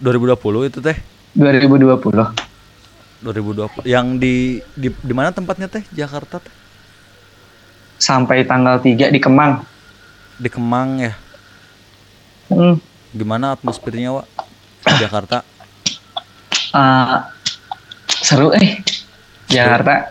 2020 0.00 0.68
itu 0.68 0.78
teh. 0.80 0.96
2020 1.32 2.28
2020. 3.22 3.84
Yang 3.84 4.06
di 4.20 4.34
di, 4.74 4.88
di 4.92 5.12
mana 5.12 5.32
tempatnya 5.32 5.64
teh? 5.66 5.84
Jakarta 5.90 6.38
teh. 6.38 6.52
sampai 7.94 8.44
tanggal 8.44 8.76
3 8.76 9.08
di 9.08 9.16
Kemang 9.16 9.64
Di 10.36 10.50
Kemang 10.50 11.00
ya. 11.00 11.14
Hmm, 12.50 12.76
Gimana 13.10 13.54
atmosfernya, 13.54 14.12
Wak? 14.12 14.26
Jakarta. 14.98 15.40
Eh, 16.74 17.16
seru 18.10 18.50
eh 18.50 18.82
Jakarta. 19.48 20.10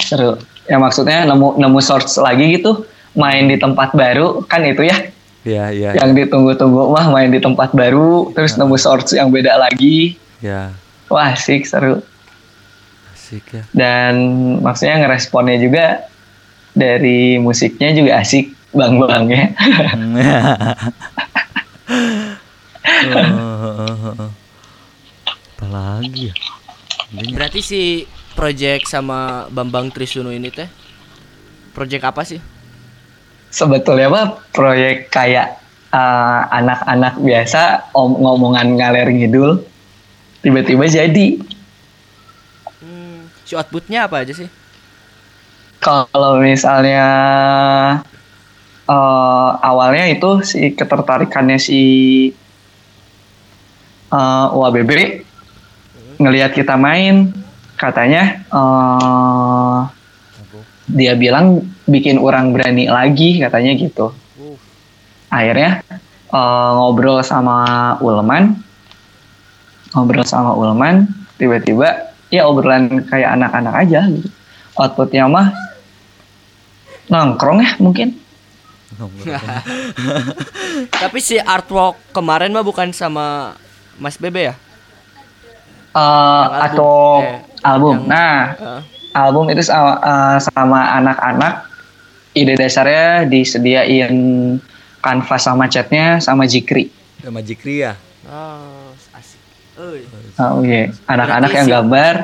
Seru. 0.00 0.40
Ya 0.64 0.80
maksudnya 0.80 1.28
nemu 1.28 1.60
nemu 1.60 1.78
source 1.84 2.16
lagi 2.16 2.56
gitu 2.56 2.88
main 3.14 3.46
di 3.46 3.60
tempat 3.60 3.92
baru 3.92 4.42
kan 4.48 4.64
itu 4.64 4.88
ya? 4.88 4.98
Iya, 5.44 5.76
iya. 5.76 5.92
yang 6.00 6.16
ditunggu-tunggu 6.16 6.88
mah 6.88 7.12
main 7.12 7.28
di 7.28 7.36
tempat 7.36 7.76
baru 7.76 8.32
terus 8.32 8.56
nemu 8.56 8.80
source 8.80 9.12
yang 9.12 9.28
beda 9.28 9.60
lagi. 9.60 10.16
Ya, 10.40 10.72
wah 11.12 11.36
asik 11.36 11.68
seru. 11.68 12.00
Asik 13.12 13.44
ya. 13.52 13.64
dan 13.76 14.16
maksudnya 14.64 15.04
ngeresponnya 15.04 15.60
juga 15.60 16.08
dari 16.74 17.38
musiknya 17.38 17.94
juga 17.94 18.18
asik 18.20 18.52
bang 18.74 18.98
bangnya 18.98 19.54
Apa 25.64 26.00
lagi 26.00 26.30
ya? 26.30 26.34
Anjing. 27.12 27.36
Berarti 27.36 27.60
si 27.62 27.80
project 28.38 28.84
sama 28.90 29.46
Bambang 29.50 29.90
Trisunu 29.94 30.30
ini 30.34 30.50
teh 30.50 30.68
project 31.74 32.04
apa 32.04 32.22
sih? 32.26 32.40
sebetulnya 33.50 34.08
mah 34.10 34.26
proyek 34.50 35.10
kayak 35.14 35.62
uh, 35.94 36.40
anak-anak 36.50 37.14
biasa 37.22 37.62
om 37.94 38.18
ngomongan 38.18 38.74
ngaler 38.78 39.08
ngidul 39.14 39.62
tiba-tiba 40.42 40.84
jadi 40.90 41.26
Hmm, 42.80 43.30
si 43.46 43.52
outputnya 43.56 44.04
apa 44.06 44.16
aja 44.22 44.34
sih? 44.34 44.48
kalau 45.84 46.40
misalnya 46.40 47.04
eh, 48.88 49.50
awalnya 49.60 50.04
itu 50.14 50.30
si 50.44 50.72
ketertarikannya 50.72 51.58
si 51.60 51.80
eh, 54.12 54.46
UABB 54.58 54.90
ngelihat 56.18 56.54
kita 56.54 56.74
main 56.78 57.32
katanya 57.74 58.44
eh, 58.48 59.78
dia 60.90 61.16
bilang 61.16 61.64
bikin 61.88 62.20
orang 62.20 62.52
berani 62.52 62.88
lagi 62.88 63.40
katanya 63.40 63.72
gitu. 63.76 64.12
Uh, 64.38 64.56
akhirnya 65.32 65.82
eh, 66.30 66.70
ngobrol 66.76 67.24
sama 67.24 67.96
Ulman 68.00 68.60
ngobrol 69.94 70.26
sama 70.26 70.52
Ulman 70.52 71.06
tiba-tiba 71.38 72.10
ya 72.28 72.50
obrolan 72.50 73.06
kayak 73.06 73.38
anak-anak 73.38 73.74
aja 73.86 74.00
gitu. 74.10 74.28
Outputnya 74.74 75.30
mah 75.30 75.54
nongkrong 77.06 77.62
ya 77.62 77.70
mungkin. 77.78 78.18
Tapi 81.02 81.18
si 81.18 81.38
artwork 81.38 81.98
kemarin 82.14 82.50
mah 82.54 82.66
bukan 82.66 82.90
sama 82.90 83.54
Mas 83.98 84.18
Bebe 84.18 84.50
ya? 84.50 84.54
Eh, 85.94 86.00
album. 86.00 86.58
atau 86.60 86.94
Eh, 87.22 87.38
album 87.62 87.94
yang- 87.96 88.08
nah 88.08 88.36
Heeh. 88.52 88.80
album 89.14 89.44
itu 89.48 89.62
sama, 89.62 89.92
eh, 89.96 90.38
sama 90.42 90.80
anak-anak 90.92 91.54
ide 92.32 92.54
dasarnya 92.54 93.24
disediain 93.24 94.14
kanvas 94.98 95.38
sama 95.40 95.64
catnya 95.66 96.18
sama 96.18 96.44
Jikri 96.44 96.90
Sama 97.22 97.40
Jikri 97.40 97.80
ya? 97.80 97.94
Oh, 98.26 98.90
asik. 99.12 99.38
Euy. 99.74 100.02
oh 100.36 100.60
iya 100.60 100.90
anak-anak 101.06 101.48
Berarti 101.48 101.58
yang 101.60 101.68
gambar 101.72 102.14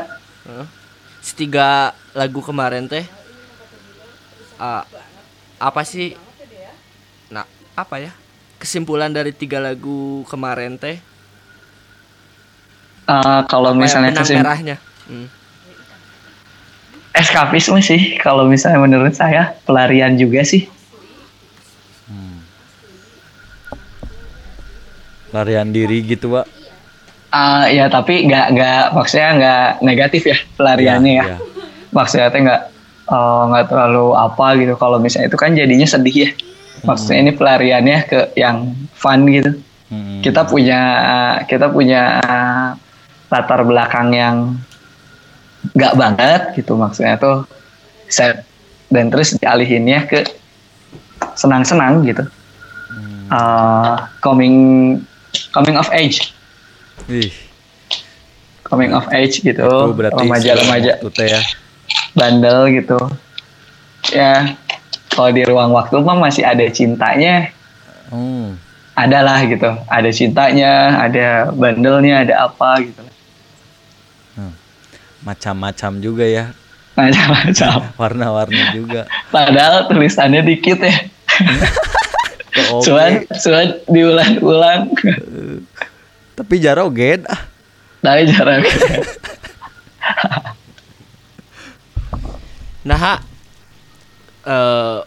Heeh. 0.44 0.66
Setiga 1.20 1.68
lagu 2.10 2.40
kemarin 2.40 2.84
teh 2.84 3.06
ah, 4.56 4.82
apa 5.58 5.82
sih? 5.82 6.16
Nah, 7.28 7.44
apa 7.72 7.96
ya? 7.96 8.10
Kesimpulan 8.56 9.08
dari 9.08 9.30
tiga 9.30 9.56
lagu 9.56 10.26
kemarin 10.26 10.74
teh 10.74 10.98
Eh, 13.10 13.40
kalau 13.44 13.74
ya, 13.74 13.78
misalnya 13.80 14.10
benang 14.10 14.22
kesim- 14.22 14.38
merahnya. 14.40 14.76
Hmm. 15.04 15.26
eskapisme 17.10 17.82
sih 17.82 18.14
kalau 18.16 18.46
misalnya 18.46 18.78
menurut 18.78 19.10
saya 19.12 19.58
pelarian 19.64 20.14
juga 20.14 20.40
sih 20.42 20.70
Larian 25.30 25.70
diri 25.70 26.02
gitu, 26.02 26.34
Pak. 26.34 26.46
Ah, 27.30 27.70
ya 27.70 27.86
tapi 27.86 28.26
nggak 28.26 28.46
nggak 28.50 28.82
maksudnya 28.90 29.28
nggak 29.38 29.64
negatif 29.80 30.26
ya 30.26 30.34
pelariannya 30.58 31.12
ya, 31.12 31.14
Iya, 31.14 31.26
iya. 31.30 31.36
maksudnya 31.94 32.26
teh 32.26 32.42
nggak 32.42 32.62
eh, 33.06 33.42
nggak 33.46 33.64
terlalu 33.66 34.06
apa 34.12 34.46
gitu 34.58 34.74
kalau 34.74 34.98
misalnya 34.98 35.30
itu 35.30 35.38
kan 35.38 35.54
jadinya 35.54 35.86
sedih 35.86 36.16
ya 36.26 36.30
maksudnya 36.82 37.18
ini 37.22 37.30
pelariannya 37.30 37.98
ke 38.02 38.20
yang 38.34 38.74
fun 38.90 39.30
gitu 39.30 39.62
Mm-mm. 39.86 40.26
kita 40.26 40.42
punya 40.42 40.80
kita 41.46 41.70
punya 41.70 42.18
latar 43.30 43.62
belakang 43.62 44.10
yang 44.12 44.58
nggak 45.72 45.94
banget 45.96 46.42
gitu 46.58 46.74
maksudnya 46.74 47.16
tuh. 47.16 47.46
Set. 48.10 48.42
Dan 48.90 49.06
terus 49.06 49.38
dialihinnya 49.38 50.10
ke 50.10 50.26
senang-senang 51.38 52.02
gitu. 52.02 52.26
Eh, 53.30 53.94
coming 54.18 54.56
coming 55.54 55.78
of 55.78 55.86
age. 55.94 56.34
Ih, 57.06 57.30
coming 58.66 58.90
of 58.90 59.06
age 59.14 59.38
gitu. 59.38 59.94
Remaja-remaja. 59.94 60.98
ya. 61.22 61.40
bandel 62.18 62.74
gitu. 62.74 62.98
Ya 64.10 64.58
kalau 65.14 65.30
di 65.30 65.46
ruang 65.46 65.70
waktu 65.70 66.02
mah 66.02 66.18
masih 66.18 66.42
ada 66.42 66.66
cintanya. 66.70 67.54
Hmm. 68.10 68.58
ada 68.98 69.22
lah 69.22 69.38
gitu. 69.46 69.70
Ada 69.86 70.10
cintanya 70.10 70.98
ada 70.98 71.54
bandelnya 71.54 72.26
ada 72.26 72.50
apa 72.50 72.82
gitu 72.82 73.00
Macam-macam 75.20 75.92
juga 75.98 76.24
ya. 76.24 76.44
macam-macam 76.90 77.78
Warna-warni 78.00 78.60
juga. 78.74 79.06
padahal 79.30 79.86
tulisannya 79.86 80.42
dikit 80.42 80.80
ya 80.80 80.96
cuman 82.82 83.24
cuman 83.30 83.66
diulang-ulang 83.86 84.90
Tapi 86.34 86.54
jaro 86.56 86.90
ged 86.90 87.24
ah. 87.24 87.40
tapi 88.00 88.26
jarang 88.26 88.60
Nah, 92.80 92.96
Ha, 92.96 93.14
eh, 94.42 94.98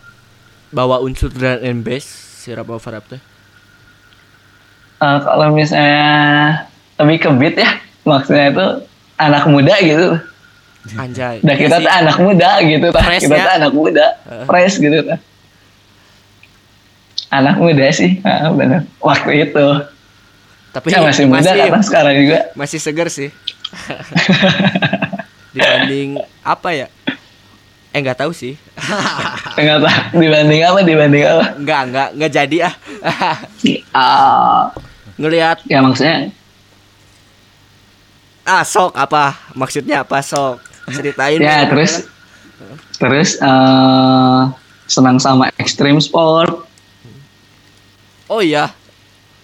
bawa 0.69 1.01
unsur 1.01 1.29
drum 1.29 1.57
and 1.59 1.81
bass 1.81 2.05
si 2.37 2.53
Rap 2.53 2.69
Over 2.69 3.01
teh. 3.01 3.17
Eh, 4.99 5.17
kalau 5.19 5.49
misalnya 5.51 6.69
lebih 6.95 7.17
ke 7.19 7.29
beat 7.33 7.57
ya 7.57 7.81
maksudnya 8.03 8.53
itu 8.53 8.67
anak 9.15 9.43
muda 9.45 9.75
gitu 9.79 10.07
Anjay. 10.93 11.39
dan 11.39 11.55
kita 11.55 11.75
Iya 11.79 11.85
tuh 11.87 11.93
anak 11.95 12.17
muda 12.19 12.49
gitu 12.59 12.87
tah. 12.91 13.03
Kita 13.07 13.31
ya. 13.31 13.43
tuh 13.43 13.53
anak 13.55 13.71
muda 13.71 14.05
fresh 14.43 14.75
gitu 14.77 14.99
tah. 15.01 15.19
anak 17.29 17.55
muda 17.57 17.85
sih 17.89 18.19
ah, 18.21 18.51
bener 18.51 18.83
waktu 18.99 19.47
itu 19.47 19.65
Tapi 20.69 20.89
ya 20.89 20.99
masih 20.99 21.25
muda 21.25 21.39
masih, 21.39 21.53
karena 21.55 21.81
sekarang 21.81 22.15
juga 22.17 22.39
masih 22.53 22.79
segar 22.81 23.07
sih. 23.07 23.29
Dibanding 25.53 26.17
apa 26.41 26.69
ya? 26.73 26.87
Eh 27.93 27.99
nggak 28.01 28.25
tahu 28.25 28.33
sih. 28.33 28.57
Enggak 29.59 29.85
tahu 29.85 30.17
dibanding 30.17 30.65
apa 30.65 30.81
dibanding 30.81 31.23
apa 31.23 31.45
Nggak 31.61 31.81
nggak 31.93 32.07
nggak 32.17 32.31
jadi 32.33 32.57
ah. 32.65 32.73
Ah, 33.93 34.73
Ngelihat 35.13 35.61
ya 35.69 35.85
maksudnya 35.85 36.33
ah 38.43 38.63
sok 38.63 38.95
apa? 38.95 39.53
Maksudnya 39.55 40.03
apa 40.03 40.19
sok? 40.23 40.59
Ceritain. 40.91 41.39
ya 41.39 41.63
terus 41.71 42.11
terus 42.99 43.39
eh, 43.39 44.41
senang 44.83 45.15
sama 45.15 45.47
extreme 45.55 46.03
sport 46.03 46.67
Oh 48.31 48.41
iya. 48.41 48.71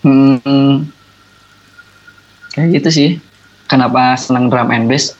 Hmm, 0.01 0.88
kayak 2.55 2.81
gitu 2.81 2.89
sih. 2.89 3.09
Kenapa 3.69 4.17
senang 4.17 4.49
drum 4.49 4.71
and 4.73 4.89
bass? 4.89 5.13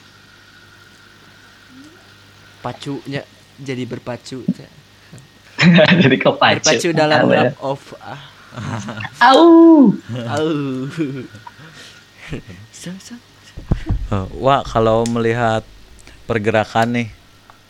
Pacunya 2.66 3.22
jadi 3.60 3.84
berpacu. 3.86 4.42
Jadi 6.02 6.16
kepacu. 6.16 6.64
Berpacu 6.64 6.90
dalam 6.96 7.28
rap 7.28 7.52
of. 7.60 7.84
Au. 9.20 9.44
Au. 10.08 10.50
So, 12.72 12.94
so. 13.02 13.20
Eh, 14.10 14.28
Wah, 14.42 14.66
kalau 14.66 15.06
melihat 15.06 15.62
pergerakan 16.26 16.94
nih 16.98 17.08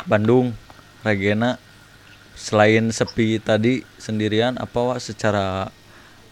Bandung, 0.08 0.56
Regena 1.04 1.56
selain 2.36 2.88
sepi 2.92 3.40
tadi 3.40 3.84
sendirian 4.00 4.56
apa 4.56 4.80
Wak 4.80 5.04
secara 5.04 5.68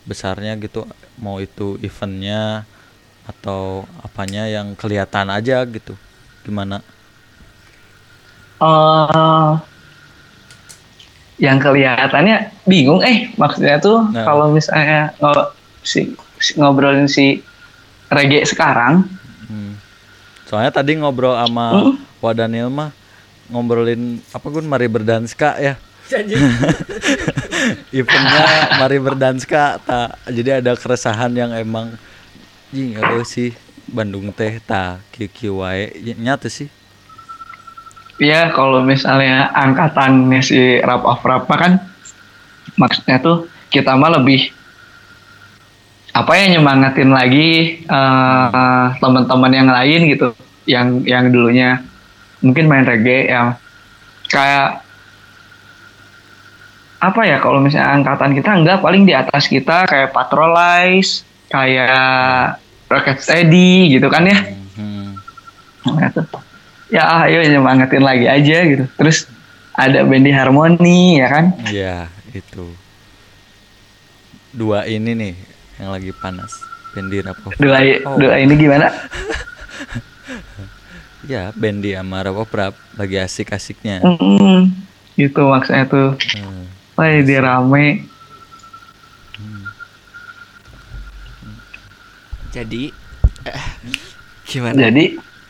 besarnya 0.08 0.56
gitu 0.56 0.88
mau 1.20 1.36
itu 1.44 1.76
eventnya 1.84 2.64
atau 3.28 3.84
apanya 4.00 4.48
yang 4.48 4.72
kelihatan 4.80 5.28
aja 5.28 5.68
gitu 5.68 6.00
gimana 6.48 6.80
Eh, 8.58 9.52
yang 11.38 11.62
kelihatannya 11.62 12.50
bingung 12.66 13.04
eh 13.06 13.30
maksudnya 13.38 13.78
tuh 13.78 14.10
Nah. 14.10 14.26
kalau 14.26 14.50
misalnya 14.50 15.14
si, 15.86 16.18
si- 16.42 16.58
ngobrolin 16.58 17.06
si 17.06 17.46
reggae 18.10 18.42
sekarang. 18.48 19.06
Soalnya 20.48 20.72
tadi 20.72 20.96
ngobrol 20.96 21.36
sama 21.36 21.66
Hmm. 21.76 21.96
Wadanil 22.18 22.72
mah 22.72 22.90
ngobrolin 23.52 24.24
apa 24.34 24.48
gun 24.50 24.66
mari 24.66 24.88
berdanska 24.90 25.60
ya? 25.60 25.76
Eventnya 27.92 28.44
mari 28.80 28.98
berdanska 28.98 29.78
tak 29.84 30.16
jadi 30.32 30.64
ada 30.64 30.72
keresahan 30.80 31.36
yang 31.36 31.52
emang 31.52 32.00
jing 32.72 32.96
apa 32.96 33.28
sih 33.28 33.52
Bandung 33.88 34.32
teh 34.36 34.60
tak 34.64 35.04
kieu 35.16 35.64
wae. 35.64 35.92
Ya, 36.04 36.16
nyata 36.16 36.52
sih. 36.52 36.68
Iya, 38.18 38.50
kalau 38.52 38.82
misalnya 38.82 39.54
angkatannya 39.54 40.42
si 40.42 40.82
Rap 40.82 41.06
of 41.06 41.22
Rapa 41.22 41.56
kan 41.56 41.74
maksudnya 42.76 43.22
tuh 43.22 43.46
kita 43.70 43.94
mah 43.94 44.18
lebih 44.18 44.52
apa 46.18 46.32
ya 46.34 46.58
nyemangatin 46.58 47.14
lagi 47.14 47.82
eh, 47.86 48.86
teman-teman 48.98 49.52
yang 49.54 49.70
lain 49.70 50.02
gitu, 50.10 50.34
yang 50.66 51.06
yang 51.06 51.30
dulunya 51.30 51.86
mungkin 52.42 52.66
main 52.66 52.86
reggae 52.86 53.30
yang 53.30 53.54
kayak 54.30 54.82
apa 56.98 57.22
ya 57.30 57.38
kalau 57.38 57.62
misalnya 57.62 58.02
angkatan 58.02 58.34
kita 58.34 58.50
enggak 58.58 58.82
paling 58.82 59.06
di 59.06 59.14
atas 59.14 59.46
kita 59.46 59.86
kayak 59.86 60.10
Patrolize, 60.10 61.22
kayak 61.54 62.58
Rocket 62.90 63.22
Steady 63.22 63.94
gitu 63.94 64.10
kan 64.10 64.26
ya. 64.26 64.38
hmm. 64.78 65.14
Nah, 65.88 66.10
ya 66.90 67.04
ayo 67.30 67.46
nyemangatin 67.46 68.02
lagi 68.02 68.26
aja 68.26 68.58
gitu. 68.66 68.90
Terus 68.98 69.30
ada 69.78 70.02
Bendy 70.02 70.34
Harmony 70.34 71.22
ya 71.22 71.28
kan? 71.30 71.46
Ya 71.70 72.10
itu. 72.34 72.74
Dua 74.58 74.90
ini 74.90 75.14
nih 75.14 75.34
yang 75.78 75.90
lagi 75.94 76.12
panas. 76.14 76.54
Bendi 76.94 77.22
apa? 77.22 77.54
Dua 77.58 77.78
Oh. 78.06 78.18
dua 78.18 78.38
ini 78.42 78.54
gimana? 78.58 78.90
Ya 81.28 81.52
Bendi 81.52 81.92
sama 81.92 82.24
Rap 82.24 82.48
Rap 82.56 82.74
lagi 82.96 83.20
asik-asiknya. 83.20 84.00
Hmm, 84.00 84.72
gitu 85.20 85.44
maksudnya 85.52 85.84
tuh. 85.84 86.16
Hmm. 86.40 86.64
lagi 86.96 87.36
rame. 87.36 88.08
Jadi 92.56 92.96
eh, 93.44 93.62
gimana? 94.48 94.78
jadi? 94.88 95.06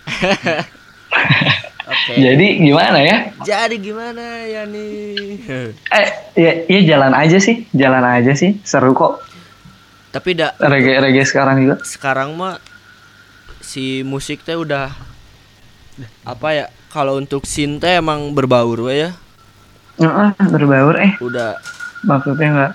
Oke. 1.88 2.14
jadi 2.20 2.48
gimana 2.60 3.00
ya? 3.00 3.18
Jadi 3.46 3.76
gimana 3.80 4.44
ya 4.44 4.66
nih? 4.68 5.40
eh 5.94 6.08
ya, 6.36 6.52
ya 6.68 6.80
jalan 6.84 7.14
aja 7.14 7.38
sih. 7.38 7.64
Jalan 7.72 8.04
aja 8.04 8.34
sih. 8.34 8.58
Seru 8.66 8.98
kok 8.98 9.22
Tapi 10.12 10.30
dak 10.40 10.56
reggae 10.64 11.04
reggae 11.04 11.26
sekarang 11.28 11.56
juga? 11.64 11.76
Sekarang 11.84 12.32
mah 12.34 12.64
si 13.60 14.02
musik 14.08 14.48
teh 14.48 14.56
udah 14.56 14.92
apa 16.24 16.48
ya? 16.56 16.66
Kalau 16.88 17.20
untuk 17.20 17.44
scene 17.44 17.78
teh 17.78 18.00
emang 18.00 18.32
berbaur 18.32 18.88
we 18.88 19.04
ya. 19.08 19.12
Heeh, 20.00 20.30
berbaur 20.48 20.96
eh. 21.02 21.12
Udah. 21.20 21.60
Maksudnya 22.08 22.48
nggak 22.54 22.74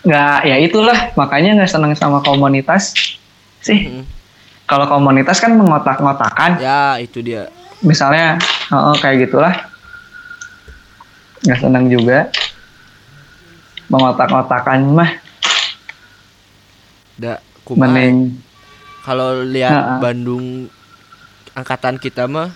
nggak 0.00 0.38
ya 0.48 0.56
itulah 0.56 1.12
makanya 1.12 1.60
nggak 1.60 1.70
senang 1.70 1.92
sama 1.94 2.24
komunitas 2.24 2.96
sih. 3.60 4.00
Mm, 4.00 4.04
kalau 4.64 4.88
komunitas 4.90 5.38
kan 5.38 5.54
mengotak-ngotakan. 5.54 6.58
Ya 6.58 6.98
itu 6.98 7.22
dia. 7.22 7.52
misalnya 7.80 8.36
oh, 8.68 8.92
kayak 9.00 9.28
gitulah. 9.28 9.54
Nggak 11.46 11.60
senang 11.64 11.88
juga. 11.88 12.28
Mengotak-ngotakan 13.88 14.80
mah 14.92 15.29
Da 17.20 17.36
mending 17.68 18.40
Kalau 19.00 19.44
lihat 19.44 19.70
Ha-ha. 19.70 19.96
Bandung 19.98 20.68
angkatan 21.52 21.96
kita 21.96 22.24
mah 22.24 22.52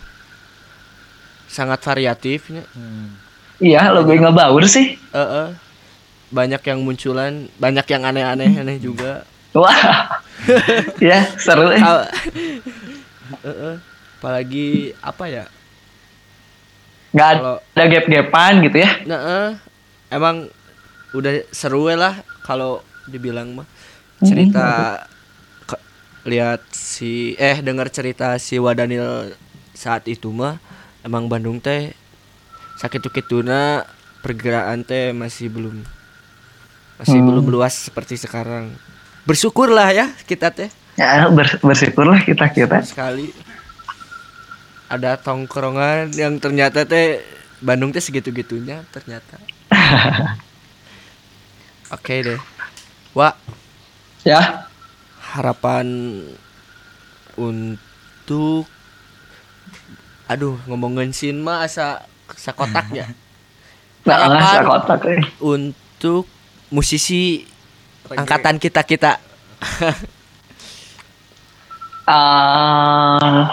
sangat 1.47 1.81
variatifnya. 1.81 2.65
Hmm. 2.73 3.15
iya 3.57 3.87
lebih 3.91 4.19
ngebaur 4.19 4.65
sih 4.65 4.97
Eh, 5.11 5.19
eh. 5.21 5.49
banyak 6.29 6.61
yang 6.61 6.81
munculan, 6.81 7.47
banyak 7.55 7.87
yang 7.87 8.03
aneh-aneh 8.03 8.51
aneh 8.57 8.77
juga. 8.79 9.23
wah 9.53 10.19
ya 11.01 11.23
seru 11.37 11.71
eh. 11.71 11.79
Eh. 13.41 13.77
apalagi 14.19 14.67
apa 14.99 15.25
ya? 15.27 15.45
nggak 17.11 17.29
kalau- 17.33 17.61
ada 17.71 17.85
gap-gapan 17.87 18.53
gitu 18.61 18.77
ya 18.81 18.91
Nah, 19.05 19.21
eh, 19.23 19.51
emang 20.11 20.51
udah 21.13 21.33
seru 21.49 21.87
we 21.87 21.95
lah 21.95 22.19
kalau 22.43 22.83
dibilang 23.07 23.55
mah 23.55 23.69
cerita 24.25 24.67
ke- 25.65 25.83
lihat 26.25 26.65
si 26.69 27.37
eh 27.37 27.61
dengar 27.61 27.89
cerita 27.89 28.35
si 28.37 28.57
Wadanil 28.57 29.37
saat 29.73 30.05
itu 30.07 30.29
mah 30.29 30.57
emang 31.01 31.29
Bandung 31.29 31.59
teh 31.59 31.93
sakit 32.75 33.07
kituna 33.09 33.85
pergerakan 34.21 34.83
teh 34.83 35.13
masih 35.13 35.49
belum 35.49 35.85
masih 36.97 37.19
Hmm. 37.19 37.27
belum 37.29 37.47
luas 37.49 37.91
seperti 37.91 38.17
sekarang. 38.17 38.71
Bersyukurlah 39.25 39.91
ya 39.91 40.07
kita 40.25 40.49
teh. 40.49 40.71
Ya 40.95 41.27
ber- 41.29 41.59
bersyukurlah 41.59 42.23
kita 42.23 42.47
kita. 42.49 42.81
Sekali. 42.83 43.35
Ada 44.87 45.19
tongkrongan 45.19 46.15
yang 46.15 46.39
ternyata 46.39 46.85
teh 46.85 47.19
Bandung 47.59 47.91
teh 47.91 47.99
segitu-gitunya 47.99 48.87
ternyata. 48.91 49.41
Oke 51.91 52.15
deh. 52.23 52.41
Wah 53.13 53.35
ya. 54.25 54.67
Harapan 55.35 55.87
untuk 57.35 58.69
aduh 60.25 60.57
ngomongin 60.65 61.13
sin 61.13 61.45
mah 61.45 61.67
asa 61.69 62.01
sakotaknya 62.33 63.13
nah 64.09 64.25
Harapan. 64.25 65.21
eh. 65.21 65.23
untuk 65.43 66.25
musisi 66.73 67.45
angkatan 68.09 68.57
kita 68.57 68.83
kita. 68.83 69.13
Ah, 72.05 73.49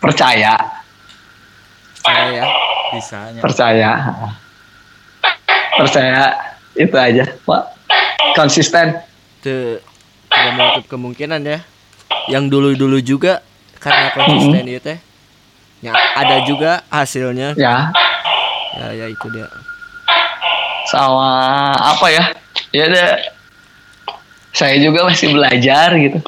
percaya. 0.00 0.56
Saya 2.00 2.24
ya? 2.32 2.46
Bisanya. 2.88 3.40
Percaya. 3.44 3.90
Percaya 5.76 6.24
itu 6.72 6.96
aja 6.96 7.28
pak. 7.44 7.62
Konsisten 8.32 8.96
te- 9.42 9.80
tidak 10.28 10.52
menutup 10.54 10.84
kemungkinan 10.90 11.40
ya. 11.42 11.58
Yang 12.28 12.44
dulu-dulu 12.52 12.98
juga 13.00 13.40
karena 13.80 14.12
konsisten 14.12 14.64
itu 14.68 14.80
teh. 14.82 14.98
Ya 15.84 15.94
ada 15.94 16.42
juga 16.44 16.82
hasilnya. 16.90 17.54
Ya. 17.54 17.90
Ya 18.78 18.86
ya 18.94 19.06
itu 19.10 19.26
dia. 19.30 19.46
Sama 20.90 21.72
apa 21.76 22.06
ya? 22.10 22.24
Ya 22.74 22.84
ada. 22.90 23.04
Saya 24.52 24.80
juga 24.82 25.06
masih 25.06 25.32
belajar 25.32 25.94
gitu. 25.96 26.18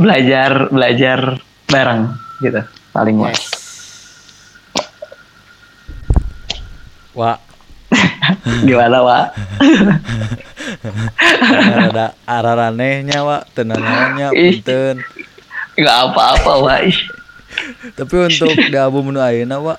Belajar 0.00 0.72
belajar 0.72 1.38
bareng 1.70 2.12
gitu 2.42 2.60
paling 2.92 3.16
yes. 3.24 3.42
Wah, 7.12 7.36
gimana 8.68 8.98
pak 9.02 9.24
ada 11.92 12.14
araranehnya, 12.24 13.22
Wak. 13.24 13.52
Tenangannya, 13.54 14.32
punten. 14.32 14.96
nggak 15.72 15.98
apa-apa 16.12 16.84
Ih, 16.84 16.98
Tapi 17.96 18.14
untuk 18.28 18.52
di 18.56 18.76
album 18.76 19.12
nu 19.12 19.20
ayeuna, 19.20 19.60
Wak, 19.60 19.78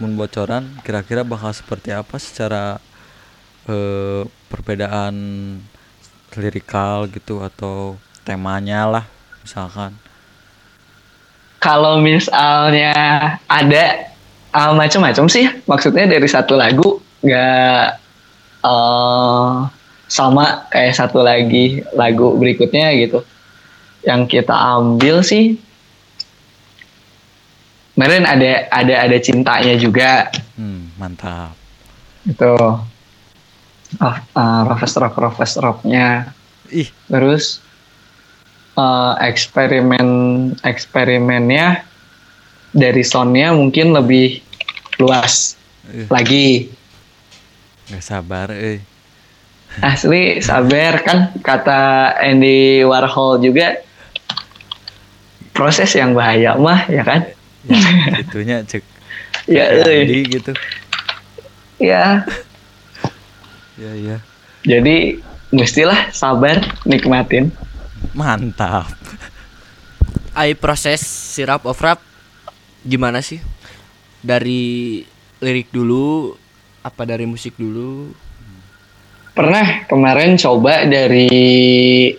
mun 0.00 0.14
bocoran 0.16 0.64
kira-kira 0.84 1.24
bakal 1.24 1.50
seperti 1.52 1.92
apa 1.92 2.16
secara 2.20 2.78
eh, 3.68 4.22
perbedaan 4.48 5.14
lirikal 6.38 7.10
gitu 7.10 7.42
atau 7.42 7.98
temanya 8.22 8.86
lah 8.86 9.04
misalkan. 9.42 9.96
kalau 11.58 11.98
misalnya 11.98 12.94
ada 13.50 14.14
uh, 14.54 14.70
macam-macam 14.76 15.26
sih 15.26 15.50
maksudnya 15.66 16.06
dari 16.06 16.28
satu 16.30 16.54
lagu 16.54 17.02
nggak 17.24 17.84
eh, 18.64 19.52
sama 20.08 20.44
kayak 20.72 20.94
satu 20.96 21.20
lagi 21.20 21.84
lagu 21.92 22.34
berikutnya 22.38 22.94
gitu. 22.96 23.22
Yang 24.06 24.40
kita 24.40 24.54
ambil 24.54 25.20
sih 25.20 25.58
kemarin 27.98 28.24
ada 28.24 28.70
ada 28.70 28.94
ada 29.04 29.16
cintanya 29.18 29.74
juga. 29.76 30.30
Hmm, 30.54 30.94
mantap. 30.96 31.54
itu 32.28 32.52
oh, 32.60 34.16
uh, 34.36 34.60
Rofes 34.68 34.94
Rock 35.00 35.16
Rofes 35.16 35.52
Rocknya. 35.56 36.30
Ih, 36.68 36.92
terus 37.08 37.64
eh, 38.76 39.14
eksperimen 39.24 40.08
eksperimennya 40.60 41.82
dari 42.76 43.00
soundnya 43.00 43.56
mungkin 43.56 43.96
lebih 43.96 44.44
luas 45.00 45.58
Eh. 45.88 46.04
lagi 46.12 46.68
nggak 47.88 48.04
sabar 48.04 48.52
eh. 48.52 48.80
asli 49.80 50.40
sabar 50.44 51.00
kan 51.04 51.18
kata 51.40 52.12
Andy 52.20 52.84
Warhol 52.84 53.40
juga 53.40 53.80
proses 55.56 55.90
yang 55.96 56.12
bahaya 56.14 56.54
mah 56.54 56.86
ya 56.86 57.02
kan 57.02 57.26
ya, 57.66 58.20
itunya 58.22 58.60
cek 58.64 58.84
Ya, 59.48 59.64
euy. 59.72 60.04
Andi 60.04 60.20
gitu 60.28 60.52
ya. 61.80 62.20
ya 63.80 63.92
ya 63.96 64.16
Jadi 64.68 65.24
mestilah 65.48 66.12
sabar 66.12 66.60
nikmatin. 66.84 67.48
mantap 68.12 68.92
Ai 70.36 70.52
proses 70.52 71.00
si 71.00 71.40
rap 71.48 71.64
of 71.64 71.80
rap 71.80 71.98
gimana 72.84 73.24
sih? 73.24 73.40
Dari 74.20 75.00
lirik 75.40 75.72
dulu 75.72 76.36
apa 76.88 77.04
dari 77.04 77.28
musik 77.28 77.52
dulu? 77.60 78.08
Pernah 79.36 79.84
kemarin 79.86 80.34
coba 80.40 80.88
dari 80.88 82.10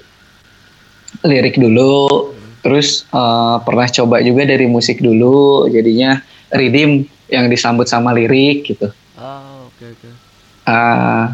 lirik 1.26 1.58
dulu, 1.58 2.32
terus 2.62 3.04
eh, 3.10 3.56
pernah 3.66 3.88
coba 3.90 4.22
juga 4.22 4.46
dari 4.46 4.70
musik 4.70 5.02
dulu, 5.02 5.68
jadinya 5.68 6.22
redeem 6.54 7.04
yang 7.28 7.50
disambut 7.50 7.90
sama 7.90 8.14
lirik 8.14 8.70
gitu. 8.70 8.88
Oh, 9.20 9.68
oke 9.68 9.86
oke. 9.90 10.10
Eh, 10.70 11.26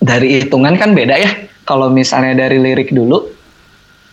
dari 0.00 0.28
hitungan 0.40 0.78
kan 0.78 0.94
beda 0.94 1.18
ya. 1.18 1.30
Kalau 1.64 1.88
misalnya 1.88 2.46
dari 2.46 2.60
lirik 2.60 2.92
dulu, 2.92 3.24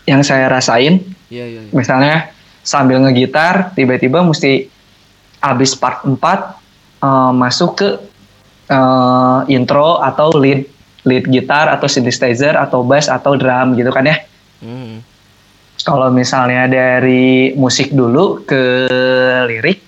yang 0.08 0.24
saya 0.24 0.48
rasain, 0.48 1.04
Iya 1.32 1.46
iya. 1.48 1.62
iya. 1.68 1.72
misalnya 1.72 2.32
sambil 2.64 3.00
ngegitar, 3.04 3.76
tiba-tiba 3.76 4.24
mesti 4.24 4.68
habis 5.44 5.76
part 5.76 6.04
4 6.08 6.61
eh, 7.02 7.32
masuk 7.34 7.72
ke 7.82 7.90
eh, 8.70 9.40
intro 9.52 10.00
atau 10.00 10.32
lead 10.38 10.70
lead 11.06 11.26
gitar 11.30 11.66
atau 11.70 11.90
synthesizer 11.90 12.54
atau 12.54 12.86
bass 12.86 13.10
atau 13.10 13.34
drum 13.34 13.74
gitu 13.74 13.90
kan 13.90 14.06
ya. 14.06 14.18
Hmm. 14.62 15.02
Kalau 15.82 16.14
misalnya 16.14 16.70
dari 16.70 17.58
musik 17.58 17.90
dulu 17.90 18.46
ke 18.46 18.86
lirik, 19.50 19.82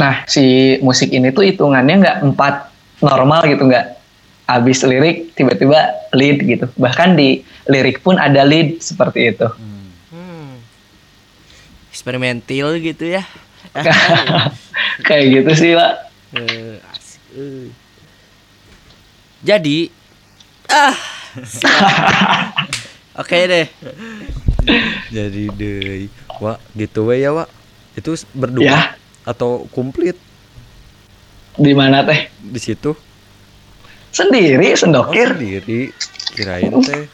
nah 0.00 0.24
si 0.24 0.76
musik 0.80 1.12
ini 1.12 1.28
tuh 1.36 1.44
hitungannya 1.44 2.00
nggak 2.00 2.18
empat 2.24 2.54
normal 3.04 3.44
gitu 3.44 3.68
nggak 3.68 3.92
habis 4.48 4.80
lirik 4.88 5.36
tiba-tiba 5.36 6.08
lead 6.16 6.40
gitu. 6.48 6.66
Bahkan 6.80 7.12
di 7.12 7.44
lirik 7.68 8.00
pun 8.00 8.16
ada 8.16 8.40
lead 8.40 8.80
seperti 8.80 9.36
itu. 9.36 9.48
Hmm. 9.52 10.64
Eksperimental 11.92 12.80
gitu 12.80 13.04
ya. 13.04 13.28
Kayak 15.06 15.24
gitu 15.32 15.50
sih 15.54 15.70
pak. 15.74 15.92
Eh, 16.34 16.76
asik, 16.90 17.22
eh. 17.36 17.68
Jadi 19.42 19.78
ah. 20.68 20.96
Oke 23.20 23.36
deh. 23.46 23.66
jadi 25.08 25.42
deh 25.54 26.10
wa 26.36 26.58
gitu 26.74 27.06
we 27.08 27.22
ya 27.22 27.30
wa 27.32 27.46
itu 27.94 28.12
berdua 28.34 28.66
Ya. 28.66 28.80
atau 29.24 29.64
komplit 29.70 30.18
Di 31.56 31.72
mana 31.72 32.04
teh? 32.04 32.28
di 32.36 32.60
situ 32.60 32.92
Sendiri 34.10 34.72
oh, 34.72 34.76
sendokir. 34.76 35.32
sendiri 35.32 35.92
kirain 36.34 36.72
teh 36.82 37.08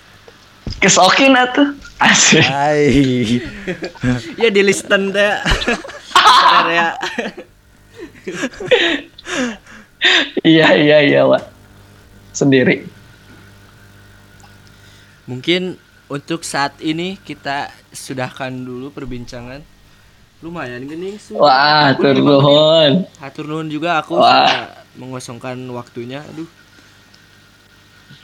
Kesokin 0.78 1.34
atuh. 1.34 1.74
Asik. 1.98 2.43
Ya 4.40 4.48
di 4.48 4.62
listen 4.62 5.10
deh. 5.10 5.34
Bentar 6.32 6.66
ya. 6.72 6.88
iya 10.42 10.68
iya 10.74 10.98
iya 11.04 11.20
pak. 11.28 11.42
Sendiri. 12.32 12.88
Mungkin 15.28 15.76
untuk 16.09 16.42
saat 16.42 16.80
ini 16.80 17.20
kita 17.20 17.70
sudahkan 17.92 18.52
dulu 18.52 18.90
perbincangan. 18.90 19.62
Lumayan 20.42 20.82
gening 20.90 21.22
su. 21.22 21.38
Wah. 21.38 21.94
Hatur 21.94 23.46
nuhun 23.46 23.70
juga 23.70 24.02
aku 24.02 24.18
Wah. 24.18 24.26
sudah 24.26 24.68
mengosongkan 24.98 25.56
waktunya. 25.70 26.24
Aduh. 26.34 26.48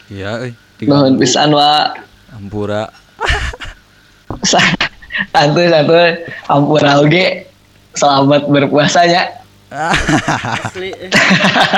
iya 0.08 0.40
euy 0.40 0.56
Nuhun 0.88 1.20
pisan 1.20 1.52
pak. 1.52 2.00
ampura 2.32 2.88
Santuy 5.34 5.66
santuy. 5.68 6.10
Ampun 6.48 6.84
oge. 7.04 7.48
Selamat 7.98 8.46
berpuasanya. 8.46 9.42
Asli. 9.68 10.96
eh. 10.96 11.10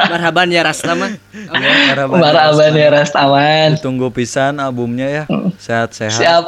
Marhaban 0.07 0.47
ya 0.47 0.63
Rastaman. 0.63 1.19
Oke. 1.51 1.69
Maraban 2.07 2.71
ya 2.71 2.89
Rastaman. 2.93 3.81
tunggu 3.81 4.13
pisan 4.13 4.63
albumnya 4.63 5.11
ya 5.11 5.25
sehat-sehat 5.59 6.15
Siap. 6.15 6.45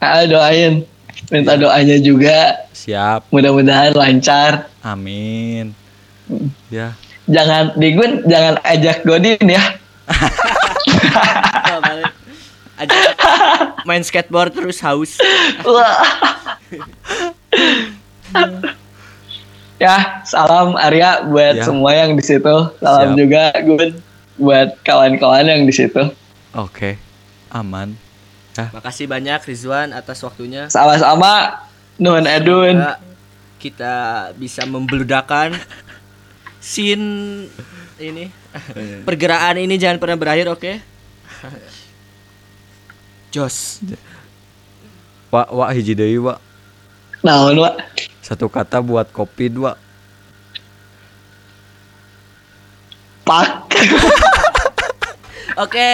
Ah, 0.00 0.26
doain. 0.26 0.82
Minta 1.30 1.54
doanya 1.54 1.94
juga. 2.02 2.66
siap 2.74 3.24
Mudah-mudahan 3.30 3.94
lancar. 3.94 4.66
amin 4.82 5.72
ya 6.68 6.92
Jangan 7.24 7.72
Digun, 7.78 8.20
jangan 8.26 8.60
ajak 8.60 9.06
Godin 9.06 9.40
ya. 9.40 9.62
Oh, 11.70 11.80
balik. 11.80 12.12
Aja 12.74 12.98
main 13.84 14.02
skateboard 14.02 14.52
terus 14.52 14.82
haus. 14.82 15.16
Ya, 19.74 20.22
salam 20.22 20.78
Arya 20.78 21.26
buat 21.26 21.58
Ya. 21.58 21.64
semua 21.66 21.90
yang 21.92 22.14
di 22.14 22.22
situ. 22.22 22.54
Salam 22.78 23.12
Siap. 23.12 23.18
juga 23.18 23.42
Gun 23.58 23.90
buat 24.34 24.68
kawan-kawan 24.82 25.46
yang 25.46 25.62
di 25.62 25.74
situ. 25.74 26.02
oke 26.52 26.94
aman 27.50 27.94
Makasih 28.54 29.10
banyak 29.10 29.42
Rizwan 29.42 29.90
atas 29.90 30.22
waktunya. 30.22 30.70
Sama-sama 30.70 31.58
Nuhun 31.98 32.22
Edun. 32.22 32.78
Semoga 32.78 33.02
kita 33.58 33.94
bisa 34.36 34.62
membeludakan 34.62 35.58
scene 36.62 37.48
ini 37.96 38.30
pergerakan 39.02 39.58
ini 39.58 39.74
jangan 39.74 39.98
pernah 39.98 40.14
berakhir 40.14 40.46
oke 40.46 40.78
Jos 43.32 43.82
wa 45.28 45.42
wa 45.50 45.66
hiji 45.72 45.92
deui 45.92 46.20
wa 46.20 46.38
Naon, 47.24 47.56
Wak? 47.56 47.74
Satu 48.24 48.48
kata 48.48 48.80
buat 48.80 49.12
kopi 49.12 49.52
dua 49.52 49.76
Pak. 53.24 53.48
oke 55.64 55.92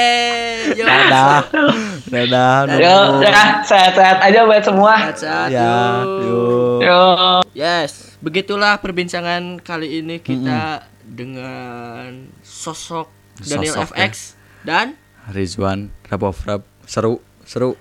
dadah 0.79 1.43
dadah 2.15 2.55
Yo, 2.79 2.95
Nunu. 3.19 3.27
ya, 3.27 3.67
sehat-sehat 3.67 4.19
aja 4.23 4.47
buat 4.47 4.63
semua. 4.63 4.95
Sehat-sehat, 5.11 5.49
ya 5.51 5.75
yuk. 6.23 6.79
yuk 6.81 6.81
Yo. 6.87 7.03
Yes, 7.51 8.15
begitulah 8.23 8.79
perbincangan 8.79 9.59
kali 9.59 9.99
ini 9.99 10.23
kita 10.23 10.87
dengan 11.03 12.31
sosok 12.47 13.11
Daniel 13.43 13.75
Sosok, 13.75 13.91
FX 13.91 14.39
dan 14.63 14.95
Rizwan 15.35 15.91
rap 16.07 16.23
of 16.23 16.39
rap 16.47 16.63
seru 16.87 17.19
seru 17.43 17.75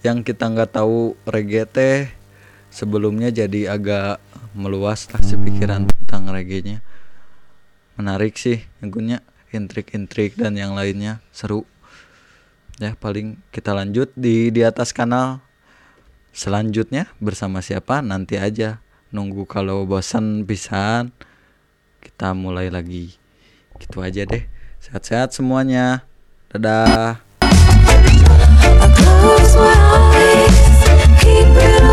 yang 0.00 0.24
kita 0.24 0.48
nggak 0.48 0.72
tahu 0.72 1.12
reggae 1.28 1.68
teh 1.68 2.08
sebelumnya 2.70 3.34
jadi 3.34 3.74
agak 3.74 4.22
meluas 4.54 5.10
lah 5.10 5.20
sepikiran 5.20 5.86
tentang 5.86 6.30
reggae-nya. 6.30 6.80
Menarik 7.98 8.38
sih 8.38 8.64
nggunya 8.80 9.20
intrik-intrik 9.50 10.38
dan 10.38 10.56
yang 10.56 10.72
lainnya 10.72 11.20
seru. 11.34 11.66
Ya 12.80 12.96
paling 12.96 13.36
kita 13.52 13.76
lanjut 13.76 14.08
di 14.16 14.48
di 14.48 14.64
atas 14.64 14.96
kanal 14.96 15.44
selanjutnya 16.32 17.10
bersama 17.20 17.60
siapa? 17.60 18.00
Nanti 18.00 18.40
aja. 18.40 18.80
Nunggu 19.10 19.44
kalau 19.44 19.84
bosan 19.84 20.46
pisan. 20.46 21.12
Kita 22.00 22.32
mulai 22.32 22.72
lagi. 22.72 23.12
Gitu 23.76 24.00
aja 24.00 24.24
deh. 24.24 24.46
Sehat-sehat 24.80 25.36
semuanya. 25.36 26.06
Dadah. 26.48 27.20
I 31.52 31.89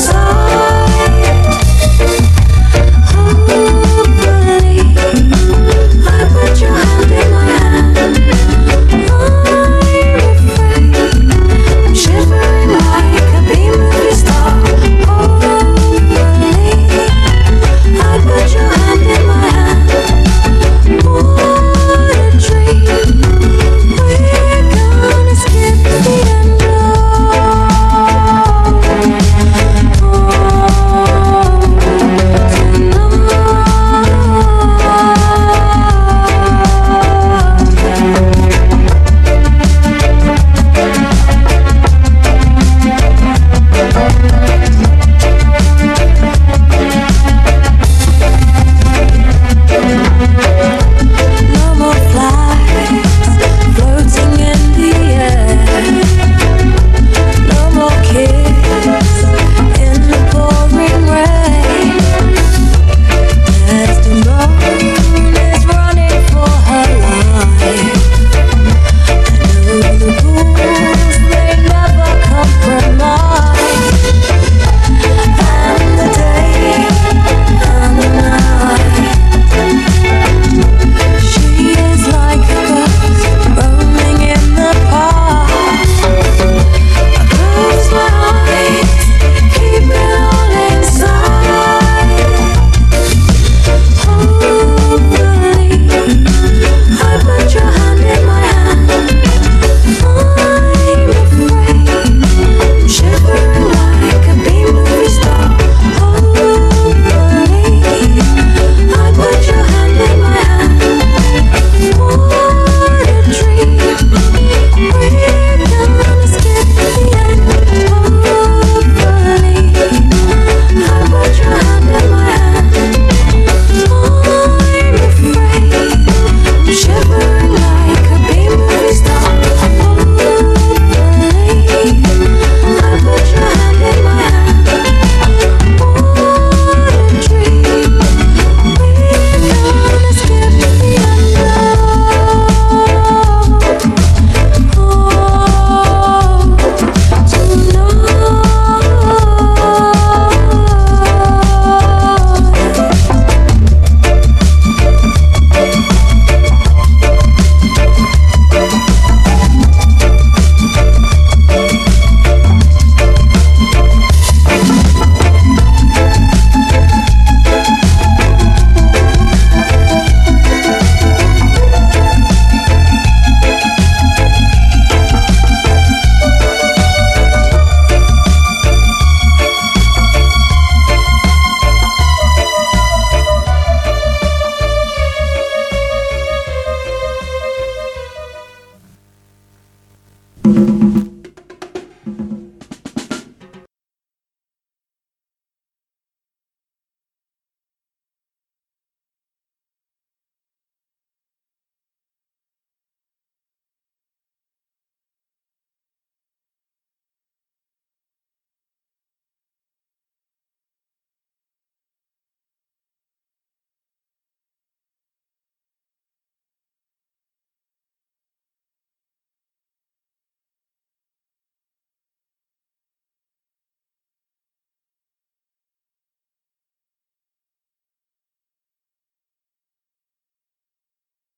sun. 0.00 0.49